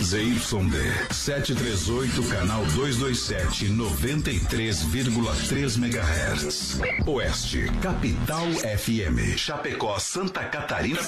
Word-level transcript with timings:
ZYD 0.00 1.12
738, 1.12 2.30
canal 2.30 2.64
227, 2.74 3.68
93,3 3.68 5.76
MHz. 5.76 6.80
Oeste, 7.06 7.66
Capital 7.82 8.50
FM. 8.50 9.36
Chapecó, 9.36 9.98
Santa 9.98 10.44
Catarina. 10.44 11.00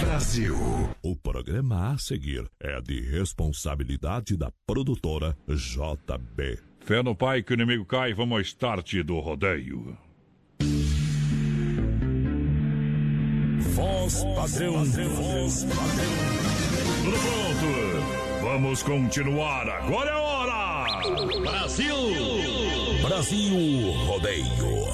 Brasil. 0.00 0.56
O 1.02 1.16
programa 1.16 1.92
a 1.92 1.98
seguir 1.98 2.48
é 2.60 2.80
de 2.80 3.00
responsabilidade 3.00 4.36
da 4.36 4.52
produtora 4.64 5.36
JB. 5.48 6.60
Fé 6.80 7.02
no 7.02 7.16
pai 7.16 7.42
que 7.42 7.52
o 7.52 7.54
inimigo 7.54 7.84
cai, 7.84 8.14
vamos 8.14 8.36
ao 8.36 8.40
start 8.42 8.94
do 9.02 9.18
rodeio. 9.18 9.98
Voz 13.74 14.22
padrão, 14.36 14.84
voz 14.84 15.64
padrão. 15.64 16.51
Pronto? 17.02 18.42
Vamos 18.42 18.82
continuar. 18.82 19.68
Agora 19.68 20.10
é 20.10 20.14
hora! 20.14 20.86
Brasil! 21.40 21.96
Brasil 23.02 23.92
Rodeio. 24.06 24.86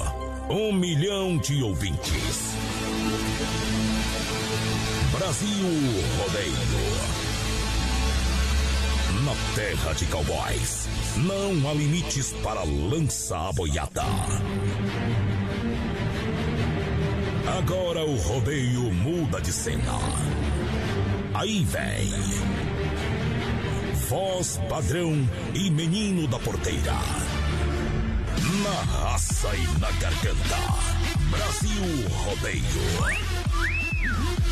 Um 0.49 0.73
milhão 0.73 1.37
de 1.37 1.61
ouvintes. 1.61 2.55
Brasil 5.11 5.67
Rodeio. 6.17 7.19
Na 9.23 9.33
terra 9.53 9.93
de 9.93 10.05
cowboys, 10.05 10.87
não 11.17 11.69
há 11.69 11.73
limites 11.73 12.33
para 12.41 12.63
lança 12.63 13.37
a 13.37 13.51
boiada. 13.51 14.05
Agora 17.57 18.03
o 18.03 18.15
rodeio 18.15 18.91
muda 18.93 19.41
de 19.41 19.51
cena. 19.51 19.99
Aí 21.39 21.63
vem. 21.63 22.11
Voz 24.09 24.59
padrão 24.67 25.13
e 25.53 25.71
menino 25.71 26.27
da 26.27 26.37
porteira. 26.37 26.91
Na 28.61 28.81
raça 28.81 29.47
e 29.55 29.65
na 29.79 29.89
garganta. 29.91 30.57
Brasil 31.29 32.09
Rodeio. 32.09 32.65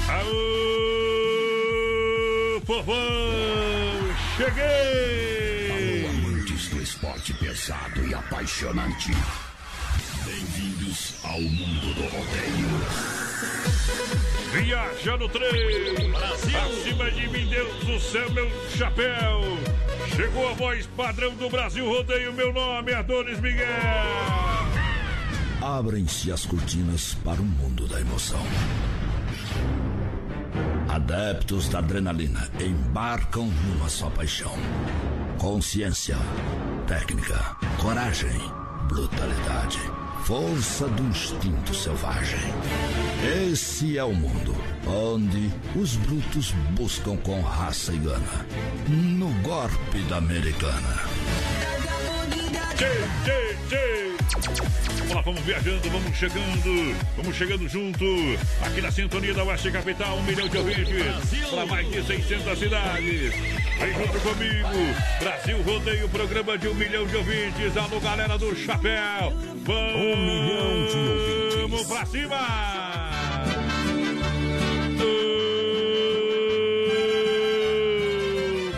Aô, 0.07 0.31
povão! 2.61 2.95
Cheguei! 4.37 6.05
Alô, 6.05 6.11
amantes 6.29 6.69
do 6.69 6.81
esporte 6.81 7.33
pesado 7.33 8.07
e 8.07 8.13
apaixonante. 8.13 9.11
Bem-vindos 10.23 11.15
ao 11.25 11.41
mundo 11.41 11.93
do 11.95 12.03
rodeio. 12.03 13.16
Viaja 14.51 15.17
no 15.17 15.29
trem! 15.29 16.11
Brasil! 16.11 16.59
Acima 16.59 17.11
de 17.11 17.29
mim, 17.29 17.47
Deus 17.47 17.85
do 17.85 17.99
céu, 17.99 18.29
meu 18.31 18.49
chapéu! 18.75 19.41
Chegou 20.15 20.49
a 20.49 20.53
voz 20.53 20.87
padrão 20.97 21.35
do 21.35 21.49
Brasil 21.49 21.87
Rodeio, 21.87 22.33
meu 22.33 22.51
nome 22.51 22.91
é 22.91 22.95
Adonis 22.95 23.39
Miguel! 23.39 23.67
Abrem-se 25.61 26.31
as 26.31 26.45
cortinas 26.45 27.15
para 27.23 27.41
o 27.41 27.45
mundo 27.45 27.87
da 27.87 27.99
emoção. 27.99 28.41
Adeptos 30.87 31.69
da 31.69 31.79
adrenalina 31.79 32.49
embarcam 32.59 33.45
numa 33.45 33.89
só 33.89 34.09
paixão. 34.09 34.53
Consciência, 35.37 36.17
técnica, 36.87 37.55
coragem, 37.79 38.39
brutalidade, 38.87 39.79
força 40.27 40.85
do 40.89 41.03
instinto 41.03 41.73
selvagem. 41.73 42.37
Esse 43.49 43.97
é 43.97 44.03
o 44.03 44.13
mundo 44.13 44.53
onde 44.85 45.49
os 45.73 45.95
brutos 45.95 46.51
buscam 46.71 47.15
com 47.15 47.39
raça 47.39 47.93
e 47.93 47.97
gana. 47.97 48.45
No 48.89 49.29
golpe 49.41 50.01
da 50.09 50.17
americana. 50.17 51.05
Tchê, 52.75 52.91
tchê, 53.23 53.57
tchê. 53.69 54.16
Vamos 54.33 55.15
lá, 55.15 55.21
vamos 55.21 55.41
viajando, 55.41 55.89
vamos 55.89 56.17
chegando, 56.17 56.95
vamos 57.15 57.35
chegando 57.35 57.67
junto, 57.69 58.05
aqui 58.61 58.81
na 58.81 58.91
sintonia 58.91 59.33
da 59.33 59.43
Oeste 59.45 59.71
Capital, 59.71 60.17
um 60.17 60.23
milhão 60.23 60.49
de 60.49 60.57
ouvintes, 60.57 61.49
para 61.49 61.65
mais 61.65 61.89
de 61.89 62.03
600 62.03 62.59
cidades. 62.59 63.33
Vem 63.79 63.93
junto 63.93 64.19
comigo, 64.19 64.67
Brasil 65.19 65.61
Rodeio, 65.61 66.09
programa 66.09 66.57
de 66.57 66.67
um 66.67 66.73
milhão 66.73 67.07
de 67.07 67.15
ouvintes, 67.15 67.77
alô 67.77 67.99
galera 68.01 68.37
do 68.37 68.53
Chapéu. 68.55 69.33
Vamos, 69.63 69.95
Um 69.95 70.17
milhão 70.17 70.87
de 70.87 70.97
ouvintes. 70.97 71.61
Vamos 71.61 71.87
pra 71.87 72.05
cima! 72.05 72.37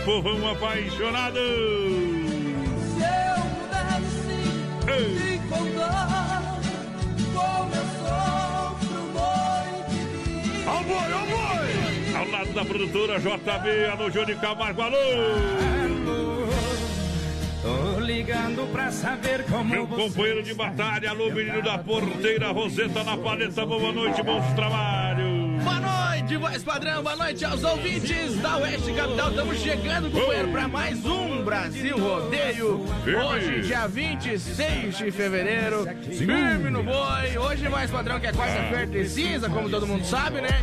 Ô, 0.06 0.22
Povão 0.22 0.48
apaixonado! 0.50 1.40
Se 2.96 3.02
eu 3.02 3.40
pudesse 3.56 4.40
Ei. 4.92 5.29
Da 12.60 12.66
produtora 12.66 13.18
JB, 13.18 13.86
alô 13.90 14.12
Júnior 14.12 14.38
Camargo, 14.42 14.82
alô! 14.82 14.98
Tô 17.62 18.00
ligando 18.02 18.70
pra 18.74 18.92
saber 18.92 19.46
como 19.46 19.64
Meu 19.64 19.88
você 19.88 20.04
companheiro 20.04 20.44
de 20.44 20.54
batalha, 20.54 21.12
alô 21.12 21.32
menino 21.32 21.62
da 21.62 21.78
porteira, 21.78 22.52
Roseta 22.52 23.02
na 23.06 23.16
paleta, 23.16 23.66
boa 23.66 23.94
noite, 23.94 24.22
bons 24.24 24.46
trabalhos! 24.56 25.64
Boa 25.64 25.80
noite, 25.80 26.36
voz 26.36 26.62
padrão, 26.62 27.02
boa 27.02 27.16
noite 27.16 27.46
aos 27.46 27.64
ouvintes 27.64 28.36
da 28.42 28.58
Oeste 28.58 28.92
Capital. 28.92 29.30
Estamos 29.30 29.58
chegando, 29.60 30.12
companheiro, 30.12 30.52
para 30.52 30.68
mais 30.68 31.06
um 31.06 31.44
Brasil 31.44 31.98
Rodeio. 31.98 32.86
Firme. 33.06 33.24
Hoje, 33.24 33.62
dia 33.62 33.88
26 33.88 34.98
de 34.98 35.12
fevereiro. 35.12 35.88
Firme 36.02 36.70
no 36.70 36.84
boi. 36.84 37.38
Hoje, 37.38 37.68
voz 37.70 37.90
padrão, 37.90 38.20
que 38.20 38.28
é 38.28 38.34
quarta-feira 38.34 38.88
de 38.88 39.08
cinza, 39.08 39.50
como 39.50 39.70
todo 39.70 39.88
mundo 39.88 40.06
sabe, 40.06 40.42
né? 40.42 40.62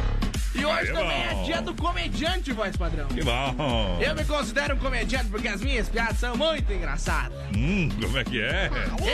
E 0.58 0.64
hoje 0.64 0.78
Aí, 0.78 0.92
também 0.92 1.22
é 1.24 1.34
bom. 1.34 1.42
dia 1.44 1.60
do 1.62 1.74
comediante, 1.74 2.52
voz 2.52 2.76
padrão. 2.76 3.06
Que 3.08 3.22
bom! 3.22 3.98
Eu 4.00 4.14
me 4.14 4.24
considero 4.24 4.74
um 4.74 4.78
comediante 4.78 5.26
porque 5.26 5.48
as 5.48 5.60
minhas 5.60 5.88
piadas 5.88 6.18
são 6.18 6.36
muito 6.36 6.72
engraçadas. 6.72 7.36
Hum, 7.56 7.88
como 8.00 8.18
é 8.18 8.24
que 8.24 8.40
é? 8.40 8.70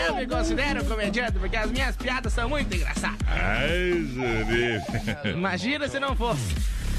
Eu 0.07 0.15
me 0.15 0.27
considero 0.27 0.83
um 0.83 0.87
comediante 0.87 1.33
porque 1.33 1.57
as 1.57 1.71
minhas 1.71 1.97
piadas 1.97 2.33
são 2.33 2.49
muito 2.49 2.75
engraçadas. 2.75 3.19
Ai, 3.27 3.93
Zuri. 4.15 5.33
Imagina 5.35 5.89
se 5.89 5.99
não 5.99 6.15
fosse. 6.15 6.55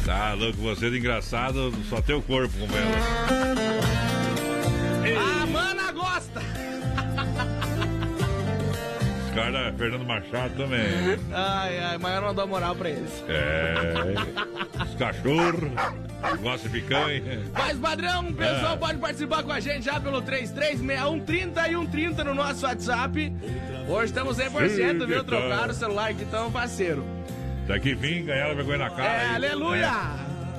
Tá 0.06 0.34
louco, 0.34 0.58
você 0.58 0.90
de 0.90 0.98
engraçado, 0.98 1.74
só 1.90 2.02
teu 2.02 2.22
corpo 2.22 2.54
com 2.58 2.78
ela. 2.78 4.04
Os 9.34 9.40
caras, 9.42 9.76
Fernando 9.78 10.06
Machado 10.06 10.54
também. 10.56 10.82
Ai, 11.34 11.80
ai, 11.80 11.98
mas 11.98 12.16
eu 12.16 12.22
não 12.22 12.34
dou 12.36 12.48
moral 12.48 12.76
pra 12.76 12.90
eles. 12.90 13.24
É. 13.28 14.84
Os 14.84 14.96
cachorros, 14.96 15.72
gosta 16.42 16.70
de 16.70 16.80
picanha. 16.82 17.42
Mas, 17.52 17.78
padrão, 17.80 18.28
o 18.30 18.34
pessoal 18.34 18.74
Ah. 18.74 18.78
pode 18.78 19.00
participar 19.00 19.42
com 19.44 19.52
a 19.52 19.60
gente 19.60 19.86
já 19.86 20.00
pelo 20.00 20.22
336130 20.22 21.68
e 21.68 21.72
130 21.76 22.24
no 22.24 22.34
nosso 22.36 22.66
WhatsApp. 22.66 23.34
Hoje 23.88 24.06
estamos 24.06 24.38
100%, 24.38 25.02
Sim, 25.02 25.08
viu? 25.08 25.24
que 25.24 25.32
tal? 25.32 25.42
Trocaram 25.42 25.72
o 25.72 25.74
celular 25.74 26.10
aqui, 26.12 26.26
tão 26.26 26.52
parceiro. 26.52 27.04
Daqui 27.68 27.96
vim, 27.96 28.26
ganhar 28.26 28.54
vergonha 28.56 28.78
na 28.78 28.90
cara. 28.90 29.04
É, 29.10 29.26
aí. 29.30 29.36
aleluia! 29.36 29.92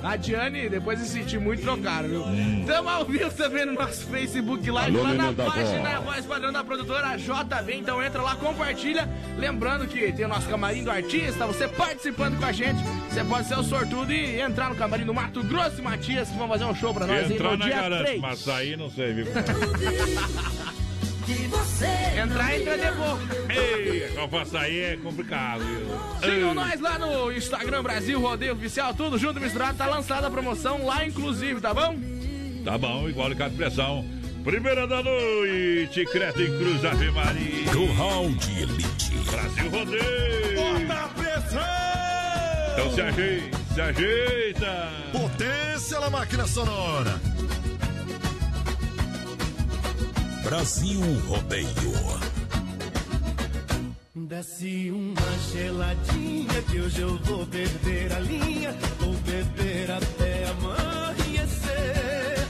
A 0.05 0.17
Diane, 0.17 0.69
depois 0.69 0.99
de 0.99 1.07
sentir 1.07 1.39
muito, 1.39 1.63
trocaram, 1.63 2.07
viu? 2.07 2.23
Estamos 2.59 2.91
ao 2.91 3.05
vivo 3.05 3.31
também 3.31 3.65
no 3.65 3.73
nosso 3.73 4.05
Facebook 4.05 4.69
Live, 4.69 4.95
Alô, 4.95 5.03
lá 5.03 5.13
na 5.15 5.33
página 5.33 5.99
voz. 5.99 6.25
Padrão 6.27 6.53
da 6.53 6.63
Produtora 6.63 7.17
JB. 7.17 7.73
Então 7.75 8.03
entra 8.03 8.21
lá, 8.21 8.35
compartilha. 8.35 9.09
Lembrando 9.35 9.87
que 9.87 10.11
tem 10.13 10.25
o 10.25 10.27
nosso 10.27 10.47
camarim 10.47 10.83
do 10.83 10.91
artista, 10.91 11.47
você 11.47 11.67
participando 11.67 12.37
com 12.37 12.45
a 12.45 12.51
gente. 12.51 12.83
Você 13.09 13.23
pode 13.23 13.47
ser 13.47 13.57
o 13.57 13.63
sortudo 13.63 14.13
e 14.13 14.39
entrar 14.39 14.69
no 14.69 14.75
camarim 14.75 15.05
do 15.05 15.13
Mato 15.13 15.41
Grosso 15.43 15.79
e 15.79 15.81
Matias, 15.81 16.29
que 16.29 16.37
vão 16.37 16.47
fazer 16.47 16.65
um 16.65 16.75
show 16.75 16.93
pra 16.93 17.07
nós 17.07 17.31
Entrar 17.31 17.57
na 17.57 17.65
dia 17.65 17.75
garante, 17.75 18.03
3. 18.03 18.21
mas 18.21 18.39
sair 18.39 18.77
não 18.77 18.91
sei, 18.91 19.11
viu? 19.11 19.25
Que 21.25 21.47
você 21.47 22.19
Entrar, 22.21 22.59
entra 22.59 22.77
de 22.77 22.91
boca. 22.91 23.53
Ei, 23.53 24.11
só 24.13 24.27
pra 24.27 24.45
sair 24.45 24.79
é 24.79 24.97
complicado, 24.97 25.63
viu? 25.63 25.87
Sigam 26.21 26.53
nós 26.53 26.79
lá 26.79 26.99
no 26.99 27.31
Instagram 27.31 27.81
Brasil 27.81 28.19
Rodeio 28.19 28.53
Oficial, 28.53 28.93
tudo 28.93 29.17
junto 29.17 29.39
misturado. 29.39 29.77
Tá 29.77 29.87
lançada 29.87 30.27
a 30.27 30.31
promoção 30.31 30.85
lá, 30.85 31.05
inclusive, 31.05 31.59
tá 31.59 31.73
bom? 31.73 31.95
Tá 32.63 32.77
bom, 32.77 33.09
igual 33.09 33.29
de 33.29 33.35
pressão. 33.55 34.05
Primeira 34.43 34.85
da 34.85 35.01
noite, 35.01 36.05
Creta 36.05 36.39
e 36.39 36.57
Cruz 36.57 36.85
Ave 36.85 37.09
Maria. 37.09 37.71
Curral 37.71 38.29
de 38.29 38.61
Elite. 38.61 39.15
Brasil 39.31 39.69
Rodeio. 39.71 40.55
Bota 40.55 40.93
a 40.93 41.07
pressão! 41.09 41.75
Então 42.73 42.93
se 42.93 43.01
ajeita, 43.01 43.57
se 43.73 43.81
ajeita. 43.81 44.91
Potência 45.11 45.99
na 45.99 46.09
máquina 46.11 46.45
sonora. 46.45 47.19
Brasil 50.45 51.01
Rodeio. 51.27 51.67
Desce 54.13 54.91
uma 54.91 55.39
geladinha 55.51 56.61
que 56.69 56.81
hoje 56.81 57.01
eu 57.01 57.17
vou 57.23 57.47
beber 57.47 58.13
a 58.13 58.19
linha, 58.19 58.71
vou 58.99 59.13
beber 59.13 59.89
até 59.89 60.45
amanhecer. 60.49 62.47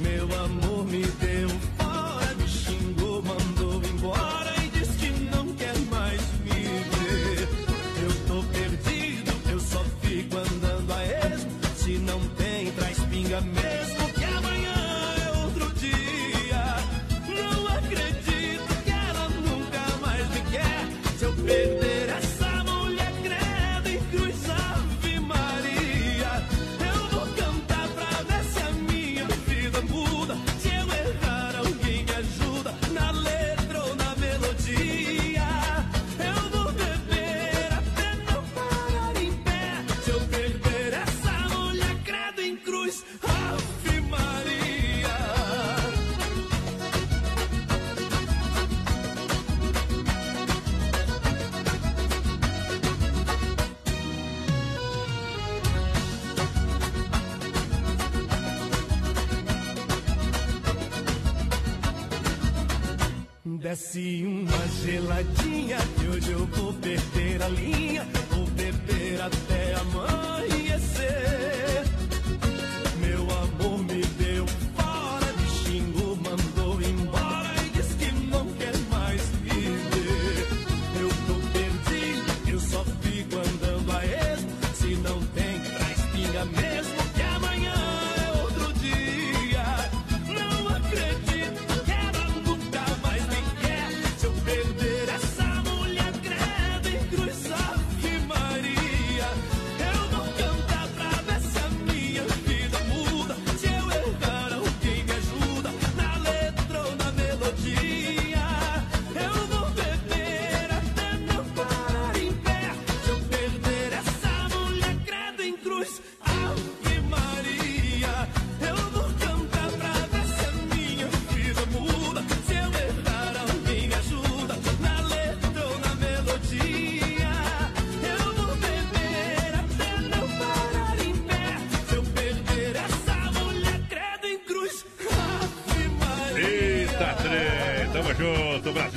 Meu 0.00 0.24
amor 0.44 0.84
me 0.84 1.02
deu 1.02 1.48
fora, 1.78 2.34
me 2.34 2.46
xingou, 2.46 3.22
mandou 3.22 3.82
embora 3.82 4.52
e 4.62 4.68
diz 4.68 4.88
que 4.96 5.08
não 5.34 5.46
quer 5.54 5.78
mais 5.90 6.20
me 6.44 6.62
ver. 6.92 7.48
Eu 8.04 8.26
tô 8.26 8.42
perdido, 8.52 9.32
eu 9.50 9.60
só 9.60 9.82
fico 10.02 10.36
andando 10.36 10.92
a 10.92 11.02
esmo, 11.34 11.50
se 11.74 11.96
não 11.96 12.20
tem, 12.36 12.70
traz 12.72 12.98
pinga 13.08 13.40
mesmo. 13.40 13.75
Desce 63.76 64.24
uma 64.24 64.66
geladinha 64.82 65.76
que 65.76 66.08
hoje 66.08 66.32
eu 66.32 66.46
vou 66.46 66.72
perder 66.72 67.42
a 67.42 67.48
linha. 67.48 68.05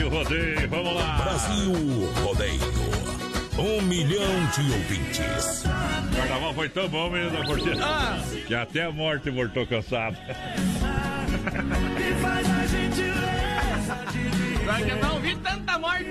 Brasil 0.09 0.39
Rodeio, 0.39 0.69
vamos 0.69 0.95
lá! 0.95 1.17
Brasil 1.23 1.73
Rodeio. 2.23 2.59
Um 3.59 3.81
milhão 3.83 4.45
de 4.55 4.71
ouvintes. 4.73 5.63
O 5.65 6.15
carnaval 6.15 6.53
foi 6.53 6.69
tão 6.69 6.87
bom, 6.87 7.09
menino 7.09 7.31
da 7.31 7.43
porteira, 7.45 7.77
Ah. 7.85 8.17
que 8.47 8.55
até 8.55 8.85
a 8.85 8.91
morte 8.91 9.29
voltou 9.29 9.67
cansado. 9.67 10.17
Pra 14.63 14.75
que 14.81 14.89
eu 14.89 14.97
não 14.97 15.19
vi 15.19 15.35
tanta 15.35 15.77
morte. 15.79 16.05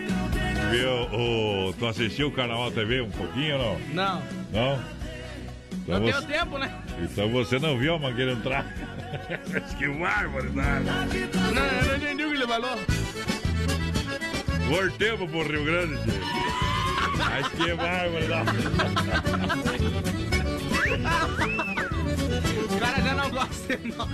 Viu? 0.71 0.91
O, 1.19 1.73
tu 1.79 1.87
assistiu 1.87 2.29
o 2.29 2.33
Carnaval 2.33 2.71
TV 2.71 3.00
um 3.00 3.11
pouquinho 3.11 3.56
ou 3.59 3.81
não? 3.95 3.95
Não, 3.95 4.23
Não? 4.53 4.99
Então 5.83 6.00
não 6.00 6.06
você, 6.06 6.12
deu 6.12 6.23
tempo, 6.39 6.59
né? 6.59 6.71
então 7.00 7.29
você 7.31 7.59
não 7.59 7.79
viu 7.79 7.95
a 7.95 7.99
Mangueira 7.99 8.33
entrar. 8.33 8.67
que 9.79 9.89
barbaridade! 9.89 11.29
Não, 11.55 11.65
eu 11.65 11.87
não 11.89 11.97
entendi 11.97 12.25
o 12.25 12.29
que 12.31 12.37
ele 12.37 12.47
falou. 12.47 12.79
Voltemos 14.69 15.31
pro 15.31 15.43
Rio 15.49 15.65
Grande, 15.65 15.94
tio. 16.03 16.20
Mas 17.17 17.49
que 17.49 17.75
barbaridade! 17.75 18.50
O 22.65 22.79
cara 22.79 23.03
já 23.03 23.15
não 23.15 23.31
gosta 23.31 23.76
de 23.76 23.88
nós. 23.88 24.09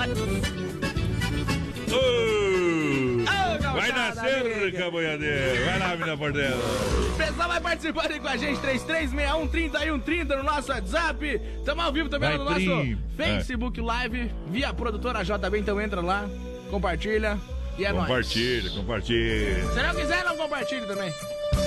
Ô, 1.92 3.74
Vai 3.74 3.90
nascer, 3.92 4.52
amiga. 4.62 4.90
boiadeiro! 4.90 5.64
Vai 5.64 5.78
lá, 5.80 5.88
menina 5.96 6.16
porteira! 6.16 6.56
O 6.56 7.16
pessoal 7.16 7.48
vai 7.48 7.60
participando 7.60 8.12
aí 8.12 8.20
com 8.20 8.28
a 8.28 8.36
gente, 8.36 8.60
3361 8.60 9.48
3130 9.48 10.36
no 10.36 10.42
nosso 10.44 10.70
WhatsApp. 10.72 11.40
Tamo 11.64 11.82
ao 11.82 11.92
vivo 11.92 12.08
também 12.08 12.28
Vai, 12.30 12.38
no 12.38 12.44
nosso. 12.44 12.98
Facebook 13.16 13.80
Live, 13.80 14.30
via 14.48 14.72
produtora 14.72 15.24
JB, 15.24 15.58
então 15.58 15.80
entra 15.80 16.00
lá, 16.00 16.28
compartilha 16.70 17.38
e 17.78 17.84
é 17.84 17.92
nóis. 17.92 18.06
Compartilha, 18.06 18.70
compartilha. 18.70 19.72
Se 19.72 19.82
não 19.82 19.94
quiser, 19.94 20.24
não 20.24 20.36
compartilhe 20.36 20.86
também. 20.86 21.12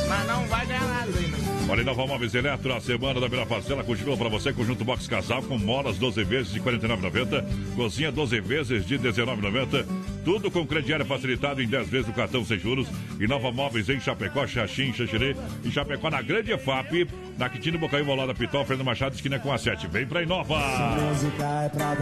Mas 0.07 0.27
não 0.27 0.47
vai 0.47 0.65
ganhar 0.65 0.87
nada 0.87 1.11
ainda. 1.17 1.37
Olha, 1.69 1.83
Nova 1.83 2.07
Móveis 2.07 2.33
Eletro, 2.33 2.73
a 2.73 2.79
semana 2.79 3.19
da 3.19 3.27
melhor 3.27 3.45
parcela 3.45 3.83
continua 3.83 4.15
para 4.15 4.29
você. 4.29 4.53
Conjunto 4.53 4.85
Box 4.85 5.05
Casal 5.05 5.43
com 5.43 5.57
molas 5.57 5.97
12 5.97 6.23
vezes 6.23 6.53
de 6.53 6.59
R$ 6.59 6.77
49,90. 6.77 7.75
Cozinha 7.75 8.09
12 8.09 8.39
vezes 8.39 8.85
de 8.85 8.95
R$ 8.95 9.11
19,90. 9.11 9.85
Tudo 10.23 10.49
com 10.49 10.65
crediário 10.65 11.05
facilitado 11.05 11.61
em 11.61 11.67
10 11.67 11.89
vezes 11.89 12.07
no 12.07 12.13
cartão 12.13 12.45
sem 12.45 12.57
juros. 12.57 12.87
E 13.19 13.27
Nova 13.27 13.51
Móveis 13.51 13.89
em 13.89 13.99
Chapecó, 13.99 14.47
Xaxim, 14.47 14.93
Xaxirê. 14.93 15.35
Em 15.65 15.71
Chapecó, 15.71 16.09
na 16.09 16.21
Grande 16.21 16.53
EFAP. 16.53 17.07
Na 17.37 17.49
Quintino 17.49 17.77
Bocaiúva, 17.77 18.11
ao 18.11 18.17
lado 18.17 18.27
da 18.29 18.33
Pitol, 18.33 18.63
Fernando 18.63 18.85
Machado, 18.85 19.15
esquina 19.15 19.37
com 19.37 19.51
a 19.51 19.57
7. 19.57 19.87
Vem 19.87 20.07
pra 20.07 20.23
Inova! 20.23 20.55
Tá, 21.37 21.69
tá 21.69 21.95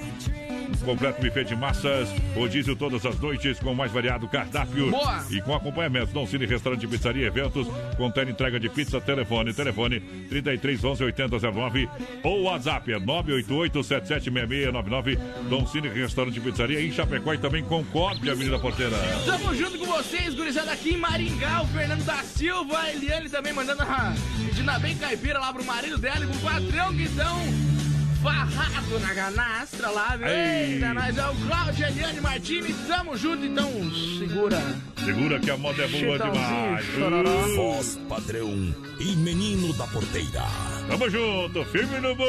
completo 0.85 1.21
buffet 1.21 1.45
de 1.45 1.57
massas, 1.57 2.09
rodízio 2.35 2.77
todas 2.77 3.05
as 3.05 3.19
noites 3.19 3.59
com 3.59 3.75
mais 3.75 3.93
variado 3.93 4.29
cardápio 4.29 4.91
Boa. 4.91 5.25
e 5.31 5.41
com 5.41 5.55
acompanhamento. 5.55 6.13
Dom 6.13 6.27
Cine 6.27 6.47
Restaurante 6.47 6.87
Pizzaria 6.87 7.27
Eventos, 7.27 7.67
com 7.97 8.13
entrega 8.29 8.59
de 8.59 8.69
pizza, 8.69 9.01
telefone, 9.01 9.53
telefone 9.53 10.01
33 10.01 10.85
11 10.85 11.05
8009 11.05 11.89
ou 12.23 12.43
WhatsApp 12.43 12.93
é 12.93 12.99
988 12.99 13.83
776699 13.85 15.19
Dom 15.49 15.67
Cine 15.67 15.89
Restaurante 15.89 16.41
Pizzaria 16.41 16.81
em 16.81 16.93
Chapecó 16.93 17.35
e 17.35 17.39
também 17.39 17.63
Concórdia, 17.63 18.33
Avenida 18.33 18.59
Porteira. 18.59 18.97
Tamo 19.25 19.55
junto 19.55 19.79
com 19.79 19.87
vocês, 19.87 20.35
gurizada 20.35 20.73
aqui 20.73 20.95
em 20.95 20.99
Maringá, 20.99 21.63
o 21.63 21.67
Fernando 21.69 22.05
da 22.05 22.23
Silva, 22.23 22.79
a 22.79 22.93
Eliane 22.93 23.29
também 23.29 23.53
mandando 23.53 23.83
a 23.83 24.15
pedindo 24.45 24.81
bem 24.81 24.97
caipira 24.97 25.39
lá 25.39 25.53
pro 25.53 25.65
marido 25.65 25.99
dela 25.99 26.25
e 26.25 26.29
pro 26.29 26.39
patrão 26.39 26.95
que 26.95 27.03
estão 27.03 27.76
farrado 28.23 28.99
na 29.01 29.15
ganastra 29.15 29.91
lá. 29.91 30.19
Eita, 30.21 30.95
nós 30.95 31.17
é 31.17 31.27
o 31.29 31.35
Cláudio 31.47 31.87
Eliane 31.87 32.21
Martini, 32.21 32.75
tamo 32.87 33.17
junto, 33.17 33.45
então 33.45 33.71
segura. 34.19 34.61
Segura 35.05 35.39
que 35.41 35.51
a 35.51 35.57
moda 35.57 35.83
é 35.83 35.89
boa 35.89 36.19
demais. 36.19 36.87
Uh, 36.97 37.57
Voz 37.57 37.99
padrão 38.09 38.75
e 38.99 39.17
menino 39.17 39.73
da 39.75 39.87
porteira. 39.87 40.43
Tamo 40.89 41.11
junto, 41.11 41.65
firme 41.67 41.99
no 42.01 42.15
gol. 42.15 42.27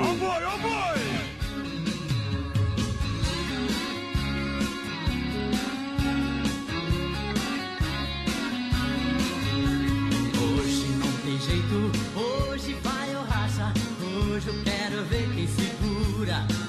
Ó 0.00 0.14
boi, 0.14 0.44
ó 0.44 0.58
boi! 0.58 1.00
Hoje 10.36 10.86
não 10.98 11.12
tem 11.22 11.38
jeito, 11.40 11.92
Quero 14.94 15.06
ver 15.06 15.28
quem 15.34 15.48
segura. 15.48 16.63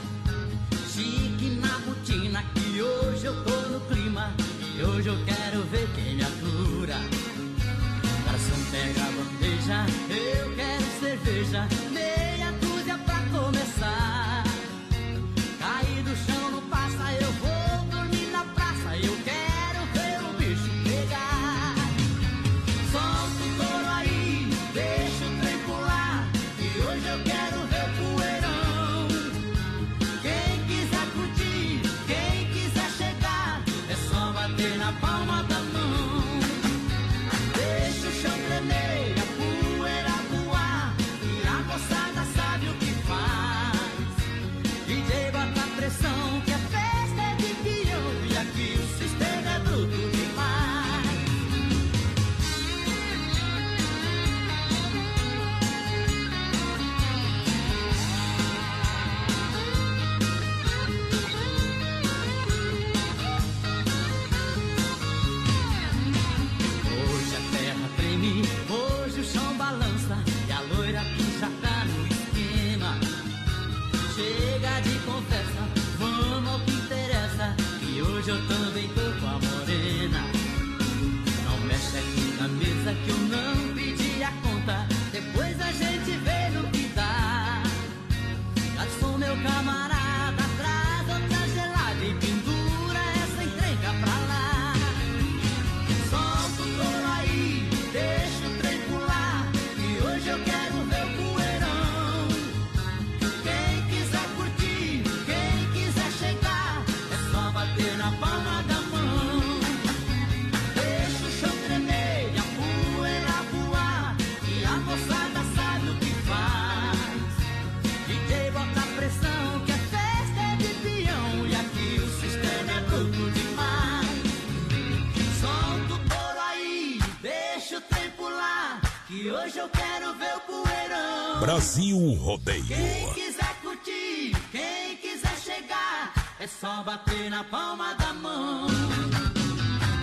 Hoje 129.45 129.59
eu 129.59 129.69
quero 129.69 130.13
ver 130.15 130.35
o 130.35 130.39
poeirão. 130.41 131.39
Brasil 131.39 132.13
Rodeio. 132.15 132.65
Quem 132.65 133.13
quiser 133.13 133.55
curtir, 133.61 134.35
quem 134.51 134.97
quiser 134.97 135.37
chegar, 135.37 136.13
é 136.39 136.47
só 136.47 136.83
bater 136.83 137.29
na 137.29 137.43
palma 137.43 137.93
da 137.95 138.13
mão. 138.13 138.67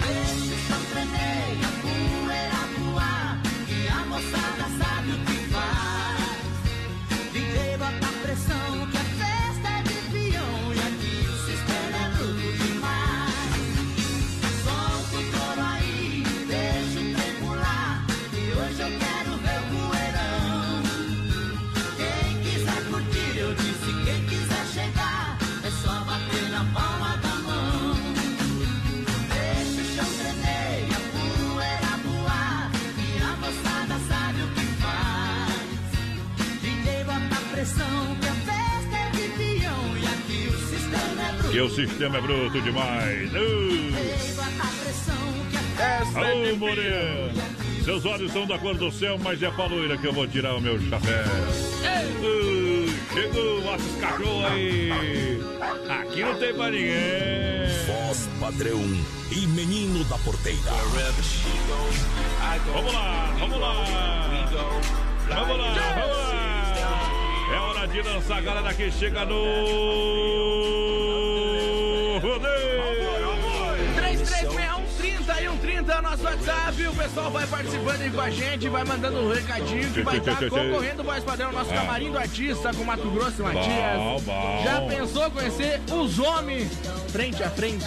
Deixa 0.07 0.55
o 0.55 0.59
chão 0.67 0.83
tremer, 0.93 1.59
a 1.67 1.73
poeira 1.83 2.63
voar. 2.79 3.43
Que 3.67 3.89
a 3.89 4.07
moçada 4.07 4.67
sabe 4.79 5.11
o 5.11 5.19
que 5.27 5.39
faz. 5.53 7.33
DJ 7.33 7.77
bota 7.79 8.13
pressão, 8.23 8.91
que 8.91 8.97
a 8.97 9.12
E 41.53 41.61
o 41.61 41.69
sistema 41.69 42.17
é 42.17 42.21
bruto 42.23 42.63
demais. 42.63 43.31
Uh. 43.31 43.93
DJ 43.93 44.33
bota 44.33 44.49
a 44.49 44.83
pressão, 44.83 45.15
que 45.51 45.57
a 45.57 45.61
festa 45.61 46.21
é 46.21 46.33
Alô, 46.33 46.45
de 46.47 46.53
Moreno! 46.55 47.43
Seus 47.85 48.07
olhos 48.07 48.33
são 48.33 48.47
da 48.47 48.59
cor 48.59 48.75
do 48.75 48.91
céu, 48.91 49.19
mas 49.19 49.43
é 49.43 49.51
pra 49.51 49.67
loira 49.67 49.99
que 49.99 50.07
eu 50.07 50.15
vou 50.15 50.27
tirar 50.27 50.55
o 50.55 50.63
meu 50.63 50.81
chapéu. 50.81 51.25
Uh, 52.23 52.91
chegou, 53.13 53.61
bota 53.61 53.83
os 53.83 53.97
cachorros 54.01 54.45
aí! 54.47 54.91
Aqui 55.91 56.23
não 56.23 56.35
tem 56.37 56.55
pra 56.55 56.71
ninguém! 56.71 57.69
Voz 57.87 58.29
padrão 58.41 58.81
e 59.31 59.47
menino 59.49 60.05
da 60.05 60.17
porteira. 60.19 60.59
Vamos 62.73 62.95
lá, 62.95 63.35
vamos 63.39 63.61
lá! 63.61 63.75
Vamos 65.29 65.59
lá, 65.59 65.75
vamos 65.85 66.17
lá! 66.17 66.53
É 67.53 67.57
hora 67.59 67.87
de 67.87 68.01
lançar 68.01 68.39
a 68.39 68.41
galera 68.41 68.73
que 68.73 68.91
chega 68.91 69.27
no. 69.27 70.92
Rodeio! 72.19 72.83
3361 73.97 75.57
30 75.59 75.93
é 75.93 75.99
o 75.99 76.03
nosso 76.03 76.25
WhatsApp. 76.25 76.87
O 76.87 76.95
pessoal 76.95 77.31
vai 77.31 77.47
participando 77.47 78.01
aí 78.01 78.11
com 78.11 78.21
a 78.21 78.31
gente, 78.31 78.69
vai 78.69 78.85
mandando 78.85 79.19
um 79.19 79.33
recadinho 79.33 79.91
que 79.93 80.03
vai 80.03 80.19
estar 80.19 80.49
concorrendo 80.49 81.03
voz 81.03 81.25
padrão 81.25 81.53
no 81.53 81.59
nosso 81.59 81.71
camarim 81.71 82.11
do 82.11 82.19
artista 82.19 82.73
com 82.75 82.85
Mato 82.85 83.11
Grosso 83.11 83.41
e 83.41 83.43
Matias. 83.43 83.97
Bom, 83.97 84.21
bom. 84.21 84.63
Já 84.65 84.81
pensou 84.83 85.31
conhecer 85.31 85.81
os 85.93 86.19
homens 86.19 86.71
frente 87.09 87.43
a 87.43 87.51
frente? 87.51 87.85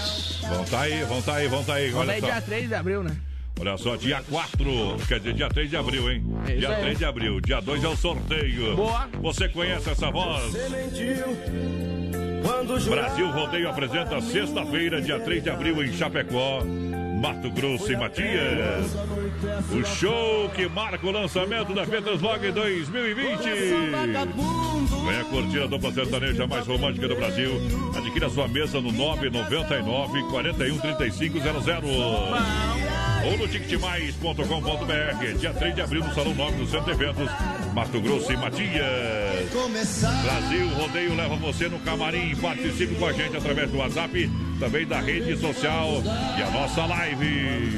Vão 0.48 0.64
tá 0.66 0.82
aí, 0.82 1.04
vão 1.04 1.22
tá 1.22 1.34
aí, 1.36 1.48
vão 1.48 1.64
tá 1.64 1.74
aí. 1.76 1.94
Olha 1.94 2.14
aí 2.14 2.20
só. 2.22 2.28
dia 2.28 2.42
3 2.42 2.68
de 2.68 2.76
abril, 2.76 3.04
né? 3.04 3.16
Olha 3.58 3.78
só, 3.78 3.96
dia 3.96 4.22
4, 4.30 4.98
quer 5.08 5.20
dizer, 5.20 5.34
dia 5.34 5.48
3 5.48 5.70
de 5.70 5.78
abril, 5.78 6.12
hein? 6.12 6.24
É 6.46 6.52
isso 6.52 6.60
dia 6.60 6.70
aí. 6.76 6.82
3 6.82 6.98
de 6.98 7.06
abril. 7.06 7.40
Dia 7.40 7.62
2 7.62 7.84
é 7.84 7.88
o 7.88 7.96
sorteio. 7.96 8.76
Boa. 8.76 9.08
Você 9.22 9.48
conhece 9.48 9.90
essa 9.90 10.12
voz? 10.12 10.54
Brasil 12.90 13.30
Rodeio 13.32 13.70
apresenta 13.70 14.20
sexta-feira, 14.22 15.02
dia 15.02 15.20
3 15.20 15.44
de 15.44 15.50
abril, 15.50 15.84
em 15.84 15.94
Chapecó, 15.94 16.64
Mato 17.22 17.50
Grosso 17.52 17.92
e 17.92 17.96
Matias. 17.96 18.96
O 19.72 19.86
show 19.86 20.50
que 20.50 20.68
marca 20.68 21.06
o 21.06 21.12
lançamento 21.12 21.74
da 21.74 21.86
Petroslog 21.86 22.52
2020. 22.52 23.44
Venha 25.08 25.24
curtir 25.26 25.64
a 25.64 25.68
dupla 25.68 25.92
sertaneja 25.92 26.48
mais 26.48 26.68
romântica 26.68 27.08
do 27.08 27.16
Brasil. 27.16 27.52
Adquira 27.96 28.30
sua 28.30 28.48
mesa 28.48 28.82
no 28.82 28.92
999 28.92 30.24
41 30.30 30.78
3500 30.78 31.66
ou 33.26 33.38
no 33.38 33.48
ticketmais.com.br. 33.48 35.40
Dia 35.40 35.54
3 35.54 35.76
de 35.76 35.82
abril 35.82 36.04
no 36.04 36.14
Salão 36.14 36.34
9 36.34 36.58
do 36.58 36.68
Centro 36.68 36.86
de 36.86 36.92
Eventos, 36.92 37.30
Mato 37.76 38.00
Grosso 38.00 38.32
e 38.32 38.38
Matias. 38.38 39.52
Brasil 40.24 40.70
Rodeio 40.76 41.14
leva 41.14 41.36
você 41.36 41.68
no 41.68 41.78
camarim. 41.80 42.34
Participe 42.38 42.96
com 42.96 43.06
a 43.06 43.12
gente 43.12 43.36
através 43.36 43.70
do 43.70 43.78
WhatsApp, 43.80 44.32
também 44.62 44.86
da 44.88 45.02
rede 45.02 45.36
social 45.38 46.02
e 46.38 46.42
a 46.42 46.50
nossa 46.52 46.86
live. 46.86 47.78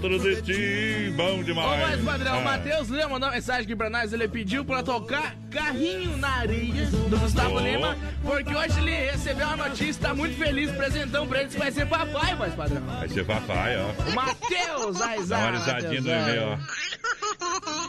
Tudo 0.00 0.18
de 0.18 0.42
ti, 0.42 1.12
bom 1.16 1.38
Ô, 1.38 1.44
demais. 1.44 1.80
mas, 1.80 2.04
padrão, 2.04 2.40
o 2.40 2.44
Matheus 2.44 2.88
Lima 2.88 3.08
mandou 3.08 3.28
uma 3.28 3.34
mensagem 3.36 3.62
aqui 3.62 3.76
pra 3.76 3.88
nós. 3.88 4.12
Ele 4.12 4.26
pediu 4.26 4.64
pra 4.64 4.82
tocar 4.82 5.36
Carrinho 5.48 6.16
na 6.16 6.28
Areia 6.38 6.86
do 7.08 7.16
Gustavo 7.20 7.54
Oh. 7.54 7.60
Lima, 7.60 7.96
porque 8.24 8.52
hoje 8.54 8.80
ele 8.80 8.90
recebeu 9.12 9.46
uma 9.46 9.68
notícia, 9.68 10.08
tá 10.08 10.12
muito 10.14 10.36
feliz, 10.36 10.72
presentão 10.72 11.24
pra 11.28 11.42
ele, 11.42 11.50
que 11.50 11.58
vai 11.58 11.70
ser 11.70 11.86
papai, 11.86 12.34
mas, 12.36 12.52
padrão. 12.54 12.82
Vai 12.98 13.08
ser 13.08 13.24
papai, 13.24 13.76
ó. 13.76 14.12
Matheus 14.12 14.98
Dá 15.28 15.38
uma 15.38 15.50
risadinha 15.52 16.00
no 16.00 16.08
e-mail, 16.10 16.42
ó. 16.48 17.81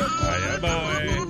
Aí 0.00 0.44
é 0.54 0.58
bom, 0.58 0.68
hein? 0.92 1.20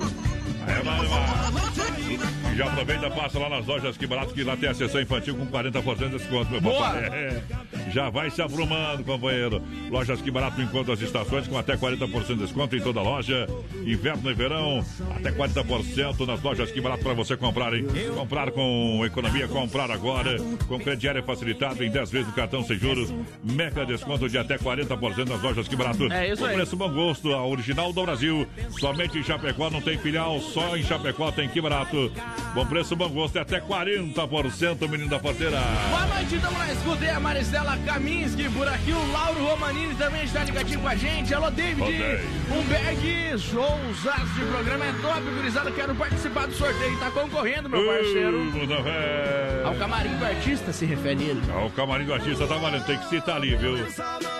É. 2.50 2.54
E 2.54 2.56
já 2.56 2.66
aproveita, 2.66 3.10
passa 3.10 3.38
lá 3.38 3.48
nas 3.48 3.66
lojas 3.66 3.96
que 3.96 4.06
barato, 4.06 4.34
que 4.34 4.42
lá 4.42 4.56
tem 4.56 4.68
a 4.68 4.74
sessão 4.74 5.00
infantil 5.00 5.36
com 5.36 5.46
40% 5.46 5.96
de 5.96 6.08
desconto, 6.10 6.50
meu 6.50 6.60
Boa. 6.60 6.78
papai. 6.78 7.04
É. 7.12 7.42
Já 7.90 8.08
vai 8.10 8.30
se 8.30 8.40
aprumando, 8.40 9.04
companheiro. 9.04 9.62
Lojas 9.90 10.20
que 10.20 10.30
barato 10.30 10.60
enquanto 10.60 10.92
as 10.92 11.00
estações 11.00 11.48
com 11.48 11.58
até 11.58 11.76
40% 11.76 12.26
de 12.26 12.34
desconto 12.36 12.76
em 12.76 12.80
toda 12.80 13.02
loja. 13.02 13.46
Inverno 13.84 14.30
e 14.30 14.34
verão, 14.34 14.84
até 15.16 15.32
40% 15.32 16.26
nas 16.26 16.42
lojas 16.42 16.70
que 16.70 16.80
barato 16.80 17.02
para 17.02 17.14
você 17.14 17.36
comprar, 17.36 17.74
hein? 17.74 17.86
Comprar 18.14 18.50
com 18.52 19.02
economia, 19.04 19.48
comprar 19.48 19.90
agora. 19.90 20.36
Com 20.68 20.78
crediário 20.78 21.22
facilitado 21.22 21.82
em 21.82 21.90
10 21.90 22.10
vezes 22.10 22.28
no 22.28 22.32
cartão 22.32 22.62
sem 22.64 22.78
juros. 22.78 23.12
Mega 23.42 23.84
desconto 23.84 24.28
de 24.28 24.38
até 24.38 24.56
40% 24.56 25.28
nas 25.28 25.42
lojas 25.42 25.66
que 25.66 25.76
barato. 25.76 26.12
É 26.12 26.32
isso 26.32 26.44
aí. 26.44 26.54
preço 26.54 26.76
bom 26.76 26.90
gosto, 26.90 27.32
a 27.32 27.44
original 27.44 27.92
do 27.92 28.02
Brasil. 28.02 28.46
Somente 28.78 29.18
em 29.18 29.22
Chapecó 29.22 29.70
não 29.70 29.80
tem 29.80 29.98
filial, 29.98 30.40
só 30.40 30.76
em 30.76 30.82
Chapecó 30.82 31.30
tem 31.32 31.48
que 31.48 31.60
barato. 31.60 32.10
Bom 32.54 32.66
preço, 32.66 32.96
bom 32.96 33.08
gosto, 33.08 33.36
é 33.38 33.42
até 33.42 33.60
40%, 33.60 34.88
menino 34.88 35.08
da 35.08 35.18
porteira. 35.20 35.58
Boa 35.90 36.06
noite, 36.06 36.34
estamos 36.34 36.58
na 36.58 36.72
escuta. 36.72 37.04
E 37.04 37.08
a 37.10 37.20
Maristela 37.20 37.78
Kaminski 37.86 38.48
por 38.50 38.66
aqui. 38.66 38.92
O 38.92 39.12
Lauro 39.12 39.44
Romanini 39.46 39.94
também 39.94 40.24
está 40.24 40.42
ligadinho 40.44 40.80
com 40.80 40.88
a 40.88 40.96
gente. 40.96 41.32
Alô, 41.32 41.50
David. 41.50 41.80
Rodeio. 41.80 42.20
Humberg, 42.50 43.38
shows 43.38 44.34
de 44.34 44.44
programa 44.46 44.84
é 44.86 44.92
top, 45.00 45.20
gurizada. 45.36 45.70
Quero 45.70 45.94
participar 45.94 46.46
do 46.46 46.54
sorteio. 46.54 46.98
Tá 46.98 47.10
concorrendo, 47.12 47.68
meu 47.68 47.86
parceiro. 47.86 48.38
Uh. 48.40 49.66
Ao 49.66 49.74
camarim 49.76 50.16
do 50.16 50.24
artista 50.24 50.72
se 50.72 50.84
refere 50.84 51.22
ele. 51.24 51.42
Ah, 51.52 51.64
O 51.66 51.70
camarim 51.70 52.04
do 52.04 52.12
artista 52.14 52.46
tá 52.46 52.56
valendo, 52.56 52.84
tem 52.84 52.98
que 52.98 53.08
citar 53.08 53.36
ali, 53.36 53.54
viu? 53.54 53.76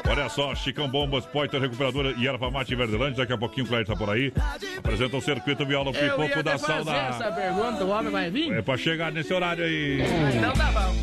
Olha 0.09 0.29
só, 0.29 0.55
Chicão 0.55 0.89
Bombas, 0.89 1.25
Poiter 1.27 1.61
Recuperadora 1.61 2.13
e 2.17 2.27
Erva 2.27 2.51
Mate 2.51 2.75
Verdelândia, 2.75 3.19
daqui 3.19 3.33
a 3.33 3.39
pouquinho 3.39 3.67
o 3.67 3.69
Cleide 3.69 3.87
tá 3.87 3.95
por 3.97 4.11
aí. 4.11 4.33
Apresenta 4.77 5.17
o 5.17 5.21
circuito 5.21 5.65
Viola 5.65 5.93
Eu 5.95 6.05
ia 6.05 6.11
Pipoco 6.15 6.43
da 6.43 6.59
fazer 6.59 6.85
Sauna. 6.85 6.97
essa 6.97 7.31
pergunta, 7.31 7.85
o 7.85 7.90
homem 7.91 8.11
vai 8.11 8.31
vir? 8.31 8.53
É 8.53 8.63
pra 8.63 8.77
chegar 8.77 9.13
nesse 9.13 9.33
horário 9.33 9.65
aí. 9.65 10.01
Então 10.37 10.53
tá 10.53 10.71
bom. 10.73 10.95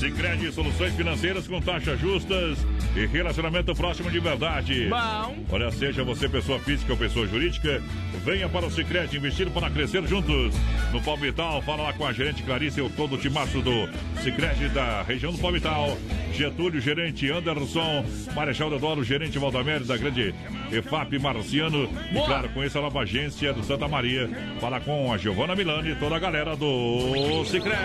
Sicredi 0.00 0.50
soluções 0.50 0.94
financeiras 0.94 1.46
com 1.46 1.60
taxas 1.60 2.00
justas 2.00 2.58
e 2.96 3.04
relacionamento 3.04 3.74
próximo 3.74 4.10
de 4.10 4.18
verdade. 4.18 4.88
Bom. 4.88 5.36
Olha, 5.52 5.70
seja 5.70 6.02
você 6.02 6.26
pessoa 6.26 6.58
física 6.58 6.90
ou 6.90 6.98
pessoa 6.98 7.26
jurídica, 7.26 7.82
venha 8.24 8.48
para 8.48 8.64
o 8.64 8.70
Sicredi 8.70 9.18
investir 9.18 9.50
para 9.50 9.68
crescer 9.68 10.02
juntos. 10.06 10.54
No 10.90 11.02
Palmital, 11.02 11.60
fala 11.60 11.82
lá 11.82 11.92
com 11.92 12.06
a 12.06 12.14
gerente 12.14 12.42
Clarice, 12.42 12.80
o 12.80 12.88
todo 12.88 13.16
o 13.16 13.18
timaço 13.18 13.60
do 13.60 13.90
Sicredi 14.22 14.70
da 14.70 15.02
região 15.02 15.32
do 15.32 15.38
Palmital. 15.38 15.98
Getúlio, 16.32 16.80
gerente 16.80 17.30
Anderson, 17.30 18.02
Marechal 18.34 18.70
Deodoro, 18.70 19.04
gerente 19.04 19.38
Valdamério 19.38 19.84
da 19.84 19.98
grande 19.98 20.34
EFAP 20.72 21.18
Marciano. 21.18 21.84
E 22.10 22.14
Boa. 22.14 22.26
claro, 22.26 22.48
conheça 22.50 22.78
a 22.78 22.82
nova 22.82 23.00
agência 23.00 23.52
do 23.52 23.62
Santa 23.62 23.86
Maria. 23.86 24.30
Fala 24.58 24.80
com 24.80 25.12
a 25.12 25.18
Giovana 25.18 25.54
Milani 25.54 25.90
e 25.90 25.96
toda 25.96 26.16
a 26.16 26.18
galera 26.18 26.56
do 26.56 27.44
Sicredi. 27.44 27.76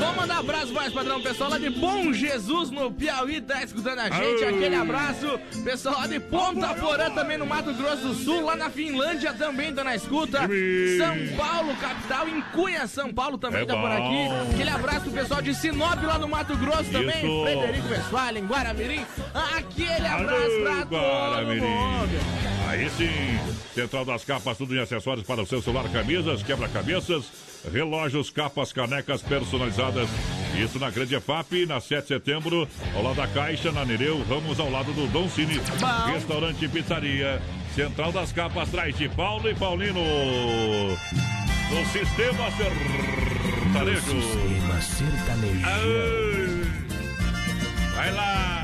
Vamos 0.00 0.16
mandar 0.16 0.38
abraço 0.38 0.72
mais, 0.72 0.92
padrão. 0.92 1.20
Pessoal 1.20 1.41
lá 1.48 1.58
de 1.58 1.70
Bom 1.70 2.12
Jesus 2.12 2.70
no 2.70 2.90
Piauí 2.92 3.40
tá 3.40 3.62
escutando 3.62 3.98
a 4.00 4.10
gente. 4.10 4.44
Ai. 4.44 4.54
Aquele 4.54 4.74
abraço. 4.76 5.38
Pessoal 5.64 6.00
lá 6.00 6.06
de 6.06 6.20
Ponta 6.20 6.74
Porã 6.74 7.10
também 7.10 7.36
no 7.38 7.46
Mato 7.46 7.72
Grosso 7.74 8.08
do 8.08 8.14
Sul. 8.14 8.44
Lá 8.44 8.56
na 8.56 8.70
Finlândia 8.70 9.32
também 9.32 9.72
tá 9.72 9.82
na 9.84 9.94
escuta. 9.94 10.38
São 10.40 11.36
Paulo, 11.36 11.74
capital. 11.76 12.28
Em 12.28 12.40
Cunha, 12.52 12.86
São 12.86 13.12
Paulo 13.12 13.38
também 13.38 13.62
É 13.62 13.66
tá 13.66 13.74
por 13.74 13.88
bom. 13.88 13.88
aqui. 13.88 14.52
Aquele 14.54 14.70
abraço 14.70 15.10
pessoal 15.10 15.42
de 15.42 15.54
Sinop 15.54 16.02
lá 16.02 16.18
no 16.18 16.28
Mato 16.28 16.56
Grosso 16.56 16.90
também. 16.90 17.16
Isso. 17.24 17.42
Frederico 17.42 17.88
Westphalen, 17.88 18.44
Guaramirim. 18.46 19.04
Aquele 19.56 20.06
abraço 20.06 20.42
Alô, 20.42 20.62
pra 20.62 20.74
todo 20.86 20.88
Guaramirim. 20.90 21.60
mundo. 21.60 22.42
Aí 22.68 22.88
sim, 22.90 23.10
Central 23.74 24.04
das 24.04 24.24
Capas, 24.24 24.56
tudo 24.56 24.74
em 24.74 24.78
acessórios 24.80 25.26
para 25.26 25.42
o 25.42 25.46
seu 25.46 25.60
celular, 25.60 25.86
camisas, 25.90 26.42
quebra-cabeças, 26.42 27.24
relógios, 27.70 28.30
capas, 28.30 28.72
canecas 28.72 29.20
personalizadas. 29.20 30.08
Isso 30.56 30.78
na 30.78 30.90
Grande 30.90 31.14
EFAP, 31.14 31.66
na 31.66 31.80
7 31.80 32.02
de 32.02 32.08
setembro, 32.08 32.68
ao 32.94 33.02
lado 33.02 33.16
da 33.16 33.26
Caixa, 33.26 33.72
na 33.72 33.84
Nereu, 33.84 34.22
Ramos, 34.28 34.60
ao 34.60 34.70
lado 34.70 34.92
do 34.92 35.06
Dom 35.08 35.28
Cine, 35.28 35.58
Bom. 35.80 36.12
restaurante 36.12 36.64
e 36.64 36.68
pizzaria. 36.68 37.40
Central 37.74 38.12
das 38.12 38.32
Capas, 38.32 38.68
atrás 38.68 38.96
de 38.96 39.08
Paulo 39.08 39.48
e 39.48 39.54
Paulino. 39.54 40.00
No 41.70 41.86
Sistema 41.86 42.50
Sertanejo. 42.50 44.00
Sistema 44.02 44.80
sertanejo. 44.80 45.66
Ai. 45.66 46.62
Vai 47.94 48.12
lá. 48.12 48.62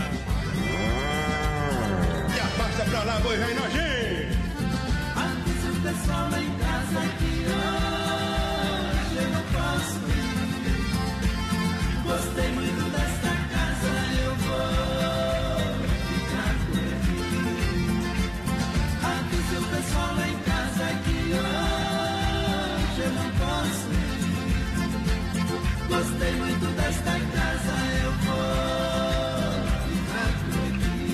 E 2.37 2.40
afasta 2.40 2.85
pra 2.85 3.03
lá, 3.05 3.18
boi 3.20 3.37
rei 3.37 3.55
nojinho. 3.55 4.38
Avisa 5.16 5.70
o 5.70 5.81
pessoal 5.83 6.31
lá 6.31 6.40
em 6.42 6.51
casa 6.59 7.09
que 7.18 7.38
Gostei 12.08 12.48
muito 12.52 12.82
desta 12.90 13.32
casa, 13.52 13.92
eu 14.24 14.32
vou 14.44 15.76
ficar 16.08 16.54
por 16.66 16.86
aqui. 16.94 17.22
Avisa 19.04 19.56
o 19.58 19.62
pessoal 19.74 20.14
em 20.28 20.36
casa 20.48 20.86
que 21.04 21.18
hoje 21.36 23.00
eu 23.04 23.12
não 23.12 23.28
posso 23.42 23.88
ir. 23.92 24.18
Gostei 25.88 26.32
muito 26.32 26.66
desta 26.76 27.14
casa, 27.36 27.74
eu 28.04 28.12
vou 28.24 29.62
ficar 29.84 30.32
por 30.48 30.56
aqui. 30.68 31.12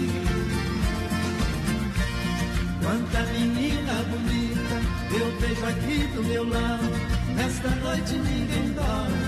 Quanta 2.83 3.21
menina 3.33 3.95
bonita 4.11 4.77
eu 5.13 5.27
vejo 5.41 5.65
aqui 5.67 5.99
do 6.15 6.23
meu 6.23 6.45
lado. 6.49 6.89
Nesta 7.35 7.69
noite 7.69 8.13
ninguém 8.15 8.67
dorme, 8.75 9.24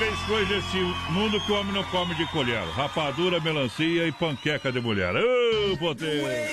três 0.00 0.18
coisas 0.20 0.48
nesse 0.48 0.78
mundo 1.10 1.38
que 1.42 1.52
o 1.52 1.60
homem 1.60 1.74
não 1.74 1.84
come 1.84 2.14
de 2.14 2.24
colher: 2.28 2.64
rapadura, 2.74 3.38
melancia 3.38 4.06
e 4.06 4.12
panqueca 4.12 4.72
de 4.72 4.80
mulher. 4.80 5.14
Ô, 5.14 5.76
poder! 5.76 6.48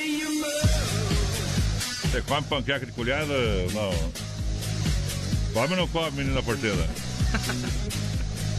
Você 1.79 2.21
come 2.23 2.43
panqueca 2.43 2.85
de 2.85 2.91
colher? 2.91 3.25
Não. 3.73 3.91
Come 5.53 5.69
ou 5.73 5.77
não 5.77 5.87
come, 5.87 6.11
menina 6.11 6.43
porteira? 6.43 6.85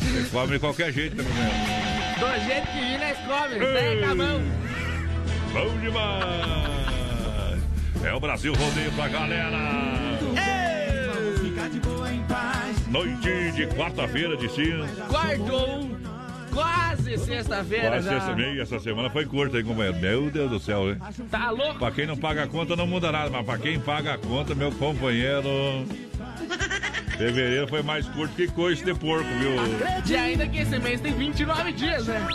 Você 0.01 0.31
come 0.33 0.55
de 0.55 0.59
qualquer 0.59 0.91
jeito, 0.91 1.17
pelo 1.17 1.29
menos. 1.35 1.53
Do 2.19 2.47
jeito 2.47 2.67
que 2.69 2.81
vir, 2.81 2.99
nós 2.99 3.19
come. 3.27 3.59
Pega 3.59 4.11
a 4.11 4.15
mão. 4.15 4.41
Bom 5.53 5.79
demais! 5.81 7.59
É 8.05 8.15
o 8.15 8.21
Brasil 8.21 8.55
rodeio 8.55 8.93
pra 8.93 9.09
galera! 9.09 10.18
Noite 12.91 13.53
de 13.53 13.67
quarta-feira 13.67 14.37
de 14.37 14.49
cinza. 14.49 14.87
Quarto, 15.09 15.91
quase 16.55 17.19
sexta-feira 17.19 17.91
Quase 17.91 18.05
já. 18.07 18.13
sexta 18.13 18.35
meia, 18.35 18.63
essa 18.63 18.79
semana 18.81 19.11
foi 19.11 19.27
curta, 19.27 19.59
hein, 19.59 19.65
companheiro? 19.65 19.99
Meu 19.99 20.31
Deus 20.31 20.51
do 20.51 20.59
céu, 20.59 20.91
hein? 20.91 20.97
Tá 21.31 21.51
louco? 21.51 21.79
Pra 21.79 21.91
quem 21.91 22.07
não 22.07 22.17
paga 22.17 22.45
a 22.45 22.47
conta 22.47 22.75
não 22.75 22.87
muda 22.87 23.13
nada, 23.13 23.29
mas 23.31 23.45
pra 23.45 23.59
quem 23.59 23.79
paga 23.79 24.15
a 24.15 24.19
conta, 24.19 24.55
meu 24.55 24.73
companheiro. 24.73 25.87
Fevereiro 27.19 27.67
foi 27.69 27.83
mais 27.83 28.07
curto 28.07 28.33
que 28.37 28.47
coice 28.47 28.85
de 28.85 28.95
porco, 28.95 29.29
viu? 29.41 29.51
E 30.07 30.17
ainda 30.17 30.47
que 30.47 30.59
esse 30.59 30.79
mês 30.79 31.01
tem 31.01 31.13
29 31.13 31.73
dias, 31.73 32.07
né? 32.07 32.27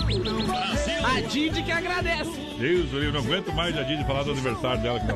A 1.06 1.22
Didi 1.22 1.64
que 1.64 1.72
agradece. 1.72 2.32
Deus, 2.60 2.92
eu 2.94 3.12
não 3.14 3.22
aguento 3.22 3.52
mais 3.54 3.78
a 3.78 3.82
Didi 3.84 4.04
falar 4.06 4.24
do 4.24 4.32
aniversário 4.32 4.82
dela 4.84 5.00
que 5.00 5.08
tá 5.08 5.14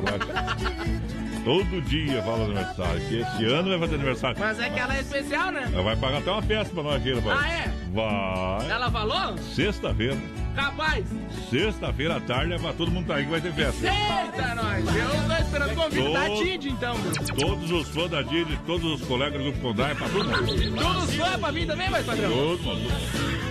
Todo 1.48 1.80
dia 1.80 2.22
fala 2.22 2.44
aniversário. 2.44 3.00
Que 3.08 3.20
esse 3.22 3.44
ano 3.46 3.70
vai 3.70 3.78
fazer 3.78 3.94
aniversário. 3.94 4.36
Mas 4.38 4.60
é 4.60 4.68
que 4.68 4.78
ela 4.78 4.94
é 4.96 5.00
especial, 5.00 5.50
né? 5.50 5.66
Ela 5.72 5.82
vai 5.82 5.96
pagar 5.96 6.18
até 6.18 6.30
uma 6.30 6.42
festa 6.42 6.74
pra 6.74 6.82
nós 6.82 6.96
aqui, 6.96 7.14
rapaz. 7.14 7.40
Ah, 7.42 7.48
é? 7.48 7.72
Vai. 7.94 8.70
Ela 8.70 8.90
falou? 8.90 9.38
Sexta-feira. 9.38 10.16
Rapaz, 10.54 11.06
Sexta-feira 11.48 12.16
à 12.16 12.20
tarde 12.20 12.52
é 12.52 12.58
pra 12.58 12.72
todo 12.72 12.90
mundo 12.90 13.06
tá 13.06 13.14
aí 13.14 13.24
que 13.24 13.30
vai 13.30 13.40
ter 13.40 13.52
festa. 13.54 13.86
eita 13.86 14.54
nós. 14.56 14.84
Eu 14.94 15.08
tô 15.36 15.42
esperando 15.42 15.72
o 15.72 15.74
convite 15.76 16.12
da 16.12 16.26
Tô- 16.26 16.42
Didi, 16.42 16.68
então. 16.68 16.96
Todos 17.38 17.70
os 17.70 17.88
fãs 17.88 18.10
da 18.10 18.22
Didi, 18.22 18.58
todos 18.66 19.00
os 19.00 19.06
colegas 19.08 19.42
do 19.42 19.52
Condai, 19.60 19.92
é 19.92 19.94
pra 19.94 20.08
todo 20.08 20.24
mundo. 20.28 20.76
Todos 20.82 21.14
fãs 21.14 21.36
pra 21.36 21.50
vir 21.52 21.66
também, 21.66 21.88
mas 21.88 22.04
padrão. 22.04 22.28
Todo 22.30 22.62
mundo. 22.62 22.92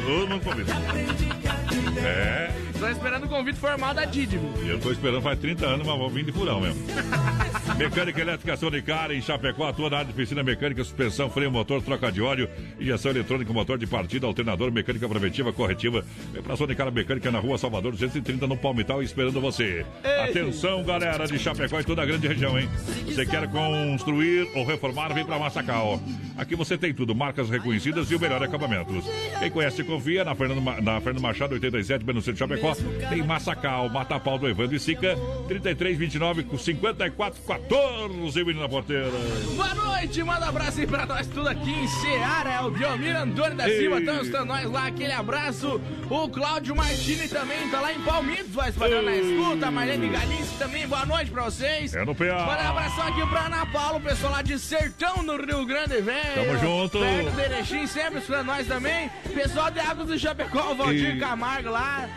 Todo 0.06 0.28
mundo 0.28 0.44
convida. 0.44 0.74
É, 2.04 2.50
Tô 2.80 2.88
esperando 2.88 3.26
o 3.26 3.30
convite 3.30 3.58
formal 3.58 3.92
da 3.94 4.06
Didi, 4.06 4.38
viu? 4.38 4.70
eu 4.70 4.80
tô 4.80 4.92
esperando 4.92 5.22
faz 5.22 5.40
30 5.40 5.66
anos, 5.66 5.88
mas 5.88 5.98
vou 5.98 6.10
vir 6.10 6.24
de 6.24 6.32
furão 6.32 6.62
mesmo. 6.62 6.80
Mecânica 7.76 8.22
elétrica 8.22 8.56
Sonicar 8.56 9.12
em 9.12 9.22
Chapecó, 9.22 9.68
atua 9.68 9.90
na 9.90 9.98
área 9.98 10.08
de 10.08 10.14
oficina 10.14 10.44
mecânica, 10.44 10.84
suspensão, 10.84 11.30
freio, 11.30 11.52
motor, 11.52 11.82
troca 11.82 12.12
de 12.12 12.22
óleo, 12.22 12.48
injeção 12.80 13.12
eletrônica, 13.12 13.52
motor 13.52 13.78
de 13.78 13.88
partida, 13.88 14.28
alternador, 14.28 14.72
mecânica 14.72 15.10
preventiva, 15.10 15.52
corretiva. 15.52 16.06
Vem 16.32 16.42
pra 16.42 16.56
Sonicar 16.56 16.92
Mecânica 16.92 17.32
na 17.32 17.40
rua 17.40 17.58
Salvador 17.58 17.92
230 17.92 18.46
no 18.48 18.58
Palmital 18.58 19.02
esperando 19.02 19.42
você. 19.42 19.86
Atenção, 20.24 20.84
galera 20.84 21.26
de 21.26 21.38
Chapecó 21.40 21.80
e 21.80 21.84
toda 21.84 22.04
a 22.04 22.06
grande 22.06 22.28
região, 22.28 22.60
hein? 22.60 22.70
Você 23.06 23.26
quer 23.26 23.48
construir 23.50 24.48
ou 24.56 24.66
reformar, 24.66 25.14
vem 25.14 25.26
pra 25.26 25.40
Massacal. 25.40 26.00
Aqui 26.38 26.56
você 26.56 26.78
tem 26.78 26.94
tudo, 26.94 27.16
marcas 27.16 27.50
reconhecidas 27.50 28.10
e 28.12 28.16
o 28.16 28.20
melhor 28.20 28.42
acabamentos. 28.44 29.04
Quem 29.40 29.50
conhece, 29.50 29.84
confia 29.84 30.24
na 30.24 30.36
Fernando, 30.36 30.62
na 30.82 31.02
Fernando 31.02 31.22
Machado 31.22 31.57
87, 31.58 32.04
bem 32.06 32.16
no 32.16 32.22
centro 32.22 32.34
de 32.34 32.40
Chapecó. 32.40 32.76
Tem 33.10 33.24
Massacal, 33.24 33.90
Matapau 33.90 34.38
do 34.38 34.48
Evandro 34.48 34.76
e 34.76 34.80
Sica, 34.80 35.16
33, 35.48 35.98
29, 35.98 36.46
54, 36.58 37.42
14, 37.46 38.44
menina 38.44 38.68
porteira. 38.70 39.10
Boa 39.56 39.74
noite, 39.76 40.24
manda 40.24 40.48
abraço 40.48 40.80
aí 40.80 40.88
pra 40.88 41.06
nós 41.06 41.28
tudo 41.28 41.48
aqui 41.50 41.70
em 41.72 41.88
Seara. 41.88 42.50
É 42.54 42.62
o 42.62 42.72
Biomir 42.72 43.16
Antônio 43.16 43.56
da 43.56 43.66
Silva, 43.66 44.00
estão 44.00 44.22
estando 44.22 44.46
nós 44.48 44.70
lá, 44.70 44.88
aquele 44.88 45.12
abraço. 45.14 45.82
O 46.10 46.30
Cláudio 46.30 46.76
Martini 46.76 47.28
também 47.28 47.70
tá 47.70 47.82
lá 47.82 47.94
em 47.94 48.00
Palmitos, 48.02 48.54
vai 48.54 48.70
espalhando 48.70 49.06
na 49.06 49.16
escuta. 49.16 49.72
Marlene 49.72 50.10
Galinski 50.10 50.58
também, 50.58 50.88
boa 50.88 51.06
noite 51.06 51.30
pra 51.32 51.44
vocês. 51.44 51.94
É 51.94 52.06
no 52.06 52.16
PA. 52.16 52.26
Manda 52.26 52.64
um 52.64 52.68
abração 52.70 53.08
aqui 53.08 53.26
pra 53.28 53.46
Ana 53.48 53.66
Paula, 53.68 53.98
o 53.98 54.02
pessoal 54.02 54.32
lá 54.34 54.42
de 54.42 54.58
Sertão, 54.60 55.24
no 55.24 55.36
Rio 55.38 55.66
Grande, 55.66 56.02
velho. 56.02 56.34
Tamo 56.36 56.58
junto. 56.60 57.00
Perto 57.00 57.32
do 57.32 57.42
Erechim, 57.42 57.88
sempre 57.88 58.20
escutando 58.20 58.46
nós 58.48 58.66
também. 58.68 59.10
Pessoal 59.34 59.70
de 59.72 59.80
Águas 59.80 60.08
do 60.08 60.18
Chapecó, 60.18 60.72
o 60.72 60.76
Valdir 60.76 61.16
E- 61.16 61.20
Camargo 61.48 61.70
lá. 61.70 62.10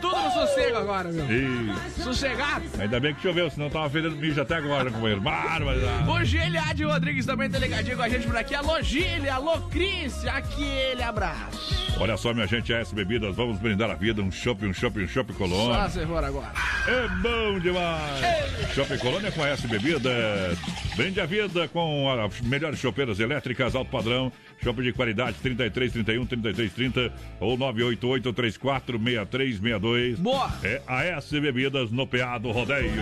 Tudo 0.00 0.16
no 0.16 0.30
sossego 0.32 0.78
agora, 0.78 1.12
meu. 1.12 1.26
E 1.30 2.02
Sossegado. 2.02 2.64
ainda 2.80 2.98
bem 2.98 3.14
que 3.14 3.22
choveu, 3.22 3.48
senão 3.50 3.68
tava 3.70 3.88
fedendo 3.90 4.16
mijo 4.16 4.40
até 4.40 4.56
agora, 4.56 4.90
companheiro. 4.90 5.20
Bárbaro. 5.20 5.78
O 6.10 6.24
Giliade 6.24 6.82
Rodrigues 6.82 7.26
também 7.26 7.48
tá 7.48 7.58
ligadinho 7.58 7.96
com 7.96 8.02
a 8.02 8.08
gente 8.08 8.26
por 8.26 8.36
aqui. 8.36 8.54
Alô, 8.54 8.80
Gile, 8.82 9.28
alô, 9.28 9.60
Cris, 9.68 10.24
aquele 10.26 11.02
abraço. 11.02 11.92
Olha 12.00 12.16
só, 12.16 12.32
minha 12.34 12.46
gente, 12.48 12.72
AS 12.74 12.90
Bebidas, 12.90 13.36
vamos 13.36 13.58
brindar 13.60 13.90
a 13.90 13.94
vida. 13.94 14.22
Um 14.22 14.32
shopping, 14.32 14.68
um 14.68 14.74
shopping, 14.74 15.04
um 15.04 15.08
shopping 15.08 15.34
Só 15.34 15.38
Colônia. 15.38 15.88
se 15.90 16.04
for 16.06 16.24
agora. 16.24 16.52
É 16.88 17.08
bom 17.20 17.60
demais! 17.60 18.74
Shopping 18.74 18.98
Colônia 18.98 19.30
com 19.30 19.44
AS 19.44 19.60
Bebidas. 19.60 20.58
Brinde 20.96 21.20
a 21.20 21.26
vida 21.26 21.68
com 21.68 22.10
as 22.10 22.40
melhores 22.40 22.80
chopeiras 22.80 23.20
elétricas, 23.20 23.76
alto 23.76 23.90
padrão. 23.90 24.32
Shopping 24.62 24.82
de 24.82 24.92
qualidade 24.92 25.36
33 25.42 25.92
31 25.92 26.26
33 26.26 26.72
30 26.72 27.12
ou 27.40 27.56
988 27.56 28.32
34 28.32 28.98
63 28.98 29.56
62. 29.56 30.18
Boa! 30.18 30.50
É 30.62 30.80
AS 30.86 31.30
Bebidas 31.30 31.90
no 31.90 32.06
PA 32.06 32.38
do 32.38 32.50
Rodeio. 32.50 32.92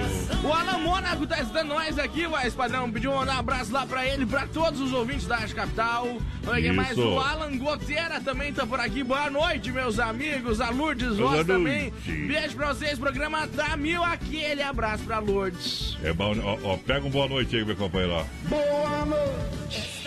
O 0.43 0.53
Alan 0.53 0.79
Mônaco 0.79 1.27
tá 1.27 1.41
estando 1.41 1.69
nós 1.69 1.99
aqui, 1.99 2.27
vai, 2.27 2.51
padrão. 2.51 2.91
Pediu 2.91 3.13
um 3.13 3.21
abraço 3.21 3.73
lá 3.73 3.87
pra 3.87 4.07
ele, 4.07 4.25
pra 4.25 4.47
todos 4.47 4.81
os 4.81 4.93
ouvintes 4.93 5.27
da 5.27 5.37
Rádio 5.37 5.57
Capital. 5.57 6.19
Olha 6.47 6.73
mais? 6.73 6.97
O 6.97 7.19
Alan 7.19 7.57
Goteira 7.59 8.21
também 8.21 8.53
tá 8.53 8.67
por 8.67 8.81
aqui. 8.81 9.05
Boa 9.05 9.31
noite, 9.31 9.71
meus 9.71 9.99
amigos. 9.99 10.61
A 10.61 10.71
Lourdes 10.71 11.17
Boa 11.17 11.31
Voz 11.31 11.47
também. 11.47 11.93
Beijo 12.07 12.57
pra 12.57 12.69
vocês. 12.69 12.99
Programa 12.99 13.47
tá 13.49 13.77
mil. 13.77 14.03
Aquele 14.03 14.63
abraço 14.63 15.05
pra 15.05 15.19
Lourdes. 15.19 15.99
É 16.03 16.13
bom, 16.13 16.35
ó, 16.43 16.59
ó, 16.65 16.77
pega 16.77 17.07
um 17.07 17.11
boa 17.11 17.29
noite 17.29 17.57
aí, 17.57 17.65
meu 17.65 17.77
companheiro. 17.77 18.25
Boa 18.49 19.05
noite. 19.05 20.00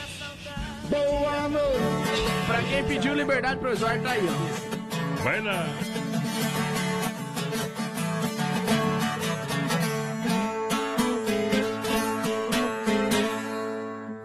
Boa 0.89 1.50
noite. 1.50 2.46
Pra 2.46 2.62
quem 2.63 2.84
pediu 2.84 3.13
liberdade 3.13 3.60
provisória, 3.60 4.02
tá 4.02 4.12
aí, 4.12 4.28
ó. 4.28 5.24
Vai 5.24 5.41
lá. 5.41 5.65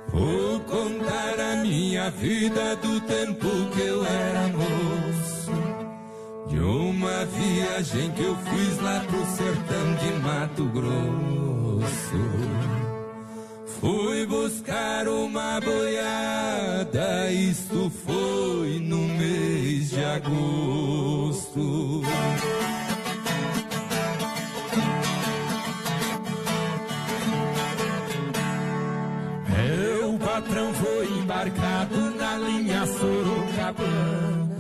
Vou 0.09 0.61
contar 0.61 1.41
a 1.41 1.57
minha 1.63 2.11
vida 2.11 2.77
do 2.77 3.01
tempo 3.03 3.49
que 3.73 3.81
eu 3.81 4.05
era 4.05 4.49
moço. 4.49 5.53
De 6.49 6.59
uma 6.59 7.25
viagem 7.27 8.11
que 8.13 8.23
eu 8.23 8.37
fiz 8.37 8.81
lá 8.81 9.01
pro 9.07 9.25
sertão 9.27 9.95
de 9.95 10.13
Mato 10.21 10.65
Grosso. 10.65 12.19
Fui 13.81 14.27
buscar 14.27 15.07
uma 15.07 15.61
boiada, 15.61 17.31
isto 17.31 17.89
foi 18.05 18.81
no 18.81 18.99
mês 18.99 19.91
de 19.91 20.05
agosto. 20.05 22.03
Meu 29.49 30.19
patrão 30.19 30.75
foi 30.75 31.07
embarcado 31.21 32.11
na 32.17 32.37
linha 32.37 32.85
Sorocabana. 32.85 34.59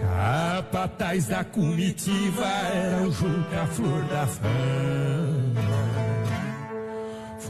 Capataz 0.00 1.26
da 1.26 1.44
comitiva 1.44 2.46
era 2.46 3.02
o 3.02 3.12
Juca 3.12 3.66
Flor 3.72 4.02
da 4.06 4.26
Fama. 4.26 5.86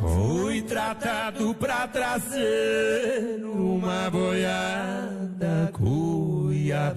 Fui 0.00 0.60
tratado 0.62 1.54
pra 1.54 1.86
trazer 1.88 3.42
uma 3.44 4.10
boiada 4.10 5.70
cuiabana. 5.72 6.96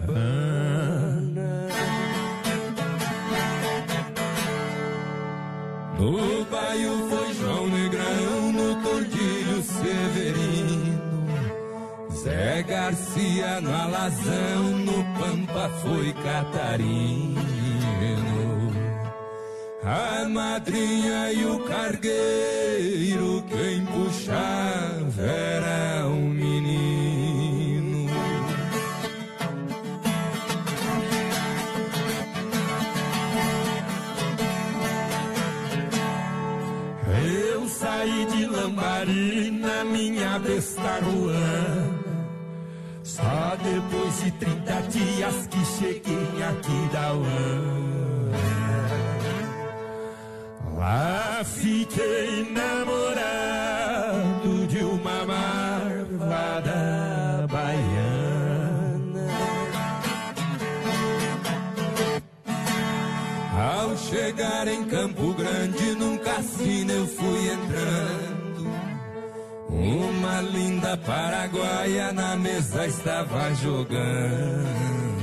No 5.98 6.46
baio 6.46 7.10
foi 7.10 7.34
João 7.34 7.68
Negrão, 7.68 8.52
no 8.52 8.82
Tordilho 8.84 9.62
Severino. 9.62 11.00
Zé 12.12 12.64
Garcia 12.64 13.62
no 13.62 13.74
Alazão, 13.74 14.64
no 14.80 15.04
Pampa 15.18 15.70
foi 15.82 16.14
Catarino. 16.14 17.59
A 19.92 20.24
madrinha 20.30 21.34
e 21.34 21.44
o 21.48 21.64
cargueiro, 21.64 23.44
quem 23.50 23.84
puxava 23.88 25.24
era 25.24 26.06
um 26.08 26.30
menino. 26.30 28.08
Eu 37.52 37.68
saí 37.68 38.28
de 38.28 38.46
Lambari 38.46 39.50
na 39.50 39.84
minha 39.86 40.38
besta 40.38 41.00
ruana. 41.02 42.00
Só 43.02 43.58
depois 43.64 44.24
de 44.24 44.32
30 44.34 44.82
dias 44.84 45.48
que 45.48 45.66
cheguei 45.66 46.44
aqui 46.44 46.94
da 46.94 47.12
UAN. 47.16 48.29
Lá 50.80 51.44
fiquei 51.44 52.50
namorado 52.54 53.86
de 54.68 54.78
uma 54.78 55.26
marvada 55.26 56.72
baiana. 57.52 59.28
Ao 63.52 63.98
chegar 63.98 64.70
em 64.70 64.86
Campo 64.86 65.34
Grande, 65.34 65.96
num 65.96 66.18
cassino 66.18 66.94
eu 66.94 67.08
fui 67.08 67.52
entrando. 67.52 68.72
Uma 69.68 70.40
linda 70.40 70.96
paraguaia 70.96 72.14
na 72.14 72.38
mesa 72.38 72.88
estava 72.88 73.54
jogando. 73.56 75.19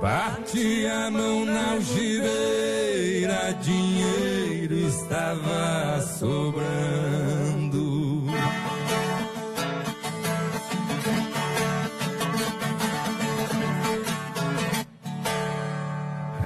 Bati 0.00 0.86
a 0.86 1.10
mão 1.10 1.44
na 1.44 1.72
algibeira, 1.72 3.52
dinheiro 3.60 4.74
estava 4.74 6.00
sobrando. 6.02 7.88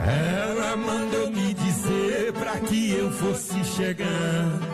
Ela 0.07 0.77
mandou 0.77 1.31
me 1.31 1.53
dizer 1.53 2.33
pra 2.33 2.59
que 2.59 2.93
eu 2.93 3.11
fosse 3.13 3.63
chegando. 3.65 4.67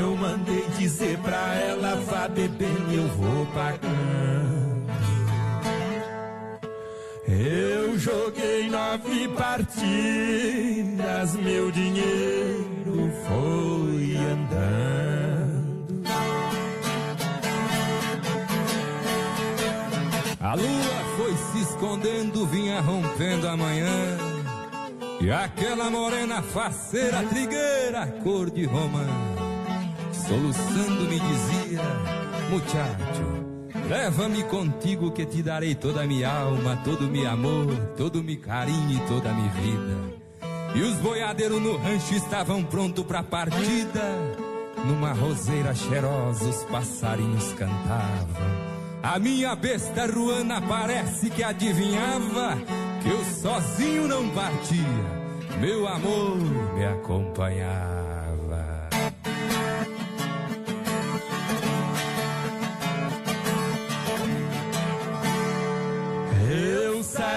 Eu 0.00 0.16
mandei 0.16 0.64
dizer 0.78 1.18
pra 1.18 1.54
ela, 1.56 1.96
vá 1.96 2.28
bebendo, 2.28 2.92
eu 2.92 3.08
vou 3.08 3.46
pagando. 3.46 4.67
Eu 7.30 7.98
joguei 7.98 8.70
nove 8.70 9.28
partidas, 9.28 9.66
meu 11.36 11.70
dinheiro 11.70 13.12
foi 13.26 14.16
andando. 14.16 15.28
A 20.40 20.54
lua 20.54 21.04
foi 21.18 21.36
se 21.36 21.58
escondendo, 21.70 22.46
vinha 22.46 22.80
rompendo 22.80 23.46
a 23.46 23.54
manhã. 23.54 24.16
E 25.20 25.30
aquela 25.30 25.90
morena 25.90 26.40
faceira, 26.40 27.22
trigueira, 27.24 28.06
cor 28.22 28.48
de 28.50 28.64
romã, 28.64 29.04
soluçando 30.12 31.02
me 31.02 31.20
dizia, 31.20 31.82
muchacho, 32.48 33.37
Leva-me 33.88 34.42
contigo 34.44 35.10
que 35.12 35.24
te 35.24 35.42
darei 35.42 35.74
toda 35.74 36.02
a 36.02 36.06
minha 36.06 36.30
alma, 36.30 36.78
todo 36.84 37.06
o 37.06 37.10
meu 37.10 37.28
amor, 37.28 37.74
todo 37.96 38.20
o 38.20 38.22
meu 38.22 38.38
carinho 38.38 38.92
e 38.92 39.08
toda 39.08 39.30
a 39.30 39.32
minha 39.32 39.50
vida. 39.50 40.18
E 40.74 40.82
os 40.82 40.96
boiadeiros 40.96 41.60
no 41.62 41.78
rancho 41.78 42.14
estavam 42.14 42.62
prontos 42.62 43.04
pra 43.04 43.22
partida. 43.22 44.02
Numa 44.84 45.12
roseira 45.12 45.74
cheirosa 45.74 46.44
os 46.44 46.64
passarinhos 46.64 47.52
cantavam. 47.54 48.68
A 49.02 49.18
minha 49.18 49.56
besta 49.56 50.06
ruana 50.06 50.60
parece 50.60 51.30
que 51.30 51.42
adivinhava 51.42 52.58
que 53.02 53.08
eu 53.08 53.24
sozinho 53.24 54.06
não 54.06 54.28
partia. 54.30 55.18
Meu 55.60 55.88
amor 55.88 56.36
me 56.74 56.84
acompanhava. 56.84 58.07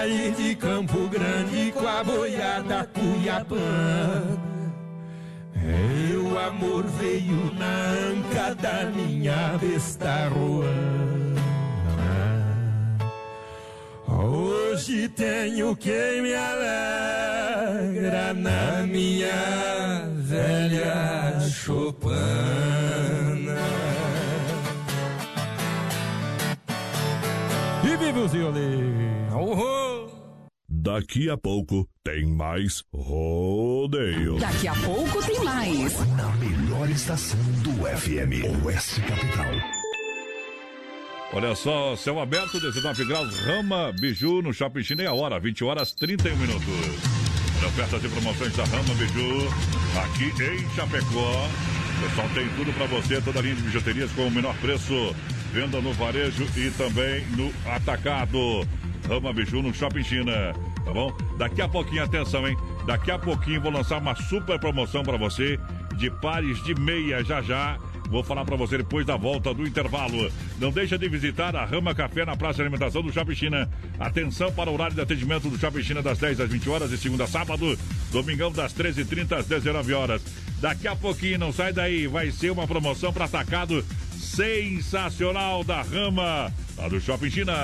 Saí 0.02 0.32
de 0.32 0.56
Campo 0.56 1.08
Grande 1.08 1.70
com 1.70 1.86
a 1.86 2.02
boiada 2.02 2.88
Cuiabana. 2.92 4.36
Meu 5.54 6.40
amor 6.40 6.84
veio 6.98 7.54
na 7.54 7.92
anca 8.10 8.52
da 8.56 8.90
minha 8.90 9.56
besta 9.60 10.28
ruana. 10.28 11.40
Hoje 14.08 15.08
tenho 15.08 15.76
quem 15.76 16.22
me 16.22 16.34
alegra 16.34 18.34
na 18.34 18.84
minha 18.84 20.08
velha 20.16 21.38
chopana. 21.48 22.02
E 27.84 27.96
vive 27.96 28.18
os 28.18 28.32
violinos! 28.32 29.91
Daqui 30.84 31.30
a 31.30 31.36
pouco 31.36 31.88
tem 32.02 32.26
mais 32.26 32.82
rodeio. 32.92 34.36
Daqui 34.40 34.66
a 34.66 34.74
pouco 34.74 35.24
tem 35.24 35.38
mais. 35.44 35.96
Na 36.16 36.28
melhor 36.32 36.90
estação 36.90 37.38
do 37.62 37.70
FM, 37.84 38.64
Oeste 38.64 39.00
Capital. 39.02 39.46
Olha 41.34 41.54
só, 41.54 41.94
céu 41.94 42.18
aberto, 42.18 42.58
19 42.58 43.04
graus, 43.04 43.32
Rama 43.46 43.92
Biju 44.00 44.42
no 44.42 44.52
Shopping 44.52 44.82
China 44.82 45.04
é 45.04 45.06
a 45.06 45.12
hora, 45.12 45.38
20 45.38 45.62
horas 45.62 45.92
31 45.92 46.36
minutos. 46.36 46.66
Ofertas 47.64 48.02
e 48.02 48.08
promoções 48.08 48.56
da 48.56 48.64
Rama 48.64 48.94
Biju, 48.94 49.48
aqui 50.02 50.42
em 50.42 50.68
Chapecó. 50.74 51.48
O 51.96 52.08
pessoal 52.08 52.28
tem 52.34 52.48
tudo 52.56 52.72
para 52.72 52.86
você, 52.86 53.20
toda 53.20 53.38
a 53.38 53.42
linha 53.42 53.54
de 53.54 53.62
bijuterias 53.62 54.10
com 54.10 54.26
o 54.26 54.30
menor 54.32 54.56
preço. 54.56 55.14
Venda 55.52 55.80
no 55.80 55.92
varejo 55.92 56.44
e 56.56 56.72
também 56.72 57.24
no 57.36 57.52
atacado. 57.70 58.66
Rama 59.08 59.32
Biju 59.32 59.62
no 59.62 59.74
Shopping 59.74 60.02
China, 60.02 60.54
tá 60.84 60.92
bom? 60.92 61.12
Daqui 61.36 61.62
a 61.62 61.68
pouquinho, 61.68 62.04
atenção, 62.04 62.46
hein? 62.46 62.56
Daqui 62.86 63.10
a 63.10 63.18
pouquinho 63.18 63.60
vou 63.60 63.72
lançar 63.72 63.98
uma 63.98 64.14
super 64.14 64.58
promoção 64.58 65.02
para 65.02 65.16
você 65.16 65.58
de 65.96 66.10
pares 66.10 66.62
de 66.64 66.74
meia 66.74 67.22
já 67.24 67.40
já. 67.42 67.78
Vou 68.08 68.22
falar 68.22 68.44
para 68.44 68.56
você 68.56 68.76
depois 68.76 69.06
da 69.06 69.16
volta 69.16 69.54
do 69.54 69.66
intervalo. 69.66 70.30
Não 70.58 70.70
deixa 70.70 70.98
de 70.98 71.08
visitar 71.08 71.56
a 71.56 71.64
Rama 71.64 71.94
Café 71.94 72.26
na 72.26 72.36
Praça 72.36 72.56
de 72.56 72.62
Alimentação 72.62 73.00
do 73.00 73.10
Shopping 73.10 73.34
China. 73.34 73.70
Atenção 73.98 74.52
para 74.52 74.68
o 74.68 74.74
horário 74.74 74.94
de 74.94 75.00
atendimento 75.00 75.48
do 75.48 75.58
Shopping 75.58 75.82
China 75.82 76.02
das 76.02 76.18
10 76.18 76.40
às 76.40 76.50
20 76.50 76.68
horas 76.68 76.90
de 76.90 76.98
segunda 76.98 77.24
a 77.24 77.26
sábado, 77.26 77.78
domingão 78.10 78.52
das 78.52 78.74
13h30 78.74 79.38
às 79.38 79.46
19 79.46 79.94
horas. 79.94 80.22
Daqui 80.60 80.86
a 80.86 80.94
pouquinho, 80.94 81.38
não 81.38 81.52
sai 81.52 81.72
daí, 81.72 82.06
vai 82.06 82.30
ser 82.30 82.50
uma 82.50 82.66
promoção 82.66 83.12
para 83.12 83.24
atacado 83.24 83.82
sensacional 84.12 85.64
da 85.64 85.80
Rama, 85.80 86.52
lá 86.76 86.88
do 86.88 87.00
Shopping 87.00 87.30
China. 87.30 87.54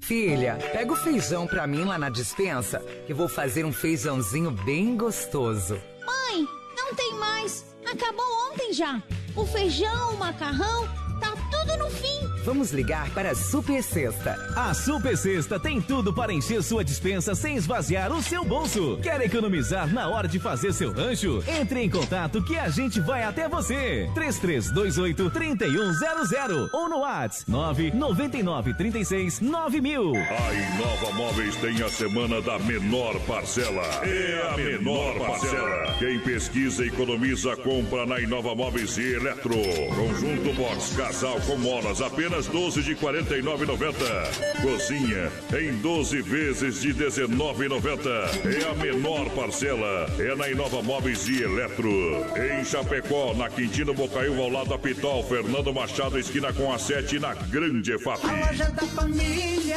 Filha, 0.03 0.59
pega 0.73 0.93
o 0.93 0.97
feijão 0.97 1.47
pra 1.47 1.67
mim 1.67 1.85
lá 1.85 1.97
na 1.97 2.11
dispensa, 2.11 2.81
que 3.07 3.15
vou 3.15 3.31
fazer 3.31 3.65
um 3.65 3.73
feijãozinho 3.73 4.51
bem 4.51 4.95
gostoso. 4.95 5.81
Mãe, 6.05 6.47
não 6.77 6.95
tem 6.95 7.15
mais. 7.15 7.65
Acabou 7.91 8.27
ontem 8.51 8.75
já. 8.75 9.03
O 9.37 9.47
feijão, 9.47 10.15
o 10.15 10.19
macarrão, 10.19 10.89
tá 11.21 11.33
tudo 11.51 11.77
no 11.79 11.91
fim. 11.91 12.30
Vamos 12.45 12.73
ligar 12.73 13.11
para 13.11 13.33
a 13.33 13.35
Super 13.35 13.83
Sexta. 13.83 14.35
A 14.57 14.73
Super 14.73 15.17
Sexta 15.17 15.61
tem 15.61 15.81
tudo 15.81 16.13
para 16.13 16.33
encher 16.33 16.63
sua 16.63 16.83
dispensa 16.83 17.35
sem 17.35 17.57
esvaziar 17.57 18.11
o 18.13 18.23
seu 18.23 18.45
bolso. 18.45 18.99
Quer 19.03 19.21
economizar 19.21 19.93
na 19.93 20.09
hora 20.09 20.27
de 20.27 20.39
fazer 20.39 20.73
seu 20.73 20.91
rancho? 20.91 21.45
Entre 21.47 21.83
em 21.83 21.91
contato 21.91 22.43
que 22.43 22.59
a 22.59 22.71
gente 22.71 22.99
vai 23.01 23.23
até 23.23 23.47
você. 23.47 24.09
3328 24.15 25.31
3100 25.31 26.71
ou 26.73 26.89
no 26.89 27.01
WhatsApp 27.01 27.51
999 27.51 28.75
36 28.75 29.41
9000. 29.41 30.13
A 30.15 30.55
Inova 30.55 31.13
Móveis 31.15 31.57
tem 31.57 31.83
a 31.83 31.89
semana 31.91 32.41
da 32.41 32.59
menor 32.61 33.21
parcela. 33.27 33.83
É 34.03 34.51
a 34.53 34.57
menor 34.57 35.19
parcela. 35.19 35.95
Quem 35.99 36.19
pesquisa 36.21 36.85
e 36.85 36.89
economiza, 36.89 37.55
compra 37.57 38.07
na 38.07 38.19
Inova 38.19 38.55
Móveis 38.55 38.97
e 38.97 39.15
Eletro. 39.15 39.57
Conjunto 39.95 40.55
Box 40.55 40.97
Casal 40.97 41.39
com 41.43 41.57
molas 41.59 42.01
apenas 42.01 42.30
12 42.31 42.83
de 42.83 42.95
49,90. 42.95 44.63
Cozinha 44.63 45.31
em 45.59 45.77
12 45.79 46.23
vezes 46.23 46.81
de 46.81 46.95
19,90. 46.95 48.09
É 48.47 48.71
a 48.71 48.75
menor 48.75 49.29
parcela. 49.31 50.07
É 50.19 50.35
na 50.37 50.49
Inova 50.49 50.83
Móveis 50.83 51.29
e 51.29 51.43
Eletro. 51.43 51.91
Em 52.37 52.65
Chapecó, 52.65 53.35
na 53.35 53.49
Quintino 53.49 53.93
Bocaiúva, 53.93 54.43
ao 54.43 54.51
lado 54.51 54.71
da 54.71 54.79
Pitol, 54.79 55.23
Fernando 55.25 55.73
Machado, 55.73 56.19
esquina 56.19 56.53
com 56.53 56.73
a 56.73 56.79
7 56.79 57.19
na 57.19 57.35
Grande 57.35 57.93
EFAP. 57.93 58.25
Loja 58.25 58.71
da 58.71 58.87
família. 58.87 59.77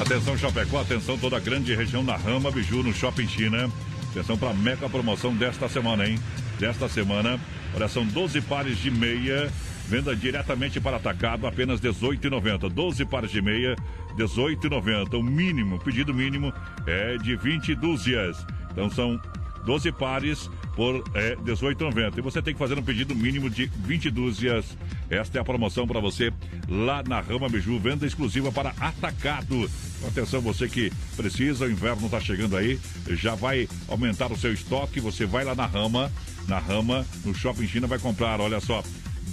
Atenção 0.00 0.36
Chapecó, 0.36 0.80
atenção 0.80 1.16
toda 1.16 1.36
a 1.36 1.40
grande 1.40 1.72
região 1.74 2.02
na 2.02 2.16
Rama 2.16 2.50
Biju 2.50 2.82
no 2.82 2.92
Shopping 2.92 3.28
China. 3.28 3.70
Atenção 4.10 4.36
para 4.36 4.50
a 4.50 4.54
mega 4.54 4.88
promoção 4.88 5.34
desta 5.34 5.68
semana, 5.68 6.06
hein? 6.06 6.18
Desta 6.58 6.88
semana, 6.88 7.38
olha, 7.74 7.88
são 7.88 8.04
12 8.04 8.40
pares 8.42 8.78
de 8.78 8.90
meia, 8.90 9.50
venda 9.88 10.14
diretamente 10.14 10.80
para 10.80 10.96
atacado, 10.96 11.46
apenas 11.46 11.80
R$ 11.80 11.90
18,90. 11.90 12.70
12 12.70 13.04
pares 13.04 13.30
de 13.30 13.42
meia, 13.42 13.76
R$ 14.16 14.24
18,90. 14.24 15.18
O 15.18 15.22
mínimo, 15.22 15.76
o 15.76 15.78
pedido 15.78 16.12
mínimo 16.12 16.52
é 16.86 17.16
de 17.18 17.36
20 17.36 17.74
dúzias. 17.74 18.44
Então 18.70 18.90
são 18.90 19.20
12 19.64 19.92
pares 19.92 20.50
por 20.74 21.02
é, 21.14 21.36
18,90. 21.36 22.18
E 22.18 22.20
você 22.20 22.42
tem 22.42 22.52
que 22.52 22.58
fazer 22.58 22.78
um 22.78 22.82
pedido 22.82 23.14
mínimo 23.14 23.48
de 23.48 23.66
20 23.66 24.10
dúzias. 24.10 24.76
Esta 25.08 25.38
é 25.38 25.40
a 25.40 25.44
promoção 25.44 25.86
para 25.86 26.00
você 26.00 26.32
lá 26.68 27.02
na 27.06 27.20
Rama 27.20 27.48
Biju, 27.48 27.78
venda 27.78 28.06
exclusiva 28.06 28.50
para 28.50 28.74
atacado. 28.80 29.70
Atenção, 30.06 30.40
você 30.40 30.68
que 30.68 30.92
precisa, 31.16 31.64
o 31.64 31.70
inverno 31.70 32.06
está 32.06 32.20
chegando 32.20 32.56
aí, 32.56 32.78
já 33.10 33.34
vai 33.34 33.68
aumentar 33.88 34.30
o 34.32 34.36
seu 34.36 34.52
estoque. 34.52 35.00
Você 35.00 35.24
vai 35.24 35.44
lá 35.44 35.54
na 35.54 35.66
Rama, 35.66 36.10
na 36.48 36.58
Rama, 36.58 37.06
no 37.24 37.34
Shopping 37.34 37.66
China, 37.66 37.86
vai 37.86 37.98
comprar, 37.98 38.40
olha 38.40 38.60
só, 38.60 38.82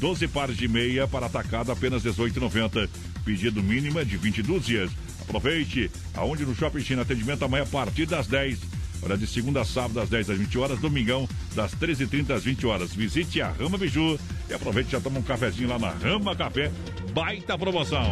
12 0.02 0.28
pares 0.30 0.58
de 0.58 0.68
meia 0.68 1.08
para 1.08 1.28
atacado, 1.28 1.72
apenas 1.72 2.02
18,90. 2.04 2.90
Pedido 3.24 3.62
mínimo 3.62 4.00
é 4.00 4.04
de 4.04 4.18
20 4.18 4.42
dúzias. 4.42 4.90
Aproveite, 5.22 5.92
aonde 6.16 6.44
no 6.44 6.56
Shopping 6.56 6.82
China, 6.82 7.04
atendimento 7.04 7.46
amanhã 7.46 7.62
a 7.62 7.68
partir 7.68 8.08
das 8.08 8.26
10. 8.26 8.58
Hora 9.04 9.16
de 9.16 9.28
segunda 9.28 9.62
a 9.62 9.66
sábado, 9.66 9.94
das 9.94 10.10
10 10.10 10.32
às 10.32 10.38
20 10.40 10.58
horas, 10.58 10.80
domingão, 10.80 11.30
das 11.54 11.76
13h30 11.76 12.32
às 12.32 12.44
20 12.44 12.66
horas. 12.66 12.96
Visite 12.96 13.42
a 13.42 13.52
Rama 13.52 13.78
Biju 13.78 14.20
e 14.50 14.54
aproveite 14.54 14.92
já 14.92 15.00
toma 15.00 15.20
um 15.20 15.24
cafezinho 15.24 15.70
lá 15.70 15.78
na 15.78 15.92
Rama 15.92 16.36
Café. 16.36 16.72
Baita 17.14 17.56
promoção! 17.56 18.12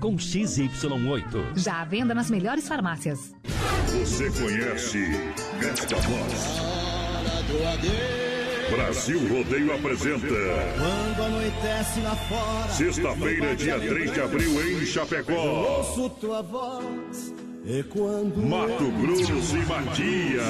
com 0.00 0.16
XY8. 0.16 1.56
Já 1.56 1.82
à 1.82 1.84
venda 1.84 2.14
nas 2.14 2.30
melhores 2.30 2.66
farmácias. 2.66 3.32
Você 3.86 4.30
conhece 4.30 5.04
esta 5.60 5.96
voz? 5.96 6.70
Brasil 8.70 9.20
Rodeio 9.28 9.74
apresenta. 9.74 10.26
Quando 10.26 11.22
anoitece 11.26 12.00
lá 12.00 12.14
fora. 12.16 12.68
Sexta-feira, 12.72 13.54
dia 13.56 13.78
3 13.78 14.12
de 14.12 14.20
abril, 14.20 14.62
em 14.62 14.80
Eu 14.80 14.86
Chapecó. 14.86 15.32
ouço 15.34 16.08
tua 16.10 16.40
voz. 16.42 17.34
E 17.66 17.82
quando. 17.82 18.36
Mato 18.38 18.90
Grosso 18.92 19.56
e 19.56 19.66
Matias. 19.66 20.44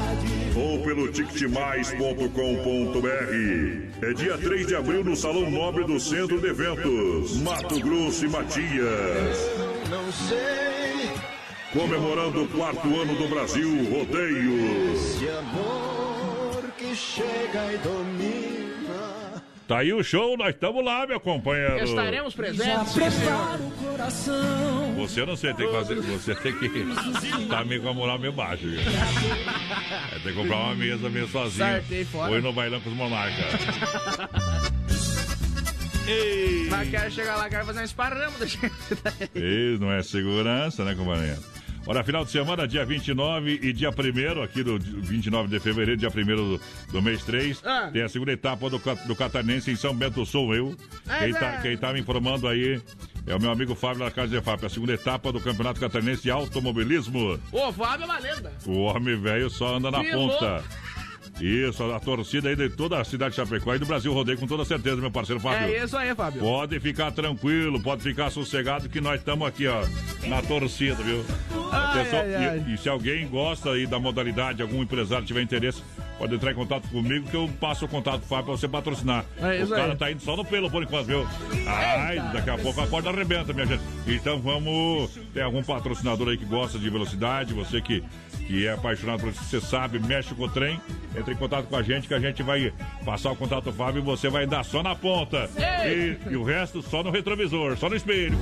ou 0.55 0.81
pelo 0.83 1.11
ticketmais.com.br. 1.11 3.99
É 4.01 4.13
dia 4.13 4.37
3 4.37 4.67
de 4.67 4.75
abril 4.75 5.03
no 5.03 5.15
Salão 5.15 5.49
Nobre 5.49 5.83
do 5.85 5.99
Centro 5.99 6.39
de 6.41 6.47
Eventos, 6.47 7.39
Mato 7.41 7.79
Grosso 7.79 8.25
e 8.25 8.29
Matias. 8.29 9.37
Não 9.89 10.11
sei. 10.11 11.09
Comemorando 11.71 12.43
o 12.43 12.47
quarto 12.47 12.87
ano 12.99 13.13
do 13.15 13.27
Brasil 13.27 13.69
Rodeio. 13.91 14.97
Chega 16.95 17.73
e 17.73 17.77
domina. 17.77 19.43
Tá 19.67 19.79
aí 19.79 19.93
o 19.93 20.03
show, 20.03 20.35
nós 20.35 20.55
estamos 20.55 20.83
lá, 20.83 21.05
meu 21.05 21.19
companheiro. 21.19 21.83
Estaremos 21.83 22.33
Já 22.33 22.37
presentes. 22.37 22.93
prepara 22.93 23.61
o 23.61 23.71
coração. 23.71 24.95
Você 24.95 25.25
não 25.25 25.35
sei, 25.35 25.53
tem 25.53 25.67
que 25.67 25.73
fazer. 25.73 25.95
Você 25.95 26.33
tem 26.33 26.57
que. 26.57 27.47
Tá 27.47 27.63
meio 27.63 27.83
com 27.83 27.89
a 27.89 27.93
moral 27.93 28.17
meio 28.17 28.33
baixa, 28.33 28.65
viu? 28.65 28.79
É, 28.79 30.19
tem 30.23 30.33
que 30.33 30.33
comprar 30.33 30.57
uma 30.57 30.75
mesa 30.75 31.07
meio 31.09 31.27
sozinho. 31.27 31.65
Sartei 31.65 32.03
fora. 32.03 32.31
Ou 32.31 32.41
no 32.41 32.51
bailão 32.51 32.81
com 32.81 32.89
os 32.89 32.95
monarcas. 32.95 33.45
Mas 36.71 36.89
quero 36.89 37.11
chegar 37.11 37.35
lá, 37.35 37.47
quero 37.47 37.65
fazer 37.67 37.81
um 37.81 37.83
esparramo 37.83 38.39
da 38.39 38.45
gente. 38.47 38.65
Isso 39.35 39.79
não 39.79 39.91
é 39.91 40.01
segurança, 40.01 40.83
né, 40.83 40.95
companheiro? 40.95 41.39
Olha, 41.89 42.03
final 42.03 42.23
de 42.23 42.29
semana, 42.29 42.67
dia 42.67 42.85
29 42.85 43.61
e 43.63 43.73
dia 43.73 43.89
1 43.89 44.43
aqui 44.43 44.61
do 44.61 44.77
29 44.77 45.47
de 45.47 45.59
fevereiro, 45.59 45.99
dia 45.99 46.09
1 46.09 46.23
do, 46.35 46.61
do 46.91 47.01
mês 47.01 47.23
3, 47.23 47.63
Ah. 47.65 47.89
tem 47.91 48.03
a 48.03 48.07
segunda 48.07 48.31
etapa 48.31 48.69
do, 48.69 48.79
do 49.07 49.15
Catarinense 49.15 49.71
em 49.71 49.75
São 49.75 49.95
Bento 49.95 50.23
Sul, 50.23 50.53
eu. 50.53 50.75
É, 51.09 51.23
Quem 51.25 51.33
tá, 51.33 51.57
quem 51.57 51.75
tá 51.75 51.91
me 51.91 51.99
informando 51.99 52.47
aí 52.47 52.79
é 53.25 53.35
o 53.35 53.41
meu 53.41 53.49
amigo 53.49 53.73
Fábio 53.73 54.05
da 54.05 54.11
Casa 54.11 54.27
de 54.37 54.39
FAP, 54.39 54.65
a 54.65 54.69
segunda 54.69 54.93
etapa 54.93 55.31
do 55.31 55.39
Campeonato 55.41 55.79
Catarinense 55.79 56.21
de 56.21 56.29
Automobilismo. 56.29 57.39
Ô, 57.51 57.73
Fábio 57.73 58.03
é 58.03 58.05
uma 58.05 58.19
lenda. 58.19 58.53
O 58.67 58.81
homem 58.81 59.19
velho 59.19 59.49
só 59.49 59.77
anda 59.77 59.89
na 59.89 60.03
ponta. 60.03 60.63
Isso, 61.39 61.83
a 61.91 61.99
torcida 61.99 62.49
aí 62.49 62.55
de 62.55 62.69
toda 62.69 62.99
a 62.99 63.03
cidade 63.03 63.31
de 63.31 63.35
Chapecó 63.37 63.73
e 63.75 63.79
do 63.79 63.85
Brasil 63.85 64.11
Rodeio, 64.13 64.37
com 64.37 64.47
toda 64.47 64.65
certeza, 64.65 64.97
meu 64.97 65.11
parceiro 65.11 65.39
Fábio. 65.39 65.73
É 65.73 65.83
isso 65.83 65.95
aí, 65.97 66.13
Fábio. 66.13 66.41
Pode 66.41 66.79
ficar 66.79 67.11
tranquilo, 67.11 67.79
pode 67.79 68.03
ficar 68.03 68.29
sossegado 68.29 68.89
que 68.89 68.99
nós 68.99 69.19
estamos 69.19 69.47
aqui, 69.47 69.67
ó, 69.67 69.81
na 70.27 70.41
torcida, 70.41 71.01
viu? 71.03 71.23
Ai, 71.71 72.01
Atenção, 72.01 72.19
ai, 72.19 72.35
ai. 72.35 72.65
E, 72.67 72.73
e 72.73 72.77
se 72.77 72.89
alguém 72.89 73.27
gosta 73.27 73.71
aí 73.71 73.85
da 73.87 73.99
modalidade, 73.99 74.61
algum 74.61 74.81
empresário 74.81 75.25
tiver 75.25 75.41
interesse, 75.41 75.81
pode 76.17 76.35
entrar 76.35 76.51
em 76.51 76.55
contato 76.55 76.87
comigo 76.89 77.29
que 77.29 77.35
eu 77.35 77.49
passo 77.59 77.85
o 77.85 77.87
contato 77.87 78.21
do 78.21 78.25
Fábio 78.25 78.45
pra 78.45 78.53
você 78.57 78.67
patrocinar. 78.67 79.23
É 79.41 79.61
isso 79.61 79.73
o 79.73 79.75
cara 79.75 79.95
tá 79.95 80.11
indo 80.11 80.21
só 80.21 80.35
no 80.35 80.43
pelo 80.43 80.69
por 80.69 80.83
enquanto, 80.83 81.05
viu? 81.05 81.25
Ai, 81.65 82.17
daqui 82.33 82.49
a 82.49 82.57
pouco 82.57 82.81
a 82.81 82.87
porta 82.87 83.09
arrebenta, 83.09 83.53
minha 83.53 83.65
gente. 83.65 83.81
Então 84.07 84.39
vamos. 84.39 85.11
Tem 85.33 85.43
algum 85.43 85.63
patrocinador 85.63 86.29
aí 86.29 86.37
que 86.37 86.45
gosta 86.45 86.77
de 86.77 86.89
velocidade? 86.89 87.53
Você 87.53 87.79
que, 87.81 88.03
que 88.49 88.65
é 88.65 88.73
apaixonado 88.73 89.19
por 89.19 89.29
isso, 89.29 89.43
você 89.43 89.61
sabe, 89.61 89.99
mexe 89.99 90.33
com 90.33 90.45
o 90.45 90.49
trem, 90.49 90.81
entre 91.15 91.35
em 91.35 91.37
contato 91.37 91.67
com 91.67 91.75
a 91.75 91.83
gente 91.83 92.07
que 92.07 92.15
a 92.15 92.19
gente 92.19 92.41
vai 92.41 92.73
passar 93.05 93.29
o 93.29 93.35
contato 93.35 93.65
do 93.65 93.73
Fábio 93.73 93.99
e 93.99 94.03
você 94.03 94.27
vai 94.27 94.47
dar 94.47 94.65
só 94.65 94.81
na 94.81 94.95
ponta. 94.95 95.47
E, 95.85 96.17
e 96.31 96.35
o 96.35 96.43
resto 96.43 96.81
só 96.81 97.03
no 97.03 97.11
retrovisor, 97.11 97.77
só 97.77 97.87
no 97.87 97.95
espelho. 97.95 98.35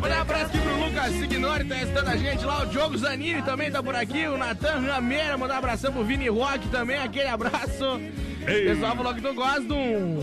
Mandar 0.00 0.18
um 0.18 0.20
abraço 0.22 0.46
aqui 0.46 0.58
pro 0.58 0.84
Lucas 0.84 1.12
Signori, 1.12 1.64
tá 1.64 1.76
estando 1.80 2.08
a 2.08 2.16
gente 2.16 2.44
lá. 2.44 2.64
O 2.64 2.66
Diogo 2.66 2.98
Zanini 2.98 3.42
também 3.42 3.70
tá 3.70 3.80
por 3.80 3.94
aqui. 3.94 4.26
O 4.26 4.36
Natan 4.36 4.80
Rameira, 4.80 5.38
mandar 5.38 5.54
um 5.54 5.58
abração 5.58 5.92
pro 5.92 6.02
Vini 6.02 6.28
Rock 6.28 6.66
também. 6.70 6.96
Aquele 6.96 7.28
abraço. 7.28 8.00
Ei. 8.44 8.66
O 8.66 8.70
pessoal 8.74 8.96
falou 8.96 9.14
que 9.14 9.20
não 9.20 9.36
gosta 9.36 9.60
de 9.60 9.72
um. 9.72 10.18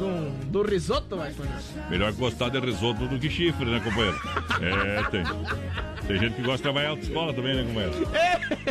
um- 0.00 0.32
do 0.50 0.62
risoto, 0.62 1.16
mas. 1.16 1.36
Melhor 1.88 2.12
gostar 2.14 2.48
de 2.48 2.58
risoto 2.58 3.06
do 3.06 3.20
que 3.20 3.30
chifre, 3.30 3.64
né, 3.66 3.78
companheiro? 3.78 4.20
É, 4.60 5.02
tem. 5.10 5.22
Tem 6.06 6.18
gente 6.18 6.34
que 6.34 6.42
gosta 6.42 6.56
de 6.58 6.62
trabalhar 6.62 6.86
em 6.88 6.90
autoescola 6.90 7.32
também, 7.32 7.54
né, 7.54 7.62
companheiro? 7.64 8.08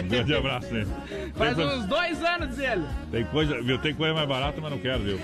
Um 0.03 0.07
grande 0.07 0.35
abraço, 0.35 0.73
né? 0.73 0.85
Tem 1.07 1.31
Faz 1.33 1.53
coisa- 1.55 1.75
uns 1.75 1.85
dois 1.85 2.23
anos, 2.23 2.59
ele. 2.59 2.83
Tem 3.11 3.25
coisa, 3.25 3.61
viu? 3.61 3.77
Tem 3.77 3.93
coisa 3.93 4.13
mais 4.13 4.27
barata, 4.27 4.59
mas 4.61 4.71
não 4.71 4.77
quero, 4.79 4.99
viu? 4.99 5.19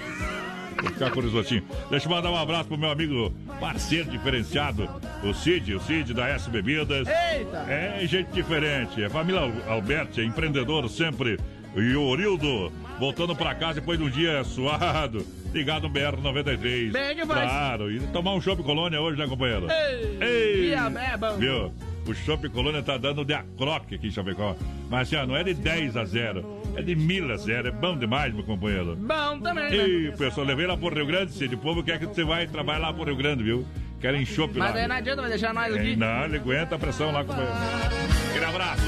Vou 0.81 0.91
ficar 0.91 1.09
com 1.11 1.19
o 1.19 1.23
risotinho. 1.23 1.63
Deixa 1.89 2.05
eu 2.05 2.11
mandar 2.11 2.29
um 2.31 2.37
abraço 2.37 2.65
pro 2.65 2.77
meu 2.77 2.91
amigo 2.91 3.33
parceiro 3.59 4.09
diferenciado, 4.09 4.87
o 5.23 5.33
Cid, 5.33 5.73
o 5.73 5.79
Cid 5.81 6.13
da 6.13 6.27
S 6.29 6.49
Bebidas. 6.49 7.07
Eita! 7.07 7.57
É 7.67 7.99
gente 8.07 8.29
diferente. 8.31 9.01
É 9.03 9.09
família 9.09 9.41
Al- 9.41 9.73
Alberti, 9.73 10.21
é 10.21 10.23
empreendedor 10.23 10.87
sempre. 10.89 11.39
E 11.75 11.95
o 11.95 12.03
Orildo, 12.03 12.71
voltando 12.99 13.35
pra 13.35 13.53
casa 13.55 13.75
depois 13.81 13.99
de 13.99 14.05
um 14.05 14.09
dia 14.09 14.43
suado, 14.43 15.25
ligado 15.53 15.83
no 15.83 15.89
BR-93. 15.89 16.91
Bem 16.91 17.15
que 17.15 17.25
faz. 17.25 17.41
Claro, 17.49 17.91
e 17.91 17.99
tomar 18.07 18.33
um 18.33 18.41
chopp 18.41 18.61
colônia 18.63 19.01
hoje, 19.01 19.17
né, 19.19 19.27
companheiro? 19.27 19.67
Ei! 19.69 20.17
Ei! 20.21 20.75
Beba. 20.91 21.33
Viu? 21.37 21.73
O 22.07 22.13
Chopp 22.15 22.47
Colônia 22.49 22.81
tá 22.81 22.97
dando 22.97 23.25
de 23.25 23.33
acroque 23.33 23.95
aqui 23.95 24.07
em 24.07 24.11
Chapecó. 24.11 24.55
Mas 24.89 25.07
assim, 25.07 25.17
ó, 25.17 25.25
não 25.27 25.35
é 25.35 25.43
de 25.43 25.53
10 25.53 25.97
a 25.97 26.05
0, 26.05 26.61
é 26.77 26.81
de 26.81 26.95
1000 26.95 27.33
a 27.33 27.35
0. 27.37 27.67
É 27.67 27.71
bom 27.71 27.97
demais, 27.97 28.33
meu 28.33 28.43
companheiro. 28.45 28.95
Bom 28.95 29.39
também, 29.41 29.69
né? 29.69 29.87
E 29.87 30.11
pessoal, 30.17 30.47
levei 30.47 30.65
lá 30.65 30.77
pro 30.77 30.93
Rio 30.93 31.05
Grande, 31.05 31.33
Cid. 31.33 31.55
O 31.55 31.57
povo 31.57 31.83
quer 31.83 31.99
que 31.99 32.05
você 32.05 32.23
vai 32.23 32.47
trabalhar 32.47 32.79
lá 32.79 32.93
pro 32.93 33.03
Rio 33.03 33.17
Grande, 33.17 33.43
viu? 33.43 33.65
Querem 33.99 34.25
chopp 34.25 34.57
lá. 34.57 34.67
Mas 34.67 34.75
aí 34.77 34.87
não 34.87 34.95
adianta, 34.95 35.21
vai 35.21 35.29
deixar 35.31 35.53
nós 35.53 35.75
É, 35.75 35.79
aqui. 35.79 35.95
Não, 35.97 36.23
ele 36.25 36.37
aguenta 36.37 36.75
a 36.75 36.79
pressão 36.79 37.11
lá, 37.11 37.23
companheiro. 37.25 37.53
Aquele 38.29 38.45
abraço. 38.45 38.85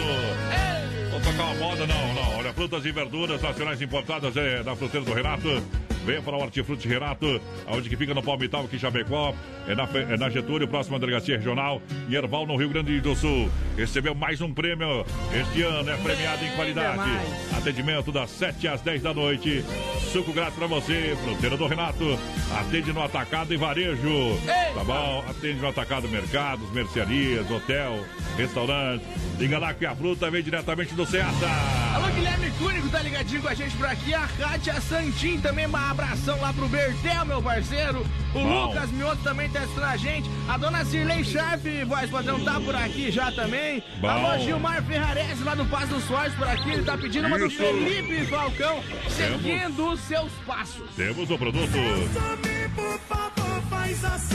Vou 1.11 1.19
tocar 1.19 1.43
uma 1.43 1.55
moda, 1.55 1.87
não, 1.87 2.13
não. 2.13 2.37
Olha, 2.37 2.53
frutas 2.53 2.85
e 2.85 2.91
verduras 2.91 3.41
nacionais 3.41 3.81
importadas 3.81 4.37
é 4.37 4.63
da 4.63 4.75
fruteira 4.75 5.05
do 5.05 5.13
Renato. 5.13 5.61
Venha 6.05 6.21
para 6.21 6.35
o 6.35 6.41
Hortifruti 6.41 6.87
Renato, 6.87 7.41
onde 7.67 7.89
que 7.89 7.95
fica 7.95 8.13
no 8.13 8.23
Palmital, 8.23 8.65
aqui 8.65 8.77
em 8.77 8.79
Chapecó. 8.79 9.33
É 9.67 9.75
na, 9.75 9.83
é 9.83 10.17
na 10.17 10.29
Getúlio, 10.29 10.67
próxima 10.67 10.97
delegacia 10.97 11.37
regional. 11.37 11.81
Em 12.09 12.15
Erval, 12.15 12.47
no 12.47 12.55
Rio 12.55 12.69
Grande 12.69 12.99
do 12.99 13.15
Sul. 13.15 13.49
Recebeu 13.77 14.15
mais 14.15 14.41
um 14.41 14.53
prêmio. 14.53 15.05
Este 15.31 15.61
ano 15.61 15.89
é 15.91 15.97
premiado 15.97 16.43
em 16.43 16.51
qualidade. 16.55 17.11
Atendimento 17.55 18.11
das 18.11 18.29
7 18.31 18.67
às 18.67 18.81
10 18.81 19.03
da 19.03 19.13
noite. 19.13 19.63
Suco 20.11 20.33
grátis 20.33 20.55
para 20.55 20.65
você, 20.65 21.15
fruteira 21.23 21.55
do 21.55 21.67
Renato. 21.67 22.17
Atende 22.59 22.91
no 22.91 23.03
atacado 23.03 23.53
e 23.53 23.57
varejo. 23.57 24.39
Tá 24.73 24.83
bom? 24.83 25.23
Atende 25.29 25.59
no 25.59 25.67
atacado 25.67 26.07
mercados, 26.07 26.71
mercearias, 26.71 27.49
hotel, 27.51 28.03
restaurante. 28.35 29.03
Liga 29.37 29.59
lá 29.59 29.73
que 29.73 29.85
a 29.85 29.95
fruta 29.95 30.31
vem 30.31 30.41
diretamente 30.41 30.93
do 30.95 31.05
Ceasa. 31.05 31.47
Alô, 31.93 32.07
Guilherme 32.07 32.51
Cúnico, 32.51 32.89
tá 32.89 33.01
ligadinho 33.01 33.41
com 33.41 33.47
a 33.47 33.53
gente 33.53 33.75
por 33.75 33.85
aqui. 33.85 34.13
A 34.13 34.27
Kátia 34.27 34.81
Santin 34.81 35.39
também, 35.39 35.67
um 35.67 35.69
abração 35.89 36.39
lá 36.39 36.53
pro 36.53 36.67
Bertel, 36.67 37.25
meu 37.25 37.41
parceiro. 37.41 38.05
O 38.33 38.39
Bom. 38.39 38.67
Lucas 38.67 38.91
Mioto 38.91 39.23
também 39.23 39.49
tá 39.49 39.59
assistindo 39.59 39.83
a 39.83 39.97
gente. 39.97 40.29
A 40.47 40.57
dona 40.57 40.85
Cirlei 40.85 41.23
Sharp, 41.23 41.63
voz 41.87 42.09
padrão, 42.09 42.39
tá 42.43 42.59
por 42.59 42.75
aqui 42.75 43.11
já 43.11 43.31
também. 43.31 43.83
Bom. 43.99 44.07
Alô, 44.07 44.37
Gilmar 44.39 44.83
Ferrarese, 44.83 45.43
lá 45.43 45.55
do 45.55 45.65
Passo 45.65 45.87
dos 45.87 46.03
Fortes, 46.05 46.35
por 46.35 46.47
aqui. 46.47 46.69
Ele 46.71 46.83
tá 46.83 46.97
pedindo 46.97 47.27
uma 47.27 47.39
do 47.39 47.47
Isso. 47.47 47.57
Felipe 47.57 48.25
Falcão, 48.27 48.83
seguindo 49.09 49.91
os 49.91 49.99
seus 50.01 50.31
passos. 50.45 50.89
Temos 50.95 51.29
o 51.29 51.37
produto. 51.37 51.73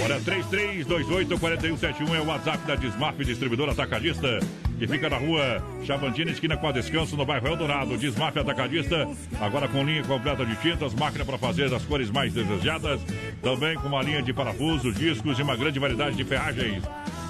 Olha, 0.02 0.20
3328-4171 0.20 2.14
é 2.14 2.20
o 2.20 2.26
WhatsApp 2.26 2.66
da 2.66 2.74
Desmaf 2.74 3.16
Distribuidora 3.24 3.72
Atacadista, 3.72 4.38
que 4.78 4.86
fica 4.86 5.08
na 5.08 5.16
rua 5.16 5.62
Chavantina, 5.84 6.30
esquina 6.30 6.56
com 6.56 6.68
a 6.68 6.72
Descanso, 6.72 7.16
no 7.16 7.24
bairro 7.24 7.48
Eldorado. 7.48 7.96
Desmaf 7.96 8.38
Atacadista, 8.38 9.08
agora 9.40 9.68
com 9.68 9.84
linha 9.84 10.02
completa 10.02 10.44
de 10.44 10.56
tintas, 10.56 10.94
máquina 10.94 11.24
para 11.24 11.38
fazer 11.38 11.72
as 11.72 11.84
cores 11.84 12.10
mais 12.10 12.32
desejadas, 12.32 13.00
também 13.42 13.76
com 13.76 13.88
uma 13.88 14.02
linha 14.02 14.22
de 14.22 14.32
parafuso, 14.32 14.92
discos 14.92 15.38
e 15.38 15.42
uma 15.42 15.56
grande 15.56 15.78
variedade 15.78 16.16
de 16.16 16.24
ferragens. 16.24 16.82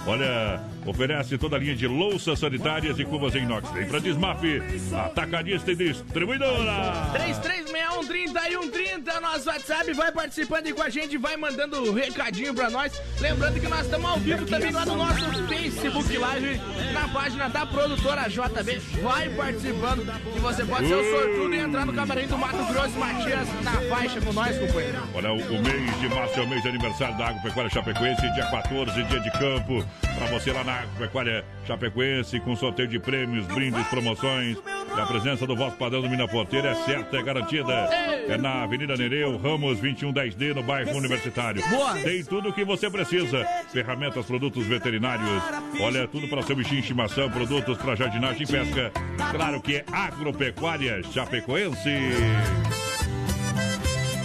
Olha, 0.06 0.60
oferece 0.84 1.38
toda 1.38 1.56
a 1.56 1.58
linha 1.58 1.74
de 1.74 1.86
louças 1.86 2.38
sanitárias 2.38 2.98
e 2.98 3.04
cubas 3.04 3.34
em 3.34 3.42
inox. 3.42 3.70
Vem 3.70 3.86
pra 3.86 3.98
Desmaf, 3.98 4.42
Atacadista 5.06 5.72
e 5.72 5.76
Distribuidora. 5.76 7.10
3361-3130 7.14 9.08
é 9.08 9.18
o 9.18 9.20
nosso 9.20 9.48
WhatsApp. 9.48 9.92
Vai 9.92 10.12
participando 10.12 10.66
aí 10.66 10.72
com 10.72 10.82
a 10.82 10.88
gente, 10.88 11.16
vai 11.16 11.36
mandando 11.36 11.90
um 11.90 11.94
recadinho 11.94 12.54
pra 12.54 12.70
nós. 12.70 12.92
Lembrando 13.20 13.60
que 13.60 13.68
nós 13.68 13.84
estamos 13.84 14.10
ao 14.10 14.18
vivo 14.18 14.46
também 14.46 14.70
lá 14.70 14.84
no 14.84 14.96
nosso 14.96 15.46
Facebook 15.48 16.16
Live, 16.16 16.60
na 16.92 17.08
página 17.08 17.48
da 17.48 17.66
produtora 17.66 18.28
JB. 18.28 18.78
Vai 19.02 19.28
participando 19.30 20.04
e 20.34 20.38
você 20.38 20.64
pode 20.64 20.88
ser 20.88 20.94
o 20.94 21.10
sortudo 21.10 21.54
e 21.54 21.58
entrar 21.58 21.86
no 21.86 21.92
camarim 21.92 22.26
do 22.26 22.38
Mato 22.38 22.64
Grosso 22.72 22.98
Matias 22.98 23.48
na 23.62 23.72
faixa 23.88 24.20
com 24.20 24.32
nós, 24.32 24.58
companheiro. 24.58 24.98
Olha, 25.14 25.32
o, 25.32 25.36
o 25.36 25.62
mês 25.62 26.00
de 26.00 26.08
março 26.08 26.38
é 26.38 26.42
o 26.42 26.48
mês 26.48 26.62
de 26.62 26.68
aniversário 26.68 27.16
da 27.16 27.28
Agropecuária 27.28 27.70
Chapecoense, 27.70 28.32
dia 28.32 28.46
14, 28.46 29.02
dia 29.04 29.20
de 29.20 29.30
campo. 29.32 29.84
Pra 30.18 30.26
você 30.26 30.52
lá 30.52 30.62
na 30.62 30.73
Agropecuária 30.82 31.44
Chapecoense, 31.66 32.40
com 32.40 32.54
sorteio 32.56 32.88
de 32.88 32.98
prêmios, 32.98 33.46
brindes, 33.46 33.86
promoções. 33.88 34.58
E 34.96 35.00
a 35.00 35.06
presença 35.06 35.46
do 35.46 35.56
vosso 35.56 35.76
padrão 35.76 36.02
do 36.02 36.08
Mina 36.08 36.28
Porteira 36.28 36.70
é 36.70 36.74
certa, 36.74 37.16
é 37.16 37.22
garantida. 37.22 37.72
É 37.72 38.36
na 38.38 38.62
Avenida 38.62 38.96
Nereu, 38.96 39.36
Ramos 39.36 39.80
2110D, 39.80 40.54
no 40.54 40.62
bairro 40.62 40.96
Universitário. 40.96 41.62
Boa. 41.68 41.94
Tem 41.94 42.24
tudo 42.24 42.48
o 42.50 42.52
que 42.52 42.64
você 42.64 42.90
precisa: 42.90 43.44
ferramentas, 43.72 44.24
produtos 44.24 44.66
veterinários. 44.66 45.42
Olha, 45.80 46.06
tudo 46.06 46.28
para 46.28 46.42
seu 46.42 46.56
bichinho 46.56 46.76
de 46.76 46.82
estimação, 46.82 47.30
produtos 47.30 47.76
para 47.78 47.94
jardinagem 47.94 48.42
e 48.42 48.46
pesca. 48.46 48.92
Claro 49.32 49.60
que 49.60 49.76
é 49.76 49.84
Agropecuária 49.92 51.02
Chapecoense. 51.12 51.90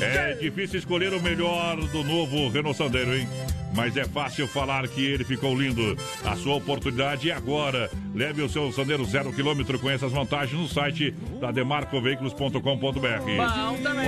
É 0.02 0.34
difícil 0.34 0.80
escolher 0.80 1.14
o 1.14 1.22
melhor 1.22 1.78
do 1.78 2.04
novo 2.04 2.50
Renault 2.50 2.78
Sandero, 2.78 3.16
hein? 3.16 3.28
Mas 3.76 3.96
é 3.96 4.04
fácil 4.04 4.48
falar 4.48 4.88
que 4.88 5.06
ele 5.06 5.24
ficou 5.24 5.56
lindo. 5.56 5.98
A 6.26 6.36
sua 6.36 6.56
oportunidade 6.56 7.30
é 7.30 7.34
agora. 7.34 7.90
Leve 8.16 8.42
o 8.42 8.50
seu 8.50 8.72
Sandero 8.72 9.06
zero 9.06 9.32
quilômetro 9.32 9.78
com 9.78 9.90
essas 9.90 10.12
vantagens 10.12 10.60
no 10.60 10.68
site 10.68 11.12
da 11.40 11.52
demarcoveículos.com.br. 11.52 12.60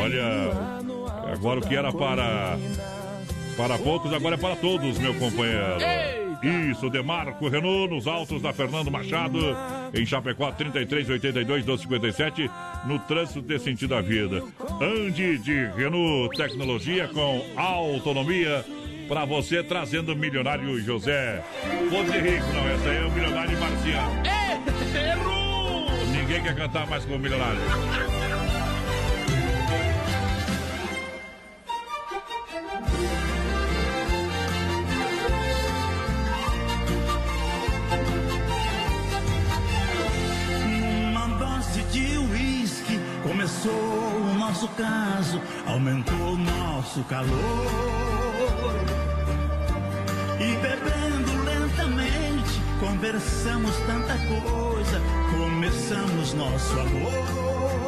Olha, 0.02 1.32
agora 1.32 1.60
o 1.60 1.68
que 1.68 1.76
era 1.76 1.92
para 1.92 2.58
para 3.58 3.78
poucos, 3.78 4.14
agora 4.14 4.36
é 4.36 4.38
para 4.38 4.56
todos, 4.56 4.98
meu 4.98 5.14
companheiro. 5.14 6.20
Isso, 6.44 6.89
Demarco 6.89 7.48
Renault, 7.48 7.94
nos 7.94 8.08
altos 8.08 8.42
da 8.42 8.52
Fernando 8.52 8.89
Machado, 8.89 9.39
em 9.94 10.06
Chapecó, 10.06 10.52
3382 10.52 11.66
257, 11.66 12.50
no 12.86 12.98
trânsito 13.00 13.42
desse 13.42 13.66
sentido 13.66 13.89
da 13.89 14.02
vida. 14.02 14.44
Ande 14.82 15.38
de 15.38 15.66
Renault 15.76 16.36
Tecnologia 16.36 17.08
com 17.08 17.46
autonomia 17.56 18.66
para 19.08 19.26
você, 19.26 19.62
trazendo 19.62 20.14
o 20.14 20.16
milionário 20.16 20.80
José. 20.82 21.44
Fosse 21.89 22.18
rico, 22.18 22.46
não, 22.54 22.68
essa 22.70 22.89
aí 22.89 22.98
é 22.98 23.06
o 23.06 23.12
milionário 23.12 23.60
Marciano. 23.60 24.22
Errou! 24.96 25.92
Ninguém 26.12 26.42
quer 26.42 26.56
cantar 26.56 26.88
mais 26.88 27.06
com 27.06 27.16
o 27.16 27.20
milionário. 27.20 27.60
Aumentou 45.67 46.38
nosso 46.38 47.03
calor. 47.03 47.30
E 50.39 50.55
bebendo 50.55 51.43
lentamente, 51.43 52.61
conversamos 52.80 53.76
tanta 53.86 54.17
coisa, 54.28 55.01
começamos 55.32 56.34
nosso 56.34 56.80
amor. 56.80 57.81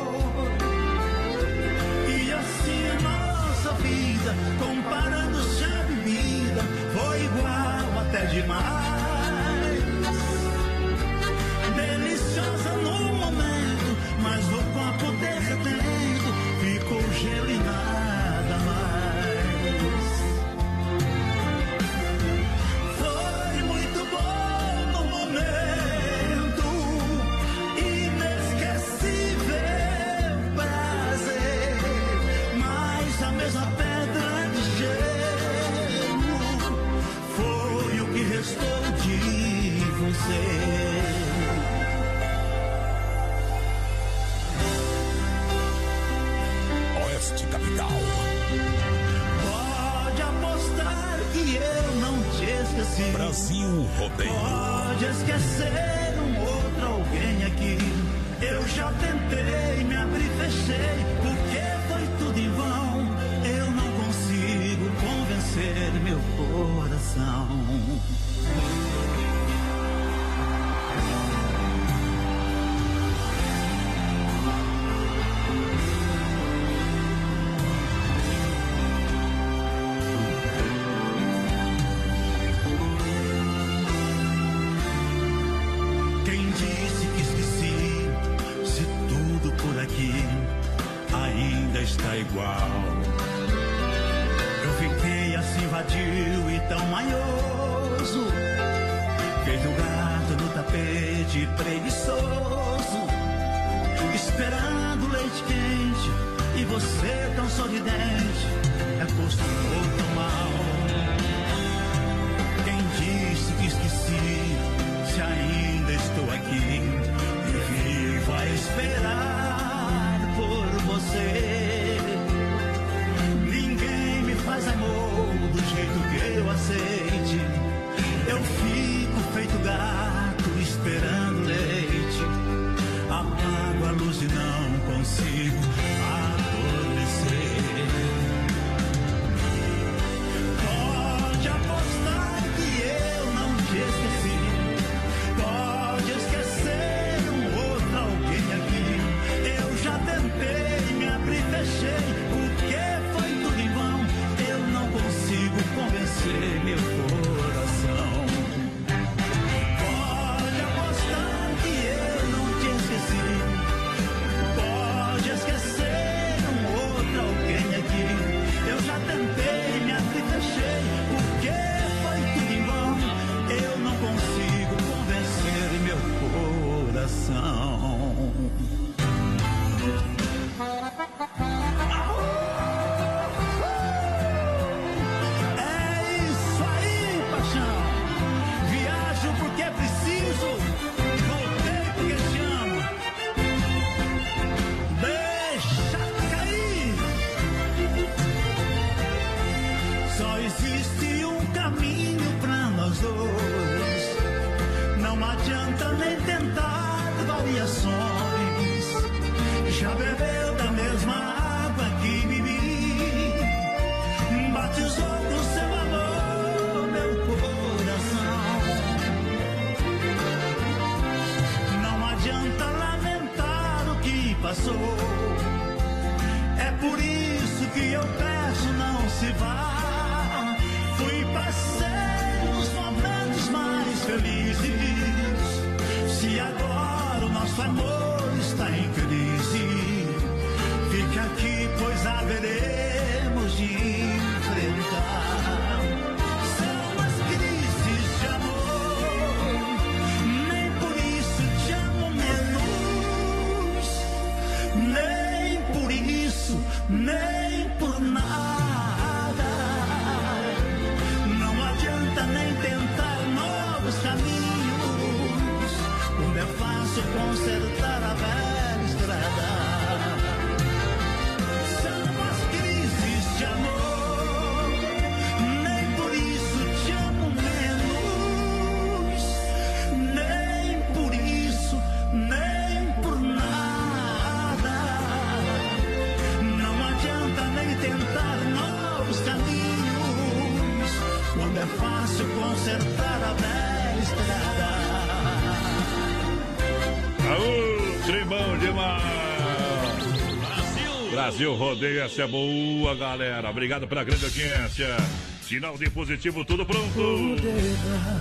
Brasil 301.44 301.56
Rodeio, 301.56 302.02
essa 302.04 302.24
é 302.24 302.28
boa, 302.28 302.96
galera. 302.96 303.50
Obrigado 303.50 303.86
pela 303.86 304.02
grande 304.06 304.24
audiência. 304.24 304.96
Sinal 305.42 305.78
de 305.78 305.90
positivo, 305.90 306.46
tudo 306.46 306.66
pronto. 306.66 307.36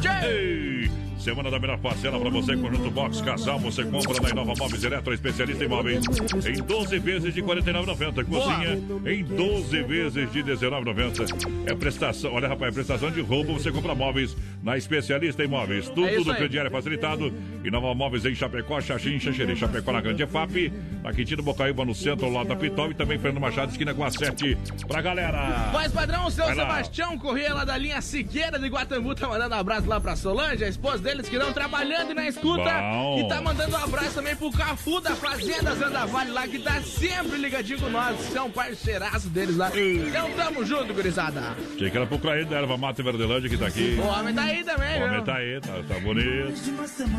Jay! 0.02 0.90
Semana 1.16 1.48
da 1.48 1.60
melhor 1.60 1.78
parcela 1.78 2.18
para 2.18 2.30
você, 2.30 2.56
conjunto 2.56 2.90
box 2.90 3.20
casal, 3.20 3.60
você 3.60 3.84
compra 3.84 4.20
na 4.20 4.30
Inova 4.30 4.54
Móveis 4.58 4.82
Eletro, 4.82 5.14
especialista 5.14 5.64
em 5.64 5.68
móveis, 5.68 6.04
em 6.44 6.60
12 6.64 6.98
vezes 6.98 7.32
de 7.32 7.40
R$ 7.40 7.46
49,90. 7.46 8.24
Cozinha 8.24 9.12
em 9.14 9.22
12 9.22 9.82
vezes 9.84 10.32
de 10.32 10.42
R$ 10.42 10.56
19,90. 10.56 11.70
É 11.70 11.74
prestação, 11.76 12.32
olha 12.32 12.48
rapaz, 12.48 12.72
é 12.72 12.74
prestação 12.74 13.08
de 13.12 13.20
roubo, 13.20 13.52
você 13.52 13.70
compra 13.70 13.94
móveis 13.94 14.36
na 14.64 14.76
especialista 14.76 15.44
em 15.44 15.48
móveis. 15.48 15.88
Tudo 15.88 16.08
é 16.08 16.16
do 16.16 16.34
crediário 16.34 16.72
facilitado. 16.72 17.32
Inova 17.64 17.94
Móveis 17.94 18.24
em 18.24 18.34
Chapecó, 18.34 18.80
Xaxim, 18.80 19.20
Xaxerê, 19.20 19.54
Chapecó 19.54 19.92
na 19.92 20.00
Grande 20.00 20.26
FAP 20.26 20.72
na 21.02 21.12
Quintino 21.12 21.42
Bocaíba, 21.42 21.84
no 21.84 21.94
centro, 21.94 22.30
lá 22.32 22.44
da 22.44 22.54
Pitol 22.54 22.90
e 22.92 22.94
também 22.94 23.18
Fernando 23.18 23.40
Machado, 23.42 23.72
esquina 23.72 23.92
com 23.92 24.04
a 24.04 24.10
7 24.10 24.56
pra 24.86 25.02
galera. 25.02 25.70
Mas, 25.72 25.90
padrão, 25.90 26.26
o 26.26 26.30
seu 26.30 26.44
Vai 26.44 26.54
Sebastião 26.54 27.12
lá. 27.14 27.18
Corrêa 27.18 27.52
lá 27.54 27.64
da 27.64 27.76
linha 27.76 28.00
Siqueira 28.00 28.58
de 28.58 28.68
Guatambu 28.68 29.14
tá 29.14 29.28
mandando 29.28 29.54
um 29.54 29.58
abraço 29.58 29.88
lá 29.88 30.00
pra 30.00 30.14
Solange, 30.14 30.64
a 30.64 30.68
esposa 30.68 30.98
deles 30.98 31.28
que 31.28 31.36
estão 31.36 31.52
trabalhando 31.52 32.12
e 32.12 32.14
na 32.14 32.28
escuta. 32.28 32.62
Bom. 32.62 33.18
E 33.18 33.28
tá 33.28 33.42
mandando 33.42 33.76
um 33.76 33.82
abraço 33.82 34.14
também 34.14 34.36
pro 34.36 34.50
Cafu 34.52 35.00
da 35.00 35.14
Fazenda 35.16 35.74
Zandavalho 35.74 36.32
lá, 36.32 36.46
que 36.46 36.58
tá 36.60 36.80
sempre 36.82 37.36
ligadinho 37.36 37.80
com 37.80 37.90
nós, 37.90 38.18
são 38.32 38.48
parceiraço 38.50 39.28
deles 39.28 39.56
lá. 39.56 39.70
Então 39.76 40.30
tamo 40.36 40.64
junto, 40.64 40.94
gurizada. 40.94 41.56
Achei 41.74 41.90
que 41.90 41.96
era 41.96 42.06
pro 42.06 42.18
Craí 42.18 42.44
da 42.44 42.58
Erva 42.58 42.76
Mata 42.76 43.00
e 43.00 43.04
Verdelândia 43.04 43.50
que 43.50 43.56
tá 43.56 43.66
aqui. 43.66 43.98
O 44.00 44.06
homem 44.06 44.34
tá 44.34 44.42
aí 44.42 44.62
também, 44.62 45.00
O 45.00 45.04
homem 45.04 45.16
viu? 45.16 45.24
tá 45.24 45.34
aí, 45.34 45.60
tá, 45.60 45.74
tá 45.88 46.00
bonito. 46.00 46.52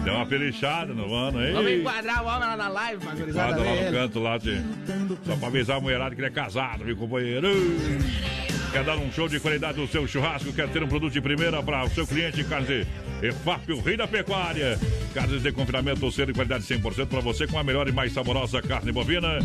Deu 0.04 0.14
uma 0.14 0.26
pelichada 0.26 0.94
no 0.94 1.14
ano, 1.14 1.44
hein? 1.44 1.54
Vamos 1.54 1.72
enquadrar 1.72 2.24
o 2.24 2.28
homem 2.28 2.48
lá 2.48 2.56
na 2.58 2.68
live, 2.70 3.04
mas 3.06 3.20
gurizada 3.20 3.73
lá 3.74 3.82
ver 3.82 3.92
no 3.92 3.98
canto 3.98 4.20
lá, 4.20 4.40
tio. 4.40 4.64
Só 5.26 5.36
pra 5.36 5.48
avisar 5.48 5.78
a 5.78 5.82
mulherada 5.82 6.16
que 6.16 6.22
ele 6.22 6.28
é 6.28 6.32
casado, 6.32 6.84
viu, 6.84 6.96
companheiro? 6.96 7.50
Quer 8.72 8.84
dar 8.84 8.98
um 8.98 9.12
show 9.12 9.28
de 9.28 9.40
qualidade 9.40 9.80
no 9.80 9.88
seu 9.88 10.08
churrasco? 10.08 10.52
Quer 10.52 10.68
ter 10.70 10.82
um 10.82 10.88
produto 10.88 11.14
de 11.14 11.22
primeira 11.22 11.62
para 11.62 11.84
o 11.84 11.90
seu 11.90 12.08
cliente? 12.08 12.44
Carnes 12.44 12.88
EFAP, 13.22 13.72
o 13.72 13.80
rei 13.80 13.96
da 13.96 14.08
pecuária. 14.08 14.80
Carnes 15.14 15.44
de 15.44 15.52
confinamento, 15.52 16.12
selo 16.12 16.28
de 16.28 16.34
qualidade 16.34 16.64
100% 16.64 17.06
para 17.06 17.20
você 17.20 17.46
com 17.46 17.60
a 17.60 17.64
melhor 17.64 17.88
e 17.88 17.92
mais 17.92 18.12
saborosa 18.12 18.62
carne 18.64 18.92
bovina. 18.92 19.40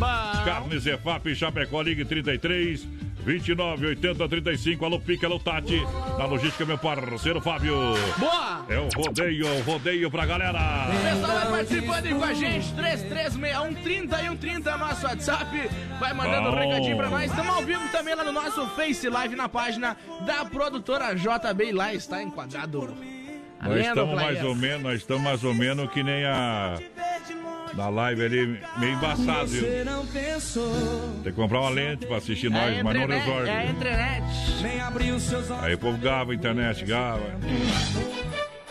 Carnes 0.44 0.86
EFAP, 0.86 1.34
Chapecó, 1.34 1.82
Ligue 1.82 2.06
33 2.06 2.86
29 3.28 3.88
80 3.88 4.26
35. 4.26 4.84
Alô, 4.86 4.98
Pica, 4.98 5.26
alô, 5.26 5.38
Tati. 5.38 5.78
Na 6.18 6.24
logística, 6.24 6.64
meu 6.64 6.78
parceiro 6.78 7.42
Fábio. 7.42 7.76
Boa! 8.16 8.64
É 8.70 8.78
o 8.78 8.88
rodeio, 8.96 9.46
o 9.46 9.60
rodeio 9.60 10.10
pra 10.10 10.24
galera. 10.24 10.88
O 10.88 11.02
pessoal 11.02 11.38
vai 11.38 11.48
participando 11.50 12.06
aí 12.06 12.14
com 12.14 12.24
a 12.24 12.32
gente, 12.32 12.72
3361 12.72 14.36
30 14.36 14.76
nosso 14.78 15.06
WhatsApp. 15.06 15.70
Vai 16.00 16.14
mandando 16.14 16.48
um 16.48 16.52
Bom. 16.52 16.58
recadinho 16.58 16.96
pra 16.96 17.10
nós. 17.10 17.30
Estamos 17.30 17.54
ao 17.54 17.62
vivo 17.62 17.86
também 17.92 18.14
lá 18.14 18.24
no 18.24 18.32
nosso 18.32 18.66
Face 18.68 19.06
Live 19.06 19.36
na 19.36 19.48
página 19.48 19.94
da 20.24 20.46
produtora 20.46 21.14
JB. 21.14 21.72
Lá 21.72 21.92
está 21.92 22.22
enquadrado. 22.22 22.96
Nós 23.60 23.86
estamos 23.86 24.14
mais 24.14 24.42
ou 24.42 24.54
menos, 24.54 24.82
nós 24.82 24.94
estamos 25.00 25.22
mais 25.22 25.44
ou 25.44 25.52
menos 25.52 25.90
que 25.90 26.02
nem 26.02 26.24
a 26.24 26.78
na 27.74 27.88
live 27.88 28.24
ali, 28.24 28.60
meio 28.78 28.92
embaçado, 28.94 29.46
viu? 29.48 29.62
Você 29.62 29.84
não 29.84 30.06
pensou, 30.06 30.72
Tem 31.22 31.32
que 31.32 31.38
comprar 31.38 31.60
uma 31.60 31.70
lente 31.70 32.06
pra 32.06 32.16
assistir 32.16 32.50
nós, 32.50 32.76
É 32.76 32.82
mas 32.82 32.94
não 32.94 33.06
resolve. 33.06 33.48
É 33.48 33.56
a 33.56 33.66
internet. 33.66 34.24
Aí 35.62 35.74
o 35.74 35.78
povo 35.78 35.98
gava 35.98 36.32
a 36.32 36.34
internet, 36.34 36.84
gava. 36.84 37.22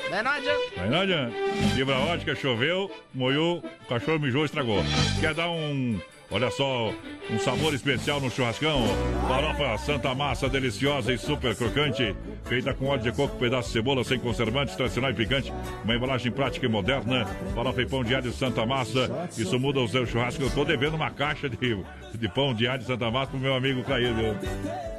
Daí 0.09 0.23
não 0.23 0.31
adianta. 0.31 0.81
Aí 0.81 0.89
não 0.89 1.01
adianta. 1.01 1.33
Fibra 1.75 1.95
ótica, 1.97 2.35
choveu, 2.35 2.89
molhou, 3.13 3.57
o 3.57 3.85
cachorro 3.87 4.19
mijou, 4.19 4.45
estragou. 4.45 4.83
Quer 5.19 5.33
dar 5.33 5.49
um, 5.49 5.99
olha 6.31 6.51
só, 6.51 6.93
um 7.29 7.39
sabor 7.39 7.73
especial 7.73 8.19
no 8.19 8.29
churrascão? 8.29 8.83
Farofa 9.27 9.77
Santa 9.77 10.13
Massa, 10.15 10.49
deliciosa 10.49 11.13
e 11.13 11.17
super 11.17 11.55
crocante. 11.55 12.15
Feita 12.45 12.73
com 12.73 12.87
óleo 12.87 13.03
de 13.03 13.11
coco, 13.11 13.37
pedaço 13.37 13.67
de 13.69 13.73
cebola, 13.73 14.03
sem 14.03 14.19
conservantes, 14.19 14.75
tradicional 14.75 15.11
e 15.11 15.13
picante. 15.13 15.53
Uma 15.83 15.95
embalagem 15.95 16.31
prática 16.31 16.65
e 16.65 16.69
moderna. 16.69 17.25
Farofa 17.53 17.81
e 17.81 17.85
pão 17.85 18.03
de 18.03 18.15
alho 18.15 18.31
Santa 18.31 18.65
Massa. 18.65 19.29
Isso 19.37 19.59
muda 19.59 19.79
o 19.79 19.87
seu 19.87 20.05
churrasco. 20.05 20.41
Eu 20.41 20.49
tô 20.49 20.63
devendo 20.63 20.95
uma 20.95 21.11
caixa 21.11 21.49
de, 21.49 21.57
de 21.57 22.29
pão 22.29 22.53
de 22.53 22.67
alho 22.67 22.83
Santa 22.83 23.11
Massa 23.11 23.31
pro 23.31 23.39
meu 23.39 23.55
amigo 23.55 23.83
Caído. 23.83 24.35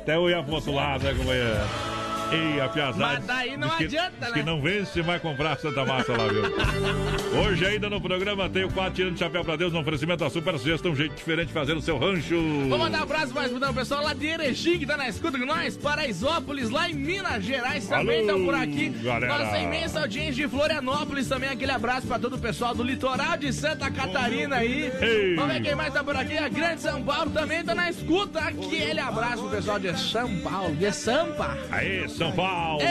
Até 0.03 0.17
eu 0.17 0.29
ia 0.29 0.43
pro 0.43 0.55
outro 0.55 0.73
lado, 0.73 1.05
né, 1.05 1.15
companheiro? 1.15 1.98
Ei, 2.33 2.61
a 2.61 2.69
piazada. 2.69 3.15
Mas 3.15 3.25
daí 3.25 3.57
não 3.57 3.69
que, 3.71 3.85
adianta, 3.85 4.27
né? 4.27 4.33
que 4.33 4.43
não 4.43 4.61
vence, 4.61 5.01
vai 5.03 5.19
comprar 5.19 5.59
Santa 5.59 5.85
Massa 5.85 6.13
lá, 6.17 6.27
viu? 6.29 6.43
Hoje 7.41 7.65
ainda 7.67 7.89
no 7.91 8.01
programa 8.01 8.49
tem 8.49 8.65
o 8.65 8.71
4 8.73 8.93
tirando 8.95 9.15
de 9.15 9.19
chapéu 9.21 9.45
pra 9.45 9.57
Deus 9.57 9.73
no 9.73 9.81
oferecimento 9.81 10.25
da 10.25 10.31
Super 10.31 10.59
Sexta, 10.59 10.89
um 10.89 10.97
jeito 10.97 11.15
diferente 11.15 11.49
de 11.49 11.53
fazer 11.53 11.75
o 11.77 11.81
seu 11.81 11.99
rancho. 11.99 12.37
Vou 12.69 12.79
mandar 12.79 13.01
um 13.01 13.03
abraço 13.03 13.35
mais 13.35 13.51
pro 13.53 13.75
pessoal 13.75 14.03
lá 14.03 14.15
de 14.15 14.27
Erechim, 14.27 14.79
que 14.79 14.87
tá 14.87 14.97
na 14.97 15.09
escuta 15.09 15.39
com 15.39 15.45
nós, 15.45 15.77
Paraisópolis, 15.77 16.71
lá 16.71 16.89
em 16.91 16.95
Minas 16.95 17.45
Gerais 17.45 17.87
também 17.87 18.21
estão 18.23 18.45
por 18.45 18.55
aqui. 18.55 18.89
galera. 18.89 19.45
Nossa 19.45 19.59
imensa 19.59 20.01
audiência 20.01 20.35
de 20.35 20.49
Florianópolis 20.49 21.29
também, 21.29 21.51
aquele 21.51 21.73
abraço 21.73 22.07
pra 22.07 22.19
todo 22.19 22.37
o 22.37 22.39
pessoal 22.39 22.75
do 22.75 22.83
litoral 22.83 23.37
de 23.37 23.53
Santa 23.53 23.91
Catarina 23.91 24.57
aí. 24.57 24.91
Ei. 25.01 25.35
Vamos 25.37 25.55
ver 25.55 25.63
quem 25.63 25.75
mais 25.75 25.93
tá 25.93 26.03
por 26.03 26.17
aqui, 26.17 26.37
a 26.37 26.49
Grande 26.49 26.81
São 26.81 27.03
Paulo 27.03 27.31
também 27.31 27.63
tá 27.65 27.75
na 27.75 27.91
escuta. 27.91 28.41
Aquele 28.41 29.01
abraço 29.01 29.43
pro 29.43 29.51
pessoal 29.51 29.79
de 29.79 29.97
São 29.99 30.37
Paulo, 30.41 30.75
de 30.75 30.93
Sampa. 30.93 31.57
Aê, 31.71 32.09
São 32.19 32.33
Paulo! 32.33 32.83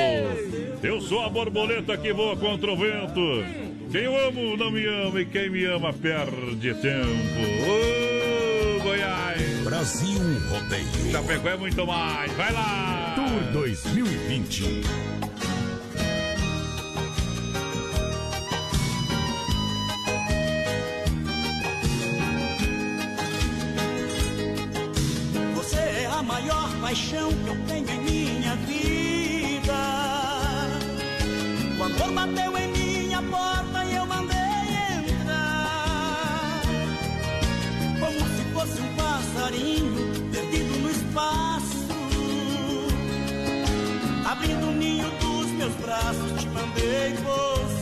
Eu 0.81 1.01
sou 1.01 1.21
a 1.21 1.27
borboleta 1.27 1.97
que 1.97 2.13
voa 2.13 2.37
contra 2.37 2.71
o 2.71 2.77
vento. 2.77 3.43
Quem 3.91 4.03
eu 4.03 4.17
amo 4.25 4.55
não 4.55 4.71
me 4.71 4.85
ama 4.85 5.19
e 5.19 5.25
quem 5.25 5.49
me 5.49 5.65
ama 5.65 5.91
perde 5.91 6.73
tempo. 6.75 7.09
Ô, 7.67 8.83
Goiás! 8.83 9.41
Brasil 9.65 10.21
Rodeio. 10.49 11.11
Chapecó 11.11 11.49
é 11.49 11.57
muito 11.57 11.85
mais. 11.85 12.31
Vai 12.37 12.53
lá! 12.53 13.15
Tour 13.17 13.51
2020. 13.51 14.63
Maior 26.27 26.69
paixão 26.81 27.29
que 27.31 27.47
eu 27.47 27.57
tenho 27.67 27.89
em 27.89 27.99
minha 28.01 28.55
vida. 28.57 29.73
O 31.79 31.83
amor 31.83 32.11
bateu 32.11 32.57
em 32.57 32.67
minha 32.67 33.21
porta 33.21 33.85
e 33.85 33.95
eu 33.95 34.05
mandei 34.05 34.37
entrar. 34.99 36.61
Como 37.99 38.19
se 38.35 38.43
fosse 38.53 38.81
um 38.81 38.95
passarinho 38.95 40.29
perdido 40.31 40.79
no 40.79 40.91
espaço. 40.91 41.87
Abrindo 44.29 44.67
o 44.67 44.73
ninho 44.73 45.09
dos 45.21 45.49
meus 45.51 45.73
braços, 45.75 46.41
te 46.41 46.47
mandei 46.49 47.13
pousar. 47.23 47.76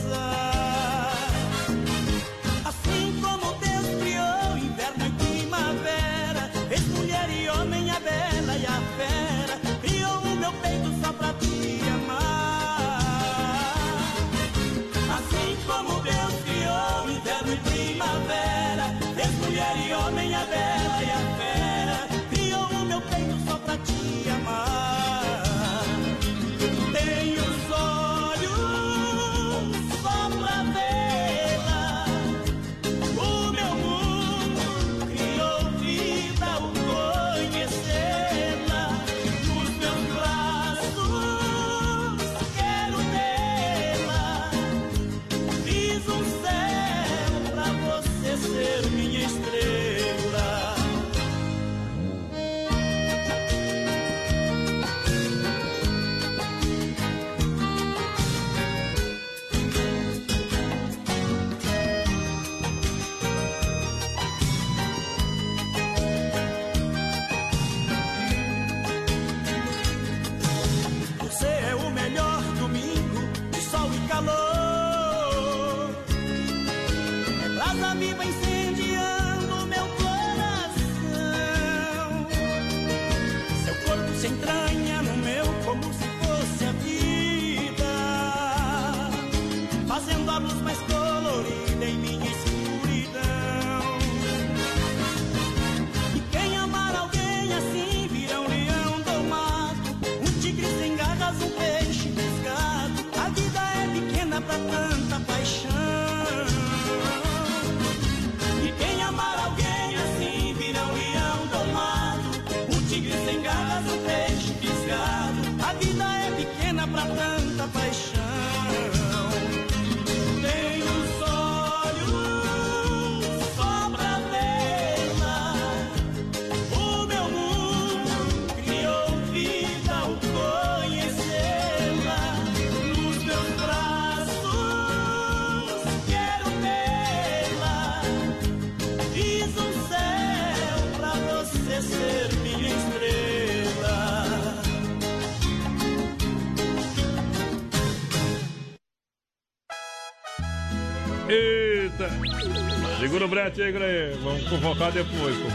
Segura 153.06 153.24
o 153.24 153.28
brete 153.28 153.62
aí. 153.62 153.72
Vamos 154.20 154.42
convocar 154.48 154.90
depois. 154.90 155.36
pô. 155.36 155.46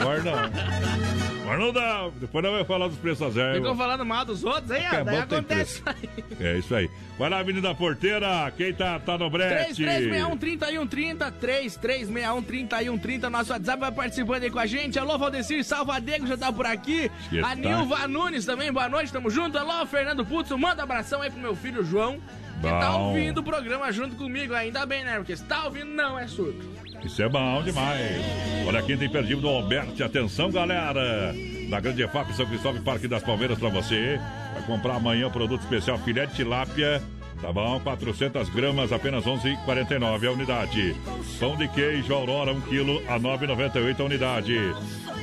Agora 0.00 0.22
não. 0.24 0.34
Agora 1.42 1.58
não 1.58 1.72
dá. 1.72 2.10
Depois 2.20 2.44
não 2.44 2.50
vai 2.50 2.64
falar 2.64 2.88
dos 2.88 2.98
preços 2.98 3.22
a 3.22 3.30
zero. 3.30 3.54
Ficam 3.54 3.76
falando 3.76 4.04
mal 4.04 4.24
dos 4.24 4.42
outros, 4.42 4.72
hein? 4.72 4.84
É 4.92 5.04
Daí 5.04 5.18
acontece 5.18 5.74
isso 5.74 5.82
aí. 5.86 6.24
É 6.40 6.58
isso 6.58 6.74
aí. 6.74 6.90
Vai 7.16 7.30
lá, 7.30 7.38
Avenida 7.38 7.72
Porteira. 7.76 8.52
Quem 8.56 8.74
tá, 8.74 8.98
tá 8.98 9.16
no 9.16 9.30
brete? 9.30 9.80
3361-3130, 9.84 11.32
3361-3130, 11.40 13.28
nosso 13.28 13.52
WhatsApp 13.52 13.78
vai 13.78 13.92
participando 13.92 14.42
aí 14.42 14.50
com 14.50 14.58
a 14.58 14.66
gente. 14.66 14.98
Alô, 14.98 15.16
Valdecir 15.16 15.64
Salvadego 15.64 16.26
já 16.26 16.36
tá 16.36 16.52
por 16.52 16.66
aqui. 16.66 17.08
Que 17.30 17.38
a 17.38 17.50
tá. 17.50 17.54
Nilva 17.54 18.08
Nunes 18.08 18.44
também, 18.44 18.72
boa 18.72 18.88
noite, 18.88 19.12
tamo 19.12 19.30
junto. 19.30 19.56
Alô, 19.56 19.86
Fernando 19.86 20.26
Putzo, 20.26 20.58
manda 20.58 20.82
abração 20.82 21.22
aí 21.22 21.30
pro 21.30 21.40
meu 21.40 21.54
filho 21.54 21.84
João, 21.84 22.18
que 22.60 22.68
tá 22.68 22.90
Bom. 22.90 23.10
ouvindo 23.10 23.38
o 23.38 23.44
programa 23.44 23.92
junto 23.92 24.16
comigo. 24.16 24.52
Ainda 24.52 24.84
bem, 24.84 25.04
né? 25.04 25.18
Porque 25.18 25.36
se 25.36 25.44
tá 25.44 25.66
ouvindo, 25.66 25.92
não 25.92 26.18
é 26.18 26.26
surdo. 26.26 26.85
Isso 27.06 27.22
é 27.22 27.28
bom 27.28 27.62
demais. 27.62 28.20
Olha 28.66 28.80
aqui, 28.80 28.96
tem 28.96 29.08
perdido 29.08 29.40
do 29.40 29.48
Alberti. 29.48 30.02
Atenção, 30.02 30.50
galera. 30.50 31.32
Da 31.70 31.78
Grande 31.78 32.02
EFAP 32.02 32.32
São 32.34 32.44
Cristóvão 32.46 32.82
Parque 32.82 33.06
das 33.06 33.22
Palmeiras 33.22 33.58
pra 33.58 33.68
você. 33.68 34.20
Vai 34.52 34.62
comprar 34.64 34.96
amanhã 34.96 35.28
o 35.28 35.30
produto 35.30 35.60
especial 35.60 35.98
filé 35.98 36.26
de 36.26 36.34
tilápia. 36.34 37.00
Tá 37.40 37.52
bom? 37.52 37.78
400 37.80 38.48
gramas, 38.48 38.92
apenas 38.92 39.24
11,49 39.24 40.26
a 40.26 40.32
unidade. 40.32 40.96
Pão 41.38 41.54
de 41.56 41.68
queijo 41.68 42.12
Aurora, 42.14 42.52
1 42.52 42.60
kg, 42.62 43.02
a 43.08 43.20
9,98 43.20 44.00
a 44.00 44.04
unidade. 44.04 44.74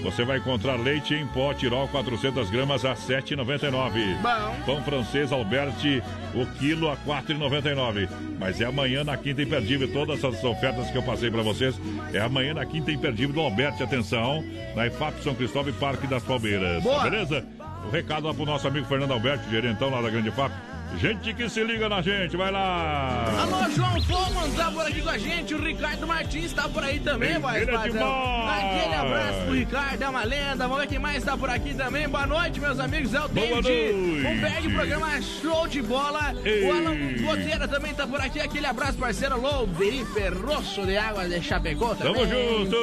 Você 0.03 0.23
vai 0.23 0.37
encontrar 0.37 0.75
leite 0.75 1.13
em 1.15 1.25
pó 1.27 1.53
Tirol, 1.53 1.87
400 1.87 2.49
gramas, 2.49 2.85
a 2.85 2.93
7,99. 2.93 4.21
Bom. 4.21 4.55
Pão 4.65 4.83
francês 4.83 5.31
Alberti, 5.31 6.03
o 6.35 6.45
quilo 6.57 6.89
a 6.89 6.97
4,99. 6.97 8.09
Mas 8.37 8.61
é 8.61 8.65
amanhã 8.65 9.03
na 9.03 9.17
Quinta 9.17 9.41
Imperdível. 9.41 9.91
Todas 9.91 10.23
essas 10.23 10.43
ofertas 10.43 10.91
que 10.91 10.97
eu 10.97 11.03
passei 11.03 11.31
para 11.31 11.41
vocês 11.41 11.79
é 12.13 12.19
amanhã 12.19 12.53
na 12.53 12.65
Quinta 12.65 12.91
Imperdível 12.91 13.33
do 13.33 13.41
Alberti. 13.41 13.81
Atenção, 13.81 14.43
na 14.75 14.85
IFAP 14.87 15.23
São 15.23 15.33
Cristóvão 15.33 15.69
e 15.69 15.73
Parque 15.73 16.05
das 16.05 16.23
Palmeiras. 16.23 16.83
Boa. 16.83 17.03
Beleza? 17.03 17.45
O 17.87 17.89
recado 17.89 18.27
lá 18.27 18.33
pro 18.33 18.45
nosso 18.45 18.67
amigo 18.67 18.85
Fernando 18.85 19.11
Alberto, 19.11 19.49
gerentão 19.49 19.89
lá 19.89 20.01
da 20.01 20.09
Grande 20.09 20.29
IFAP. 20.29 20.72
Gente 20.99 21.33
que 21.33 21.49
se 21.49 21.61
liga 21.63 21.89
na 21.89 22.01
gente, 22.01 22.37
vai 22.37 22.49
lá! 22.49 23.25
Alô, 23.41 23.69
João 23.71 24.01
Foman 24.03 24.49
tá 24.55 24.71
por 24.71 24.85
aqui 24.85 25.01
com 25.01 25.09
a 25.09 25.17
gente. 25.17 25.53
O 25.53 25.61
Ricardo 25.61 26.07
Martins 26.07 26.53
tá 26.53 26.69
por 26.69 26.81
aí 26.81 26.97
também, 26.99 27.39
padrão. 27.41 27.83
demais. 27.83 28.63
Aquele 28.79 28.95
abraço 28.95 29.39
pro 29.45 29.53
Ricardo, 29.53 30.01
é 30.01 30.07
uma 30.09 30.23
lenda. 30.23 30.65
Vamos 30.67 30.77
ver 30.79 30.87
quem 30.87 30.99
mais 30.99 31.21
tá 31.23 31.35
por 31.37 31.49
aqui 31.49 31.73
também. 31.73 32.07
Boa 32.07 32.25
noite, 32.25 32.59
meus 32.61 32.79
amigos. 32.79 33.13
É 33.13 33.19
o 33.19 33.27
Boa 33.27 33.61
David. 33.61 33.93
noite. 33.93 34.27
Um 34.27 34.41
beijo, 34.41 34.69
programa 34.73 35.21
show 35.21 35.67
de 35.67 35.81
bola. 35.81 36.33
Ei. 36.45 36.63
O 36.63 36.71
Alan 36.71 36.95
Goteira 37.21 37.67
também 37.67 37.93
tá 37.93 38.07
por 38.07 38.21
aqui. 38.21 38.39
Aquele 38.39 38.65
abraço, 38.65 38.97
parceiro. 38.97 39.33
Alô, 39.35 39.65
Deri 39.65 40.05
Ferroço 40.05 40.85
de 40.85 40.95
Águas 40.95 41.29
de 41.29 41.41
Chapecó 41.41 41.95
também. 41.95 42.13
Tamo 42.13 42.27
junto! 42.27 42.77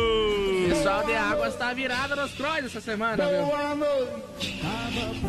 Pessoal 0.68 1.04
de 1.06 1.14
Águas 1.14 1.56
tá 1.56 1.72
virado 1.72 2.16
nos 2.16 2.32
crois 2.32 2.64
essa 2.66 2.80
semana, 2.82 3.24
viu? 3.26 3.50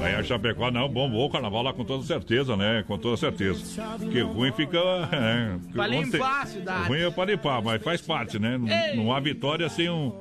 Aí 0.04 0.16
a 0.16 0.24
Chapecó, 0.24 0.70
não, 0.72 0.90
bombou 0.90 1.28
o 1.28 1.30
carnaval 1.32 1.64
lá 1.64 1.74
com 1.74 1.86
toda 1.86 2.04
certeza, 2.04 2.56
né? 2.58 2.71
Com 2.88 2.98
toda 2.98 3.18
certeza. 3.18 3.82
Que 4.12 4.22
ruim 4.22 4.52
fica. 4.52 4.78
É, 5.12 5.56
Pra 5.74 5.88
limpar 5.88 6.42
a 6.42 6.46
cidade. 6.46 6.88
Ruim 6.88 7.00
é 7.02 7.12
pra 7.12 7.26
limpar, 7.26 7.62
mas 7.62 7.82
faz 7.84 8.02
parte, 8.02 8.40
né? 8.40 8.58
Não, 8.58 9.04
não 9.06 9.14
há 9.14 9.20
vitória 9.20 9.68
sem 9.70 9.90
um. 9.90 10.14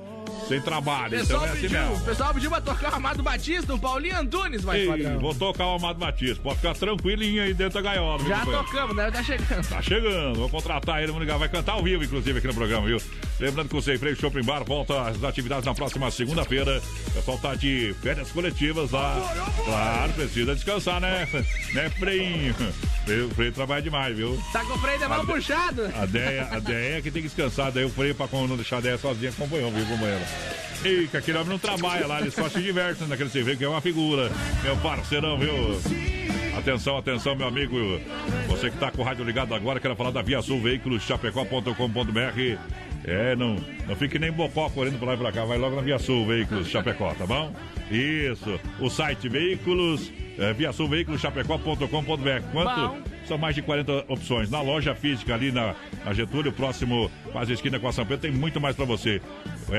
Sem 0.48 0.60
trabalho. 0.60 1.16
O 1.16 1.20
pessoal, 1.20 1.42
então 1.44 1.48
é 1.48 1.52
assim 1.52 1.60
pediu, 1.68 1.92
o 1.92 2.00
pessoal 2.00 2.34
pediu 2.34 2.50
pra 2.50 2.60
tocar 2.60 2.92
o 2.92 2.96
Amado 2.96 3.22
Batista, 3.22 3.74
o 3.74 3.78
Paulinho 3.78 4.18
Antunes, 4.18 4.62
vai 4.62 4.80
Ei, 4.80 5.16
vou 5.20 5.34
tocar 5.34 5.66
o 5.66 5.74
Amado 5.76 5.98
Batista. 5.98 6.42
Pode 6.42 6.56
ficar 6.56 6.74
tranquilinho 6.74 7.42
aí 7.42 7.54
dentro 7.54 7.74
da 7.74 7.82
gaiola. 7.90 8.18
viu, 8.18 8.28
Já 8.28 8.38
companheiro? 8.40 8.64
tocamos, 8.66 8.96
deve 8.96 9.08
estar 9.08 9.22
chegando. 9.24 9.68
Tá 9.68 9.82
chegando, 9.82 10.38
vou 10.38 10.48
contratar 10.48 10.98
ele, 10.98 11.08
vamos 11.08 11.22
ligar, 11.22 11.38
vai 11.38 11.48
cantar 11.48 11.72
ao 11.72 11.82
vivo, 11.82 12.02
inclusive, 12.02 12.38
aqui 12.38 12.46
no 12.46 12.54
programa, 12.54 12.86
viu? 12.86 13.00
Lembrando 13.38 13.68
que 13.68 13.76
o 13.76 13.82
Sem 13.82 13.96
Freio 13.96 14.16
Shopping 14.16 14.42
Bar 14.42 14.64
volta 14.64 15.08
às 15.08 15.22
atividades 15.22 15.64
na 15.64 15.74
próxima 15.74 16.10
segunda-feira. 16.10 16.82
O 17.08 17.10
pessoal 17.12 17.38
tá 17.38 17.54
de 17.54 17.94
férias 18.02 18.30
coletivas 18.32 18.90
lá. 18.90 19.16
Claro, 19.64 20.12
precisa 20.14 20.54
descansar, 20.54 21.00
né? 21.00 21.26
Né, 21.70 21.88
Freinho? 21.90 22.54
O 23.30 23.34
Freio 23.34 23.52
trabalha 23.52 23.80
demais, 23.80 24.16
viu? 24.16 24.36
Tá 24.52 24.64
com 24.64 24.74
o 24.74 24.78
freio 24.78 24.98
de 24.98 25.06
mão 25.06 25.24
puxado. 25.24 25.82
A 25.96 26.04
ideia, 26.04 26.48
a 26.50 26.58
ideia 26.58 26.98
é 26.98 27.02
que 27.02 27.10
tem 27.10 27.22
que 27.22 27.28
descansar, 27.28 27.70
daí 27.70 27.84
o 27.84 27.90
freio 27.90 28.14
pra 28.14 28.26
não 28.32 28.56
deixar 28.56 28.76
a 28.76 28.78
ideia 28.80 28.98
sozinha 28.98 29.30
acompanhou, 29.30 29.70
viu, 29.70 29.84
companheiro? 29.86 30.20
E 30.84 31.08
que 31.08 31.16
aquele 31.16 31.36
homem 31.36 31.50
não 31.50 31.58
trabalha 31.58 32.06
lá, 32.06 32.20
ele 32.20 32.30
só 32.30 32.48
se 32.48 32.60
diverte 32.60 33.04
naquele 33.04 33.28
freio, 33.28 33.56
que 33.56 33.64
é 33.64 33.68
uma 33.68 33.80
figura. 33.82 34.30
Meu 34.62 34.76
parceirão, 34.78 35.36
viu? 35.38 35.52
Atenção, 36.56 36.96
atenção, 36.96 37.36
meu 37.36 37.46
amigo. 37.46 37.76
Você 38.48 38.70
que 38.70 38.78
tá 38.78 38.90
com 38.90 39.02
o 39.02 39.04
rádio 39.04 39.24
ligado 39.24 39.54
agora, 39.54 39.78
quero 39.78 39.94
falar 39.94 40.10
da 40.10 40.22
Via 40.22 40.40
Sul 40.40 40.60
Veículos, 40.60 41.02
chapecó.com.br. 41.02 42.58
É, 43.04 43.34
não, 43.34 43.56
não 43.86 43.96
fique 43.96 44.18
nem 44.18 44.30
bocó 44.30 44.68
correndo 44.68 44.98
pra 44.98 45.08
lá 45.08 45.14
e 45.14 45.16
pra 45.16 45.32
cá. 45.32 45.44
Vai 45.44 45.58
logo 45.58 45.76
na 45.76 45.82
Via 45.82 45.98
Sul 45.98 46.26
Veículos 46.26 46.68
Chapecó, 46.68 47.14
tá 47.14 47.26
bom? 47.26 47.52
Isso. 47.90 48.60
O 48.78 48.90
site 48.90 49.28
Veículos, 49.28 50.12
é, 50.38 50.52
Via 50.52 50.72
Sul 50.72 50.88
Veículos 50.88 51.20
Chapecó.com.br. 51.20 52.42
Quanto? 52.52 52.88
Bom. 52.88 53.00
São 53.26 53.38
mais 53.38 53.54
de 53.54 53.62
40 53.62 54.06
opções. 54.08 54.50
Na 54.50 54.60
loja 54.60 54.94
física 54.94 55.34
ali 55.34 55.52
na, 55.52 55.74
na 56.04 56.12
Getúlio, 56.12 56.52
próximo, 56.52 57.10
quase 57.32 57.52
esquina 57.52 57.78
com 57.78 57.88
a 57.88 57.92
São 57.92 58.04
Pedro, 58.04 58.22
tem 58.22 58.32
muito 58.32 58.60
mais 58.60 58.74
para 58.74 58.84
você. 58.84 59.20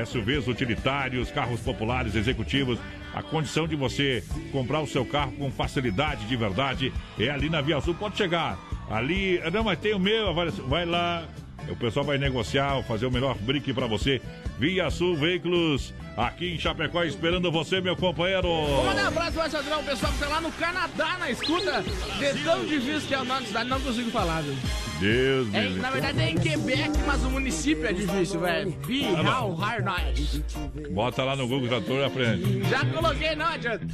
SUVs, 0.06 0.48
utilitários, 0.48 1.30
carros 1.30 1.60
populares, 1.60 2.14
executivos. 2.14 2.78
A 3.14 3.22
condição 3.22 3.68
de 3.68 3.76
você 3.76 4.24
comprar 4.50 4.80
o 4.80 4.86
seu 4.86 5.04
carro 5.04 5.32
com 5.32 5.50
facilidade 5.50 6.26
de 6.26 6.36
verdade 6.36 6.92
é 7.18 7.30
ali 7.30 7.50
na 7.50 7.60
Via 7.60 7.80
Sul. 7.80 7.94
Pode 7.94 8.16
chegar. 8.16 8.58
Ali, 8.90 9.40
não, 9.52 9.64
mas 9.64 9.78
tem 9.78 9.94
o 9.94 9.98
meu, 9.98 10.34
vai, 10.68 10.84
lá. 10.84 11.24
O 11.68 11.76
pessoal 11.76 12.04
vai 12.04 12.18
negociar, 12.18 12.82
fazer 12.84 13.06
o 13.06 13.10
melhor 13.10 13.36
brique 13.38 13.72
para 13.72 13.86
você. 13.86 14.20
Via 14.58 14.90
Sul 14.90 15.16
Veículos, 15.16 15.94
aqui 16.16 16.54
em 16.54 16.58
Chapecó, 16.58 17.04
esperando 17.04 17.52
você, 17.52 17.80
meu 17.80 17.96
companheiro. 17.96 18.48
Mandar 18.84 19.04
um 19.04 19.08
abraço 19.08 19.38
pro 19.38 19.50
Sadrão, 19.50 19.80
o 19.80 19.84
pessoal 19.84 20.12
que 20.12 20.18
tá 20.18 20.28
lá 20.28 20.40
no 20.40 20.52
Canadá 20.52 21.18
na 21.18 21.30
escuta. 21.30 21.82
De 21.82 22.44
tão 22.44 22.64
difícil 22.64 23.08
que 23.08 23.14
é 23.14 23.20
o 23.20 23.24
nome 23.24 23.40
da 23.42 23.46
cidade, 23.46 23.70
não 23.70 23.80
consigo 23.80 24.10
falar, 24.10 24.42
viu? 24.42 24.56
Deus 25.02 25.52
É, 25.52 25.68
na 25.68 25.90
verdade 25.90 26.20
é 26.20 26.30
em 26.30 26.36
Quebec, 26.36 26.90
mas 27.06 27.22
o 27.24 27.30
município 27.30 27.84
é 27.86 27.92
difícil, 27.92 28.40
velho. 28.40 28.70
Be 28.86 29.02
Tá 29.02 29.22
bom. 29.22 29.50
how 29.50 29.54
hard 29.56 29.84
night. 29.84 30.44
Bota 30.92 31.24
lá 31.24 31.34
no 31.34 31.46
Google 31.48 31.68
Trator 31.68 32.00
e 32.00 32.04
aprende. 32.04 32.62
Já 32.70 32.84
coloquei, 32.86 33.34
não 33.34 33.46
adianta. 33.46 33.86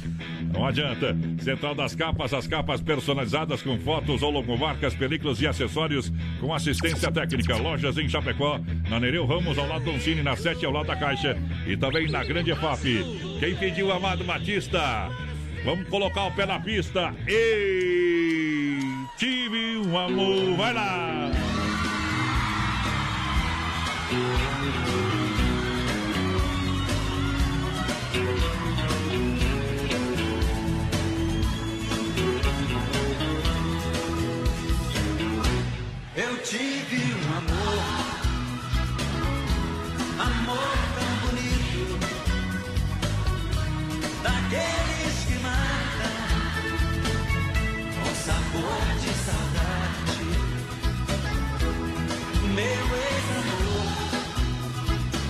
Não 0.53 0.65
adianta. 0.65 1.17
Central 1.41 1.73
das 1.73 1.95
Capas, 1.95 2.33
as 2.33 2.45
capas 2.47 2.79
personalizadas 2.81 3.61
com 3.61 3.77
fotos 3.79 4.21
ou 4.21 4.29
logomarcas, 4.29 4.93
películas 4.93 5.41
e 5.41 5.47
acessórios 5.47 6.11
com 6.39 6.53
assistência 6.53 7.11
técnica. 7.11 7.57
Lojas 7.57 7.97
em 7.97 8.07
Chapecó, 8.07 8.59
na 8.87 8.99
Nereu 8.99 9.25
Ramos, 9.25 9.57
ao 9.57 9.67
lado 9.67 9.85
do 9.85 9.91
Oncine, 9.91 10.21
na 10.21 10.35
7 10.35 10.63
ao 10.65 10.71
lado 10.71 10.87
da 10.87 10.95
Caixa 10.95 11.35
e 11.67 11.75
também 11.75 12.07
na 12.09 12.23
Grande 12.23 12.51
EFAP. 12.51 13.03
Quem 13.39 13.55
pediu 13.55 13.91
Amado 13.91 14.23
Batista? 14.23 15.09
Vamos 15.65 15.89
colocar 15.89 16.25
o 16.25 16.31
pé 16.31 16.45
na 16.45 16.59
pista. 16.59 17.13
Ei, 17.27 18.58
tive 19.19 19.77
um 19.77 19.97
amor. 19.97 20.55
Vai 20.55 20.73
lá. 20.73 21.29
Eu 36.15 36.37
tive 36.43 36.97
um 37.13 37.37
amor, 37.37 37.79
amor 40.19 40.77
tão 40.95 41.11
bonito, 41.27 41.99
daqueles 44.23 44.88
de 48.59 49.13
saudade. 49.25 50.27
Meu 52.53 52.85
ex-amor, 52.97 53.87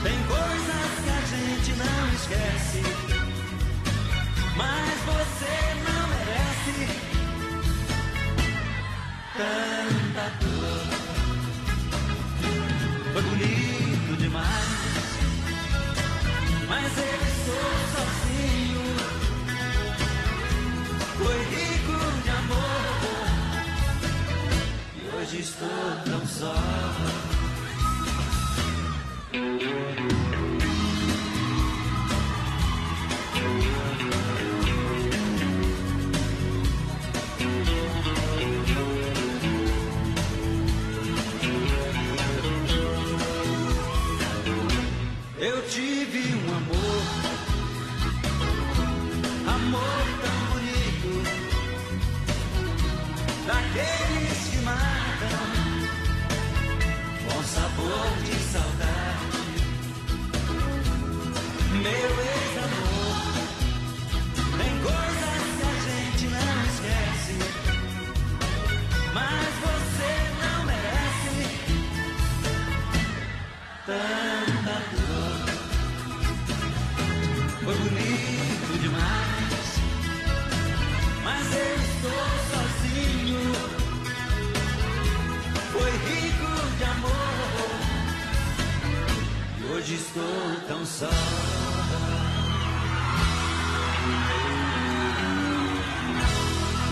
tem 0.04 0.18
coisas 0.24 0.90
que 1.04 1.10
a 1.10 1.22
gente 1.36 1.72
não 1.78 2.00
esquece, 2.14 2.82
mas 4.56 4.96
você 5.06 5.56
não 5.86 6.04
merece 6.10 6.78
tanta 9.38 10.26
dor. 10.44 10.88
Foi 13.14 13.22
bonito 13.22 14.12
demais, 14.18 15.08
mas 16.68 16.98
eu 16.98 17.20
estou 17.32 17.70
sozinho. 17.94 18.84
Foi 21.18 21.38
rico 21.44 21.98
de 22.24 22.30
amor, 22.30 22.99
e 22.99 22.99
hoje 25.30 25.42
estou 25.42 25.70
tão 26.06 26.26
só. 26.26 26.56
Eu 45.40 45.62
tive 45.70 46.20
um 46.34 46.58
amor, 46.58 47.04
amor 49.48 50.06
tão 50.24 50.40
bonito, 50.50 51.12
daqueles 53.46 54.39
De 57.80 58.36
saudade, 58.52 59.26
meu 61.82 62.12
ex-amor. 62.30 63.24
Tem 64.58 64.74
coisas 64.82 65.42
que 65.56 65.64
a 65.64 65.74
gente 65.88 66.26
não 66.28 66.56
esquece, 66.66 67.36
mas 69.14 69.52
você 69.64 70.12
não 70.42 70.60
merece. 70.66 71.38
Hoje 89.80 89.94
estou 89.94 90.22
tão 90.68 90.86
só. 90.86 91.08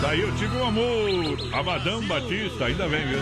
Daí 0.00 0.20
eu 0.22 0.34
tive 0.36 0.56
um 0.56 0.66
amor, 0.68 1.38
a 1.52 1.62
Madame 1.62 2.06
Batista, 2.06 2.64
ainda 2.64 2.88
vem, 2.88 3.06
viu? 3.06 3.18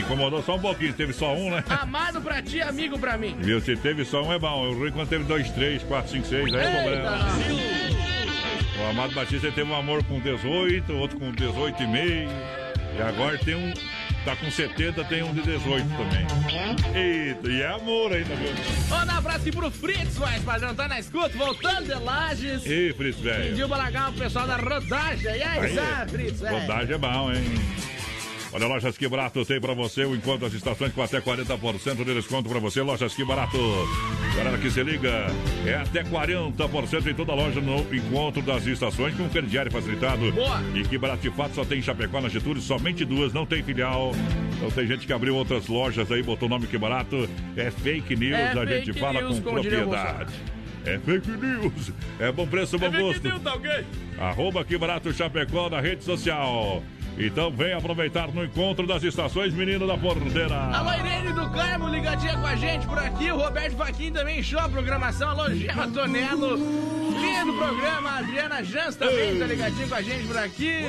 Incomodou 0.00 0.42
só 0.42 0.56
um 0.56 0.58
pouquinho, 0.58 0.92
teve 0.94 1.12
só 1.12 1.32
um, 1.32 1.50
né? 1.52 1.62
Amado 1.70 2.20
pra 2.20 2.42
ti, 2.42 2.60
amigo 2.60 2.98
pra 2.98 3.16
mim. 3.16 3.36
Viu? 3.38 3.60
Se 3.60 3.76
teve 3.76 4.04
só 4.04 4.20
um 4.20 4.32
é 4.32 4.38
bom. 4.40 4.70
O 4.70 4.74
ruim 4.74 4.90
quando 4.90 5.08
teve 5.08 5.22
dois, 5.22 5.48
três, 5.52 5.80
quatro, 5.84 6.10
cinco, 6.10 6.26
seis, 6.26 6.52
aí 6.52 6.60
é 6.60 6.70
problema. 6.72 7.18
O 8.80 8.90
Amado 8.90 9.14
Batista 9.14 9.52
teve 9.52 9.70
um 9.70 9.76
amor 9.76 10.02
com 10.02 10.18
18, 10.18 10.92
outro 10.94 11.20
com 11.20 11.30
18 11.30 11.84
e 11.84 11.86
meio. 11.86 12.28
E 12.98 13.00
agora 13.00 13.38
tem 13.38 13.54
um. 13.54 13.72
Tá 14.24 14.36
com 14.36 14.48
70, 14.48 15.02
tem 15.04 15.22
um 15.24 15.34
de 15.34 15.42
18 15.42 15.84
também. 15.88 16.24
Eita, 16.94 17.48
e 17.48 17.60
é 17.60 17.66
amor 17.68 18.12
ainda, 18.12 18.34
viu? 18.36 18.52
Manda 18.88 19.14
um 19.14 19.16
abraço 19.16 19.38
aqui 19.38 19.50
pro 19.50 19.68
Fritz, 19.68 20.16
mas 20.16 20.44
padrão, 20.44 20.74
tá 20.74 20.86
na 20.86 21.00
escuta, 21.00 21.36
voltando 21.36 21.86
de 21.86 21.94
Lages. 21.94 22.64
Ei, 22.64 22.92
Fritz, 22.92 23.18
velho. 23.18 23.50
Pediu 23.50 23.66
pra 23.68 23.78
largar 23.78 24.10
o 24.10 24.12
pessoal 24.12 24.46
da 24.46 24.56
rodagem. 24.56 25.24
E 25.24 25.42
aí, 25.42 25.74
Zé, 25.74 26.06
Fritz, 26.08 26.40
velho? 26.40 26.60
Rodagem 26.60 26.94
é 26.94 26.98
bom, 26.98 27.32
hein? 27.32 27.42
Olha, 28.54 28.66
Lojas 28.66 28.98
Que 28.98 29.08
Barato 29.08 29.44
tem 29.46 29.58
pra 29.58 29.72
você 29.72 30.04
o 30.04 30.14
encontro 30.14 30.40
das 30.40 30.52
estações 30.52 30.92
com 30.92 31.02
até 31.02 31.20
40% 31.22 32.04
de 32.04 32.14
desconto 32.14 32.50
pra 32.50 32.58
você. 32.58 32.82
Lojas 32.82 33.14
Que 33.14 33.24
Barato. 33.24 33.56
Galera 34.36 34.58
que 34.58 34.70
se 34.70 34.82
liga, 34.82 35.26
é 35.66 35.74
até 35.74 36.04
40% 36.04 37.06
em 37.06 37.14
toda 37.14 37.32
loja 37.34 37.60
no 37.62 37.78
encontro 37.94 38.42
das 38.42 38.66
estações 38.66 39.14
com 39.14 39.26
crediário 39.30 39.72
facilitado. 39.72 40.30
Boa. 40.32 40.62
E 40.74 40.82
Que 40.82 40.98
Barato 40.98 41.22
de 41.22 41.30
fato 41.30 41.54
só 41.54 41.64
tem 41.64 41.78
em 41.78 41.82
Chapecó, 41.82 42.20
na 42.20 42.28
Getúlio, 42.28 42.60
somente 42.60 43.06
duas, 43.06 43.32
não 43.32 43.46
tem 43.46 43.62
filial. 43.62 44.12
Então 44.56 44.70
tem 44.70 44.86
gente 44.86 45.06
que 45.06 45.12
abriu 45.14 45.34
outras 45.34 45.66
lojas 45.68 46.12
aí, 46.12 46.22
botou 46.22 46.46
o 46.46 46.50
nome 46.50 46.66
Que 46.66 46.76
Barato. 46.76 47.26
É 47.56 47.70
fake 47.70 48.14
news, 48.16 48.38
É 48.38 48.52
a 48.58 48.66
gente 48.66 48.92
fala 48.92 49.22
news, 49.22 49.40
com 49.40 49.50
propriedade. 49.50 50.32
É 50.84 50.98
fake 50.98 51.30
news. 51.30 51.92
É 52.18 52.30
bom 52.30 52.46
preço, 52.46 52.78
bom 52.78 52.86
É 52.86 52.90
fake 52.90 53.02
gosto. 53.02 53.28
news, 53.28 53.40
tá 53.42 53.54
ok? 53.54 53.70
Arroba 54.18 54.62
que 54.64 54.76
barato 54.76 55.12
Chapecó 55.12 55.70
na 55.70 55.80
rede 55.80 56.04
social. 56.04 56.82
Então 57.18 57.50
vem 57.50 57.72
aproveitar 57.72 58.28
no 58.32 58.44
encontro 58.44 58.86
das 58.86 59.02
estações 59.02 59.52
Menino 59.52 59.86
da 59.86 59.96
Porteira. 59.96 60.54
Alô, 60.54 60.92
Irene 60.94 61.32
do 61.32 61.50
Carmo, 61.50 61.88
ligadinha 61.88 62.36
com 62.36 62.46
a 62.46 62.56
gente 62.56 62.86
por 62.86 62.98
aqui. 62.98 63.30
O 63.30 63.36
Roberto 63.36 63.76
Faquin 63.76 64.12
também 64.12 64.42
show 64.42 64.58
a 64.58 64.68
programação. 64.68 65.30
Alô, 65.30 65.50
Gema 65.50 65.88
Tonelo. 65.88 66.56
Lindo 66.56 67.52
programa. 67.54 68.10
A 68.10 68.18
Adriana 68.18 68.64
Jans 68.64 68.96
também 68.96 69.38
tá 69.38 69.46
ligadinha 69.46 69.88
com 69.88 69.94
a 69.94 70.02
gente 70.02 70.26
por 70.26 70.36
aqui. 70.38 70.80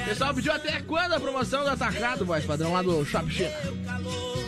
O 0.00 0.04
pessoal 0.08 0.34
pediu 0.34 0.52
até 0.52 0.80
quando 0.80 1.12
a 1.12 1.20
promoção 1.20 1.62
do 1.62 1.70
Atacado, 1.70 2.24
voz 2.24 2.44
padrão, 2.44 2.72
lá 2.72 2.82
do 2.82 3.04
Shop 3.04 3.30
China. 3.30 3.50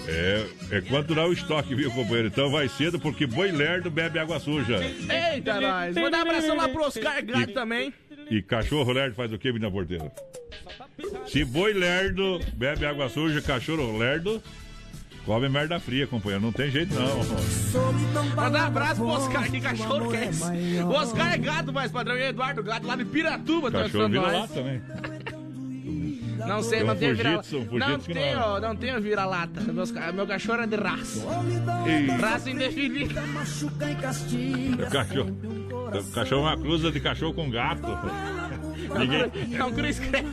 É, 0.08 0.46
é 0.70 0.80
quanto 0.80 1.08
durar 1.08 1.28
o 1.28 1.32
estoque, 1.32 1.74
viu, 1.74 1.90
companheiro? 1.90 2.28
Então 2.28 2.50
vai 2.50 2.66
cedo 2.68 2.98
porque 2.98 3.26
boi 3.26 3.52
lerdo 3.52 3.90
bebe 3.90 4.18
água 4.18 4.40
suja. 4.40 4.80
Eita, 4.82 5.60
nós. 5.60 5.94
Mandar 5.94 6.18
um 6.18 6.22
abração 6.22 6.56
lá 6.56 6.68
pro 6.68 6.84
Oscar 6.84 7.22
Gato 7.24 7.52
também. 7.52 7.92
E 8.30 8.42
cachorro 8.42 8.92
lerdo 8.92 9.14
faz 9.14 9.32
o 9.32 9.38
que, 9.38 9.52
menina 9.52 9.70
porteira? 9.70 10.12
Se 11.26 11.44
boi 11.44 11.72
lerdo 11.72 12.40
bebe 12.54 12.84
água 12.84 13.08
suja, 13.08 13.40
cachorro 13.40 13.96
lerdo 13.96 14.42
come 15.24 15.48
merda 15.48 15.78
fria, 15.78 16.06
companheiro. 16.06 16.42
Não 16.44 16.52
tem 16.52 16.70
jeito, 16.70 16.94
não. 16.94 18.34
Mandar 18.34 18.64
um 18.64 18.66
abraço 18.66 18.96
pro 18.96 19.06
Oscar, 19.08 19.50
que 19.50 19.60
cachorro 19.60 20.10
que 20.10 20.16
é 20.16 20.24
esse? 20.28 20.82
O 20.82 20.90
Oscar 20.90 21.34
é 21.34 21.38
gato, 21.38 21.72
mais 21.72 21.92
padrão. 21.92 22.16
E 22.16 22.22
Eduardo 22.22 22.62
Gato, 22.62 22.86
lá 22.86 22.96
de 22.96 23.04
Piratuba, 23.04 23.70
Cachorro 23.70 24.08
vira 24.08 24.22
lá 24.22 24.48
também. 24.48 24.80
Não 26.46 26.62
sei, 26.62 26.82
não 26.82 26.96
tem 26.96 27.14
fujitsu, 27.14 27.58
um 27.58 27.64
vira 27.64 27.88
Não 27.88 27.98
tem, 27.98 28.34
não. 28.34 28.42
ó, 28.42 28.60
não 28.60 28.76
tem 28.76 28.98
vira-lata. 29.00 29.60
Meu 30.14 30.26
cachorro 30.26 30.62
é 30.62 30.66
de 30.66 30.76
raça. 30.76 31.26
Raça 32.20 32.50
indefinida. 32.50 33.22
O 34.78 34.90
cachorro, 34.90 35.36
o 35.96 36.04
cachorro 36.12 36.46
é 36.48 36.50
uma 36.50 36.56
cruza 36.56 36.90
de 36.90 37.00
cachorro 37.00 37.34
com 37.34 37.50
gato. 37.50 37.82
Ninguém, 38.98 39.54
É 39.56 39.64
um 39.64 39.72
cruz 39.72 39.98
credo. 39.98 40.28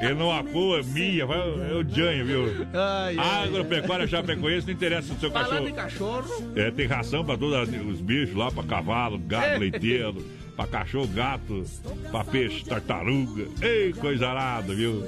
ele 0.00 0.14
não 0.14 0.30
acua, 0.32 0.82
mia, 0.82 1.26
vai, 1.26 1.38
é 1.38 1.74
o 1.74 1.88
Janho, 1.88 2.24
viu? 2.26 2.66
Ai, 2.72 3.16
ai, 3.18 3.48
Agropecuária 3.48 4.06
Chapecoense 4.06 4.66
não 4.66 4.74
interessa 4.74 5.12
o 5.12 5.18
seu 5.18 5.30
Falando 5.30 5.72
cachorro. 5.74 6.22
cachorro, 6.24 6.52
É, 6.56 6.70
tem 6.70 6.86
ração 6.86 7.24
pra 7.24 7.36
todos 7.36 7.68
os 7.86 8.00
bichos 8.00 8.34
lá, 8.36 8.50
pra 8.50 8.62
cavalo, 8.62 9.18
gato, 9.18 9.58
leiteiro, 9.58 10.24
pra 10.56 10.66
cachorro, 10.66 11.08
gato, 11.08 11.64
pra 12.10 12.24
peixe, 12.24 12.64
tartaruga. 12.64 13.46
Ei, 13.60 13.92
coisa 13.94 14.28
arada, 14.28 14.74
viu? 14.74 15.02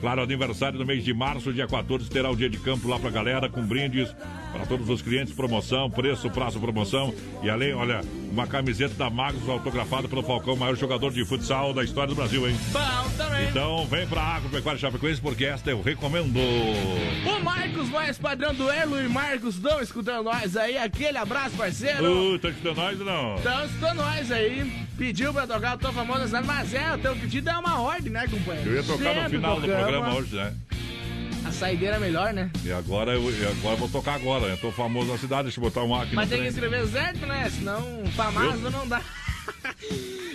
Claro, 0.00 0.22
aniversário 0.22 0.78
do 0.78 0.86
mês 0.86 1.04
de 1.04 1.12
março, 1.14 1.52
dia 1.52 1.66
14, 1.66 2.08
terá 2.10 2.30
o 2.30 2.36
dia 2.36 2.48
de 2.50 2.58
campo 2.58 2.88
lá 2.88 2.98
pra 2.98 3.10
galera, 3.10 3.48
com 3.48 3.62
brindes 3.62 4.14
para 4.52 4.66
todos 4.66 4.88
os 4.88 5.00
clientes, 5.02 5.32
promoção, 5.32 5.90
preço, 5.90 6.30
prazo, 6.30 6.60
promoção. 6.60 7.14
E 7.42 7.50
além, 7.50 7.72
olha, 7.74 8.00
uma 8.30 8.46
camiseta 8.46 8.94
da 8.94 9.10
Magos 9.10 9.48
autografada 9.48 10.08
pelo 10.08 10.22
Falcão, 10.22 10.56
maior 10.56 10.76
jogador 10.76 11.12
de 11.12 11.24
futsal 11.24 11.72
da 11.72 11.82
história 11.82 12.08
do 12.08 12.14
Brasil, 12.14 12.48
hein? 12.48 12.56
bom 12.72 13.10
também. 13.16 13.48
Então 13.48 13.86
vem 13.86 14.06
pra 14.06 14.22
Agropecuária 14.22 14.78
Chapecoense, 14.80 15.20
porque 15.20 15.44
esta 15.44 15.70
eu 15.70 15.82
recomendo. 15.82 16.32
O 16.38 17.44
Marcos, 17.44 17.88
mais 17.88 18.18
padrão 18.18 18.54
do 18.54 18.70
Erlo 18.70 19.00
e 19.00 19.08
Marcos 19.08 19.56
estão 19.56 19.80
escutando 19.80 20.24
nós 20.24 20.56
aí. 20.56 20.76
Aquele 20.76 21.18
abraço, 21.18 21.56
parceiro. 21.56 22.34
Uh, 22.34 22.38
tá 22.38 22.50
escutando 22.50 22.76
nós 22.76 23.00
ou 23.00 23.06
não? 23.06 23.36
Estão 23.36 23.64
escutando 23.64 23.96
nós 23.96 24.32
aí. 24.32 24.72
Pediu 24.96 25.32
pra 25.32 25.46
tocar 25.46 25.76
o 25.76 25.78
Tô 25.78 25.92
Famoso 25.92 26.22
mas 26.44 26.74
é, 26.74 26.94
o 26.94 26.98
teu 26.98 27.14
pedido 27.16 27.50
é 27.50 27.56
uma 27.56 27.80
ordem, 27.80 28.12
né, 28.12 28.26
companheiro? 28.28 28.70
Eu 28.70 28.76
ia 28.76 28.82
tocar 28.82 29.14
no 29.14 29.14
Sempre 29.14 29.36
final 29.36 29.54
do 29.56 29.60
tocamos. 29.62 29.82
programa 29.82 30.14
hoje, 30.14 30.36
né? 30.36 30.54
A 31.52 31.54
saideira 31.54 31.96
é 31.96 31.98
melhor, 31.98 32.32
né? 32.32 32.50
E 32.64 32.72
agora 32.72 33.12
eu, 33.12 33.28
agora 33.28 33.74
eu 33.74 33.76
vou 33.76 33.88
tocar 33.90 34.14
agora. 34.14 34.46
Eu 34.46 34.56
tô 34.56 34.72
famoso 34.72 35.12
na 35.12 35.18
cidade, 35.18 35.42
deixa 35.44 35.60
eu 35.60 35.64
botar 35.64 35.82
um 35.82 35.94
aqui 35.94 36.14
Mas 36.16 36.30
tem 36.30 36.38
que 36.42 36.50
trem. 36.50 36.64
escrever 36.64 36.88
certo, 36.88 37.26
né? 37.26 37.50
Senão, 37.50 38.04
famoso 38.16 38.70
não 38.70 38.88
dá. 38.88 39.02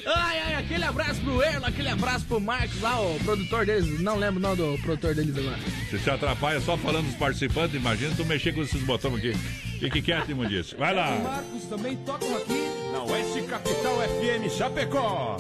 Ai, 0.10 0.40
ai, 0.40 0.56
aquele 0.56 0.86
abraço 0.86 1.20
pro 1.20 1.42
Erlo, 1.42 1.66
aquele 1.66 1.90
abraço 1.90 2.24
pro 2.26 2.40
Marcos 2.40 2.80
lá, 2.82 2.98
o 3.02 3.20
produtor 3.26 3.66
deles. 3.66 4.00
Não 4.00 4.18
lembro 4.18 4.40
o 4.40 4.42
nome 4.42 4.56
do 4.56 4.82
produtor 4.82 5.14
deles 5.14 5.38
agora. 5.38 5.58
Você 5.90 6.00
se 6.00 6.10
atrapalha 6.10 6.62
só 6.62 6.78
falando 6.78 7.08
dos 7.08 7.16
participantes, 7.16 7.76
imagina 7.76 8.14
tu 8.16 8.24
mexer 8.24 8.54
com 8.54 8.62
esses 8.62 8.82
botões 8.84 9.16
aqui. 9.16 9.34
Fique 9.80 10.02
quieto, 10.02 10.32
imundice. 10.32 10.76
Vai 10.76 10.94
lá. 10.94 11.12
Marcos 11.20 11.64
também 11.66 11.96
tocam 11.98 12.36
aqui 12.36 12.64
na 12.92 13.04
Oeste 13.04 13.42
Capital 13.44 13.96
FM 14.00 14.52
Chapecó. 14.52 15.38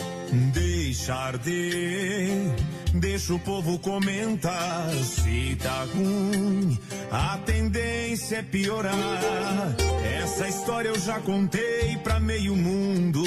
Deixar 0.53 1.38
de, 1.38 2.51
deixa 2.93 3.33
o 3.33 3.39
povo 3.39 3.79
comentar. 3.79 4.89
Se 5.03 5.57
tá 5.61 5.85
ruim, 5.93 6.77
a 7.11 7.38
tendência 7.39 8.38
é 8.38 8.43
piorar. 8.43 8.95
Essa 10.21 10.47
história 10.47 10.89
eu 10.89 10.99
já 10.99 11.19
contei 11.19 11.97
pra 12.03 12.19
meio 12.19 12.55
mundo. 12.55 13.23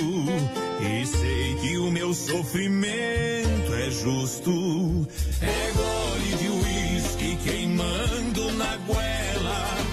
E 0.80 1.06
sei 1.06 1.54
que 1.56 1.76
o 1.78 1.90
meu 1.90 2.14
sofrimento 2.14 3.74
é 3.74 3.90
justo. 3.90 5.08
É 5.42 5.72
gole 5.72 6.36
de 6.36 6.48
uísque 6.48 7.36
queimando 7.44 8.52
na 8.52 8.76
goela. 8.76 9.89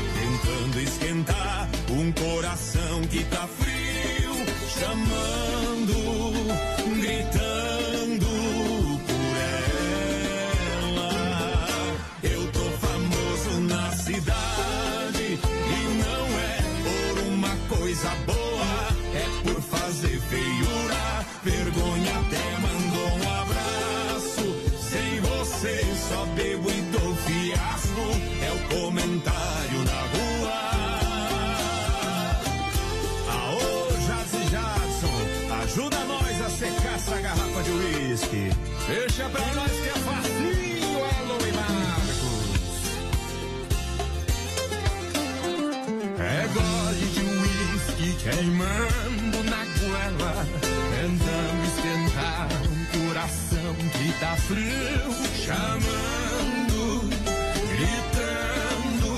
Esquentar 0.80 1.68
um 1.90 2.12
coração 2.12 3.02
que 3.10 3.24
tá 3.26 3.48
frio. 3.48 4.34
Chamando, 4.78 5.94
gritando 7.00 8.28
por 9.08 9.38
ela. 10.84 11.12
Eu 12.22 12.52
tô 12.52 12.70
famoso 12.78 13.60
na 13.62 13.92
cidade 13.92 15.24
e 15.24 15.88
não 15.98 16.40
é 16.40 16.58
por 16.84 17.20
uma 17.24 17.56
coisa 17.76 18.10
boa, 18.28 18.88
é 19.16 19.26
por 19.44 19.62
fazer 19.62 20.20
feiura. 20.30 21.26
Vergonha 21.44 22.20
até 22.20 22.57
Pra 39.30 39.46
nós 39.56 39.72
é 39.72 39.94
facinho, 40.08 41.02
Marcos. 41.56 42.48
É 46.20 46.48
gole 46.54 47.06
de 47.14 47.22
uísque 47.22 48.10
queimando 48.24 49.40
na 49.44 49.62
goela, 49.80 50.34
tentando 50.96 51.62
esquentar 51.68 52.48
um 52.72 52.80
coração 53.08 53.72
que 53.92 54.08
tá 54.20 54.34
frio, 54.38 55.08
chamando, 55.46 56.82
gritando 57.76 59.12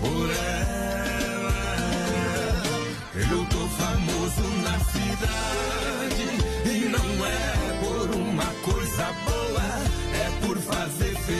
por 0.00 0.28
ela. 0.30 1.58
Eu 3.14 3.40
tô 3.46 3.62
famoso 3.68 4.46
na 4.62 4.76
cidade 4.80 6.15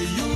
fazer 0.07 0.36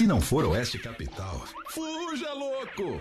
Se 0.00 0.06
não 0.06 0.18
for 0.18 0.46
Oeste 0.46 0.78
Capital, 0.78 1.44
Fuja, 1.68 2.32
louco! 2.32 2.98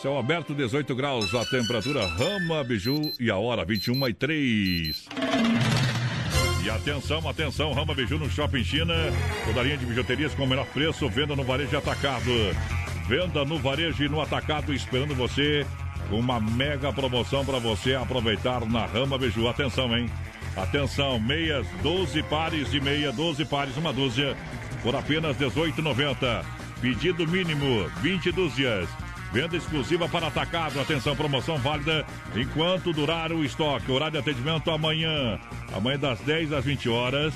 Céu 0.00 0.16
aberto, 0.16 0.54
18 0.54 0.94
graus, 0.94 1.34
a 1.34 1.44
temperatura 1.44 2.06
Rama 2.06 2.62
Biju 2.62 3.00
e 3.18 3.28
a 3.28 3.36
hora 3.36 3.64
21 3.64 4.10
e 4.10 4.14
3. 4.14 5.08
E 6.64 6.70
atenção, 6.70 7.28
atenção, 7.28 7.72
Rama 7.72 7.96
Biju 7.96 8.16
no 8.16 8.30
Shopping 8.30 8.62
China. 8.62 8.94
Toda 9.44 9.64
linha 9.64 9.76
de 9.76 9.86
bijuterias 9.86 10.32
com 10.36 10.44
o 10.44 10.46
menor 10.46 10.66
preço, 10.66 11.08
venda 11.08 11.34
no 11.34 11.42
varejo 11.42 11.76
atacado. 11.76 12.30
Venda 13.08 13.44
no 13.44 13.58
varejo 13.58 14.04
e 14.04 14.08
no 14.08 14.20
atacado, 14.20 14.72
esperando 14.72 15.16
você 15.16 15.66
uma 16.12 16.38
mega 16.38 16.92
promoção 16.92 17.44
para 17.44 17.58
você 17.58 17.96
aproveitar 17.96 18.64
na 18.66 18.86
Rama 18.86 19.18
Biju. 19.18 19.48
Atenção, 19.48 19.98
hein? 19.98 20.08
Atenção, 20.62 21.20
meias, 21.20 21.66
12 21.82 22.22
pares 22.24 22.70
de 22.70 22.80
meia, 22.80 23.12
12 23.12 23.44
pares, 23.44 23.76
uma 23.76 23.92
dúzia, 23.92 24.36
por 24.82 24.94
apenas 24.96 25.36
R$ 25.38 25.46
18,90. 25.46 26.44
Pedido 26.80 27.26
mínimo, 27.26 27.88
20 28.00 28.32
dúzias. 28.32 28.88
Venda 29.32 29.56
exclusiva 29.56 30.08
para 30.08 30.28
atacado. 30.28 30.80
Atenção, 30.80 31.14
promoção 31.14 31.58
válida 31.58 32.04
enquanto 32.34 32.92
durar 32.92 33.30
o 33.32 33.44
estoque. 33.44 33.90
Horário 33.90 34.12
de 34.12 34.18
atendimento 34.18 34.70
amanhã. 34.70 35.38
Amanhã 35.72 35.98
das 35.98 36.20
10 36.20 36.52
às 36.52 36.64
20 36.64 36.88
horas. 36.88 37.34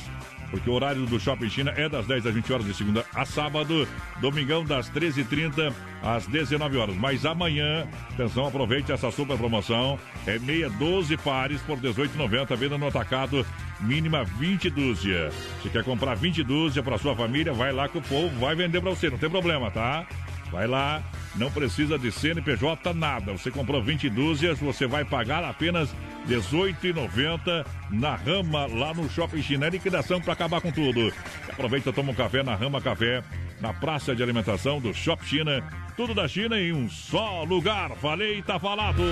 Porque 0.52 0.68
o 0.68 0.74
horário 0.74 1.06
do 1.06 1.18
Shopping 1.18 1.48
China 1.48 1.72
é 1.74 1.88
das 1.88 2.06
10 2.06 2.26
às 2.26 2.34
20 2.34 2.52
horas 2.52 2.66
de 2.66 2.74
segunda 2.74 3.06
a 3.14 3.24
sábado. 3.24 3.88
Domingão 4.20 4.62
das 4.62 4.90
13h30 4.90 5.72
às 6.02 6.26
19 6.26 6.76
horas. 6.76 6.94
Mas 6.94 7.24
amanhã, 7.24 7.88
atenção, 8.12 8.46
aproveite 8.46 8.92
essa 8.92 9.10
super 9.10 9.38
promoção. 9.38 9.98
É 10.26 10.38
meia 10.38 10.68
12 10.68 11.16
pares 11.16 11.62
por 11.62 11.78
R$ 11.78 11.88
18,90. 11.88 12.54
Venda 12.54 12.76
no 12.76 12.86
atacado, 12.86 13.46
mínima 13.80 14.24
20 14.24 14.68
dúzia. 14.68 15.30
Se 15.62 15.70
quer 15.70 15.82
comprar 15.82 16.14
20 16.16 16.44
dúzia 16.44 16.82
para 16.82 16.98
sua 16.98 17.16
família, 17.16 17.54
vai 17.54 17.72
lá 17.72 17.88
que 17.88 17.96
o 17.96 18.02
povo 18.02 18.38
vai 18.38 18.54
vender 18.54 18.82
para 18.82 18.90
você. 18.90 19.08
Não 19.08 19.16
tem 19.16 19.30
problema, 19.30 19.70
tá? 19.70 20.06
Vai 20.52 20.66
lá, 20.66 21.02
não 21.34 21.50
precisa 21.50 21.98
de 21.98 22.12
CNPJ 22.12 22.92
nada. 22.92 23.32
Você 23.32 23.50
comprou 23.50 23.82
20 23.82 24.10
dúzias, 24.10 24.60
você 24.60 24.86
vai 24.86 25.02
pagar 25.02 25.42
apenas 25.42 25.90
R$ 26.28 26.36
18,90 26.36 27.64
na 27.90 28.14
Rama, 28.14 28.66
lá 28.66 28.92
no 28.92 29.08
Shopping 29.08 29.42
China. 29.42 29.66
É 29.66 29.70
liquidação 29.70 30.20
para 30.20 30.34
acabar 30.34 30.60
com 30.60 30.70
tudo. 30.70 31.10
Aproveita, 31.48 31.90
toma 31.90 32.12
um 32.12 32.14
café 32.14 32.42
na 32.42 32.54
Rama 32.54 32.82
Café, 32.82 33.24
na 33.62 33.72
praça 33.72 34.14
de 34.14 34.22
alimentação 34.22 34.78
do 34.78 34.92
Shopping 34.92 35.24
China. 35.24 35.64
Tudo 35.96 36.14
da 36.14 36.28
China 36.28 36.60
em 36.60 36.70
um 36.70 36.86
só 36.86 37.44
lugar. 37.44 37.92
Falei, 37.96 38.42
tá 38.42 38.58
falado. 38.58 39.02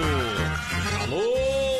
Alô, 1.03 1.80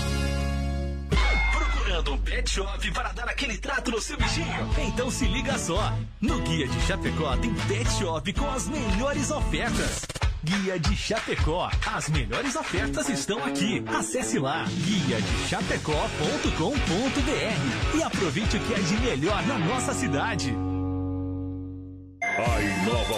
Um 2.09 2.17
pet 2.17 2.49
shop 2.49 2.91
para 2.91 3.11
dar 3.11 3.29
aquele 3.29 3.57
trato 3.57 3.91
no 3.91 4.01
seu 4.01 4.17
bichinho? 4.17 4.69
Então 4.79 5.11
se 5.11 5.25
liga 5.25 5.57
só. 5.57 5.93
No 6.19 6.41
Guia 6.41 6.67
de 6.67 6.81
Chapecó 6.81 7.37
tem 7.37 7.53
pet 7.53 7.89
shop 7.91 8.33
com 8.33 8.49
as 8.49 8.67
melhores 8.67 9.29
ofertas. 9.29 10.01
Guia 10.43 10.79
de 10.79 10.95
Chapecó. 10.95 11.69
As 11.85 12.09
melhores 12.09 12.55
ofertas 12.55 13.07
estão 13.09 13.43
aqui. 13.43 13.83
Acesse 13.87 14.39
lá 14.39 14.65
guia 14.65 15.21
de 15.21 15.47
chapecó.com.br 15.47 17.97
e 17.97 18.03
aproveite 18.03 18.57
o 18.57 18.59
que 18.59 18.73
é 18.73 18.79
de 18.79 18.97
melhor 18.97 19.45
na 19.45 19.59
nossa 19.59 19.93
cidade. 19.93 20.51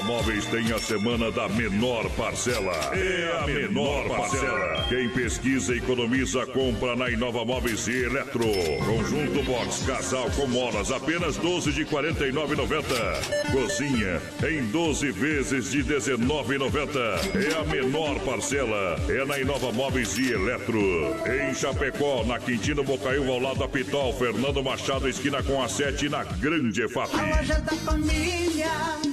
Móveis 0.04 0.45
tem 0.47 0.72
a 0.74 0.80
semana 0.80 1.32
da 1.32 1.47
menor 1.47 2.10
parcela. 2.12 2.74
É 2.93 3.39
a 3.41 3.47
menor 3.47 4.08
parcela. 4.10 4.86
Quem 4.89 5.08
pesquisa, 5.10 5.76
economiza, 5.76 6.45
compra 6.47 6.95
na 6.95 7.10
Inova 7.10 7.45
Móveis 7.45 7.88
e 7.88 8.04
Eletro. 8.04 8.45
Conjunto 8.86 9.43
Box 9.43 9.84
Casal 9.86 10.30
com 10.32 10.47
molas, 10.47 10.91
apenas 10.91 11.38
12 11.38 11.72
de 11.72 11.86
49,90. 11.86 13.51
Cozinha 13.51 14.22
em 14.49 14.66
12 14.72 15.12
vezes 15.12 15.72
de 15.72 15.84
19,90. 15.84 16.97
É 17.36 17.60
a 17.60 17.64
menor 17.64 18.20
parcela. 18.20 18.97
É 19.08 19.24
na 19.26 19.39
Inova 19.39 19.72
Móveis 19.72 20.18
e 20.18 20.34
Eletro. 20.34 20.82
Em 21.26 21.54
Chapecó, 21.54 22.26
na 22.26 22.39
Quintino 22.39 22.84
Bocaiúva, 22.84 23.32
ao 23.32 23.39
lado 23.39 23.60
da 23.60 23.68
Pitol, 23.70 24.12
Fernando 24.14 24.62
Machado, 24.62 25.08
esquina 25.08 25.41
com 25.41 25.64
a 25.64 25.70
7 25.70 26.10
na 26.10 26.24
Grande 26.24 26.84
EFAP. 26.84 27.16
A 27.16 27.38
loja 27.38 27.60
da 27.62 27.76
família. 27.78 29.12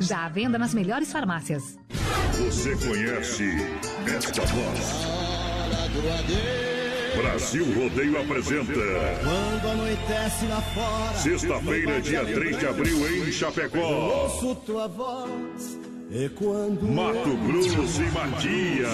Já 0.00 0.24
à 0.24 0.28
venda 0.28 0.58
nas 0.58 0.74
melhores 0.74 1.12
farmácias. 1.12 1.78
Você 2.32 2.74
conhece 2.76 3.48
esta 4.04 4.42
voz? 4.46 5.14
Brasil 7.16 7.64
Rodeio 7.72 8.20
apresenta. 8.20 8.72
Quando 9.22 9.70
anoitece 9.70 10.46
lá 10.46 10.60
fora. 10.60 11.16
Sexta-feira, 11.16 12.00
dia 12.00 12.24
3 12.24 12.58
de 12.58 12.66
abril, 12.66 13.28
em 13.28 13.30
Chapecó. 13.30 13.78
ouço 13.78 14.56
tua 14.56 14.88
voz. 14.88 15.78
E 16.10 16.28
quando. 16.30 16.82
Mato 16.82 17.36
Grosso 17.46 18.02
e 18.02 18.10
Matias. 18.10 18.90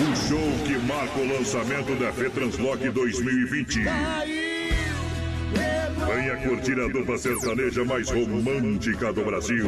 Um 0.00 0.16
show 0.28 0.66
que 0.66 0.76
marca 0.86 1.20
o 1.20 1.38
lançamento 1.38 1.94
da 2.00 2.12
FETranslock 2.12 2.90
2020. 2.90 3.80
Venha 6.08 6.36
curtir 6.36 6.80
a 6.80 6.86
dupla 6.88 7.18
sertaneja 7.18 7.84
mais 7.84 8.08
romântica 8.10 9.12
do 9.12 9.22
Brasil. 9.24 9.66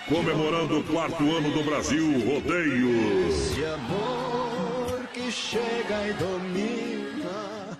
Comemorando 0.07 0.79
o 0.79 0.83
quarto 0.83 1.23
ano 1.23 1.49
do 1.51 1.63
Brasil 1.63 2.05
Rodeio. 2.27 2.89
Chega 5.33 6.07
e 6.07 6.13
domina. 6.13 7.79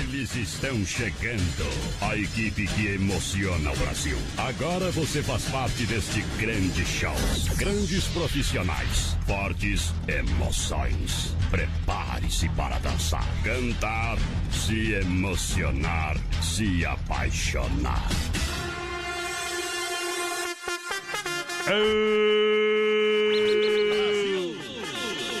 Eles 0.00 0.34
estão 0.34 0.84
chegando. 0.84 1.68
A 2.00 2.16
equipe 2.16 2.66
que 2.66 2.88
emociona 2.88 3.70
o 3.70 3.76
Brasil. 3.76 4.18
Agora 4.36 4.90
você 4.90 5.22
faz 5.22 5.44
parte 5.44 5.86
deste 5.86 6.20
grande 6.38 6.84
show. 6.84 7.14
Grandes 7.56 8.04
profissionais. 8.08 9.16
Fortes 9.26 9.92
emoções. 10.08 11.34
Prepare-se 11.50 12.48
para 12.50 12.78
dançar, 12.80 13.26
cantar, 13.44 14.18
se 14.50 14.92
emocionar, 14.94 16.16
se 16.42 16.84
apaixonar. 16.84 18.08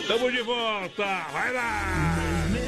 Tamo 0.08 0.32
de 0.32 0.40
volta, 0.42 1.04
vai 1.32 1.52
lá! 1.52 2.16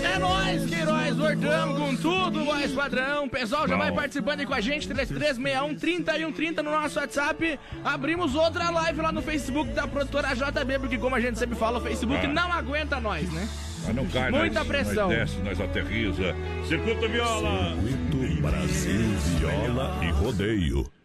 É 0.05 0.19
nóis, 0.19 0.65
Queiroz, 0.69 1.17
voltamos 1.17 1.79
com 1.79 1.97
tudo, 1.97 2.45
voz 2.45 2.71
padrão. 2.73 3.29
Pessoal, 3.29 3.67
já 3.67 3.77
Bom. 3.77 3.83
vai 3.83 3.93
participando 3.93 4.41
aí 4.41 4.47
com 4.47 4.53
a 4.55 4.61
gente, 4.61 4.87
3361 4.87 5.75
3130 5.79 6.63
no 6.63 6.71
nosso 6.71 6.99
WhatsApp. 6.99 7.59
Abrimos 7.83 8.35
outra 8.35 8.69
live 8.71 9.01
lá 9.01 9.11
no 9.11 9.23
Facebook 9.23 9.73
da 9.73 9.89
produtora 9.89 10.29
JB, 10.35 10.79
porque 10.81 10.99
como 10.99 11.17
a 11.17 11.21
gente 11.21 11.39
sempre 11.39 11.57
fala, 11.57 11.79
o 11.79 11.83
Facebook 11.83 12.25
Ah. 12.27 12.29
não 12.29 12.53
aguenta 12.53 13.01
nós, 13.01 13.31
né? 13.33 13.49
Mas 13.87 13.97
não 13.97 14.07
cai, 14.07 14.31
Muita 14.31 14.59
nós, 14.61 14.69
pressão. 14.69 15.09
Nós 15.09 15.19
desce, 15.19 15.37
nós 15.39 15.61
aterriza. 15.61 16.37
Circuito 16.69 17.09
Viola. 17.09 17.75
Circuito 17.83 18.43
Brasil 18.43 19.17
Viola 19.39 19.99
e 20.05 20.11
Rodeio. 20.11 21.00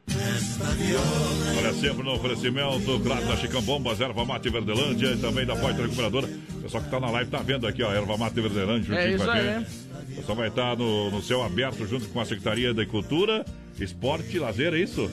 Olha, 1.57 1.73
sempre 1.73 2.03
no 2.03 2.13
oferecimento, 2.13 2.99
claro, 3.03 3.25
da 3.25 3.37
Chicão 3.37 3.61
Bombas, 3.61 3.99
Erva 3.99 4.23
Mate 4.25 4.49
Verdelândia 4.49 5.07
e 5.13 5.17
também 5.17 5.45
da 5.45 5.55
Poitra 5.55 5.83
Recuperadora. 5.83 6.27
O 6.27 6.61
pessoal 6.61 6.83
que 6.83 6.89
tá 6.89 6.99
na 6.99 7.09
live 7.09 7.29
tá 7.29 7.39
vendo 7.39 7.65
aqui, 7.67 7.81
ó, 7.83 7.91
Erva 7.91 8.17
Mate 8.17 8.39
Verdelândia 8.39 8.83
juntinho 8.83 8.99
É 8.99 9.11
isso 9.15 9.23
com 9.25 9.31
a 9.31 9.33
aí, 9.33 9.43
gente. 9.59 9.69
O 10.11 10.15
pessoal 10.17 10.37
vai 10.37 10.47
estar 10.47 10.77
no, 10.77 11.11
no 11.11 11.21
céu 11.21 11.43
aberto 11.43 11.85
junto 11.87 12.07
com 12.09 12.19
a 12.19 12.25
Secretaria 12.25 12.73
da 12.73 12.85
Cultura, 12.85 13.45
Esporte 13.79 14.35
e 14.37 14.39
Lazer, 14.39 14.73
é 14.73 14.79
isso? 14.79 15.09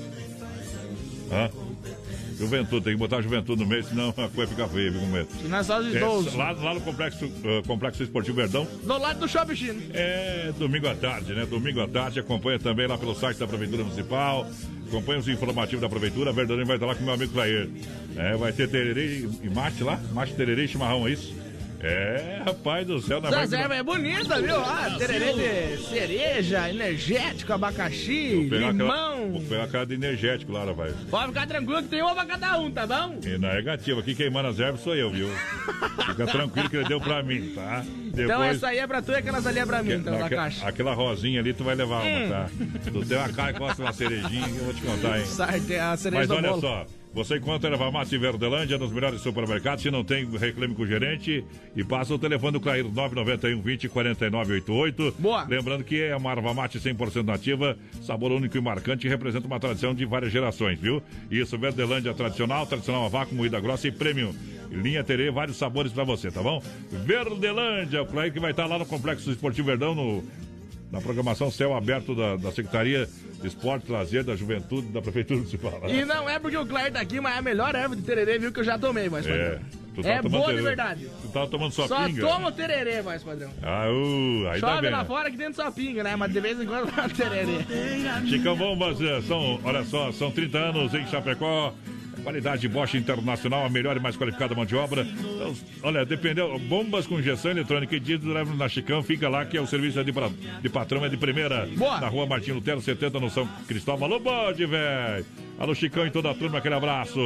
Hã? 1.31 1.51
Juventude, 2.39 2.83
tem 2.85 2.95
que 2.95 2.99
botar 2.99 3.19
a 3.19 3.23
juventude 3.23 3.63
no 3.63 3.69
meio, 3.69 3.85
senão 3.85 4.09
a 4.11 4.29
coisa 4.29 4.51
fica 4.51 4.67
feia, 4.67 4.91
viu, 4.91 5.01
como 5.01 5.17
é? 5.17 5.25
E 5.45 5.49
nós 5.49 5.65
só 5.67 5.79
os 5.79 5.87
É, 5.95 5.97
idosos. 5.99 6.35
lá, 6.35 6.51
lá 6.51 6.75
no 6.75 6.81
Complexo, 6.81 7.25
eh, 7.45 7.63
Complexo 7.67 8.03
Esportivo 8.03 8.37
Verdão, 8.37 8.67
Do 8.83 8.99
lado 8.99 9.21
do 9.21 9.29
Shopping 9.29 9.55
Chino. 9.55 9.81
é 9.95 10.53
domingo 10.59 10.89
à 10.89 10.95
tarde, 10.95 11.35
né? 11.35 11.47
Domingo 11.47 11.81
à 11.81 11.87
tarde, 11.87 12.19
acompanha 12.19 12.59
também 12.59 12.87
lá 12.89 12.99
pelo 12.99 13.15
site 13.15 13.37
da 13.39 13.47
Prefeitura 13.47 13.85
Municipal, 13.85 14.47
acompanha 14.93 15.19
os 15.19 15.29
informativos 15.29 15.81
da 15.81 15.89
Prefeitura, 15.89 16.33
Verdadeiro 16.33 16.67
vai 16.67 16.77
estar 16.77 16.87
lá 16.87 16.95
com 16.95 17.03
meu 17.03 17.15
amigo 17.15 17.33
Clair. 17.33 17.71
É, 18.15 18.37
vai 18.37 18.53
ter 18.53 18.69
tererê 18.69 19.27
e 19.43 19.49
mate 19.49 19.83
lá, 19.83 19.99
mate, 20.13 20.35
tererê 20.35 20.65
e 20.65 20.69
chimarrão, 20.69 21.09
é 21.09 21.13
isso? 21.13 21.35
É, 21.83 22.43
rapaz 22.47 22.87
do 22.87 23.01
céu, 23.01 23.21
na 23.21 23.29
Essa 23.43 23.57
erva 23.57 23.75
é 23.75 23.83
bonita, 23.83 24.41
viu? 24.41 24.57
Ah, 24.57 24.95
tererê 24.99 25.33
de 25.77 25.83
cereja, 25.89 26.71
energético, 26.71 27.53
abacaxi, 27.53 28.47
pegar 28.49 28.69
aquela- 28.71 28.73
limão. 28.73 29.33
Vou 29.33 29.43
pegar 29.43 29.65
aquela 29.65 29.85
de 29.87 29.95
energético 29.95 30.53
lá, 30.53 30.65
rapaz. 30.65 30.95
Pode 31.11 31.27
ficar 31.29 31.47
tranquilo 31.49 31.83
que 31.83 31.89
tem 31.89 32.01
uma 32.03 32.15
pra 32.15 32.25
cada 32.25 32.59
um, 32.61 32.71
tá 32.71 32.87
bom? 32.87 33.19
E 33.25 33.37
na 33.37 33.55
negativa, 33.55 33.99
aqui 34.01 34.15
queimando 34.15 34.49
as 34.49 34.61
ervas 34.61 34.81
sou 34.81 34.95
eu, 34.95 35.11
viu? 35.11 35.29
Fica 36.07 36.25
tranquilo 36.27 36.71
que 36.71 36.77
ele 36.77 36.89
deu 36.89 37.01
pra 37.01 37.21
mim, 37.23 37.53
tá? 37.55 37.85
Então 38.17 38.43
essa 38.43 38.69
aí 38.69 38.79
é 38.79 38.87
pra 38.87 39.03
tu 39.03 39.11
e 39.11 39.17
aquelas 39.17 39.45
ali 39.47 39.59
é 39.59 39.67
pra 39.67 39.83
mim, 39.83 39.95
então, 39.95 40.29
caixa. 40.29 40.67
Aquela 40.67 40.95
rosinha 40.95 41.41
ali 41.41 41.53
tu 41.53 41.65
vai 41.65 41.75
levar 41.75 42.05
Hum. 42.05 42.17
uma, 42.27 42.29
tá? 42.29 42.51
Tu 42.93 43.05
tem 43.07 43.17
uma 43.19 43.29
cara 43.31 43.53
que 43.53 43.59
gosta 43.59 43.75
de 43.77 43.83
uma 43.83 43.93
cerejinha, 43.93 44.47
eu 44.47 44.65
vou 44.67 44.75
te 44.75 44.83
contar, 44.83 45.19
hein? 45.19 45.27
Sarte- 45.27 45.75
a 45.75 45.97
cereja 45.97 46.19
Mas 46.21 46.29
do 46.29 46.35
olha 46.35 46.49
bolo. 46.51 46.61
só, 46.61 46.87
você 47.15 47.37
encontra 47.37 47.71
erva 47.71 47.91
mate 47.91 48.17
Verdelândia 48.17 48.79
nos 48.79 48.91
melhores 48.91 49.21
supermercados. 49.21 49.83
Se 49.83 49.91
não 49.91 50.03
tem, 50.03 50.25
reclame 50.31 50.75
com 50.75 50.83
o 50.83 50.87
gerente 50.87 51.45
e 51.77 51.85
passa 51.85 52.15
o 52.15 52.19
telefone 52.19 52.53
do 52.53 52.61
Clair 52.61 52.85
991 52.85 53.61
20 53.61 53.89
49 53.89 54.53
88. 54.55 55.15
Boa. 55.19 55.45
Lembrando 55.45 55.85
que 55.85 56.03
é 56.03 56.17
uma 56.17 56.31
erva 56.31 56.55
mate 56.55 56.79
100% 56.79 57.25
nativa, 57.25 57.77
sabor 58.03 58.33
único 58.33 58.57
e 58.57 58.61
marcante 58.61 59.07
e 59.07 59.11
representa 59.11 59.47
uma 59.47 59.61
tradição 59.61 59.95
de 59.95 60.05
várias 60.05 60.33
gerações, 60.33 60.79
viu? 60.79 61.03
Isso, 61.31 61.59
Verdelândia 61.59 62.15
tradicional, 62.15 62.67
tradicional 62.67 63.07
a 63.07 63.09
vácuo, 63.09 63.35
moída 63.35 63.61
grossa 63.61 63.89
e 63.89 63.93
premium. 63.93 64.35
Linha 64.71 65.05
Terê, 65.05 65.31
vários 65.31 65.59
sabores 65.59 65.93
pra 65.93 66.03
você, 66.03 66.31
tá 66.31 66.43
bom? 66.43 66.63
Verdelândia, 66.91 68.03
o 68.03 68.07
Clair 68.07 68.33
que 68.33 68.41
vai 68.41 68.53
estar 68.53 68.65
lá 68.67 68.79
no 68.79 68.87
Complexo 68.87 69.31
Esportivo 69.31 69.67
Verdão, 69.67 69.95
no 69.95 70.25
na 70.93 71.01
programação 71.01 71.51
Céu 71.51 71.75
Aberto 71.75 72.15
da, 72.15 72.37
da 72.37 72.53
Secretaria 72.53 73.09
de 73.41 73.49
Esporte, 73.49 73.91
Lazer, 73.91 74.23
da 74.23 74.37
Juventude, 74.37 74.89
da 74.89 75.01
Prefeitura 75.03 75.39
Municipal. 75.39 75.81
E 75.89 76.05
não 76.05 76.29
é 76.29 76.39
porque 76.39 76.57
o 76.57 76.67
Claire 76.67 76.93
tá 76.93 77.01
aqui, 77.01 77.19
mas 77.21 77.35
é 77.35 77.39
a 77.39 77.43
melhor 77.43 77.75
erva 77.75 77.97
de 77.97 78.03
tererê, 78.03 78.39
viu, 78.39 78.53
que 78.53 78.61
eu 78.61 78.65
já 78.65 78.79
tomei, 78.79 79.09
voz 79.09 79.27
É. 79.27 79.59
Tu 79.95 80.01
É 80.07 80.23
boa 80.23 80.41
de 80.41 80.47
tererê. 80.47 80.63
verdade. 80.63 81.09
Tu 81.23 81.29
tava 81.29 81.47
tomando 81.49 81.71
só, 81.73 81.87
Só 81.87 82.07
pinga? 82.07 82.27
toma 82.27 82.49
o 82.49 82.53
tererê, 82.53 83.03
voz 83.03 83.23
padrão. 83.23 83.51
Ah, 83.63 83.87
uh, 83.91 84.49
aí 84.49 84.61
tá 84.61 84.69
Chove 84.69 84.83
bem. 84.83 84.91
lá 84.91 85.05
fora 85.05 85.31
que 85.31 85.37
dentro 85.37 85.55
só 85.63 85.71
pinga, 85.71 86.03
né? 86.03 86.15
Mas 86.17 86.33
de 86.33 86.41
vez 86.41 86.59
em 86.61 86.65
quando 86.67 86.91
tererê. 87.15 87.59
Chicão 88.29 88.57
Bombas, 88.57 88.99
são, 89.27 89.61
olha 89.65 89.85
só, 89.85 90.11
são 90.13 90.31
30 90.31 90.59
anos 90.59 90.95
em 90.95 91.07
Chapecó. 91.09 91.75
Qualidade 92.23 92.69
Bosch 92.69 92.95
Internacional, 92.95 93.65
a 93.67 93.69
melhor 93.69 93.97
e 93.97 94.01
mais 94.01 94.17
qualificada 94.17 94.55
mão 94.55 94.65
de 94.65 94.77
obra. 94.77 95.03
Então, 95.03 95.55
olha, 95.83 96.05
dependeu. 96.07 96.59
Bombas 96.61 97.07
com 97.07 97.19
injeção 97.19 97.51
eletrônica 97.51 97.97
e 97.97 98.01
diesel 98.01 98.33
leva 98.33 98.55
na 98.55 98.69
Chicão, 98.69 99.03
fica 99.03 99.29
lá 99.29 99.45
que 99.45 99.57
é 99.57 99.61
o 99.61 99.67
serviço 99.67 99.99
é 99.99 100.05
de, 100.05 100.13
pra- 100.13 100.31
de 100.63 100.69
patrão, 100.69 101.05
é 101.05 101.09
de 101.09 101.17
primeira. 101.17 101.67
Boa. 101.77 102.01
Na 102.01 102.09
rua 102.09 102.25
Martim 102.27 102.53
Lutero, 102.53 102.81
70, 102.81 103.19
no 103.19 103.29
São 103.29 103.47
Cristóvão. 103.67 104.07
Alô, 104.07 104.21
bode, 104.21 104.65
velho! 104.67 105.25
Alô, 105.59 105.75
Chicão 105.75 106.07
e 106.07 106.11
toda 106.11 106.31
a 106.31 106.35
turma, 106.35 106.59
aquele 106.59 106.75
abraço. 106.75 107.19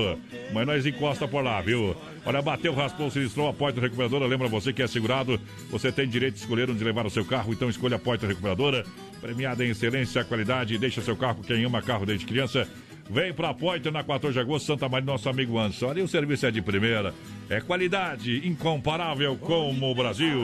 Mas 0.53 0.67
nós 0.67 0.85
encosta 0.87 1.29
por 1.29 1.43
lá, 1.45 1.61
viu? 1.61 1.95
Olha, 2.25 2.43
bateu, 2.43 2.75
raspou, 2.75 3.11
sinistrou, 3.11 3.49
a 3.49 3.53
Porta 3.53 3.81
Recuperadora. 3.81 4.27
Lembra 4.27 4.49
você 4.49 4.73
que 4.73 4.83
é 4.83 4.87
segurado, 4.87 5.39
você 5.71 5.93
tem 5.93 6.09
direito 6.09 6.35
de 6.35 6.41
escolher 6.41 6.69
onde 6.71 6.83
levar 6.83 7.07
o 7.07 7.11
seu 7.11 7.25
carro, 7.25 7.53
então 7.53 7.69
escolha 7.71 7.97
a 7.97 7.99
Porta 7.99 8.27
Recuperadora. 8.27 8.85
Premiada 9.21 9.65
em 9.65 9.71
excelência, 9.71 10.25
qualidade, 10.25 10.77
deixa 10.79 11.01
seu 11.01 11.17
carro, 11.17 11.43
quem 11.47 11.65
ama 11.65 11.81
carro 11.81 12.05
desde 12.05 12.27
criança. 12.27 12.69
Vem 13.09 13.33
pra 13.33 13.55
Poitra 13.55 13.93
na 13.93 14.03
14 14.03 14.35
de 14.35 14.41
agosto, 14.41 14.67
Santa 14.67 14.89
Maria, 14.89 15.07
nosso 15.07 15.29
amigo. 15.29 15.55
Olha, 15.57 16.01
e 16.01 16.03
o 16.03 16.09
serviço 16.09 16.47
é 16.47 16.51
de 16.51 16.61
primeira. 16.61 17.15
É 17.49 17.61
qualidade 17.61 18.47
incomparável 18.47 19.37
como 19.37 19.91
o 19.91 19.95
Brasil. 19.95 20.41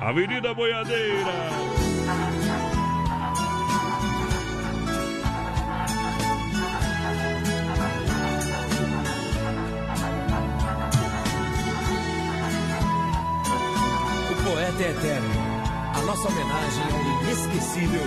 Avenida 0.00 0.52
Boiadeira. 0.52 1.30
Poeta 14.42 14.82
é 14.82 14.90
eterno. 14.90 15.28
A 15.94 16.02
nossa 16.02 16.28
homenagem 16.28 16.82
ao 16.92 17.22
inesquecível 17.22 18.02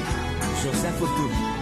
José 0.61 0.91
Fortuny. 0.93 1.52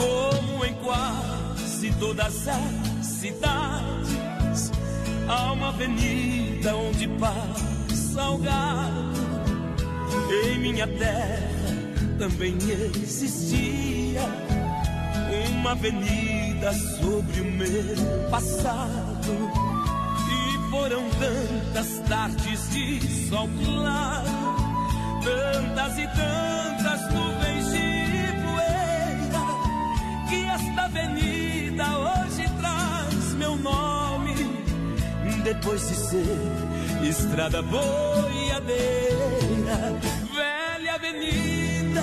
Como 0.00 0.64
em 0.64 0.72
quase 0.74 1.92
todas 1.98 2.48
as 2.48 3.06
cidades, 3.06 4.72
há 5.28 5.52
uma 5.52 5.68
avenida 5.68 6.74
onde 6.74 7.06
passa 7.08 8.30
o 8.30 8.38
gado. 8.38 9.20
Em 10.46 10.58
minha 10.58 10.86
terra 10.86 11.50
também 12.18 12.56
existia 13.02 14.22
uma 15.52 15.72
avenida 15.72 16.72
sobre 16.72 17.40
o 17.42 17.44
meu 17.44 18.30
passado. 18.30 19.50
E 20.28 20.70
foram 20.70 21.02
tantas 21.10 21.98
tardes 22.08 22.70
de 22.70 23.28
sol 23.28 23.48
claro, 23.64 24.56
tantas 25.22 25.98
e 25.98 26.06
tantas 26.06 27.12
nuvens 27.12 27.49
nome, 33.60 34.34
depois 35.42 35.88
de 35.88 35.94
ser 35.94 36.38
estrada 37.02 37.62
boiadeira, 37.62 38.78
velha 40.34 40.94
avenida, 40.94 42.02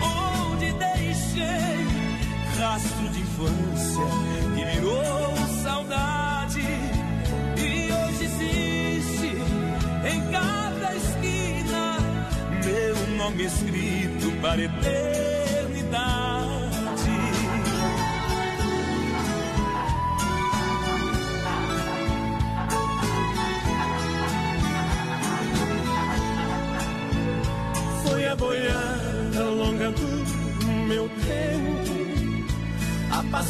onde 0.00 0.72
deixei 0.72 1.86
rastro 2.58 3.08
de 3.08 3.20
infância 3.20 4.06
que 4.54 4.64
virou 4.64 5.34
saudade 5.62 6.60
e 7.56 7.92
hoje 7.92 8.24
existe 8.24 9.36
em 10.12 10.20
cada 10.30 10.94
esquina 10.94 11.98
meu 12.64 12.96
nome 13.16 13.44
escrito 13.44 14.32
para 14.40 14.62
eternidade. 14.62 16.63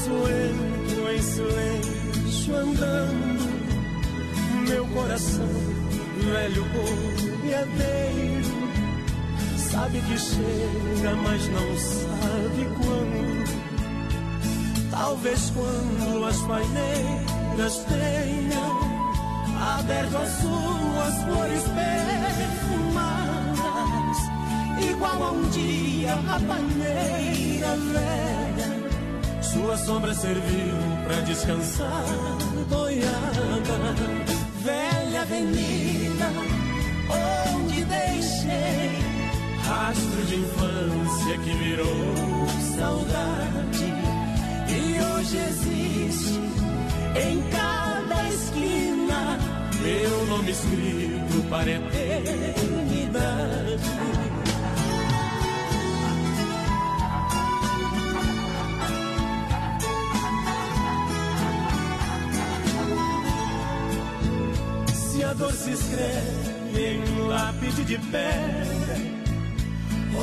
Lento 0.08 1.08
em 1.10 1.22
silêncio 1.22 2.56
andando, 2.56 3.48
meu 4.68 4.86
coração, 4.88 5.48
velho 6.18 6.64
boiadeiro, 7.42 8.54
sabe 9.56 10.00
que 10.00 10.18
chega, 10.18 11.14
mas 11.22 11.48
não 11.48 11.78
sabe 11.78 12.68
quando. 12.78 13.44
Talvez 14.90 15.50
quando 15.50 16.24
as 16.26 16.40
paineiras 16.42 17.84
tenham 17.88 18.80
aberto 19.78 20.16
as 20.16 20.30
suas 20.30 21.14
flores 21.24 21.62
perfumadas, 22.84 23.28
igual 24.90 25.22
a 25.22 25.30
um 25.32 25.48
dia 25.50 26.14
a 26.14 26.40
paneira 26.40 27.76
velha. 27.92 28.43
Sua 29.54 29.76
sombra 29.76 30.12
serviu 30.12 30.74
pra 31.06 31.20
descansar 31.20 32.04
boiada, 32.68 33.94
velha 34.64 35.22
avenida 35.22 36.26
onde 37.54 37.84
deixei 37.84 38.98
rastro 39.62 40.24
de 40.26 40.34
infância 40.34 41.38
que 41.38 41.54
virou 41.54 42.48
saudade 42.76 43.94
e 44.68 45.00
hoje 45.00 45.36
existe 45.36 46.40
em 47.14 47.40
cada 47.50 48.28
esquina 48.30 49.38
meu 49.80 50.26
nome 50.26 50.50
escrito 50.50 51.48
para 51.48 51.70
a 51.70 51.74
eternidade. 51.74 52.74
Se 65.52 65.70
escreve 65.70 66.94
em 66.94 67.28
lápide 67.28 67.84
de 67.84 67.98
pedra, 67.98 68.96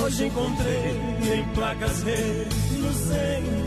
hoje 0.04 0.26
encontrei 0.26 0.92
em 1.34 1.44
placas 1.54 2.04
reluzentes 2.04 3.62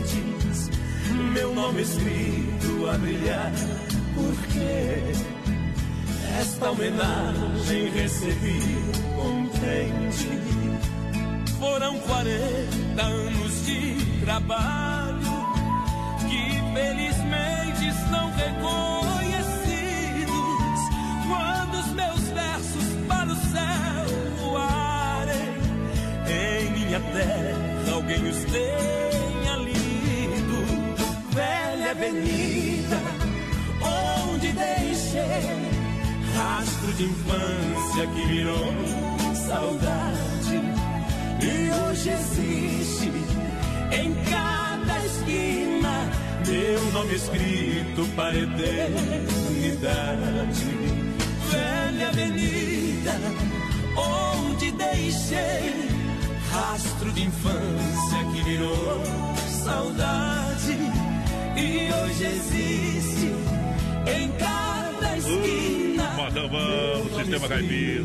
meu 1.35 1.53
nome 1.53 1.81
escrito 1.81 2.89
a 2.89 2.97
brilhar, 2.97 3.51
porque 4.15 5.03
esta 6.39 6.71
homenagem 6.71 7.89
recebi 7.91 8.59
contente. 9.15 10.29
Foram 11.59 11.99
40 11.99 13.01
anos 13.01 13.65
de 13.65 14.21
trabalho 14.21 15.19
que 16.27 16.73
felizmente 16.73 17.87
estão 17.89 18.31
reconhecidos 18.31 18.75
quando 18.95 19.09
os 19.09 19.14
meus 21.95 22.21
versos 22.29 22.83
para 23.07 23.31
o 23.31 23.35
céu 23.35 24.05
voarem. 24.39 25.55
Em 26.27 26.71
minha 26.71 26.99
terra 26.99 27.93
alguém 27.93 28.27
os 28.29 28.43
tenha 28.45 29.55
lido. 29.57 30.65
Velha 31.33 31.91
avenida 31.91 32.97
onde 33.81 34.51
deixei 34.51 35.71
rastro 36.35 36.93
de 36.93 37.03
infância 37.05 38.07
que 38.07 38.25
virou 38.27 38.73
saudade. 39.47 40.61
E 41.41 41.71
hoje 41.71 42.09
existe 42.09 43.11
em 43.91 44.13
cada 44.29 44.99
esquina 45.05 46.11
meu 46.47 46.91
nome 46.91 47.15
escrito 47.15 48.05
para 48.15 48.35
eternidade 48.35 48.95
avenida 52.07 53.13
onde 53.97 54.71
deixei 54.71 55.89
rastro 56.51 57.11
de 57.11 57.25
infância 57.25 58.25
que 58.33 58.43
virou 58.43 59.03
saudade 59.47 60.77
e 61.57 61.89
hoje 61.93 62.25
existe 62.25 63.33
em 64.07 64.31
cada 64.37 65.17
esquina. 65.17 66.09
Modão 66.15 66.49
vamos, 66.49 67.15
Sistema 67.15 67.47
Caipira. 67.47 68.03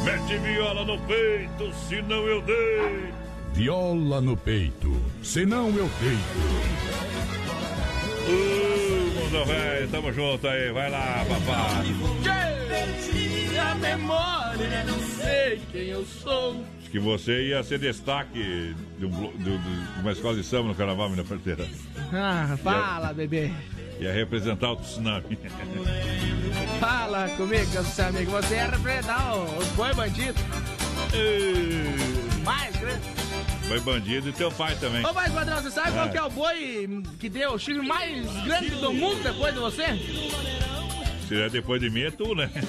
Mete 0.04 0.38
viola 0.38 0.86
no 0.86 1.00
peito, 1.00 1.74
senão 1.90 2.28
eu 2.28 2.42
dei. 2.42 3.25
Viola 3.56 4.20
no 4.20 4.36
peito, 4.36 4.92
senão 5.24 5.70
eu 5.70 5.90
deito. 6.02 6.38
Uh, 8.28 9.20
mundo 9.24 9.46
velho, 9.46 9.88
tamo 9.90 10.12
junto 10.14 10.48
aí, 10.48 10.72
vai 10.74 10.90
lá, 10.90 11.26
papai. 11.28 11.86
Perdi 12.68 13.58
a 13.58 13.76
memória, 13.76 14.84
não 14.84 15.00
sei 15.00 15.62
quem 15.72 15.88
eu 15.88 16.06
sou. 16.06 16.62
Acho 16.82 16.90
que 16.92 17.00
você 17.00 17.48
ia 17.48 17.64
ser 17.64 17.80
destaque 17.80 18.76
de, 19.00 19.06
um, 19.06 19.32
uma 20.02 20.12
escola 20.12 20.36
de 20.36 20.44
samba 20.44 20.68
no 20.70 20.76
carnaval, 20.76 21.10
minha 21.10 21.24
parceira. 21.24 21.66
Ah, 22.14 22.58
fala, 22.62 23.14
bebê. 23.14 23.52
Ia 24.02 24.12
representar 24.12 24.74
o 24.74 24.76
tsunami. 24.76 25.38
Fala 26.82 27.30
comigo, 27.38 27.66
seu 27.86 28.06
amigo. 28.08 28.32
Você 28.32 28.56
é 28.56 28.66
representar 28.68 29.34
o- 29.38 29.58
os 29.58 29.68
boi 29.70 29.94
bandido. 29.94 30.36
Mais 32.44 32.76
grande. 32.76 33.25
Foi 33.68 33.80
bandido 33.80 34.30
e 34.30 34.32
teu 34.32 34.52
pai 34.52 34.76
também. 34.76 35.04
Ô, 35.06 35.14
mas, 35.14 35.32
padrão, 35.34 35.62
você 35.62 35.72
sabe 35.72 35.92
qual 35.92 36.06
É. 36.06 36.10
que 36.10 36.18
é 36.18 36.24
o 36.24 36.30
boi 36.30 37.04
que 37.20 37.30
deu 37.30 37.54
o 37.54 37.60
chifre 37.60 37.86
mais 37.88 38.26
grande 38.44 38.70
do 38.72 38.94
mundo 38.94 39.22
depois 39.24 39.54
de 39.54 39.60
você? 39.60 39.86
Se 41.28 41.42
é 41.42 41.50
depois 41.50 41.82
de 41.82 41.90
mim, 41.90 42.02
é 42.02 42.12
tu, 42.12 42.36
né? 42.36 42.50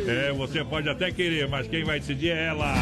É, 0.06 0.32
você 0.32 0.64
pode 0.64 0.88
até 0.88 1.10
querer, 1.10 1.48
mas 1.48 1.66
quem 1.66 1.84
vai 1.84 1.98
decidir 1.98 2.30
é 2.30 2.46
ela. 2.46 2.74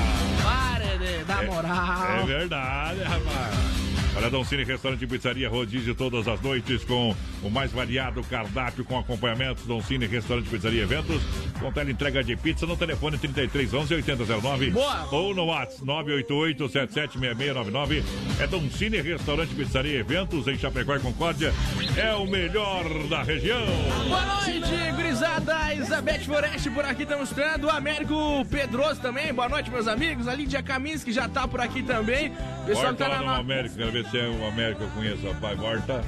Pare 0.42 0.98
de 0.98 1.24
dar 1.24 1.44
moral. 1.44 2.20
É 2.20 2.26
verdade, 2.26 3.02
rapaz. 3.02 3.83
Olha, 4.16 4.30
Dom 4.30 4.44
Cine 4.44 4.62
Restaurante 4.62 5.02
e 5.02 5.06
Pizzaria 5.08 5.48
Rodízio 5.48 5.92
todas 5.94 6.28
as 6.28 6.40
noites 6.40 6.84
com 6.84 7.14
o 7.42 7.50
mais 7.50 7.72
variado 7.72 8.22
cardápio 8.22 8.84
com 8.84 8.96
acompanhamento. 8.96 9.62
Dom 9.66 9.82
Cine 9.82 10.06
Restaurante 10.06 10.46
e 10.46 10.50
Pizzaria 10.50 10.82
Eventos 10.82 11.20
com 11.60 11.80
entrega 11.90 12.22
de 12.22 12.36
pizza 12.36 12.64
no 12.64 12.76
telefone 12.76 13.18
3311 13.18 13.94
8009 13.94 14.70
Boa. 14.70 15.08
ou 15.10 15.34
no 15.34 15.46
WhatsApp 15.46 15.84
988 15.84 16.68
776699. 16.68 18.04
É 18.40 18.46
Dom 18.46 18.70
Cine 18.70 19.00
Restaurante 19.00 19.50
e 19.50 19.54
Pizzaria 19.56 19.98
Eventos 19.98 20.46
em 20.46 20.56
Chapecó 20.56 20.94
e 20.94 21.00
Concórdia. 21.00 21.52
É 21.96 22.14
o 22.14 22.24
melhor 22.26 22.84
da 23.08 23.22
região. 23.24 23.64
Boa 24.06 24.24
noite, 24.36 24.92
gurizada. 24.94 25.72
Elizabeth 25.74 26.20
Foreste 26.20 26.70
por 26.70 26.84
aqui, 26.84 27.02
estamos 27.02 27.30
esperando. 27.30 27.64
O 27.64 27.70
Américo 27.70 28.44
Pedroso 28.48 29.00
também. 29.00 29.32
Boa 29.34 29.48
noite, 29.48 29.70
meus 29.70 29.88
amigos. 29.88 30.28
A 30.28 30.34
Lídia 30.34 30.62
Kaminski 30.62 31.10
já 31.12 31.28
tá 31.28 31.48
por 31.48 31.60
aqui 31.60 31.82
também. 31.82 32.30
Pessoal 32.64 32.94
que 32.94 33.02
Volta 33.02 33.04
tá 33.04 33.08
lá 33.08 33.16
na. 33.16 33.20
no 33.22 33.26
na- 33.32 33.38
América, 33.38 33.74
quero 33.76 33.92
ver 33.92 34.03
se 34.10 34.18
é 34.18 34.28
o 34.28 34.46
América 34.46 34.78
que 34.78 34.84
eu 34.84 34.90
conheço, 34.90 35.26
rapaz. 35.26 35.58
Volta. 35.58 36.02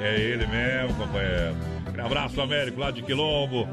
É 0.00 0.18
ele 0.18 0.46
mesmo, 0.46 0.96
companheiro. 0.96 1.56
Aquele 1.86 2.02
abraço, 2.06 2.40
Américo, 2.40 2.80
lá 2.80 2.90
de 2.90 3.02
Quilombo. 3.02 3.68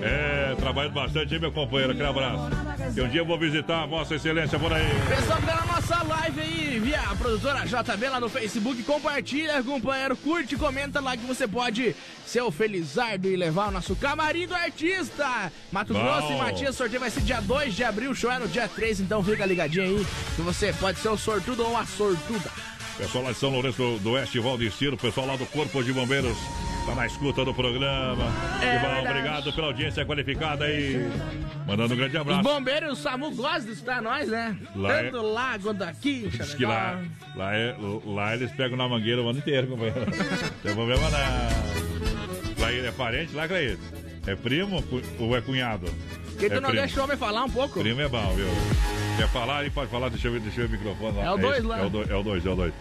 É, 0.00 0.54
trabalhando 0.56 0.92
bastante, 0.92 1.34
hein, 1.34 1.40
meu 1.40 1.52
companheiro? 1.52 1.92
Aquele 1.92 2.08
abraço. 2.08 2.48
Que 2.94 3.02
um 3.02 3.08
dia 3.08 3.20
eu 3.20 3.26
vou 3.26 3.38
visitar 3.38 3.82
a 3.82 3.86
Vossa 3.86 4.14
Excelência 4.14 4.58
por 4.58 4.72
aí. 4.72 4.86
Pessoal 5.08 5.40
que 5.40 5.46
tá 5.46 5.56
na 5.56 5.66
nossa 5.66 6.02
live 6.02 6.40
aí, 6.40 6.78
via 6.78 7.00
a 7.00 7.16
produtora 7.16 7.66
JB 7.66 8.08
lá 8.08 8.20
no 8.20 8.28
Facebook, 8.28 8.82
compartilha, 8.84 9.62
companheiro, 9.62 10.16
curte, 10.16 10.56
comenta 10.56 11.00
lá 11.00 11.16
que 11.16 11.26
você 11.26 11.48
pode 11.48 11.96
ser 12.24 12.42
o 12.42 12.50
Felizardo 12.50 13.28
e 13.28 13.36
levar 13.36 13.68
o 13.68 13.72
nosso 13.72 13.96
camarim 13.96 14.46
do 14.46 14.54
artista. 14.54 15.52
Mato 15.72 15.92
Bom. 15.92 16.00
Grosso 16.00 16.32
e 16.32 16.36
Matias, 16.36 16.76
sorteio 16.76 17.00
vai 17.00 17.10
ser 17.10 17.22
dia 17.22 17.40
2 17.40 17.74
de 17.74 17.82
abril, 17.82 18.12
o 18.12 18.14
show 18.14 18.30
é 18.30 18.38
no 18.38 18.46
dia 18.46 18.68
3, 18.68 19.00
então 19.00 19.22
fica 19.22 19.44
ligadinho 19.44 19.84
aí 19.84 20.06
que 20.36 20.42
você 20.42 20.72
pode 20.74 20.98
ser 21.00 21.08
o 21.08 21.18
sortudo 21.18 21.66
ou 21.66 21.76
a 21.76 21.84
sortuda. 21.84 22.50
Pessoal 22.96 23.24
lá 23.24 23.32
de 23.32 23.38
São 23.38 23.50
Lourenço 23.50 23.98
do 24.02 24.12
Oeste, 24.12 24.38
Valdeciro, 24.38 24.96
pessoal 24.96 25.26
lá 25.26 25.36
do 25.36 25.44
Corpo 25.46 25.82
de 25.82 25.92
Bombeiros 25.92 26.36
Tá 26.86 26.94
na 26.94 27.06
escuta 27.06 27.42
do 27.46 27.54
programa. 27.54 28.24
É 28.62 28.78
bom, 28.78 29.08
obrigado 29.08 29.50
pela 29.54 29.68
audiência 29.68 30.04
qualificada 30.04 30.66
aí. 30.66 30.96
Mandando 31.66 31.94
um 31.94 31.96
grande 31.96 32.14
Os 32.14 32.20
abraço. 32.20 32.42
bombeiros 32.42 32.88
e 32.90 32.92
o 32.92 32.96
SAMU 32.96 33.30
gostam 33.30 33.60
de 33.64 33.72
escutar 33.72 34.02
nós, 34.02 34.28
né? 34.28 34.54
Lá 34.76 34.92
é- 34.92 35.04
Tanto 35.04 35.22
lá 35.22 35.58
quanto 35.58 35.82
aqui. 35.82 36.28
Diz 36.30 36.52
que 36.52 36.66
lá, 36.66 37.00
lá, 37.34 37.54
é- 37.56 37.74
lá 38.04 38.34
eles 38.34 38.52
pegam 38.52 38.76
na 38.76 38.86
mangueira 38.86 39.22
o 39.22 39.28
ano 39.30 39.38
inteiro, 39.38 39.66
companheiro. 39.68 40.00
Não 40.00 40.48
tem 40.62 40.74
problema 40.74 41.08
não. 41.08 42.62
Lá 42.62 42.70
ele 42.70 42.86
é 42.86 42.92
parente, 42.92 43.32
lá, 43.34 43.48
Cleide? 43.48 43.78
É 44.26 44.36
primo 44.36 44.84
ou 45.18 45.34
é 45.34 45.40
cunhado? 45.40 45.86
Que 46.38 46.48
tu 46.48 46.56
é 46.56 46.60
não 46.60 46.70
primo. 46.70 46.82
deixa 46.82 47.00
o 47.00 47.04
homem 47.04 47.16
falar 47.16 47.44
um 47.44 47.50
pouco? 47.50 47.80
Primo 47.80 48.00
é 48.00 48.08
bom, 48.08 48.34
viu? 48.34 48.46
Quer 49.16 49.28
falar 49.28 49.58
aí? 49.60 49.70
Pode 49.70 49.90
falar, 49.90 50.08
deixa 50.08 50.28
eu 50.28 50.32
ver, 50.32 50.40
deixa 50.40 50.60
eu 50.62 50.68
ver 50.68 50.76
o 50.76 50.78
microfone 50.80 51.16
lá. 51.18 51.24
É 51.24 51.30
o 51.30 51.36
dois 51.38 51.58
esse, 51.58 51.66
lá. 51.66 51.78
É 51.80 51.84
o 51.84 51.90
dois, 51.90 52.10
é 52.10 52.14
o 52.16 52.22
dois, 52.22 52.46
é 52.46 52.50
o 52.50 52.56
dois. 52.56 52.72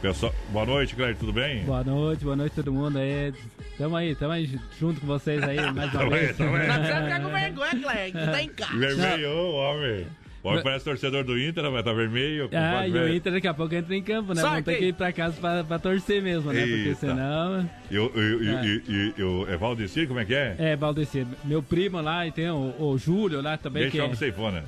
Pessoal, 0.00 0.34
boa 0.48 0.66
noite, 0.66 0.96
Cleide, 0.96 1.18
tudo 1.20 1.32
bem? 1.32 1.62
Boa 1.64 1.84
noite, 1.84 2.24
boa 2.24 2.34
noite 2.34 2.54
todo 2.56 2.72
mundo 2.72 2.98
aí. 2.98 3.32
Tamo 3.78 3.94
aí, 3.94 4.14
tamo 4.16 4.32
aí 4.32 4.58
junto 4.80 5.00
com 5.00 5.06
vocês 5.06 5.40
aí, 5.42 5.56
mais 5.72 5.92
uma 5.94 6.00
Tamo 6.00 6.14
aí, 6.14 6.20
vez. 6.26 6.36
tamo 6.36 6.56
aí. 6.56 6.66
Não 6.66 6.74
precisa 6.74 7.02
ficar 7.02 7.20
com 7.20 7.28
vergonha, 7.30 7.70
Cleide. 7.70 8.18
Tu 8.18 8.30
tá 8.32 8.42
em 8.42 8.48
casa. 8.54 8.78
Vermelho, 8.78 9.30
ô, 9.30 9.54
homem. 9.54 10.06
O 10.42 10.48
homem 10.48 10.62
parece 10.62 10.84
torcedor 10.84 11.22
do 11.24 11.38
Inter, 11.38 11.62
vai 11.70 11.80
estar 11.80 11.92
vermelho. 11.92 12.48
com 12.48 12.56
Ah, 12.56 12.86
e 12.86 12.90
o 12.90 12.94
velho. 12.94 13.14
Inter 13.14 13.32
daqui 13.32 13.46
a 13.46 13.54
pouco 13.54 13.74
entra 13.74 13.94
em 13.94 14.02
campo, 14.02 14.34
né? 14.34 14.42
Vamos 14.42 14.64
ter 14.64 14.76
que 14.78 14.84
ir 14.86 14.94
pra 14.94 15.12
casa 15.12 15.40
pra, 15.40 15.62
pra 15.62 15.78
torcer 15.78 16.20
mesmo, 16.20 16.52
né? 16.52 16.60
Porque 16.62 16.74
Eita. 16.74 16.94
senão. 16.96 17.70
E 17.90 17.98
o- 17.98 18.12
e 18.14 18.34
o- 18.34 19.20
É. 19.20 19.24
o- 19.24 19.46
É 19.48 19.56
Valdecir, 19.56 20.08
como 20.08 20.18
é 20.18 20.24
que 20.24 20.34
é? 20.34 20.56
É, 20.58 20.76
Valdecir, 20.76 21.26
meu 21.44 21.62
primo 21.62 22.00
lá, 22.00 22.26
e 22.26 22.32
tem 22.32 22.50
o, 22.50 22.74
o 22.78 22.98
Júlio 22.98 23.40
lá 23.40 23.56
também. 23.56 23.82
Deixa 23.82 23.92
que 23.92 24.00
o 24.00 24.02
é, 24.02 24.04
homem 24.04 24.16
ceifona. 24.16 24.64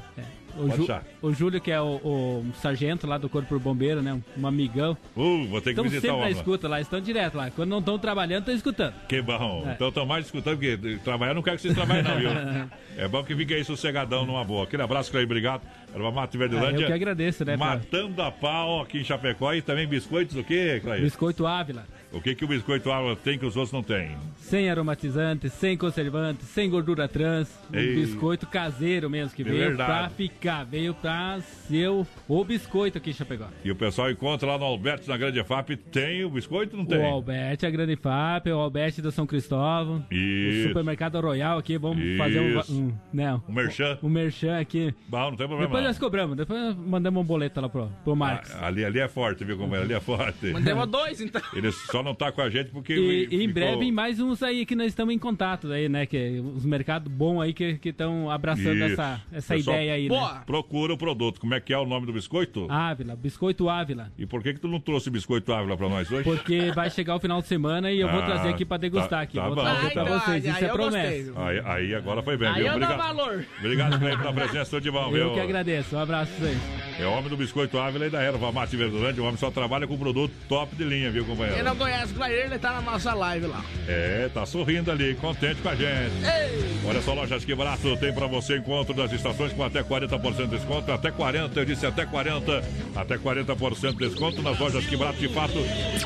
O, 0.57 0.71
Ju- 0.77 0.89
o 1.23 1.33
Júlio, 1.33 1.61
que 1.61 1.71
é 1.71 1.81
o, 1.81 1.97
o 1.97 2.47
sargento 2.61 3.07
lá 3.07 3.19
do 3.19 3.29
Corpo 3.29 3.59
Bombeiro, 3.59 4.03
né? 4.03 4.21
Um 4.37 4.47
amigão. 4.47 4.97
Uh, 5.17 5.47
vou 5.49 5.61
ter 5.61 5.65
que 5.75 5.81
Estão 5.81 5.85
visitar 5.85 6.09
sempre 6.09 6.21
na 6.25 6.31
escuta 6.31 6.69
lá, 6.69 6.81
estão 6.81 7.01
direto 7.01 7.37
lá. 7.37 7.51
Quando 7.51 7.71
não 7.71 7.79
estão 7.81 7.99
trabalhando, 7.99 8.41
estão 8.41 8.55
escutando. 8.55 8.95
Que 9.09 9.21
bom. 9.23 9.65
É. 9.67 9.73
Então 9.73 9.89
estão 9.89 10.07
mais 10.07 10.27
escutando, 10.27 10.59
porque 10.59 10.99
trabalhar 11.05 11.35
não 11.35 11.43
quero 11.43 11.57
que 11.57 11.63
vocês 11.63 11.75
trabalhem, 11.75 12.03
não, 12.03 12.19
viu? 12.19 12.31
É 12.97 13.09
bom 13.09 13.25
que 13.25 13.35
fique 13.35 13.53
aí 13.53 13.65
sossegadão 13.65 14.25
numa 14.25 14.45
boa. 14.45 14.63
Aquele 14.65 14.83
abraço, 14.83 15.11
Cleide, 15.11 15.25
obrigado. 15.27 15.63
Era 15.93 16.11
Mato 16.13 16.37
Ah, 16.37 16.39
Verdilândia. 16.39 16.83
eu 16.83 16.87
que 16.87 16.93
agradeço, 16.93 17.45
né? 17.45 17.57
pra- 17.57 17.67
Matando 17.67 18.23
a 18.23 18.31
pau 18.31 18.81
aqui 18.83 18.99
em 19.01 19.05
Chapecó 19.05 19.53
e 19.53 19.61
também 19.61 19.85
biscoitos, 19.87 20.37
o 20.37 20.45
quê, 20.45 20.81
Cleide? 20.83 21.03
Biscoito 21.03 21.45
Ávila. 21.45 21.85
O 22.15 22.21
que, 22.21 22.35
que 22.35 22.45
o 22.45 22.49
biscoito 22.49 22.91
água 22.93 23.17
tem 23.17 23.37
que 23.39 23.45
os 23.45 23.57
outros 23.57 23.73
não 23.73 23.83
têm? 23.83 24.17
Sem 24.37 24.71
aromatizante, 24.71 25.51
sem 25.51 25.77
conservante, 25.77 26.45
sem 26.45 26.71
gordura 26.71 27.09
trans. 27.09 27.49
Um 27.73 27.77
Ei. 27.77 27.95
biscoito 27.97 28.47
caseiro 28.47 29.11
mesmo, 29.11 29.35
que 29.35 29.43
É 29.43 29.45
veio 29.45 29.59
verdade. 29.59 29.91
pra 29.91 30.09
ficar. 30.11 30.65
Veio 30.65 30.95
pra 30.95 31.41
ser 31.41 31.89
o, 31.89 32.07
o 32.29 32.45
biscoito 32.45 32.99
aqui 32.99 33.11
em 33.11 33.13
Chapecó. 33.13 33.49
E 33.65 33.71
o 33.71 33.75
pessoal 33.75 34.11
encontra 34.11 34.47
lá 34.49 34.57
no 34.59 34.65
Alberto, 34.65 35.09
na 35.09 35.17
Grande 35.17 35.43
FAP, 35.43 35.71
tem 35.91 36.25
o 36.25 36.31
biscoito 36.31 36.77
ou 36.77 36.83
não 36.83 36.87
tem? 36.89 36.99
O 36.99 37.05
Alberti, 37.05 37.67
a 37.67 37.71
Grande 37.71 37.97
FAP, 37.97 38.47
o 38.49 38.59
Alberti 38.59 39.03
do 39.03 39.11
São 39.11 39.27
Cristóvão. 39.27 40.07
Isso. 40.11 40.67
O 40.67 40.69
Supermercado 40.69 41.21
Royal 41.21 41.59
aqui, 41.59 41.77
vamos 41.77 42.17
fazer 42.17 42.39
um, 42.41 42.61
Isso. 42.61 42.73
um, 42.81 42.93
né, 43.13 43.41
Um 43.49 43.53
merchan. 43.53 43.99
um 44.03 44.09
merchan 44.09 44.59
aqui. 44.61 44.95
Bom, 45.09 45.19
não 45.31 45.37
tem 45.37 45.49
problema. 45.49 45.63
Depois 45.63 45.83
não. 45.83 45.89
nós 45.91 45.99
cobramos, 45.99 46.37
depois 46.37 46.77
mandamos 46.77 47.21
um 47.23 47.27
boleto 47.27 47.61
lá 47.61 47.69
pro, 47.69 47.91
pro 48.05 48.15
Marcos. 48.15 48.53
Ah, 48.55 48.67
ali, 48.69 48.85
ali 48.85 49.01
é 49.01 49.09
forte, 49.09 49.45
viu, 49.45 49.57
como 49.59 49.75
é? 49.75 49.81
Ali 49.81 49.95
é 49.95 50.01
forte. 50.01 50.53
Mandemos 50.53 50.87
dois, 50.87 51.21
então. 51.21 51.43
Ele 51.55 51.73
só 51.73 52.04
não 52.05 52.15
tá 52.15 52.31
com 52.31 52.41
a 52.43 52.51
gente 52.51 52.71
porque. 52.71 52.93
E, 52.95 53.23
e 53.31 53.37
em 53.45 53.49
ficou- 53.49 53.55
breve 53.55 53.91
mais 53.91 54.21
uns 54.21 54.43
aí 54.43 54.65
que 54.67 54.77
nós 54.77 54.89
estamos 54.89 55.15
em 55.15 55.19
contato 55.19 55.73
aí, 55.73 55.89
né? 55.89 56.07
Que 56.07 56.41
os 56.55 56.65
mercados 56.65 57.11
bons 57.13 57.41
aí 57.41 57.53
que 57.53 57.79
estão 57.85 58.31
abraçando 58.31 58.77
Isso. 58.77 58.93
essa, 59.01 59.21
essa 59.33 59.55
Pessoal, 59.55 59.77
ideia 59.77 59.95
aí, 59.95 60.09
né? 60.09 60.43
Procura 60.47 60.93
o 60.93 60.99
produto. 60.99 61.41
Como 61.41 61.55
é 61.55 61.61
que 61.61 61.73
é 61.73 61.79
o 61.79 61.87
nome 61.87 62.07
do 62.07 62.13
biscoito? 62.13 62.67
Ávila, 62.71 63.17
biscoito 63.17 63.69
Ávila. 63.69 64.13
E 64.19 64.27
por 64.27 64.43
que 64.43 64.55
que 64.55 64.61
tu 64.61 64.69
não 64.69 64.79
trouxe 64.79 65.11
biscoito 65.11 65.53
Ávila 65.53 65.77
pra 65.77 65.89
nós 65.89 66.11
hoje? 66.13 66.25
Porque 66.25 66.71
vai 66.73 66.91
chegar 66.91 67.17
o 67.17 67.21
final 67.21 67.41
de 67.41 67.49
semana 67.49 67.91
e 67.91 68.01
eu 68.01 68.09
vou 68.09 68.21
Ah, 68.21 68.27
trazer 68.27 68.49
aqui 68.51 68.65
pra 68.65 68.77
degustar 68.77 69.09
tá- 69.11 69.21
aqui. 69.23 69.37
tá 69.37 69.47
vou 69.47 69.55
bom, 69.57 69.63
trazer 69.63 69.91
tá 69.95 70.05
pra 70.05 70.19
vocês. 70.19 70.45
Aí 70.47 70.51
Isso 70.53 70.65
é 70.65 70.69
eu 70.69 70.73
promessa. 70.75 71.33
Aí, 71.47 71.61
aí 71.65 71.95
agora 71.95 72.23
foi 72.23 72.37
bem, 72.37 72.49
Aí 72.49 72.55
viu? 72.63 72.67
eu 72.67 72.79
dou 72.79 72.83
Obrigado. 72.89 73.17
valor. 73.17 73.47
Obrigado, 73.59 73.99
pela 73.99 74.33
presença, 74.33 74.81
de 74.81 74.91
bom, 74.91 75.11
viu? 75.11 75.29
Eu 75.29 75.35
que 75.35 75.41
agradeço. 75.41 75.97
Um 75.97 76.01
abraço 76.01 76.33
pra 76.35 76.47
vocês. 76.49 76.84
É 76.99 77.05
o 77.05 77.11
homem 77.11 77.29
do 77.29 77.37
biscoito 77.37 77.77
Ávila 77.79 78.07
e 78.07 78.11
da 78.11 78.23
Erva 78.23 78.53
Mate 78.53 78.77
Verdurante. 78.77 79.21
O 79.21 79.25
homem 79.25 79.37
só 79.37 79.51
trabalha 79.51 79.87
com 79.87 79.99
produto 79.99 80.33
top 80.49 80.77
de 80.77 80.85
linha, 80.85 81.11
viu, 81.11 81.25
companheiro? 81.25 81.57
Quem 81.57 81.65
não 81.65 81.75
conhece 81.77 82.13
o 82.13 82.17
Clair, 82.17 82.47
ele 82.47 82.59
tá 82.59 82.73
na 82.73 82.83
nossa 82.83 83.13
live 83.15 83.47
lá. 83.47 83.65
É, 83.89 84.31
tá 84.33 84.47
sorrindo 84.47 84.93
ali, 84.93 85.15
contente 85.17 85.61
com 85.61 85.69
a 85.69 85.75
gente. 85.75 86.13
Olha 86.87 87.03
só, 87.03 87.13
Lojas 87.15 87.45
Que 87.45 87.55
Barato 87.55 87.97
tem 87.97 88.13
pra 88.13 88.27
você 88.27 88.59
encontro 88.59 88.95
das 88.95 89.11
estações 89.13 89.53
com 89.53 89.65
até 89.65 89.83
40% 89.83 90.37
de 90.37 90.57
desconto. 90.57 90.93
Até 90.93 91.11
40%, 91.11 91.57
eu 91.57 91.65
disse 91.65 91.85
até 91.85 92.07
40%. 92.07 92.63
Até 92.95 93.19
40% 93.19 93.93
de 93.93 94.09
desconto 94.09 94.41
nas 94.43 94.59
Lojas 94.59 94.87
Que 94.87 94.97
Barato. 94.97 95.19
De 95.19 95.29
fato, 95.29 95.55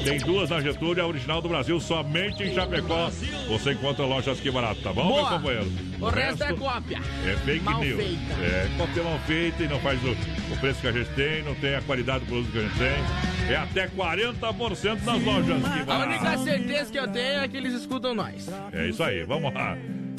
tem 0.05 0.19
duas 0.19 0.49
na 0.49 0.61
Getúlio, 0.61 1.03
a 1.03 1.07
original 1.07 1.43
do 1.43 1.49
Brasil, 1.49 1.79
somente 1.81 2.43
em 2.43 2.55
Chapecó. 2.55 3.11
Você 3.49 3.73
encontra 3.73 4.07
Lojas 4.07 4.41
Que 4.41 4.51
Barato, 4.51 4.81
tá 4.81 4.93
bom, 4.93 5.05
meu 5.05 5.17
Boa. 5.17 5.31
companheiro? 5.33 5.71
O 6.01 6.09
resto 6.09 6.45
é 6.45 6.53
cópia. 6.53 7.01
É 7.27 7.37
fake 7.45 7.65
Mal 7.65 7.81
news. 7.81 7.97
feita. 8.03 8.35
É 8.43 8.69
cópia 8.77 9.03
mal 9.03 9.19
feita 9.27 9.63
e 9.65 9.69
não 9.69 9.81
faz 9.81 9.99
o, 10.05 10.11
o 10.53 10.57
preço 10.61 10.81
que 10.81 10.87
a 10.89 10.93
gente 10.93 11.11
tem, 11.11 11.43
não 11.43 11.55
tem 11.57 11.75
a 11.75 11.83
qualidade 11.83 12.25
do 12.25 12.27
produto 12.29 12.53
que 12.53 12.59
a 12.59 12.63
gente 12.63 12.79
tem. 12.79 13.53
É 13.53 13.57
até 13.57 13.89
40% 13.89 15.03
nas 15.05 15.23
lojas 15.23 15.63
que 15.63 15.91
A 15.91 15.99
única 15.99 16.39
certeza 16.39 16.93
que 16.93 16.99
eu 16.99 17.09
tenho 17.09 17.41
é 17.41 17.49
que 17.49 17.57
eles 17.57 17.73
escutam 17.75 18.15
nós. 18.15 18.49
É 18.73 18.87
isso 18.89 19.03
aí, 19.03 19.25
vamos 19.25 19.53
lá. 19.53 19.77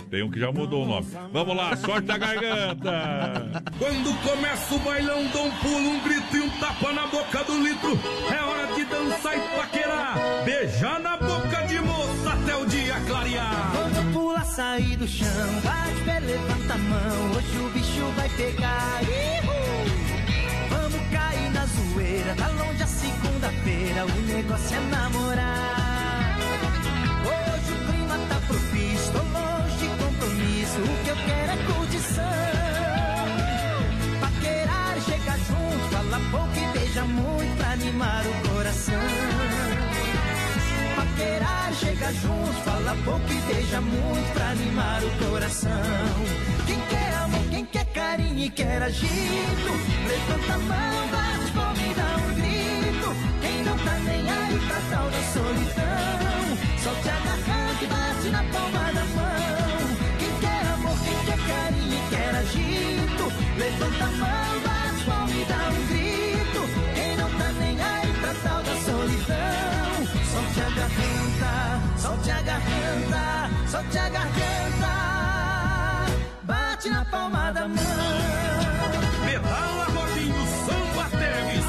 Tem 0.09 0.23
um 0.23 0.31
que 0.31 0.39
já 0.39 0.51
mudou 0.51 0.85
o 0.85 0.87
nome. 0.87 1.05
Vamos 1.31 1.55
lá, 1.55 1.75
sorte 1.77 2.11
a 2.11 2.17
garganta. 2.17 3.63
Quando 3.77 4.21
começa 4.23 4.73
o 4.75 4.79
bailão, 4.79 5.23
dá 5.31 5.39
um 5.41 5.51
pulo, 5.51 5.89
um 5.91 5.99
grito 5.99 6.35
e 6.35 6.39
um 6.41 6.49
tapa 6.59 6.91
na 6.93 7.05
boca 7.07 7.43
do 7.43 7.61
litro. 7.63 7.99
É 8.31 8.41
hora 8.41 8.73
de 8.75 8.85
dançar 8.85 9.37
e 9.37 9.39
paquerar. 9.55 10.15
Beijar 10.43 10.99
na 10.99 11.15
boca 11.15 11.61
de 11.67 11.68
sair 14.59 14.97
do 14.97 15.07
chão, 15.07 15.61
bate 15.63 16.03
pé, 16.03 16.19
levanta 16.19 16.73
a 16.73 16.77
mão. 16.77 17.31
Hoje 17.31 17.57
o 17.59 17.69
bicho 17.69 18.05
vai 18.17 18.27
pegar. 18.27 19.01
Ihu! 19.03 19.55
Vamos 20.69 21.01
cair 21.13 21.49
na 21.53 21.65
zoeira, 21.65 22.35
tá 22.35 22.49
longe 22.49 22.83
a 22.83 22.87
segunda-feira. 22.87 24.05
O 24.05 24.21
negócio 24.27 24.75
é 24.75 24.79
namorar. 24.81 26.37
Hoje 27.23 27.71
o 27.71 27.79
clima 27.87 28.17
tá 28.27 28.35
propício, 28.47 29.13
tô 29.13 29.19
longe 29.19 29.77
de 29.79 29.87
compromisso. 30.03 30.79
O 30.81 31.03
que 31.05 31.09
eu 31.09 31.15
quero 31.15 31.51
é 31.53 31.57
curtição. 31.71 32.23
Paquerar, 34.19 34.95
chega 35.05 35.37
junto, 35.47 35.83
fala 35.89 36.19
pouco 36.31 36.55
e 36.57 36.77
beija 36.77 37.05
muito 37.05 37.57
pra 37.57 37.71
animar 37.71 38.23
o 38.25 38.49
coração. 38.49 39.58
Paquerar, 41.19 41.73
chega 41.73 42.13
junto, 42.13 42.53
fala 42.63 42.95
pouco 43.03 43.25
e 43.29 43.53
beija 43.53 43.81
muito 43.81 44.33
pra 44.33 44.51
animar 44.51 45.03
o 45.03 45.09
coração. 45.25 45.69
Quem 46.65 46.79
quer 46.87 47.13
amor, 47.15 47.43
quem 47.49 47.65
quer 47.65 47.85
carinho 47.87 48.39
e 48.39 48.49
quer 48.49 48.81
agito, 48.81 49.71
levanta 50.07 50.53
a 50.53 50.57
mão, 50.59 51.07
bate 51.11 51.51
palma 51.51 51.81
e 51.81 51.93
dá 51.93 52.15
um 52.23 52.33
grito. 52.35 53.15
Quem 53.41 53.63
não 53.65 53.77
tá 53.79 53.99
nem 53.99 54.31
aí 54.31 54.59
pra 54.65 54.79
tal 54.89 55.09
da 55.09 55.21
solidão, 55.33 56.57
solte 56.83 57.09
a 57.09 57.19
garganta 57.19 57.83
e 57.83 57.87
bate 57.87 58.29
na 58.29 58.43
palma 58.53 58.93
da 58.93 59.03
mão. 59.03 59.97
Quem 60.19 60.31
quer 60.39 60.67
amor, 60.73 60.97
quem 61.03 61.25
quer 61.25 61.39
carinho 61.47 61.97
e 61.97 62.09
quer 62.09 62.33
agito, 62.33 63.33
levanta 63.57 64.05
a 64.05 64.11
mão, 64.11 64.58
solte 73.79 73.97
a 73.97 74.09
garganta, 74.09 74.93
bate 76.43 76.89
na 76.89 77.05
palma 77.05 77.51
da 77.51 77.67
mão. 77.67 77.75
Pedala 79.25 79.85
Rodinho 79.85 80.45
Samba 80.65 81.09
Teves. 81.17 81.65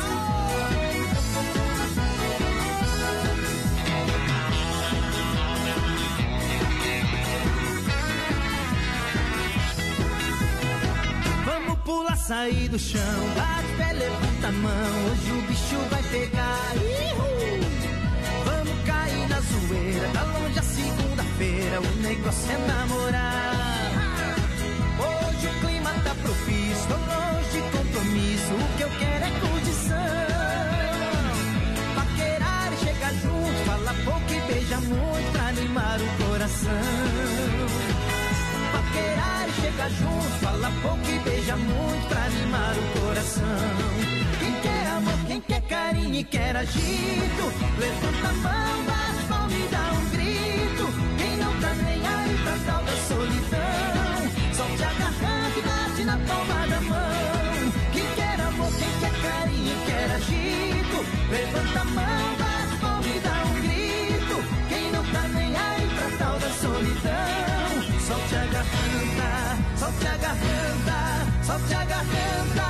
Vamos 11.45 11.79
pular, 11.85 12.17
sair 12.17 12.69
do 12.69 12.79
chão, 12.79 13.01
bate 13.37 13.73
pé, 13.77 13.93
levanta 13.93 14.49
a 14.49 14.53
mão. 14.53 15.13
Hoje 15.13 15.31
o 15.33 15.43
bicho 15.43 15.77
vai 15.91 16.03
pegar. 16.03 16.75
Ihu! 16.77 17.61
Vamos 18.45 18.85
cair 18.85 19.29
na 19.29 19.41
zoeira, 19.41 20.09
tá 20.13 20.23
longe 20.25 20.59
a 20.59 20.63
segunda-feira. 21.41 21.81
O 21.81 22.03
negócio 22.03 22.53
é 22.53 22.59
namorar. 22.67 24.37
Hoje 24.99 25.47
o 25.47 25.61
clima 25.61 25.91
tá 26.05 26.15
propício, 26.15 26.87
tô 26.89 26.95
longe 26.95 27.51
de 27.53 27.61
compromisso. 27.77 28.55
O 28.55 28.77
que 28.77 28.83
eu 28.83 28.91
quero 28.99 29.25
é 29.25 29.31
curtição. 29.41 29.97
Paquerar, 31.95 32.73
chega 32.83 33.11
junto, 33.23 33.65
fala 33.65 33.95
pouco 34.05 34.33
e 34.33 34.41
beija 34.53 34.81
muito 34.81 35.33
pra 35.33 35.47
animar 35.49 35.99
o 36.01 36.25
coração. 36.25 36.71
Paquerar, 38.73 39.49
chega 39.61 39.89
junto, 39.91 40.39
fala 40.45 40.71
pouco 40.83 41.09
e 41.09 41.19
beija 41.21 41.57
muito 41.57 42.09
pra 42.09 42.25
animar 42.25 42.75
o 42.77 43.01
coração. 43.01 43.59
Quem 44.39 44.53
quer 44.61 44.87
amor, 44.89 45.27
quem 45.27 45.41
quer 45.41 45.63
carinho 45.63 46.15
e 46.15 46.25
quer 46.25 46.57
agito, 46.57 47.53
levanta 47.79 48.29
a 48.29 48.33
mão, 48.33 48.85
bate 48.85 49.10
Levanta 61.31 61.81
a 61.81 61.85
mão 61.85 62.37
da 62.39 62.61
e 63.07 63.21
dá 63.21 63.45
um 63.45 63.55
grito. 63.61 64.37
Quem 64.69 64.91
não 64.91 65.05
tá 65.13 65.29
nem 65.29 65.57
aí 65.57 65.89
pra 65.95 66.19
tal 66.19 66.39
da 66.41 66.51
solidão. 66.51 68.01
Solte 68.01 68.35
a 68.35 68.47
garganta, 68.47 69.29
solte 69.79 70.07
a 70.09 70.17
garganta, 70.17 71.45
solte 71.45 71.75
a 71.75 71.85
garganta. 71.85 72.69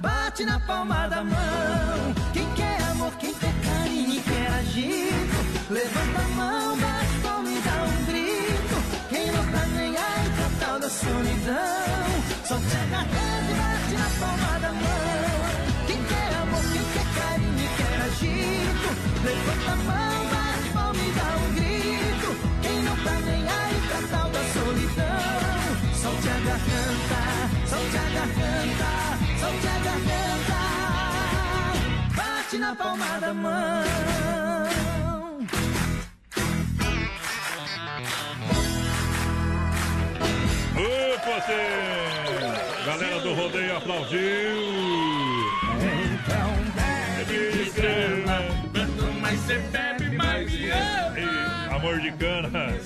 Bate 0.00 0.44
na 0.46 0.58
palma 0.60 1.06
da 1.08 1.22
mão. 1.22 2.21
Mão, 19.76 20.26
bate 20.26 20.68
palma 20.72 21.02
e 21.02 21.12
dá 21.12 21.36
um 21.36 21.54
grito. 21.54 22.28
Quem 22.62 22.82
não 22.82 22.96
tá 22.96 23.14
nem 23.26 23.42
aí 23.48 23.80
pra 23.88 24.00
tal 24.08 24.28
da 24.30 24.42
solidão, 24.52 25.62
solte 25.94 26.28
a 26.28 26.38
garganta, 26.48 27.20
solte 27.66 27.96
a 27.96 28.06
garganta, 28.16 28.90
solte 29.40 29.66
a 29.66 29.78
garganta, 29.86 30.60
bate 32.16 32.56
na 32.58 32.74
palma 32.74 33.18
da 33.20 33.34
mão. 33.34 33.82
Ô! 40.76 41.02
Galera 42.84 43.20
do 43.20 43.32
rodeio 43.34 43.76
aplaudiu! 43.76 45.11
Mais 49.32 49.40
você 49.40 49.58
bebe, 49.58 50.16
mais 50.16 50.52
eu. 50.52 50.58
e 50.60 51.74
amor 51.74 52.00
de 52.00 52.12
cana. 52.12 52.76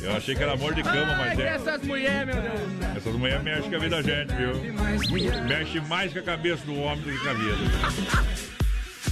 Eu 0.00 0.16
achei 0.16 0.34
que 0.34 0.42
era 0.42 0.52
amor 0.52 0.74
de 0.74 0.82
cama, 0.82 1.14
mas 1.16 1.38
é. 1.38 1.48
essas 1.48 1.82
mulheres, 1.82 2.34
meu 2.34 2.42
Deus. 2.42 2.96
Essas 2.96 3.14
mulheres 3.14 3.42
mexem 3.42 3.70
com 3.70 3.76
a 3.76 3.78
vida 3.78 3.96
da 3.96 4.02
gente, 4.02 4.34
viu? 4.34 5.44
Mexe 5.44 5.80
mais 5.82 6.12
com 6.12 6.18
a 6.18 6.22
cabeça 6.22 6.64
do 6.64 6.74
homem 6.80 7.02
do 7.02 7.10
que 7.10 7.18
com 7.18 7.28
a 7.28 7.34
vida. 7.34 7.56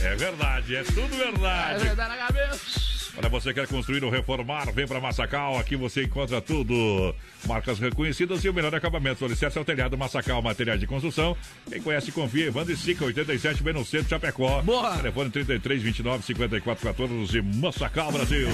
É 0.02 0.16
verdade, 0.16 0.77
é 0.77 0.82
tudo 0.82 1.16
verdade. 1.16 1.94
dar 1.94 2.09
na 2.09 2.16
cabeça. 2.16 2.88
Para 3.19 3.28
você 3.28 3.53
que 3.53 3.61
quer 3.61 3.66
construir 3.66 4.05
ou 4.05 4.11
reformar, 4.11 4.73
vem 4.73 4.86
para 4.86 5.01
Massacal. 5.01 5.59
Aqui 5.59 5.74
você 5.74 6.05
encontra 6.05 6.40
tudo. 6.40 7.12
Marcas 7.47 7.78
reconhecidas 7.81 8.45
e 8.45 8.49
o 8.49 8.55
melhor 8.55 8.73
acabamento. 8.73 9.19
Solicite 9.19 9.59
ao 9.59 9.65
telhado 9.65 9.99
Massacal 9.99 10.40
Materiais 10.40 10.78
de 10.78 10.86
Construção. 10.86 11.36
Quem 11.69 11.82
conhece, 11.82 12.12
confia. 12.12 12.47
Evandro 12.47 12.73
e 12.73 12.77
Sica, 12.77 13.05
87, 13.05 13.61
bem 13.62 13.74
no 13.74 13.85
centro 13.85 14.09
Chapecó. 14.09 14.62
Boa. 14.62 14.97
Telefone 14.97 15.31
33 15.31 15.82
29 15.82 16.24
54 16.24 16.86
14 16.86 17.43
Massacal, 17.43 18.12
Brasil. 18.12 18.49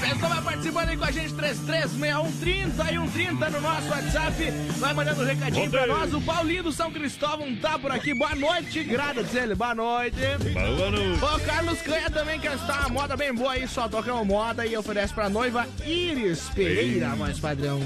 Pessoal 0.00 0.30
vai 0.32 0.42
participando 0.42 0.88
aí 0.88 0.96
com 0.96 1.04
a 1.04 1.10
gente, 1.12 1.32
336130 1.34 2.82
e 2.82 2.98
130 2.98 3.50
no 3.50 3.60
nosso 3.60 3.88
WhatsApp. 3.88 4.50
Vai 4.78 4.92
mandando 4.92 5.22
um 5.22 5.26
recadinho 5.26 5.70
pra 5.70 5.86
nós. 5.86 6.12
O 6.12 6.20
Paulinho 6.20 6.64
do 6.64 6.72
São 6.72 6.90
Cristóvão 6.90 7.54
tá 7.56 7.78
por 7.78 7.92
aqui. 7.92 8.12
Boa 8.12 8.34
noite, 8.34 8.82
grada, 8.82 9.22
diz 9.22 9.34
ele. 9.36 9.54
Boa 9.54 9.74
noite. 9.74 10.16
Boa 10.52 10.90
noite. 10.90 11.22
O 11.22 11.46
Carlos 11.46 11.80
Canha 11.82 12.10
também 12.10 12.40
quer 12.40 12.56
estar 12.56 12.80
uma 12.80 12.88
moda 12.88 13.16
bem 13.16 13.32
boa 13.32 13.52
aí, 13.52 13.68
só 13.68 13.88
uma 14.08 14.24
moda 14.24 14.64
e 14.64 14.76
oferece 14.76 15.12
pra 15.12 15.28
noiva 15.28 15.66
Iris 15.84 16.48
Pereira, 16.54 17.10
Ei. 17.10 17.16
mais 17.16 17.38
padrão. 17.38 17.80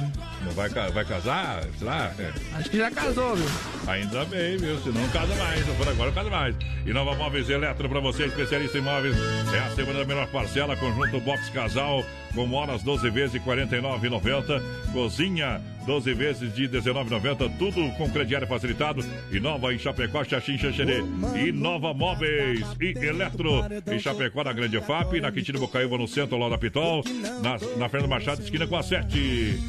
Não 0.44 0.52
vai, 0.52 0.68
vai 0.68 1.04
casar? 1.04 1.64
Sei 1.78 1.86
lá. 1.86 2.12
é. 2.18 2.32
Acho 2.54 2.70
que 2.70 2.76
já 2.76 2.90
casou, 2.90 3.34
viu? 3.34 3.46
Ainda 3.86 4.24
bem, 4.26 4.56
viu? 4.58 4.78
Se 4.80 4.90
não 4.90 5.08
casa 5.08 5.34
mais, 5.36 5.64
por 5.64 5.88
agora 5.88 6.12
casa 6.12 6.30
mais. 6.30 6.54
E 6.86 6.92
Nova 6.92 7.14
Móveis 7.14 7.48
Eletro 7.48 7.88
para 7.88 8.00
você, 8.00 8.26
especialista 8.26 8.76
em 8.78 8.82
móveis. 8.82 9.16
É 9.54 9.58
a 9.58 9.70
semana 9.70 10.00
da 10.00 10.04
melhor 10.04 10.26
parcela, 10.28 10.76
conjunto 10.76 11.18
box 11.20 11.48
casal, 11.50 12.04
com 12.34 12.46
molas 12.46 12.82
12 12.82 13.10
vezes 13.10 13.32
de 13.32 13.38
R$ 13.38 13.66
49,90. 13.66 14.62
Cozinha 14.92 15.60
12 15.86 16.14
vezes 16.14 16.54
de 16.54 16.66
R$ 16.66 16.80
19,90. 16.80 17.58
Tudo 17.58 17.90
com 17.96 18.10
crediário 18.10 18.46
facilitado. 18.46 19.04
E 19.30 19.38
nova 19.38 19.72
em 19.72 19.78
Chapecó, 19.78 20.24
Xaxim. 20.24 20.58
E 21.36 21.52
Nova 21.52 21.92
Móveis 21.94 22.64
e 22.80 23.06
Eletro. 23.06 23.50
Em 23.90 23.98
Chapecó, 23.98 24.42
na 24.44 24.52
Grande 24.52 24.80
FAP, 24.80 25.20
na 25.20 25.30
Quintino 25.30 25.58
Bocaiúva, 25.58 25.98
no 25.98 26.08
centro, 26.08 26.38
lá 26.38 26.48
da 26.48 26.58
Pitol. 26.58 27.04
Na, 27.42 27.58
na 27.76 27.88
Fernando 27.88 28.10
Machado, 28.10 28.42
esquina 28.42 28.66
com 28.66 28.76
a 28.76 28.82
7. 28.82 29.60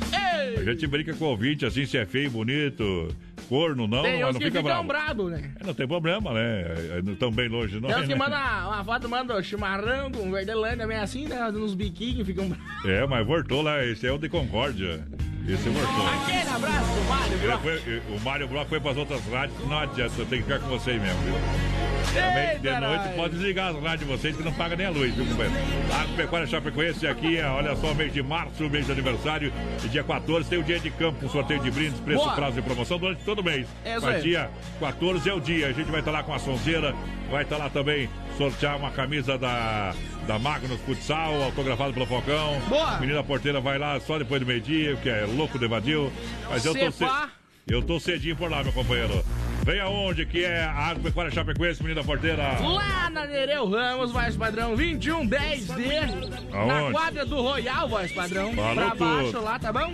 A 0.58 0.64
gente 0.64 0.88
brinca 0.88 1.14
com 1.14 1.26
o 1.26 1.30
ouvinte, 1.30 1.66
assim, 1.66 1.86
se 1.86 1.98
é 1.98 2.06
feio, 2.06 2.32
bonito, 2.32 3.14
corno, 3.48 3.88
não, 3.88 4.02
Tem 4.04 4.20
mas 4.20 4.30
uns 4.30 4.34
não 4.34 4.40
que 4.40 4.46
fica 4.46 4.60
ficam 4.64 4.86
bravo. 4.86 5.30
né? 5.30 5.52
É, 5.60 5.66
Não 5.66 5.74
tem 5.74 5.88
problema, 5.88 6.34
né? 6.34 6.62
É, 6.98 7.02
Não 7.04 7.16
tão 7.16 7.32
bem 7.32 7.48
longe, 7.48 7.80
não 7.80 7.88
Tem 7.90 7.98
é, 7.98 8.00
uns 8.02 8.08
que 8.08 8.14
né? 8.14 8.16
mandam 8.16 8.40
uma, 8.40 8.84
foto, 8.84 9.08
mandam 9.10 9.42
chimarrão 9.44 10.12
com 10.12 10.32
verdelândia, 10.32 10.86
bem 10.88 10.98
assim, 10.98 11.28
né? 11.28 11.48
Uns 11.50 11.74
biquinhos, 11.74 12.26
ficam 12.28 12.48
bravos. 12.50 12.66
É, 12.86 13.06
mas 13.08 13.26
voltou 13.26 13.62
lá, 13.62 13.84
esse 13.86 14.06
é 14.08 14.12
o 14.12 14.18
de 14.18 14.30
Concórdia. 14.30 15.04
Esse 15.48 15.70
voltou. 15.70 16.08
Aquele 16.08 16.50
abraço, 16.50 17.02
Mário 17.08 17.38
Brock. 17.38 17.62
foi- 17.62 18.02
o 18.16 18.20
Mário 18.22 18.48
Bloco 18.48 18.70
foi 18.70 18.80
para 18.80 18.92
as 18.92 18.98
outras 18.98 19.22
rádios, 19.28 19.60
não 19.68 19.78
adianta, 19.78 20.16
tem 20.26 20.40
que 20.40 20.44
ficar 20.44 20.60
com 20.60 20.68
vocês 20.70 21.00
mesmo, 21.02 21.20
viu? 21.22 21.95
Também 22.14 22.60
de 22.60 22.80
noite 22.80 23.16
pode 23.16 23.36
desligar 23.36 23.76
as 23.76 23.82
rádios 23.82 24.00
de 24.00 24.06
vocês 24.06 24.36
que 24.36 24.44
não 24.44 24.54
paga 24.54 24.76
nem 24.76 24.88
a 24.88 24.90
luz, 24.90 25.14
viu, 25.14 25.26
companheiro? 25.26 25.56
Agropecuária 25.94 26.48
Chapecoense 26.48 27.08
aqui, 27.08 27.38
é, 27.38 27.48
olha 27.48 27.76
só, 27.76 27.94
mês 27.94 28.14
de 28.14 28.24
março, 28.24 28.70
mês 28.70 28.86
de 28.86 28.92
aniversário, 28.92 29.54
dia 29.90 30.04
14 30.04 30.50
tem 30.50 30.60
o 30.60 30.64
dia 30.64 30.80
de 30.80 30.90
campo, 30.92 31.26
um 31.26 31.30
sorteio 31.30 31.60
de 31.60 31.72
brindes, 31.72 32.00
preço, 32.00 32.24
Boa. 32.24 32.36
prazo 32.36 32.60
e 32.60 32.62
promoção 32.62 32.98
durante 32.98 33.24
todo 33.24 33.44
mês. 33.44 33.68
É 33.84 34.00
Mas 34.00 34.24
dia 34.24 34.50
14 34.80 35.30
é 35.30 35.34
o 35.34 35.40
dia, 35.40 35.68
a 35.68 35.72
gente 35.72 35.90
vai 35.92 36.00
estar 36.00 36.12
lá 36.12 36.24
com 36.24 36.34
a 36.34 36.40
sonzeira, 36.40 36.94
vai 37.30 37.44
estar 37.44 37.58
lá 37.58 37.70
também 37.70 38.10
sortear 38.38 38.78
uma 38.78 38.92
camisa 38.92 39.38
da, 39.38 39.94
da 40.28 40.40
Magnus 40.40 40.80
Futsal, 40.82 41.42
autografado 41.44 41.94
pelo 41.94 42.06
Focão. 42.06 42.60
Boa. 42.68 42.98
Menina 43.00 43.24
porteira 43.24 43.60
vai 43.62 43.78
lá 43.78 44.00
só 44.00 44.18
depois 44.18 44.40
do 44.40 44.46
meio-dia, 44.46 44.96
que 44.98 45.10
é 45.10 45.26
louco 45.26 45.58
de 45.58 45.66
evadiu. 45.66 46.12
Mas 46.50 46.66
eu 46.66 46.74
tô. 46.74 46.92
Cepa. 46.92 47.30
Eu 47.68 47.82
tô 47.82 48.00
cedinho 48.00 48.36
por 48.36 48.50
lá, 48.50 48.64
meu 48.64 48.72
companheiro. 48.72 49.24
Vem 49.66 49.80
aonde 49.80 50.26
que 50.26 50.44
é 50.44 50.64
a 50.64 50.90
Agropecuária 50.90 51.32
Chapecoense, 51.32 51.82
menina 51.82 52.04
porteira? 52.04 52.60
Lá 52.60 53.10
na 53.10 53.26
Nereu 53.26 53.68
Ramos, 53.68 54.12
voz 54.12 54.38
padrão 54.38 54.76
2110D. 54.76 56.52
Na 56.52 56.92
quadra 56.92 57.26
do 57.26 57.42
Royal, 57.42 57.90
voz 57.90 58.12
padrão. 58.12 58.54
Falou 58.54 58.76
pra 58.76 58.96
baixo 58.96 59.32
tudo. 59.32 59.44
lá, 59.44 59.58
tá 59.58 59.74
bom? 59.74 59.94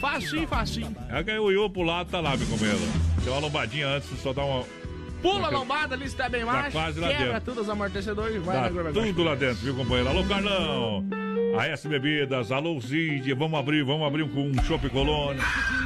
Facinho, 0.00 0.46
facinho. 0.46 0.94
É 1.08 1.24
que 1.24 1.32
o 1.38 1.50
Iô 1.50 1.70
pro 1.70 1.82
lado 1.82 2.10
tá 2.10 2.20
lá, 2.20 2.36
meu 2.36 2.46
companheiro. 2.46 2.80
Tem 3.24 3.32
uma 3.32 3.40
lombadinha 3.40 3.88
antes, 3.88 4.10
só 4.20 4.34
dá 4.34 4.44
uma. 4.44 4.64
Pula 5.22 5.48
a 5.48 5.50
lombada 5.50 5.94
ali, 5.94 6.08
se 6.08 6.16
tá 6.16 6.28
bem 6.28 6.44
quase 6.44 7.00
lá 7.00 7.08
quebra 7.08 7.26
dentro. 7.26 7.40
todos 7.40 7.62
os 7.64 7.68
amortecedores 7.68 8.36
e 8.36 8.38
vai 8.38 8.56
na 8.56 8.62
Dá 8.62 8.68
Globo 8.68 8.92
tudo 8.92 9.22
lá 9.24 9.34
dentro, 9.34 9.56
viu, 9.56 9.74
companheiro? 9.74 10.08
Alô, 10.08 10.24
Carlão! 10.24 11.04
A 11.58 11.66
S 11.68 11.88
Bebidas, 11.88 12.52
alô, 12.52 12.78
Cid, 12.80 13.32
vamos 13.32 13.58
abrir, 13.58 13.82
vamos 13.82 14.06
abrir 14.06 14.28
com 14.28 14.42
um 14.42 14.62
Chopp 14.62 14.88
Colônia. 14.90 15.42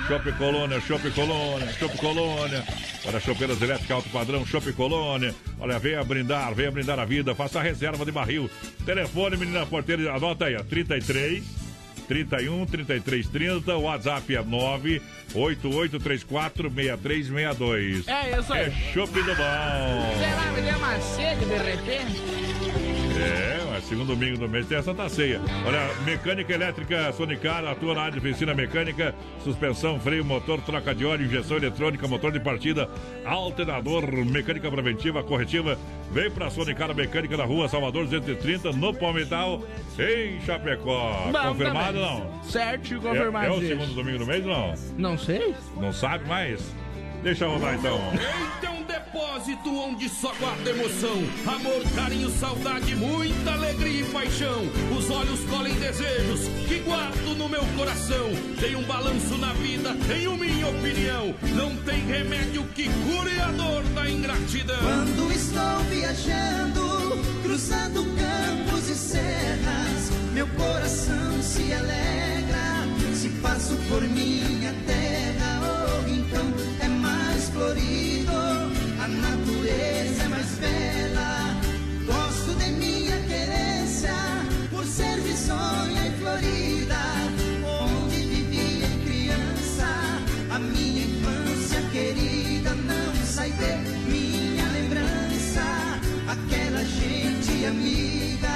Chopp 0.09 0.32
Colônia, 0.32 0.81
Chopp 0.81 1.11
Colônia, 1.12 1.73
Chopp 1.73 1.97
Colônia. 1.98 2.65
Olha, 3.07 3.20
chopeiras 3.20 3.62
elétricas 3.62 3.90
alto 3.93 4.09
padrão, 4.11 4.44
Chopp 4.44 4.73
Colônia. 4.73 5.32
Olha, 5.61 5.78
venha 5.78 6.02
brindar, 6.02 6.52
venha 6.55 6.73
brindar 6.73 6.98
a 6.98 7.05
vida, 7.05 7.35
faça 7.36 7.61
a 7.61 7.62
reserva 7.62 8.05
de 8.05 8.11
barril. 8.11 8.51
Telefone, 8.85 9.36
menina 9.36 9.65
porteira, 9.65 10.12
anota 10.12 10.47
aí, 10.47 10.57
ó, 10.57 10.65
33 10.65 11.59
31 12.08 12.66
33 12.66 13.28
30, 13.28 13.76
o 13.76 13.82
WhatsApp 13.82 14.34
é 14.36 14.42
98834 14.42 16.70
6362. 16.70 18.08
É 18.08 18.38
isso 18.38 18.52
aí. 18.52 18.66
É 18.66 18.70
Chopp 18.92 19.12
do 19.12 19.34
bom. 19.34 20.16
Será 20.18 20.52
me 20.52 20.62
deu 20.62 20.76
uma 20.78 21.00
sede 21.00 21.44
de 21.44 21.56
repente? 21.56 22.20
É, 23.90 23.94
segundo 23.94 24.14
domingo 24.14 24.38
do 24.38 24.48
mês 24.48 24.66
tem 24.66 24.78
a 24.78 24.82
Santa 24.82 25.08
Ceia. 25.08 25.40
Olha, 25.66 25.90
mecânica 26.04 26.52
elétrica 26.52 27.12
Sonicar, 27.12 27.64
atua 27.64 27.92
na 27.94 28.02
área 28.02 28.12
de 28.12 28.18
oficina 28.18 28.54
mecânica, 28.54 29.12
suspensão, 29.42 29.98
freio, 29.98 30.24
motor, 30.24 30.60
troca 30.60 30.94
de 30.94 31.04
óleo, 31.04 31.26
injeção 31.26 31.56
eletrônica, 31.56 32.06
motor 32.06 32.30
de 32.30 32.38
partida, 32.38 32.88
alternador, 33.24 34.06
mecânica 34.24 34.70
preventiva, 34.70 35.22
corretiva. 35.24 35.76
Vem 36.12 36.30
pra 36.30 36.50
Sonicar 36.50 36.94
Mecânica 36.94 37.36
na 37.36 37.44
rua 37.44 37.68
Salvador 37.68 38.04
230, 38.04 38.72
no 38.72 38.94
Palmital, 38.94 39.62
em 39.98 40.40
Chapecó. 40.44 41.28
Bom 41.32 41.48
Confirmado 41.50 41.98
também. 41.98 42.20
não? 42.20 42.42
Certo, 42.44 42.94
É, 42.94 42.98
confirmado. 42.98 43.46
é 43.46 43.50
o 43.50 43.54
gente. 43.60 43.66
segundo 43.68 43.94
domingo 43.94 44.18
do 44.18 44.26
mês 44.26 44.44
não? 44.44 44.74
Não 44.98 45.18
sei. 45.18 45.54
Não 45.76 45.92
sabe 45.92 46.28
mais? 46.28 46.74
Deixa 47.22 47.44
eu 47.44 47.52
rodar 47.52 47.74
então. 47.74 48.01
Eita, 48.12 48.70
um 48.70 48.82
depósito 48.82 49.68
onde 49.74 50.09
só 50.09 50.32
guarda 50.40 50.70
emoção. 50.70 51.22
Amor, 51.47 51.82
carinho, 51.94 52.30
saudade, 52.30 52.94
muita 52.97 53.52
alegria 53.52 54.01
e 54.01 54.05
paixão. 54.10 54.62
Os 54.97 55.10
olhos 55.10 55.40
colhem 55.51 55.74
desejos 55.74 56.48
que 56.66 56.78
guardo 56.78 57.36
no 57.36 57.48
meu 57.48 57.62
coração. 57.76 58.30
Tem 58.59 58.74
um 58.74 58.82
balanço 58.84 59.36
na 59.36 59.52
vida, 59.52 59.94
tenho 60.09 60.34
minha 60.36 60.66
opinião. 60.66 61.34
Não 61.55 61.76
tem 61.84 62.01
remédio 62.06 62.64
que 62.74 62.88
cure 62.88 63.38
a 63.38 63.51
dor 63.52 63.82
da 63.94 64.09
ingratidão. 64.10 64.78
Quando 64.78 65.32
estou 65.32 65.78
viajando, 65.90 67.18
cruzando 67.42 68.05
campos 68.16 68.88
e 68.88 68.94
serras, 68.94 70.10
meu 70.32 70.48
coração 70.48 71.42
se 71.42 71.70
alegra. 71.72 72.70
Se 73.14 73.28
passo 73.42 73.76
por 73.88 74.01
minha 74.02 74.72
terra, 74.86 75.39
então 76.09 76.52
é 76.81 76.89
mais 76.89 77.48
florido, 77.51 78.32
a 78.32 79.09
natureza 79.09 80.22
é 80.22 80.28
mais 80.28 80.51
bela. 80.59 81.56
Gosto 82.06 82.55
de 82.59 82.70
minha 82.72 83.16
querência 83.22 84.14
por 84.70 84.85
ser 84.85 85.18
risonha 85.20 86.06
e 86.06 86.12
florida, 86.18 87.01
onde 87.64 88.16
vivia 88.16 88.86
em 88.86 88.98
criança, 89.05 89.86
a 90.51 90.59
minha 90.59 91.05
infância 91.05 91.82
querida 91.93 92.70
não 92.74 93.27
sai 93.27 93.51
de 93.51 94.10
minha 94.10 94.66
lembrança, 94.72 95.64
aquela 96.28 96.85
gente 96.85 97.66
amiga. 97.66 98.48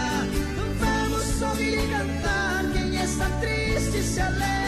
Vamos 0.78 1.24
sorrir 1.38 1.88
cantar 1.88 2.64
quem 2.72 2.98
é 2.98 3.04
está 3.04 3.28
triste 3.40 4.02
se 4.02 4.20
alegra. 4.20 4.63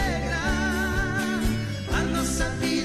recipe. 2.39 2.76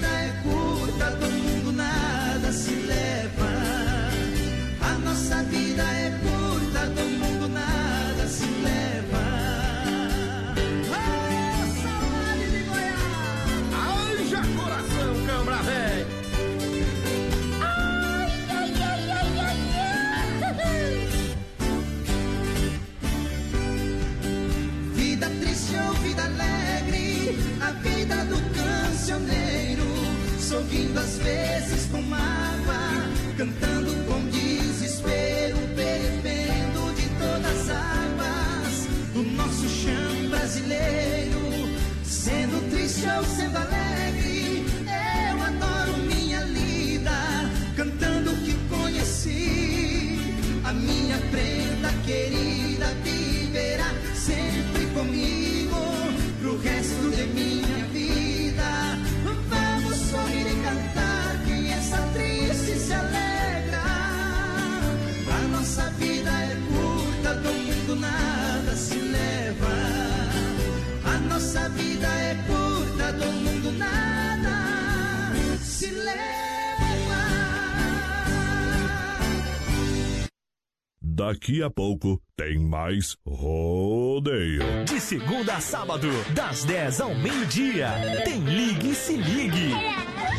Daqui 81.25 81.63
a 81.63 81.71
pouco 81.71 82.21
tem 82.37 82.59
mais 82.59 83.17
rodeio. 83.25 84.85
De 84.85 84.99
segunda 84.99 85.55
a 85.55 85.61
sábado, 85.61 86.09
das 86.35 86.65
10 86.65 87.01
ao 87.01 87.15
meio-dia, 87.15 87.91
tem 88.25 88.41
Ligue 88.41 88.91
e 88.91 88.95
Se 88.97 89.17
Ligue. 89.17 89.71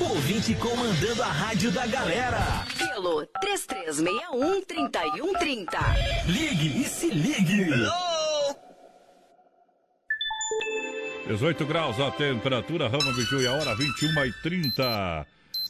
Ouvinte 0.01 0.53
comandando 0.55 1.23
a 1.23 1.27
rádio 1.27 1.71
da 1.71 1.87
galera. 1.87 2.65
Pelo 2.77 3.25
3361-3130. 3.25 5.67
Ligue 6.27 6.81
e 6.81 6.83
Se 6.83 7.09
Ligue. 7.09 7.65
18 11.27 11.65
graus 11.65 11.97
a 11.97 12.11
temperatura, 12.11 12.89
Rama 12.89 13.13
Biju 13.13 13.39
e 13.39 13.47
a 13.47 13.53
hora 13.53 13.73
21 13.73 14.25
e 14.25 14.33
30. 14.43 15.25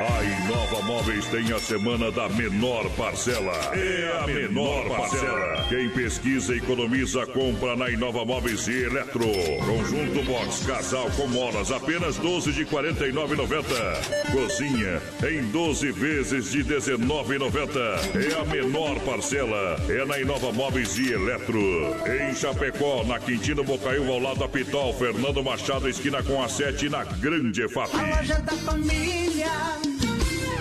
A 0.00 0.22
Inova 0.22 0.80
Móveis 0.82 1.26
tem 1.26 1.52
a 1.52 1.58
semana 1.58 2.12
da 2.12 2.28
menor 2.28 2.88
parcela. 2.90 3.52
É 3.74 4.22
a 4.22 4.26
menor 4.28 4.88
parcela. 4.88 5.66
Quem 5.68 5.90
pesquisa 5.90 6.54
e 6.54 6.58
economiza, 6.58 7.26
compra 7.26 7.74
na 7.74 7.90
Inova 7.90 8.24
Móveis 8.24 8.68
e 8.68 8.84
Eletro. 8.84 9.26
Conjunto 9.66 10.22
Box 10.24 10.64
Casal 10.64 11.10
com 11.16 11.26
molas, 11.26 11.72
apenas 11.72 12.16
12 12.16 12.52
de 12.52 12.64
49,90. 12.64 13.64
Cozinha 14.30 15.02
em 15.28 15.42
12 15.50 15.90
vezes 15.90 16.52
de 16.52 16.62
19,90. 16.62 17.78
É 18.14 18.40
a 18.40 18.44
menor 18.44 19.00
parcela. 19.00 19.78
É 19.88 20.04
na 20.04 20.20
Inova 20.20 20.52
Móveis 20.52 20.96
e 20.96 21.12
Eletro. 21.12 21.58
Em 22.06 22.32
Chapecó, 22.36 23.02
na 23.02 23.18
Quintino 23.18 23.64
Bocaiúva, 23.64 24.12
ao 24.12 24.20
lado 24.20 24.38
da 24.38 24.48
Pitol, 24.48 24.94
Fernando 24.94 25.42
Machado, 25.42 25.88
esquina 25.88 26.22
com 26.22 26.40
a 26.40 26.48
7, 26.48 26.88
na 26.88 27.02
Grande 27.02 27.62
EFAP. 27.62 27.90
Loja 27.96 28.38
da 28.42 28.52
família. 28.58 29.87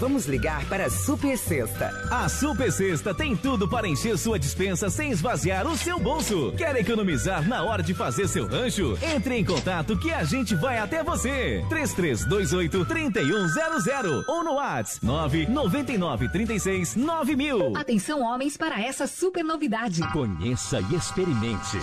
Vamos 0.00 0.24
ligar 0.24 0.64
para 0.64 0.86
a 0.86 0.90
Super 0.90 1.36
Sexta. 1.36 1.90
A 2.10 2.26
Super 2.26 2.72
Sexta 2.72 3.12
tem 3.12 3.36
tudo 3.36 3.68
para 3.68 3.86
encher 3.86 4.16
sua 4.16 4.38
dispensa 4.38 4.88
sem 4.88 5.10
esvaziar 5.10 5.66
o 5.66 5.76
seu 5.76 6.00
bolso. 6.00 6.54
Quer 6.56 6.74
economizar 6.76 7.46
na 7.46 7.62
hora 7.62 7.82
de 7.82 7.92
fazer 7.92 8.26
seu 8.26 8.46
rancho? 8.46 8.96
Entre 9.02 9.36
em 9.36 9.44
contato 9.44 9.98
que 9.98 10.10
a 10.10 10.24
gente 10.24 10.54
vai 10.54 10.78
até 10.78 11.04
você. 11.04 11.62
3328 11.68 12.86
3100 12.86 14.24
ou 14.26 14.42
no 14.42 14.54
WhatsApp 14.54 15.04
999 15.04 16.30
36 16.30 16.96
9000. 16.96 17.76
Atenção, 17.76 18.22
homens, 18.22 18.56
para 18.56 18.80
essa 18.80 19.06
super 19.06 19.44
novidade. 19.44 20.00
Conheça 20.12 20.80
e 20.80 20.94
experimente. 20.94 21.76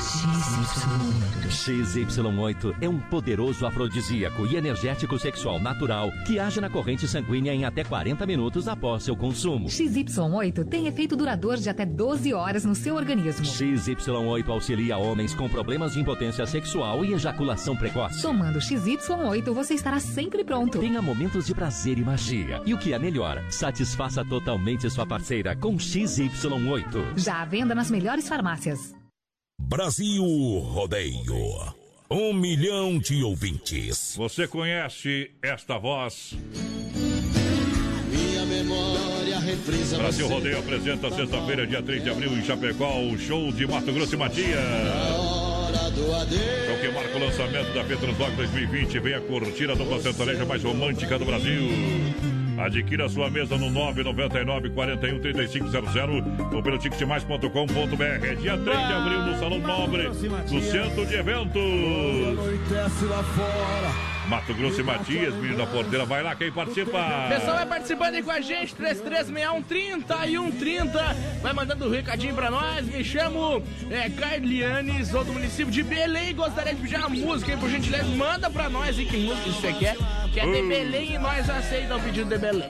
XY8 1.47 2.75
é 2.81 2.89
um 2.89 2.97
poderoso 2.97 3.63
afrodisíaco 3.63 4.47
e 4.47 4.55
energético 4.55 5.19
sexual 5.19 5.59
natural 5.59 6.11
que 6.25 6.39
age 6.39 6.59
na 6.59 6.67
corrente 6.67 7.07
sanguínea 7.07 7.53
em 7.53 7.63
até 7.63 7.83
40 7.83 8.06
minutos 8.25 8.67
após 8.67 9.03
seu 9.03 9.15
consumo. 9.15 9.67
XY8 9.67 10.65
tem 10.67 10.87
efeito 10.87 11.15
duradouro 11.15 11.59
de 11.59 11.69
até 11.69 11.85
12 11.85 12.33
horas 12.33 12.63
no 12.63 12.75
seu 12.75 12.95
organismo. 12.95 13.45
XY8 13.45 14.47
auxilia 14.49 14.97
homens 14.97 15.33
com 15.33 15.49
problemas 15.49 15.93
de 15.93 15.99
impotência 15.99 16.45
sexual 16.45 17.03
e 17.03 17.13
ejaculação 17.13 17.75
precoce. 17.75 18.21
Tomando 18.21 18.59
XY8, 18.59 19.51
você 19.53 19.73
estará 19.73 19.99
sempre 19.99 20.43
pronto. 20.43 20.79
Tenha 20.79 21.01
momentos 21.01 21.45
de 21.45 21.53
prazer 21.53 21.97
e 21.97 22.03
magia. 22.03 22.61
E 22.65 22.73
o 22.73 22.77
que 22.77 22.93
é 22.93 22.99
melhor, 22.99 23.43
satisfaça 23.49 24.23
totalmente 24.23 24.89
sua 24.89 25.05
parceira 25.05 25.55
com 25.55 25.75
XY8. 25.75 27.17
Já 27.17 27.41
à 27.41 27.45
venda 27.45 27.73
nas 27.73 27.89
melhores 27.89 28.27
farmácias. 28.27 28.93
Brasil 29.59 30.23
Rodeio. 30.59 31.75
Um 32.09 32.31
milhão 32.31 32.97
de 32.99 33.21
ouvintes. 33.21 34.15
Você 34.15 34.47
conhece 34.47 35.29
esta 35.41 35.77
voz? 35.77 36.37
Memória 38.63 39.39
reprisa 39.39 39.97
Brasil. 39.97 40.27
Rodeio 40.27 40.59
apresenta 40.59 41.11
sexta-feira, 41.11 41.67
dia 41.67 41.81
3 41.81 42.03
de 42.03 42.09
abril, 42.09 42.31
em 42.31 42.43
Chapecó, 42.43 42.99
o 43.01 43.17
show 43.17 43.51
de 43.51 43.67
Mato 43.67 43.91
Grosso 43.91 44.15
e 44.15 44.17
Matias. 44.17 44.57
Adeus. 46.27 46.65
Show 46.65 46.77
que 46.81 46.89
marca 46.89 47.17
o 47.17 47.19
lançamento 47.19 47.73
da 47.73 47.83
Petrobras 47.83 48.33
2020. 48.33 48.99
Venha 48.99 49.21
curtir 49.21 49.69
a 49.69 49.75
dupla 49.75 50.01
sertaneja 50.01 50.45
mais 50.45 50.63
romântica 50.63 51.17
do 51.17 51.25
Brasil. 51.25 51.69
Adquira 52.57 53.07
sua 53.07 53.29
mesa 53.29 53.55
no 53.57 53.69
999 53.69 54.71
41 54.71 55.19
3500 55.19 55.85
ou 56.53 56.63
pelo 56.63 56.77
ticketmais.com.br. 56.77 58.25
É 58.25 58.35
dia 58.35 58.57
3 58.57 58.63
de 58.63 58.93
abril 58.93 59.21
no 59.21 59.39
Salão 59.39 59.59
Nobre 59.59 60.09
do 60.09 60.61
Centro 60.61 61.05
de 61.05 61.15
Eventos. 61.15 61.61
Anoitece 61.61 63.05
lá 63.05 63.23
fora. 63.23 64.16
Mato 64.27 64.53
Grosso 64.53 64.81
e 64.81 64.83
Matias, 64.83 65.33
menino 65.35 65.57
da 65.57 65.65
porteira, 65.65 66.05
vai 66.05 66.21
lá 66.21 66.35
quem 66.35 66.51
participa. 66.51 67.27
Pessoal 67.29 67.55
vai 67.55 67.65
participando 67.65 68.15
aí 68.15 68.23
com 68.23 68.31
a 68.31 68.41
gente, 68.41 68.75
336130 68.75 70.27
e 70.27 70.37
130. 70.37 71.15
Vai 71.41 71.53
mandando 71.53 71.87
um 71.87 71.91
recadinho 71.91 72.35
pra 72.35 72.51
nós. 72.51 72.85
Me 72.85 73.03
chamo 73.03 73.63
é, 73.89 74.09
Carliane, 74.09 75.05
sou 75.05 75.23
do 75.23 75.33
município 75.33 75.71
de 75.71 75.81
Belém. 75.83 76.35
Gostaria 76.35 76.73
de 76.75 76.81
pedir 76.81 76.97
uma 76.97 77.09
música 77.09 77.53
aí, 77.53 77.57
por 77.57 77.69
gentileza. 77.69 78.05
Manda 78.15 78.49
pra 78.49 78.69
nós 78.69 78.97
aí 78.97 79.05
que 79.05 79.17
música 79.17 79.49
você 79.49 79.73
quer. 79.73 79.97
Quer 80.33 80.45
de 80.45 80.61
Uh. 80.61 80.67
Belém 80.67 81.13
e 81.13 81.17
nós 81.17 81.49
aceitamos 81.49 82.03
o 82.03 82.05
pedido 82.05 82.29
de 82.29 82.37
Belém. 82.37 82.69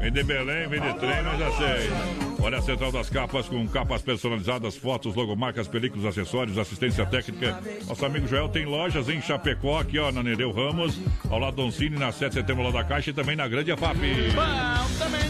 Vem 0.00 0.12
de 0.12 0.22
Belém, 0.22 0.68
vem 0.68 0.80
de 0.80 0.94
trem, 0.94 1.22
já 1.38 1.50
sei. 1.52 2.25
Olha 2.46 2.58
a 2.58 2.62
Central 2.62 2.92
das 2.92 3.10
Capas 3.10 3.48
com 3.48 3.66
capas 3.66 4.02
personalizadas, 4.02 4.76
fotos, 4.76 5.16
logomarcas, 5.16 5.66
películas, 5.66 6.06
acessórios, 6.06 6.56
assistência 6.56 7.04
técnica. 7.04 7.60
Nosso 7.88 8.06
amigo 8.06 8.28
Joel 8.28 8.48
tem 8.48 8.64
lojas 8.64 9.08
em 9.08 9.20
Chapecó, 9.20 9.80
aqui 9.80 9.98
ó, 9.98 10.12
na 10.12 10.22
Nereu 10.22 10.52
Ramos, 10.52 10.96
ao 11.28 11.40
lado 11.40 11.56
do 11.56 11.62
Oncine, 11.62 11.98
na 11.98 12.12
7 12.12 12.28
de 12.28 12.34
setembro 12.36 12.62
lá 12.62 12.70
da 12.70 12.84
Caixa 12.84 13.10
e 13.10 13.12
também 13.12 13.34
na 13.34 13.48
Grande 13.48 13.72
AFAP. 13.72 13.96
Bom, 13.96 14.96
também. 14.96 15.22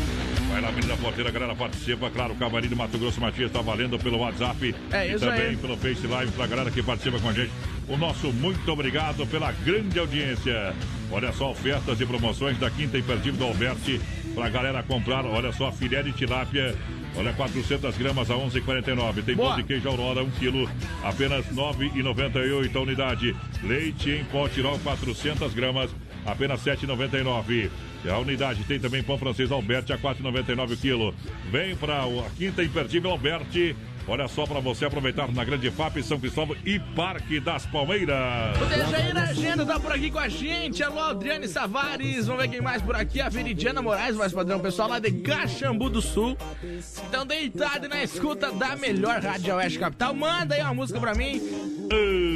Vai 0.51 0.61
lá, 0.61 0.71
Menina 0.71 0.95
Porteira, 0.99 1.31
a 1.31 1.33
galera 1.33 1.55
participa. 1.55 2.11
Claro, 2.11 2.35
o 2.35 2.37
Camarim 2.37 2.69
do 2.69 2.77
Mato 2.77 2.99
Grosso 2.99 3.19
Matias 3.19 3.47
está 3.47 3.63
valendo 3.63 3.99
pelo 3.99 4.19
WhatsApp. 4.19 4.75
É 4.93 5.09
e 5.09 5.19
também 5.19 5.41
aí. 5.41 5.57
pelo 5.57 5.77
Face 5.79 6.07
Live 6.07 6.33
pra 6.33 6.47
galera 6.47 6.71
que 6.71 6.83
participa 6.83 7.19
com 7.19 7.31
a 7.31 7.33
gente. 7.33 7.51
O 7.89 7.97
nosso 7.97 8.31
muito 8.31 8.71
obrigado 8.71 9.27
pela 9.27 9.53
grande 9.53 9.99
audiência. 9.99 10.75
Olha 11.11 11.33
só, 11.33 11.53
ofertas 11.53 11.99
e 11.99 12.05
promoções 12.05 12.59
da 12.59 12.71
Quinta 12.71 12.99
Imperdível 12.99 13.39
do 13.39 13.45
Alberti 13.45 14.01
pra 14.35 14.51
galera 14.51 14.83
comprar. 14.83 15.25
Olha 15.25 15.51
só, 15.53 15.73
filé 15.73 16.03
de 16.03 16.13
tilápia. 16.13 16.77
Olha, 17.19 17.33
400 17.33 17.97
gramas 17.97 18.31
a 18.31 18.35
11,49. 18.35 19.25
Tem 19.25 19.37
pão 19.37 19.57
de 19.57 19.63
queijo 19.63 19.89
Aurora, 19.89 20.23
1 20.23 20.31
quilo, 20.33 20.69
apenas 21.03 21.47
9,98 21.47 22.77
a 22.77 22.81
unidade. 22.81 23.37
Leite 23.63 24.11
em 24.11 24.25
pó 24.25 24.47
Tirol, 24.49 24.79
400 24.79 25.55
gramas, 25.55 25.91
apenas 26.27 26.63
7,99. 26.63 27.71
E 28.05 28.09
a 28.11 28.19
unidade 28.19 28.63
tem 28.65 28.79
também 28.79 29.03
pão 29.03 29.17
francês 29.17 29.51
Alberti 29.51 29.93
a 29.93 29.99
4,99 29.99 30.73
o 30.73 30.77
quilo. 30.77 31.15
Vem 31.51 31.75
para 31.75 32.03
a 32.03 32.31
quinta 32.37 32.63
imperdível 32.63 33.11
Alberti. 33.11 33.75
Olha 34.09 34.29
só 34.29 34.47
para 34.47 34.61
você 34.61 34.85
aproveitar 34.85 35.33
na 35.33 35.45
Grande 35.45 35.69
FAP, 35.71 35.97
São 36.03 36.21
Cristóvão 36.21 36.57
e 36.65 36.79
Parque 36.79 37.41
das 37.41 37.67
Palmeiras. 37.67 38.57
O 38.63 38.65
Dejair 38.67 39.17
Agenda 39.17 39.67
tá 39.67 39.81
por 39.81 39.93
aqui 39.93 40.11
com 40.11 40.19
a 40.19 40.29
gente. 40.29 40.83
Alô, 40.83 41.01
Adriane 41.01 41.49
Savares. 41.49 42.27
Vamos 42.27 42.43
ver 42.43 42.49
quem 42.49 42.61
mais 42.61 42.81
por 42.81 42.95
aqui. 42.95 43.21
A 43.21 43.29
Veridiana 43.29 43.83
Moraes, 43.83 44.17
mais 44.17 44.33
padrão. 44.33 44.61
Pessoal 44.61 44.89
lá 44.89 45.01
de 45.01 45.11
Caxambu 45.11 45.91
do 45.91 46.01
Sul. 46.01 46.37
Estão 46.79 47.27
deitados 47.27 47.89
na 47.89 48.03
escuta 48.03 48.53
da 48.53 48.77
melhor 48.77 49.21
Rádio 49.21 49.57
Oeste 49.57 49.81
Capital. 49.81 50.15
Manda 50.15 50.55
aí 50.55 50.63
uma 50.63 50.75
música 50.75 51.01
pra 51.01 51.15
mim. 51.15 51.41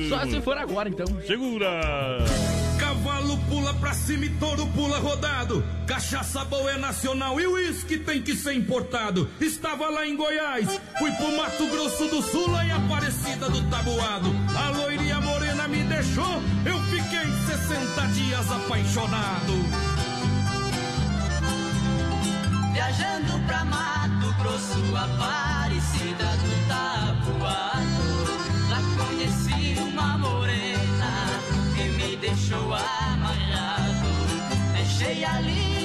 Só 0.08 0.26
se 0.26 0.40
for 0.40 0.58
agora, 0.58 0.88
então. 0.88 1.06
Segura! 1.24 1.80
Pula 3.48 3.74
pra 3.74 3.92
cima 3.92 4.24
e 4.24 4.30
touro 4.30 4.66
pula 4.68 4.98
rodado. 4.98 5.64
Cachaça 5.86 6.44
boa 6.44 6.70
é 6.70 6.78
nacional 6.78 7.40
e 7.40 7.46
uísque 7.46 7.98
tem 7.98 8.22
que 8.22 8.34
ser 8.36 8.54
importado. 8.54 9.28
Estava 9.40 9.88
lá 9.88 10.06
em 10.06 10.16
Goiás, 10.16 10.68
fui 10.98 11.10
pro 11.12 11.36
Mato 11.36 11.66
Grosso 11.68 12.06
do 12.08 12.22
Sul, 12.22 12.60
em 12.62 12.70
Aparecida 12.70 13.50
do 13.50 13.62
Tabuado. 13.68 14.30
A 14.56 14.70
loirinha 14.70 15.20
morena 15.20 15.66
me 15.66 15.82
deixou, 15.84 16.42
eu 16.64 16.80
fiquei 16.84 17.26
60 17.46 18.06
dias 18.08 18.50
apaixonado. 18.50 19.52
Viajando 22.72 23.46
pra 23.46 23.64
Mato 23.64 24.32
Grosso, 24.38 24.96
Aparecida 24.96 26.24
do 26.24 26.68
Tabuado. 26.68 27.80
Lá 28.70 28.80
conheci 28.96 29.78
uma 29.80 30.18
morena 30.18 31.40
que 31.74 31.82
me 31.90 32.16
deixou 32.16 32.72
amarrado. 32.74 33.19
Deixei 35.00 35.24
a 35.24 35.79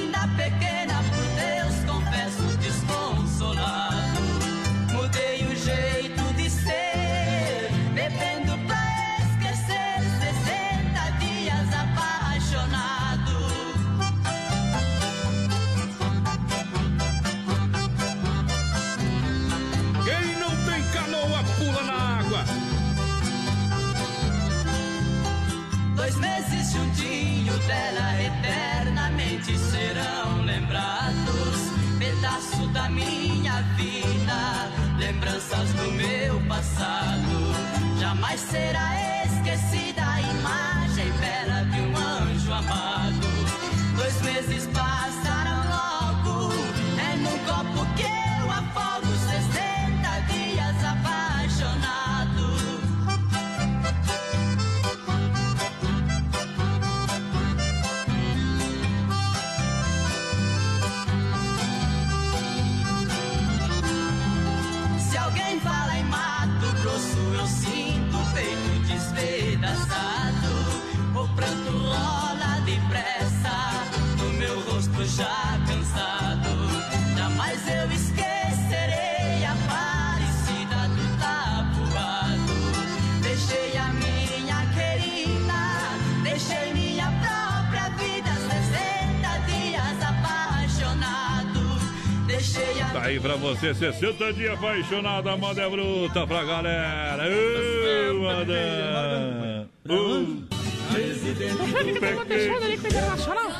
lembranças 35.56 35.74
do 35.74 35.92
meu 35.92 36.42
passado. 36.48 38.00
Jamais 38.00 38.40
será 38.42 38.96
esquecida 38.96 39.25
aí 93.06 93.20
pra 93.20 93.36
você, 93.36 93.74
60 93.74 94.34
dias 94.34 94.54
apaixonado, 94.54 95.30
a 95.30 95.38
moda 95.38 95.62
é 95.62 95.70
bruta 95.70 96.26
pra 96.26 96.44
galera. 96.44 97.24
Ô, 97.30 98.14
moda! 98.16 99.70
Acontecendo 102.12 102.64
ali 102.64 102.78
com 102.78 102.86
o 102.86 102.88
Internacional? 102.88 103.52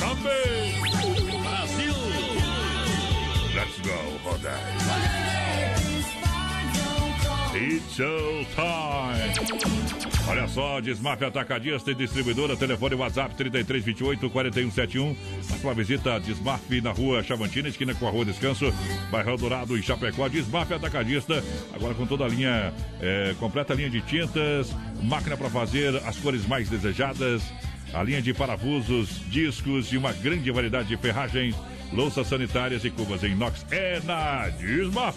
Também! 0.00 0.82
Brasil! 1.42 1.94
Let's 3.54 3.78
go, 3.80 3.98
rodar! 4.28 4.60
It's 7.54 7.96
time! 7.96 8.95
Olha 10.28 10.48
só, 10.48 10.80
Desmaf 10.80 11.22
Atacadista 11.22 11.90
e 11.90 11.94
Distribuidora, 11.94 12.56
telefone 12.56 12.94
WhatsApp 12.94 13.34
3328 13.34 14.30
4171. 14.30 15.14
Faça 15.42 15.66
uma 15.66 15.74
visita 15.74 16.14
a 16.14 16.18
Desmaf 16.18 16.80
na 16.80 16.90
rua 16.90 17.22
Chavantina, 17.22 17.68
esquina 17.68 17.94
com 17.94 18.08
a 18.08 18.10
rua 18.10 18.24
Descanso, 18.24 18.72
bairro 19.10 19.36
Dourado 19.36 19.76
e 19.76 19.82
Chapecó. 19.82 20.28
Desmaf 20.28 20.72
Atacadista, 20.72 21.44
agora 21.72 21.94
com 21.94 22.06
toda 22.06 22.24
a 22.24 22.28
linha, 22.28 22.72
é, 23.00 23.34
completa 23.38 23.74
linha 23.74 23.90
de 23.90 24.00
tintas, 24.00 24.74
máquina 25.02 25.36
para 25.36 25.50
fazer 25.50 25.94
as 26.06 26.16
cores 26.16 26.46
mais 26.46 26.68
desejadas, 26.68 27.42
a 27.92 28.02
linha 28.02 28.22
de 28.22 28.34
parafusos, 28.34 29.20
discos 29.28 29.92
e 29.92 29.96
uma 29.96 30.12
grande 30.12 30.50
variedade 30.50 30.88
de 30.88 30.96
ferragens. 30.96 31.54
Louças 31.92 32.26
sanitárias 32.26 32.84
e 32.84 32.90
cubas 32.90 33.22
em 33.22 33.32
inox 33.32 33.64
é 33.70 34.00
na 34.04 34.48
Desmaf. 34.48 35.16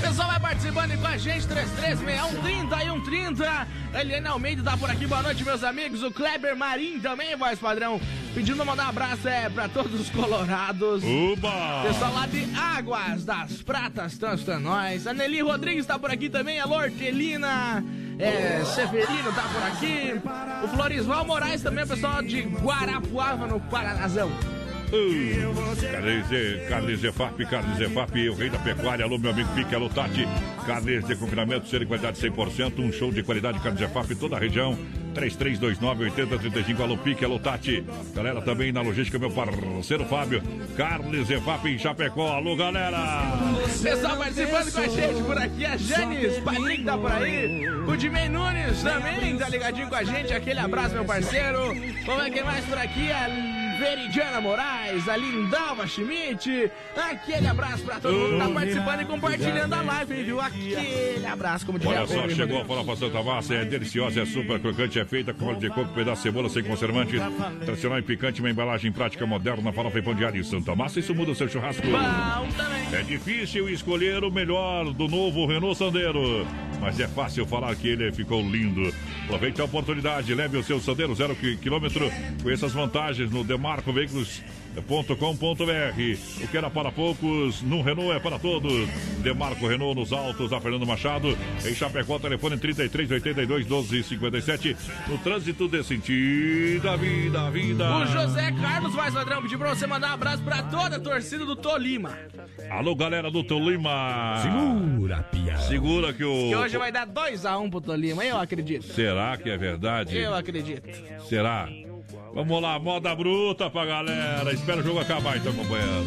Pessoal, 0.00 0.28
vai 0.28 0.40
participando 0.40 0.98
com 1.00 1.06
a 1.06 1.16
gente, 1.16 1.46
336130 1.48 2.76
e 2.76 2.90
130. 2.90 3.68
Eliane 4.00 4.26
Almeida 4.28 4.62
tá 4.62 4.76
por 4.76 4.88
aqui, 4.88 5.06
boa 5.06 5.22
noite, 5.22 5.44
meus 5.44 5.64
amigos. 5.64 6.02
O 6.02 6.10
Kleber 6.10 6.56
Marim 6.56 7.00
também, 7.00 7.36
voz 7.36 7.58
padrão. 7.58 8.00
Pedindo 8.34 8.64
mandar 8.64 8.86
um 8.86 8.88
abraço 8.90 9.28
é, 9.28 9.48
pra 9.50 9.68
todos 9.68 10.00
os 10.00 10.08
colorados. 10.10 11.02
Uba! 11.02 11.82
Pessoal 11.86 12.14
lá 12.14 12.26
de 12.26 12.48
Águas 12.56 13.24
das 13.24 13.60
Pratas, 13.62 14.16
Tanstanóis. 14.16 15.06
A 15.06 15.12
Nelly 15.12 15.40
Rodrigues 15.40 15.86
tá 15.86 15.98
por 15.98 16.10
aqui 16.10 16.30
também, 16.30 16.60
a 16.60 16.66
Lortelina. 16.66 17.84
É, 18.18 18.64
Severino 18.64 19.32
tá 19.32 19.42
por 19.42 19.62
aqui. 19.64 20.20
O 20.64 20.68
Florisval 20.68 21.24
Moraes 21.24 21.62
também, 21.62 21.86
pessoal 21.86 22.22
de 22.22 22.42
Guarapuava, 22.42 23.46
no 23.46 23.58
Paranazão. 23.60 24.30
Carnes, 24.90 26.26
Zé- 26.28 26.66
Carnes 26.68 27.00
Zefap, 27.00 27.46
Carnes 27.46 27.78
Zefap, 27.78 28.28
o 28.28 28.34
rei 28.34 28.50
da 28.50 28.58
pecuária. 28.58 29.04
Alô, 29.04 29.18
meu 29.18 29.30
amigo 29.30 29.48
Pique, 29.54 29.72
alô, 29.74 29.88
Tati. 29.88 30.26
Carnes 30.66 31.04
de 31.06 31.14
confinamento, 31.14 31.68
ser 31.68 31.78
de 31.80 31.86
qualidade 31.86 32.18
100%. 32.20 32.78
Um 32.80 32.92
show 32.92 33.12
de 33.12 33.22
qualidade, 33.22 33.60
Carnes 33.60 33.78
Zefap, 33.80 34.12
toda 34.16 34.36
a 34.36 34.38
região. 34.40 34.76
3329-8035, 35.14 36.80
alô, 36.80 36.96
Pique, 36.98 37.24
alô, 37.24 37.38
Tati. 37.38 37.84
Galera 38.14 38.40
também 38.42 38.72
na 38.72 38.80
logística, 38.80 39.18
meu 39.18 39.30
parceiro 39.30 40.04
Fábio. 40.06 40.42
Carnes 40.76 41.28
Zefap 41.28 41.66
em 41.68 41.78
Chapecó. 41.78 42.32
Alô, 42.32 42.56
galera. 42.56 42.98
Pessoal 43.82 44.16
participando 44.16 44.72
com 44.72 44.80
a 44.80 44.88
gente 44.88 45.22
por 45.22 45.38
aqui, 45.38 45.64
a 45.66 45.76
Janis 45.76 46.38
Patrick 46.38 46.84
tá 46.84 46.98
por 46.98 47.12
aí, 47.12 47.68
o 47.68 47.96
Dimei 47.96 48.28
Nunes 48.28 48.82
também 48.82 49.36
tá 49.38 49.48
ligadinho 49.48 49.88
com 49.88 49.94
a 49.94 50.02
gente, 50.04 50.32
aquele 50.32 50.58
abraço, 50.60 50.94
meu 50.94 51.04
parceiro. 51.04 51.74
Vamos 52.06 52.24
ver 52.24 52.30
quem 52.30 52.44
mais 52.44 52.64
por 52.64 52.76
aqui, 52.78 53.10
a 53.12 53.28
Veridiana 53.80 54.42
Moraes, 54.42 55.08
a 55.08 55.16
Lindalva 55.16 55.86
Schmidt. 55.86 56.70
Aquele 56.94 57.46
abraço 57.46 57.82
pra 57.82 57.98
todo 57.98 58.14
mundo 58.14 58.32
que 58.32 58.38
tá 58.38 58.48
participando 58.50 59.00
e 59.00 59.04
compartilhando 59.06 59.72
a 59.74 59.80
live, 59.80 60.14
hein, 60.14 60.24
viu? 60.24 60.38
Aquele 60.38 61.26
abraço, 61.26 61.64
como 61.64 61.78
diria 61.78 62.00
Olha 62.00 62.06
só, 62.06 62.28
chegou 62.28 62.60
a 62.60 62.64
farofa 62.66 62.96
Santa 62.96 63.22
Massa, 63.22 63.54
é 63.54 63.64
deliciosa, 63.64 64.20
é 64.20 64.26
super 64.26 64.60
crocante, 64.60 65.00
é 65.00 65.04
feita 65.06 65.32
com 65.32 65.46
óleo 65.46 65.58
de 65.58 65.70
coco, 65.70 65.94
pedaço 65.94 66.16
de 66.16 66.22
cebola 66.24 66.50
sem 66.50 66.62
conservante, 66.62 67.16
tradicional 67.64 67.98
e 67.98 68.02
picante, 68.02 68.40
uma 68.40 68.50
embalagem 68.50 68.92
prática 68.92 69.24
moderna, 69.24 69.72
farofa 69.72 69.98
e 69.98 70.02
pão 70.02 70.14
de 70.14 70.26
alho 70.26 70.44
Santa 70.44 70.76
Massa, 70.76 71.00
isso 71.00 71.14
muda 71.14 71.30
o 71.30 71.34
seu 71.34 71.48
churrasco. 71.48 71.86
É 72.92 73.02
difícil 73.02 73.66
escolher 73.70 74.22
o 74.24 74.30
melhor 74.30 74.92
do 74.92 75.08
novo 75.08 75.46
Renault 75.46 75.78
Sandero, 75.78 76.46
mas 76.82 77.00
é 77.00 77.08
fácil 77.08 77.46
falar 77.46 77.74
que 77.76 77.88
ele 77.88 78.12
ficou 78.12 78.42
lindo. 78.42 78.92
Aproveite 79.30 79.60
a 79.60 79.64
oportunidade, 79.64 80.34
leve 80.34 80.58
o 80.58 80.62
seu 80.62 80.80
Sandero 80.80 81.14
zero 81.14 81.36
qui- 81.36 81.56
quilômetro, 81.56 82.10
conheça 82.42 82.66
as 82.66 82.72
vantagens 82.72 83.30
no 83.30 83.44
Demarco 83.44 83.92
Veículos 83.92 84.42
.com.br. 84.74 86.44
O 86.44 86.48
que 86.48 86.56
era 86.56 86.70
para 86.70 86.92
poucos, 86.92 87.62
no 87.62 87.82
Renault 87.82 88.12
é 88.16 88.20
para 88.20 88.38
todos. 88.38 88.88
Demarco 89.18 89.66
Renault 89.66 89.98
nos 89.98 90.12
altos, 90.12 90.52
a 90.52 90.60
Fernando 90.60 90.86
Machado. 90.86 91.36
Em 91.64 91.74
Chapecó, 91.74 92.18
telefone 92.18 92.56
33 92.56 93.10
82 93.10 93.66
12 93.66 94.02
57. 94.02 94.76
No 95.08 95.18
trânsito 95.18 95.68
de 95.68 95.82
sentido, 95.82 96.88
a 96.88 96.96
vida, 96.96 97.42
a 97.42 97.50
vida. 97.50 97.96
O 97.96 98.06
José 98.06 98.52
Carlos 98.52 98.94
Vaz 98.94 99.14
Ladrão 99.14 99.42
pediu 99.42 99.58
pra 99.58 99.74
você 99.74 99.86
mandar 99.86 100.10
um 100.10 100.14
abraço 100.14 100.42
pra 100.42 100.62
toda 100.62 100.96
a 100.96 101.00
torcida 101.00 101.44
do 101.44 101.56
Tolima. 101.56 102.18
Alô, 102.70 102.94
galera 102.94 103.30
do 103.30 103.42
Tolima. 103.42 104.40
Segura, 104.42 105.22
pia. 105.24 105.56
Segura 105.58 106.12
que 106.12 106.24
o. 106.24 106.48
Que 106.48 106.56
hoje 106.56 106.78
vai 106.78 106.92
dar 106.92 107.06
2x1 107.06 107.70
pro 107.70 107.80
Tolima, 107.80 108.24
eu 108.24 108.38
acredito. 108.38 108.84
Será 108.84 109.36
que 109.36 109.50
é 109.50 109.56
verdade? 109.56 110.16
Eu 110.16 110.34
acredito. 110.34 110.88
Será? 111.28 111.68
Vamos 112.32 112.62
lá, 112.62 112.78
moda 112.78 113.14
bruta 113.14 113.68
pra 113.68 113.84
galera. 113.84 114.52
Espera 114.52 114.80
o 114.80 114.82
jogo 114.82 115.00
acabar 115.00 115.36
então, 115.36 115.52
companheiro. 115.52 116.06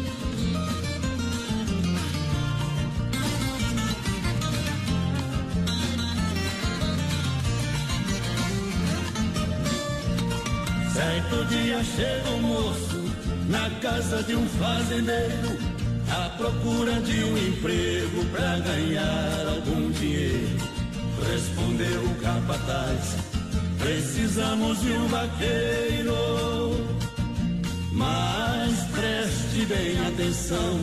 Certo 10.92 11.44
dia 11.46 11.82
chega 11.82 12.30
um 12.30 12.42
moço 12.42 13.04
na 13.48 13.68
casa 13.80 14.22
de 14.22 14.36
um 14.36 14.46
fazendeiro 14.46 15.58
à 16.08 16.30
procura 16.30 17.00
de 17.00 17.24
um 17.24 17.36
emprego 17.36 18.24
pra 18.32 18.58
ganhar 18.60 19.46
algum 19.48 19.90
dinheiro. 19.90 20.56
Respondeu 21.30 22.04
o 22.04 22.14
capataz: 22.22 23.33
Precisamos 23.84 24.80
de 24.80 24.92
um 24.92 25.06
vaqueiro. 25.08 26.14
Mas 27.92 28.72
preste 28.94 29.66
bem 29.66 30.06
atenção, 30.06 30.80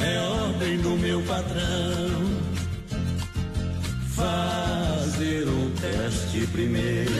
é 0.00 0.18
ordem 0.18 0.78
do 0.78 0.96
meu 0.96 1.20
patrão. 1.24 2.40
Fazer 4.14 5.46
o 5.46 5.70
teste 5.78 6.46
primeiro. 6.46 7.12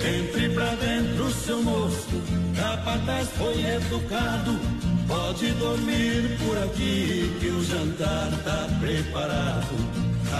Entre 0.00 0.48
pra 0.50 0.74
dentro, 0.76 1.32
seu 1.32 1.60
moço, 1.60 2.22
capataz 2.56 3.28
foi 3.30 3.64
educado. 3.64 4.93
Pode 5.06 5.52
dormir 5.52 6.38
por 6.44 6.56
aqui 6.64 7.30
que 7.40 7.48
o 7.48 7.64
jantar 7.64 8.30
tá 8.44 8.68
preparado. 8.80 9.76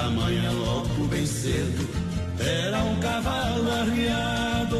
Amanhã 0.06 0.50
logo 0.52 1.06
bem 1.08 1.26
cedo 1.26 1.88
terá 2.36 2.78
um 2.78 2.96
cavalo 3.00 3.70
arriado. 3.70 4.78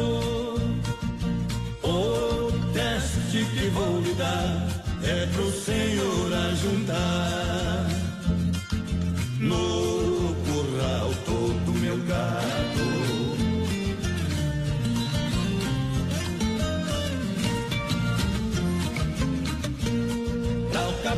O 1.83 2.51
teste 2.73 3.45
que 3.45 3.69
vou 3.69 4.01
lhe 4.01 4.13
dar 4.15 4.67
é 5.03 5.25
pro 5.27 5.51
senhor 5.51 6.33
ajuntar. 6.51 7.44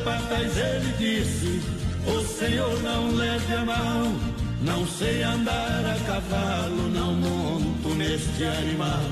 Capataz 0.08 0.58
ele 0.58 0.94
disse: 0.98 1.62
O 2.08 2.22
senhor 2.26 2.82
não 2.82 3.12
leve 3.12 3.54
a 3.54 3.66
mal. 3.66 4.04
Não 4.62 4.88
sei 4.88 5.22
andar 5.22 5.86
a 5.86 6.00
cavalo, 6.06 6.88
não 6.90 7.14
monto 7.14 7.90
neste 7.90 8.46
animal. 8.46 9.04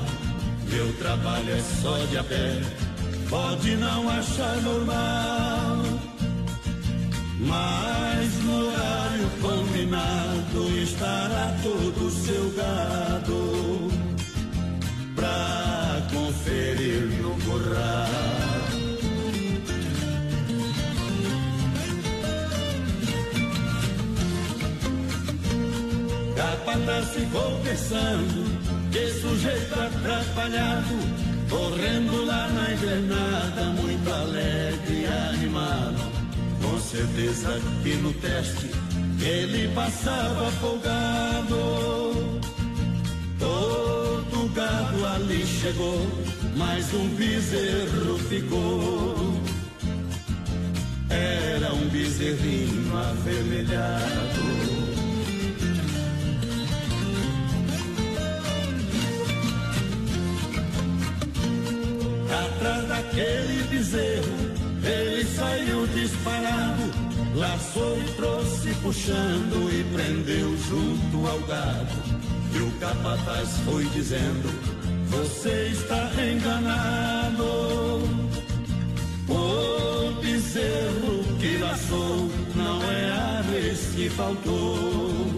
Meu 0.70 0.92
trabalho 0.94 1.52
é 1.52 1.60
só 1.60 1.98
de 2.06 2.16
a 2.16 2.24
pé, 2.24 2.62
pode 3.28 3.76
não 3.76 4.08
achar 4.08 4.56
normal. 4.62 5.82
Mas 7.40 8.42
no 8.42 8.66
horário 8.66 9.30
combinado 9.42 10.78
estará 10.82 11.54
todo 11.62 12.06
o 12.06 12.10
seu 12.10 12.50
gado 12.56 13.88
pra 15.14 16.02
conferir 16.10 17.02
no 17.20 17.30
curral. 17.44 18.45
Capataz 26.66 27.10
ficou 27.10 27.60
pensando, 27.62 28.90
que 28.90 29.06
sujeito 29.20 29.72
atrapalhado, 29.72 30.98
correndo 31.48 32.24
lá 32.24 32.48
na 32.48 32.72
invernada, 32.72 33.64
muito 33.80 34.12
alegre 34.12 35.02
e 35.02 35.06
animado. 35.06 36.12
Com 36.60 36.80
certeza 36.80 37.60
que 37.84 37.94
no 37.94 38.12
teste 38.14 38.68
ele 39.22 39.72
passava 39.76 40.50
folgado. 40.60 42.40
Todo 43.38 44.52
gado 44.52 45.06
ali 45.06 45.46
chegou, 45.46 46.04
mas 46.56 46.92
um 46.94 47.08
bezerro 47.10 48.18
ficou. 48.28 49.40
Era 51.10 51.72
um 51.72 51.88
bezerrinho 51.90 52.98
avermelhado. 52.98 54.95
Atrás 62.44 62.86
daquele 62.88 63.62
bezerro, 63.70 64.36
ele 64.84 65.24
saiu 65.24 65.86
disparado. 65.86 66.82
Laçou 67.34 67.98
e 67.98 68.04
trouxe 68.16 68.74
puxando 68.82 69.70
e 69.72 69.84
prendeu 69.94 70.56
junto 70.68 71.26
ao 71.26 71.38
gado. 71.40 72.26
E 72.54 72.58
o 72.58 72.70
capataz 72.78 73.58
foi 73.64 73.84
dizendo: 73.86 74.48
Você 75.08 75.70
está 75.72 76.10
enganado. 76.22 77.44
O 79.28 80.20
bezerro 80.20 81.24
que 81.40 81.58
laçou 81.58 82.30
não 82.54 82.82
é 82.90 83.10
a 83.10 83.42
res 83.50 83.80
que 83.94 84.08
faltou. 84.10 85.36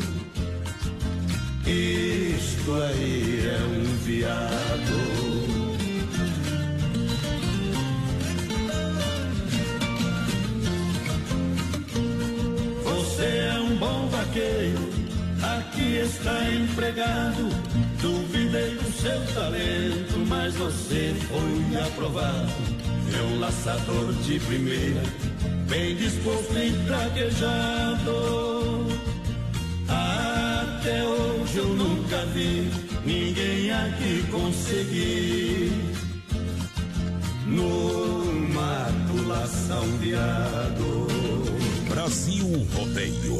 Isto 1.66 2.74
aí 2.74 3.42
é 3.44 3.60
um 3.62 3.96
viado. 4.04 5.27
Você 13.18 13.26
é 13.26 13.58
um 13.58 13.74
bom 13.78 14.06
vaqueiro, 14.10 14.88
aqui 15.42 15.96
está 15.96 16.40
empregado. 16.52 17.48
Duvidei 18.00 18.76
do 18.76 18.92
seu 18.92 19.20
talento, 19.34 20.24
mas 20.28 20.54
você 20.54 21.16
foi 21.26 21.76
aprovado. 21.82 22.52
É 23.12 23.20
um 23.22 23.40
laçador 23.40 24.12
de 24.22 24.38
primeira, 24.38 25.02
bem 25.68 25.96
disposto 25.96 26.56
e 26.56 26.70
traquejado. 26.86 28.86
Até 29.88 31.02
hoje 31.02 31.58
eu 31.58 31.74
nunca 31.74 32.24
vi 32.26 32.70
ninguém 33.04 33.72
aqui 33.72 34.22
conseguir. 34.30 35.72
Laçar 39.28 39.82
um 39.82 39.98
viado. 39.98 41.57
Brasil 42.08 42.48
Rodeio. 42.74 43.36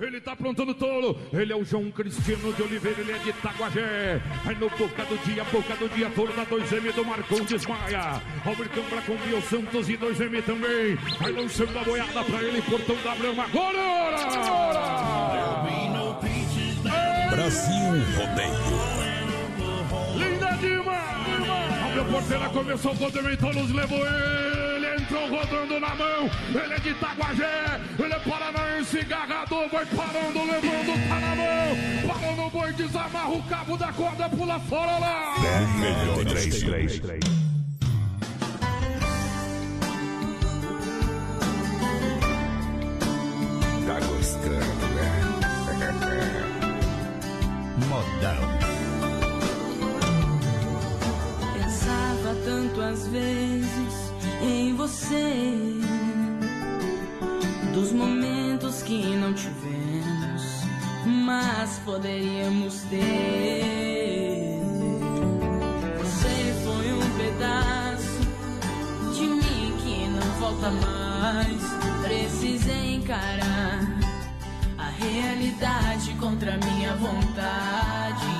Ele 0.00 0.18
tá 0.22 0.32
aprontando 0.32 0.74
tolo, 0.74 1.20
ele 1.30 1.52
é 1.52 1.56
o 1.56 1.62
João 1.62 1.90
Cristiano 1.90 2.54
de 2.54 2.62
Oliveira, 2.62 3.02
ele 3.02 3.12
é 3.12 3.18
de 3.18 3.28
Itaguajé. 3.28 4.22
Aí 4.46 4.54
no 4.56 4.70
boca 4.70 5.04
do 5.04 5.18
dia, 5.26 5.44
boca 5.44 5.76
do 5.76 5.88
dia, 5.90 6.08
toro 6.08 6.32
da 6.32 6.46
2M 6.46 6.90
do 6.94 7.04
Marcondes 7.04 7.66
Maia. 7.66 8.22
Albert 8.46 8.70
Câmara 8.70 9.02
com 9.02 9.16
Bio 9.18 9.42
Santos 9.42 9.86
e 9.90 9.98
2M 9.98 10.42
também. 10.42 10.96
Aí 11.20 11.32
lançando 11.32 11.78
a 11.78 11.84
boiada 11.84 12.24
pra 12.24 12.42
ele, 12.42 12.62
portão 12.62 12.96
da 13.04 13.14
Brama. 13.14 13.44
Agora! 13.44 14.16
Brasil 17.30 17.90
Rodeio. 18.16 19.04
Linda 20.16 20.56
demais! 20.56 21.23
A 21.94 21.96
meu 21.96 22.04
porteira 22.06 22.48
começou 22.48 22.90
o 22.90 22.96
Godemento, 22.96 23.46
nos 23.52 23.70
levou 23.70 24.04
ele, 24.04 24.96
entrou 24.96 25.28
rodando 25.28 25.78
na 25.78 25.94
mão. 25.94 26.28
Ele 26.48 26.74
é 26.74 26.78
de 26.80 26.88
Itaguajé, 26.88 27.80
ele 27.96 28.12
é 28.12 28.18
paranaense, 28.18 28.98
agarrador, 28.98 29.68
vai 29.68 29.86
parando, 29.86 30.44
levando, 30.44 31.08
tá 31.08 31.20
na 31.20 31.36
mão. 31.36 31.76
Parou 32.08 32.34
no 32.34 32.50
boi, 32.50 32.72
desamarra 32.72 33.30
o 33.30 33.42
cabo 33.44 33.76
da 33.76 33.92
corda, 33.92 34.28
pula 34.28 34.58
fora 34.58 34.98
lá. 34.98 35.36
O 35.36 35.78
melhor 35.78 36.24
três, 36.24 36.62
três, 36.64 36.98
três. 36.98 37.24
Tá 43.86 44.00
gostando, 44.00 44.86
né? 44.96 45.22
Modão. 47.86 48.83
Às 52.90 53.06
vezes 53.08 54.12
em 54.42 54.74
você, 54.74 55.54
dos 57.72 57.92
momentos 57.92 58.82
que 58.82 59.16
não 59.16 59.32
tivemos, 59.32 60.42
mas 61.06 61.80
poderíamos 61.84 62.82
ter. 62.90 64.60
Você 65.98 66.54
foi 66.64 66.92
um 66.92 67.10
pedaço 67.16 68.20
de 69.14 69.26
mim 69.26 69.76
que 69.82 70.08
não 70.08 70.28
volta 70.40 70.70
mais. 70.70 71.62
Precisei 72.02 72.96
encarar 72.96 73.80
a 74.76 74.88
realidade 74.90 76.12
contra 76.20 76.58
minha 76.58 76.94
vontade. 76.96 78.33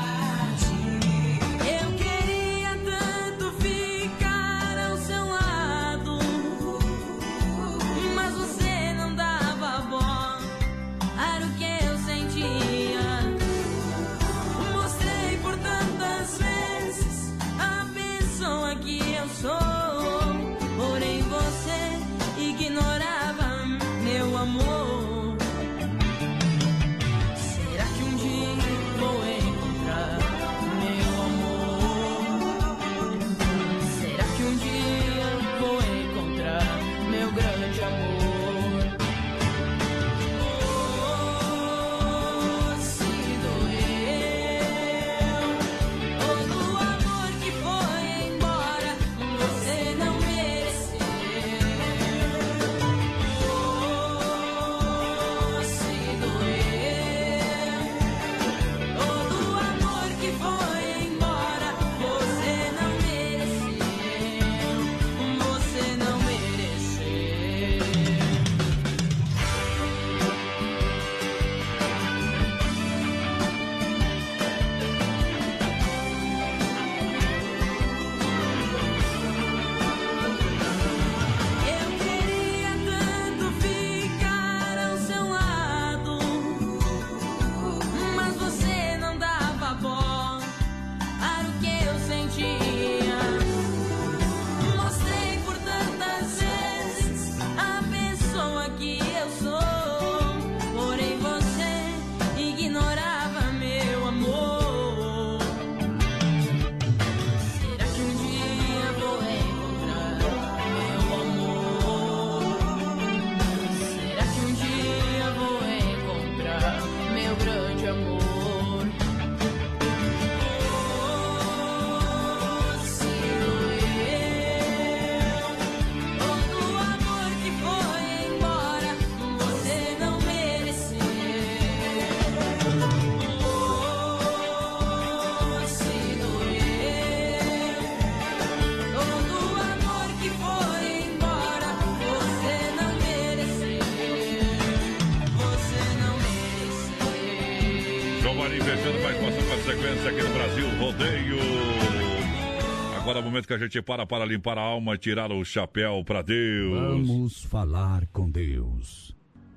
Momento 153.45 153.47
que 153.47 153.55
a 153.55 153.59
gente 153.59 153.83
para 153.83 154.07
para 154.07 154.25
limpar 154.25 154.59
a 154.59 154.63
alma 154.63 154.95
e 154.95 154.99
tirar 154.99 155.31
o 155.31 155.45
chapéu 155.45 156.03
para 156.05 156.23
Deus. 156.23 157.07
Vamos 157.07 157.45
falar 157.45 158.07
com 158.09 158.31
Deus. 158.31 159.15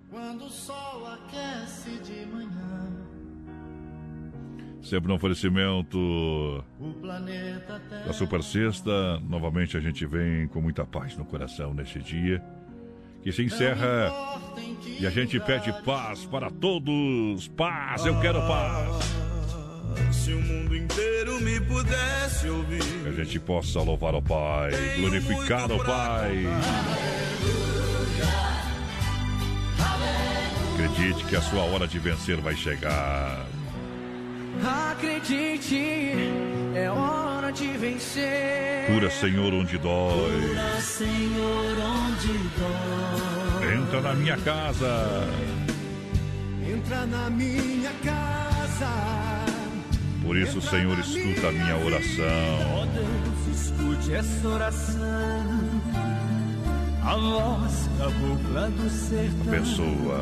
Quando 0.10 0.46
o 0.46 0.50
sol 0.50 1.06
aquece 1.08 1.98
de 2.04 2.26
manhã, 2.26 2.48
Sempre 4.82 5.10
no 5.10 5.16
oferecimento 5.16 5.98
o 6.80 6.94
planeta 7.02 7.82
Terra. 7.90 8.06
da 8.06 8.14
Super 8.14 8.42
Sexta. 8.42 9.20
Novamente 9.20 9.76
a 9.76 9.82
gente 9.82 10.06
vem 10.06 10.48
com 10.48 10.62
muita 10.62 10.86
paz 10.86 11.18
no 11.18 11.26
coração 11.26 11.74
neste 11.74 12.00
dia. 12.00 12.42
Que 13.22 13.32
se 13.34 13.44
encerra 13.44 14.10
e 14.98 15.06
a 15.06 15.10
gente 15.10 15.38
pede 15.42 15.74
paz 15.84 16.26
para 16.26 16.50
todos. 16.50 17.50
Paz, 17.50 18.06
eu 18.06 18.18
quero 18.22 18.40
paz. 18.48 19.37
Se 20.12 20.34
o 20.34 20.42
mundo 20.42 20.76
inteiro 20.76 21.40
me 21.42 21.60
pudesse 21.62 22.50
ouvir. 22.50 22.84
Que 23.04 23.10
a 23.10 23.24
gente 23.24 23.40
possa 23.40 23.80
louvar 23.82 24.16
o 24.16 24.22
Pai, 24.22 24.72
glorificar 24.98 25.72
o 25.72 25.84
Pai. 25.84 26.46
Acredite 30.74 31.24
que 31.26 31.36
a 31.36 31.42
sua 31.42 31.64
hora 31.64 31.88
de 31.88 31.98
vencer 31.98 32.38
vai 32.38 32.56
chegar. 32.56 33.46
Acredite, 34.92 36.14
é 36.76 36.90
hora 36.90 37.52
de 37.52 37.68
vencer. 37.78 38.86
Cura, 38.88 39.10
Senhor, 39.10 39.54
onde 39.54 39.78
dói. 39.78 40.50
Cura, 40.50 40.82
Senhor, 40.82 41.78
onde 41.80 42.34
dói. 42.58 43.74
Entra 43.76 44.02
na 44.02 44.14
minha 44.14 44.38
casa. 44.38 45.28
Entra 46.68 47.06
na 47.06 47.30
minha 47.30 47.92
casa. 48.04 49.37
Por 50.28 50.36
isso, 50.36 50.60
Senhor, 50.60 51.00
escuta 51.00 51.48
a 51.48 51.52
minha 51.54 51.78
Ó 51.78 51.86
oração. 51.86 52.88
Deus, 52.94 53.56
escute 53.56 54.14
essa 54.14 54.48
oração. 54.50 55.72
A 57.02 57.16
voz 57.16 57.90
cabocla 57.98 58.70
do 58.72 58.90
sertão. 58.90 59.54
Abençoa. 59.54 60.20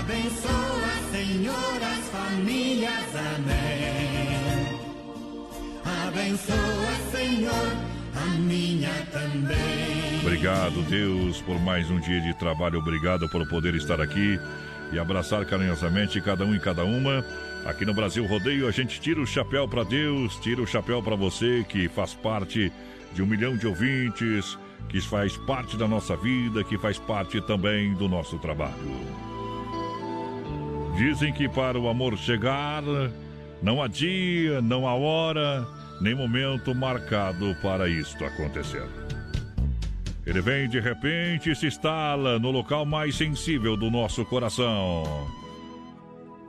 Abençoa, 0.00 0.88
Senhor, 1.12 1.78
as 1.82 2.08
famílias, 2.08 3.04
amém. 3.36 4.80
Abençoa, 6.08 7.10
Senhor, 7.12 7.76
a 8.16 8.38
minha 8.38 8.94
também. 9.12 10.20
Obrigado, 10.22 10.82
Deus, 10.88 11.42
por 11.42 11.60
mais 11.60 11.90
um 11.90 12.00
dia 12.00 12.22
de 12.22 12.32
trabalho. 12.38 12.78
Obrigado 12.78 13.28
por 13.28 13.46
poder 13.46 13.74
estar 13.74 14.00
aqui 14.00 14.40
e 14.94 14.98
abraçar 14.98 15.44
carinhosamente 15.44 16.20
cada 16.20 16.44
um 16.44 16.54
e 16.54 16.60
cada 16.60 16.84
uma. 16.84 17.24
Aqui 17.66 17.84
no 17.84 17.92
Brasil 17.92 18.24
Rodeio, 18.26 18.68
a 18.68 18.70
gente 18.70 19.00
tira 19.00 19.20
o 19.20 19.26
chapéu 19.26 19.66
para 19.66 19.82
Deus, 19.82 20.36
tira 20.36 20.62
o 20.62 20.66
chapéu 20.66 21.02
para 21.02 21.16
você 21.16 21.64
que 21.68 21.88
faz 21.88 22.14
parte 22.14 22.72
de 23.12 23.22
um 23.22 23.26
milhão 23.26 23.56
de 23.56 23.66
ouvintes, 23.66 24.58
que 24.88 25.00
faz 25.00 25.36
parte 25.36 25.76
da 25.76 25.88
nossa 25.88 26.16
vida, 26.16 26.62
que 26.62 26.78
faz 26.78 26.98
parte 26.98 27.40
também 27.40 27.94
do 27.94 28.08
nosso 28.08 28.38
trabalho. 28.38 28.74
Dizem 30.96 31.32
que 31.32 31.48
para 31.48 31.78
o 31.78 31.88
amor 31.88 32.16
chegar, 32.16 32.82
não 33.60 33.82
há 33.82 33.88
dia, 33.88 34.60
não 34.62 34.86
há 34.86 34.94
hora, 34.94 35.66
nem 36.00 36.14
momento 36.14 36.74
marcado 36.74 37.56
para 37.60 37.88
isto 37.88 38.24
acontecer. 38.24 38.86
Ele 40.26 40.40
vem 40.40 40.68
de 40.68 40.80
repente 40.80 41.50
e 41.50 41.54
se 41.54 41.66
instala 41.66 42.38
no 42.38 42.50
local 42.50 42.86
mais 42.86 43.16
sensível 43.16 43.76
do 43.76 43.90
nosso 43.90 44.24
coração. 44.24 45.28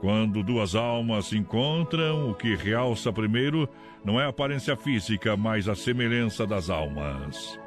Quando 0.00 0.42
duas 0.42 0.74
almas 0.74 1.26
se 1.26 1.36
encontram, 1.36 2.30
o 2.30 2.34
que 2.34 2.54
realça 2.54 3.12
primeiro 3.12 3.68
não 4.04 4.20
é 4.20 4.24
a 4.24 4.28
aparência 4.28 4.76
física, 4.76 5.36
mas 5.36 5.68
a 5.68 5.74
semelhança 5.74 6.46
das 6.46 6.70
almas. 6.70 7.58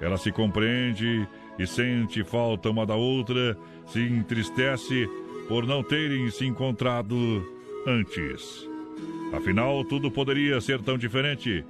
Ela 0.00 0.16
se 0.16 0.32
compreende 0.32 1.26
e 1.58 1.66
sente 1.66 2.24
falta 2.24 2.70
uma 2.70 2.86
da 2.86 2.94
outra, 2.94 3.56
se 3.86 4.00
entristece 4.00 5.08
por 5.48 5.66
não 5.66 5.82
terem 5.82 6.30
se 6.30 6.46
encontrado 6.46 7.14
antes. 7.86 8.68
Afinal, 9.32 9.84
tudo 9.84 10.10
poderia 10.10 10.60
ser 10.60 10.80
tão 10.80 10.96
diferente. 10.96 11.64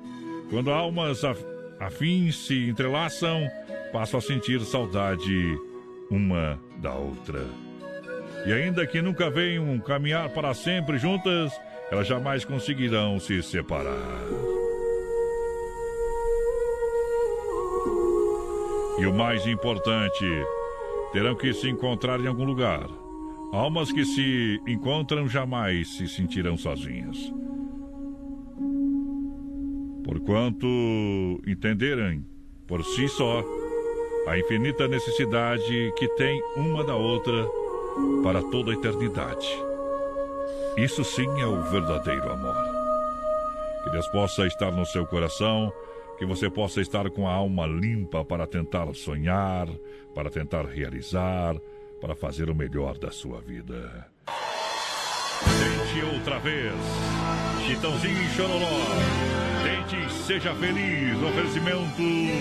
Quando 0.50 0.70
almas 0.70 1.24
af 1.24 1.38
afins 1.80 2.36
se 2.36 2.68
entrelaçam, 2.68 3.50
passam 3.92 4.18
a 4.18 4.22
sentir 4.22 4.60
saudade 4.62 5.58
uma 6.10 6.58
da 6.78 6.94
outra. 6.94 7.46
E 8.46 8.52
ainda 8.52 8.86
que 8.86 9.00
nunca 9.00 9.30
venham 9.30 9.78
caminhar 9.78 10.28
para 10.30 10.52
sempre 10.54 10.98
juntas, 10.98 11.52
elas 11.90 12.06
jamais 12.06 12.44
conseguirão 12.44 13.20
se 13.20 13.42
separar. 13.42 13.92
E 18.98 19.06
o 19.06 19.14
mais 19.14 19.46
importante, 19.46 20.24
terão 21.12 21.34
que 21.34 21.52
se 21.52 21.68
encontrar 21.68 22.20
em 22.20 22.26
algum 22.26 22.44
lugar. 22.44 22.88
Almas 23.52 23.92
que 23.92 24.04
se 24.04 24.60
encontram 24.66 25.28
jamais 25.28 25.96
se 25.96 26.08
sentirão 26.08 26.56
sozinhas. 26.56 27.32
Porquanto 30.04 30.66
entenderem 31.46 32.24
por 32.66 32.82
si 32.84 33.08
só 33.08 33.44
a 34.26 34.38
infinita 34.38 34.86
necessidade 34.86 35.92
que 35.96 36.08
tem 36.08 36.40
uma 36.56 36.84
da 36.84 36.94
outra 36.94 37.46
para 38.22 38.42
toda 38.42 38.70
a 38.70 38.74
eternidade. 38.74 39.48
Isso 40.76 41.04
sim 41.04 41.28
é 41.40 41.46
o 41.46 41.62
verdadeiro 41.62 42.30
amor. 42.30 42.56
Que 43.84 43.90
Deus 43.90 44.06
possa 44.08 44.46
estar 44.46 44.70
no 44.70 44.86
seu 44.86 45.04
coração, 45.06 45.72
que 46.18 46.24
você 46.24 46.48
possa 46.48 46.80
estar 46.80 47.10
com 47.10 47.28
a 47.28 47.32
alma 47.32 47.66
limpa 47.66 48.24
para 48.24 48.46
tentar 48.46 48.92
sonhar, 48.94 49.68
para 50.14 50.30
tentar 50.30 50.64
realizar, 50.66 51.56
para 52.00 52.14
fazer 52.14 52.48
o 52.48 52.54
melhor 52.54 52.96
da 52.98 53.10
sua 53.10 53.40
vida. 53.40 54.06
Tente 55.44 56.14
outra 56.14 56.38
vez. 56.38 56.74
Chitãozinho 57.66 58.22
e 58.22 58.28
Chororó. 58.30 59.41
Seja 60.26 60.54
feliz. 60.54 61.20
Oferecimento 61.20 61.96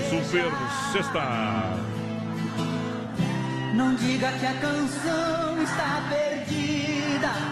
Super 0.09 0.51
Sexta. 0.91 1.79
Não 3.73 3.95
diga 3.95 4.31
que 4.33 4.45
a 4.45 4.53
canção 4.53 5.63
está 5.63 6.03
perdida. 6.09 7.50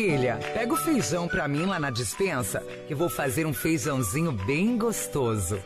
Filha, 0.00 0.38
pega 0.54 0.72
o 0.72 0.76
feijão 0.78 1.28
pra 1.28 1.46
mim 1.46 1.66
lá 1.66 1.78
na 1.78 1.90
dispensa, 1.90 2.60
que 2.88 2.94
vou 2.94 3.10
fazer 3.10 3.44
um 3.44 3.52
feijãozinho 3.52 4.32
bem 4.32 4.78
gostoso. 4.78 5.62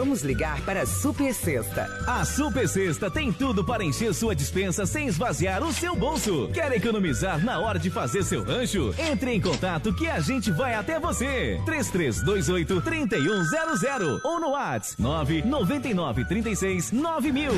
Vamos 0.00 0.22
ligar 0.22 0.58
para 0.62 0.80
a 0.80 0.86
Super 0.86 1.34
Sexta. 1.34 1.86
A 2.06 2.24
Super 2.24 2.66
Sexta 2.66 3.10
tem 3.10 3.30
tudo 3.30 3.62
para 3.62 3.84
encher 3.84 4.14
sua 4.14 4.34
dispensa 4.34 4.86
sem 4.86 5.08
esvaziar 5.08 5.62
o 5.62 5.74
seu 5.74 5.94
bolso. 5.94 6.48
Quer 6.54 6.72
economizar 6.72 7.44
na 7.44 7.58
hora 7.58 7.78
de 7.78 7.90
fazer 7.90 8.22
seu 8.24 8.42
rancho? 8.42 8.94
Entre 8.98 9.34
em 9.34 9.38
contato 9.38 9.94
que 9.94 10.08
a 10.08 10.18
gente 10.18 10.50
vai 10.50 10.72
até 10.72 10.98
você. 10.98 11.60
3328 11.66 12.80
3100 12.80 14.20
ou 14.24 14.40
no 14.40 14.52
WhatsApp 14.52 15.02
999 15.02 16.24
36 16.24 16.92
9000. 16.92 17.52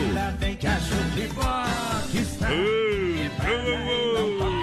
É 3.45 3.55
hora 3.55 4.62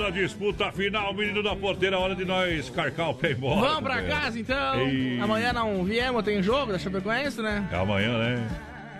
da 0.00 0.10
disputa 0.10 0.72
final, 0.72 1.12
menino 1.12 1.42
da 1.42 1.54
porteira. 1.54 1.98
Hora 1.98 2.16
de 2.16 2.24
nós 2.24 2.70
carcar 2.70 3.10
o 3.10 3.14
pé 3.14 3.32
embora. 3.32 3.60
Vamos 3.60 3.82
pra 3.82 4.02
casa 4.02 4.38
então. 4.38 4.80
Ei. 4.88 5.20
Amanhã 5.20 5.52
não 5.52 5.84
viemos, 5.84 6.22
tem 6.24 6.42
jogo 6.42 6.72
da 6.72 6.78
Chapecoense, 6.78 7.42
né? 7.42 7.68
É 7.70 7.76
amanhã, 7.76 8.18
né? 8.18 8.48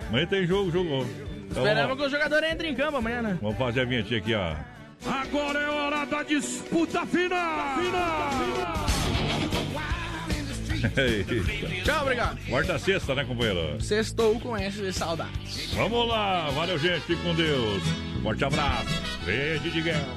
Amanhã 0.09 0.27
tem 0.27 0.45
jogo, 0.45 0.71
jogou. 0.71 1.05
Então, 1.49 1.65
Esperamos 1.65 1.97
que 1.97 2.03
o 2.03 2.09
jogador 2.09 2.43
entre 2.43 2.67
em 2.69 2.75
campo 2.75 2.97
amanhã, 2.97 3.21
né? 3.21 3.37
vamos 3.41 3.57
fazer 3.57 3.81
a 3.81 3.85
vinheta 3.85 4.15
aqui, 4.15 4.33
ó. 4.35 4.55
Agora 5.05 5.59
é 5.59 5.67
hora 5.67 6.05
da 6.05 6.23
disputa 6.23 7.05
final. 7.07 7.77
Eita. 10.97 11.83
Tchau, 11.83 12.01
obrigado. 12.03 12.39
Quarta 12.49 12.79
sexta, 12.79 13.13
né, 13.15 13.23
companheiro? 13.23 13.81
Sextou 13.81 14.39
com 14.39 14.55
S 14.55 14.81
de 14.81 14.93
saudades. 14.93 15.73
Vamos 15.73 16.07
lá, 16.07 16.49
valeu, 16.51 16.77
gente. 16.77 17.01
Fique 17.01 17.21
com 17.21 17.35
Deus. 17.35 17.83
Forte 18.23 18.43
abraço. 18.45 19.01
Beijo 19.25 19.69
de 19.69 19.81
guerra. 19.81 20.07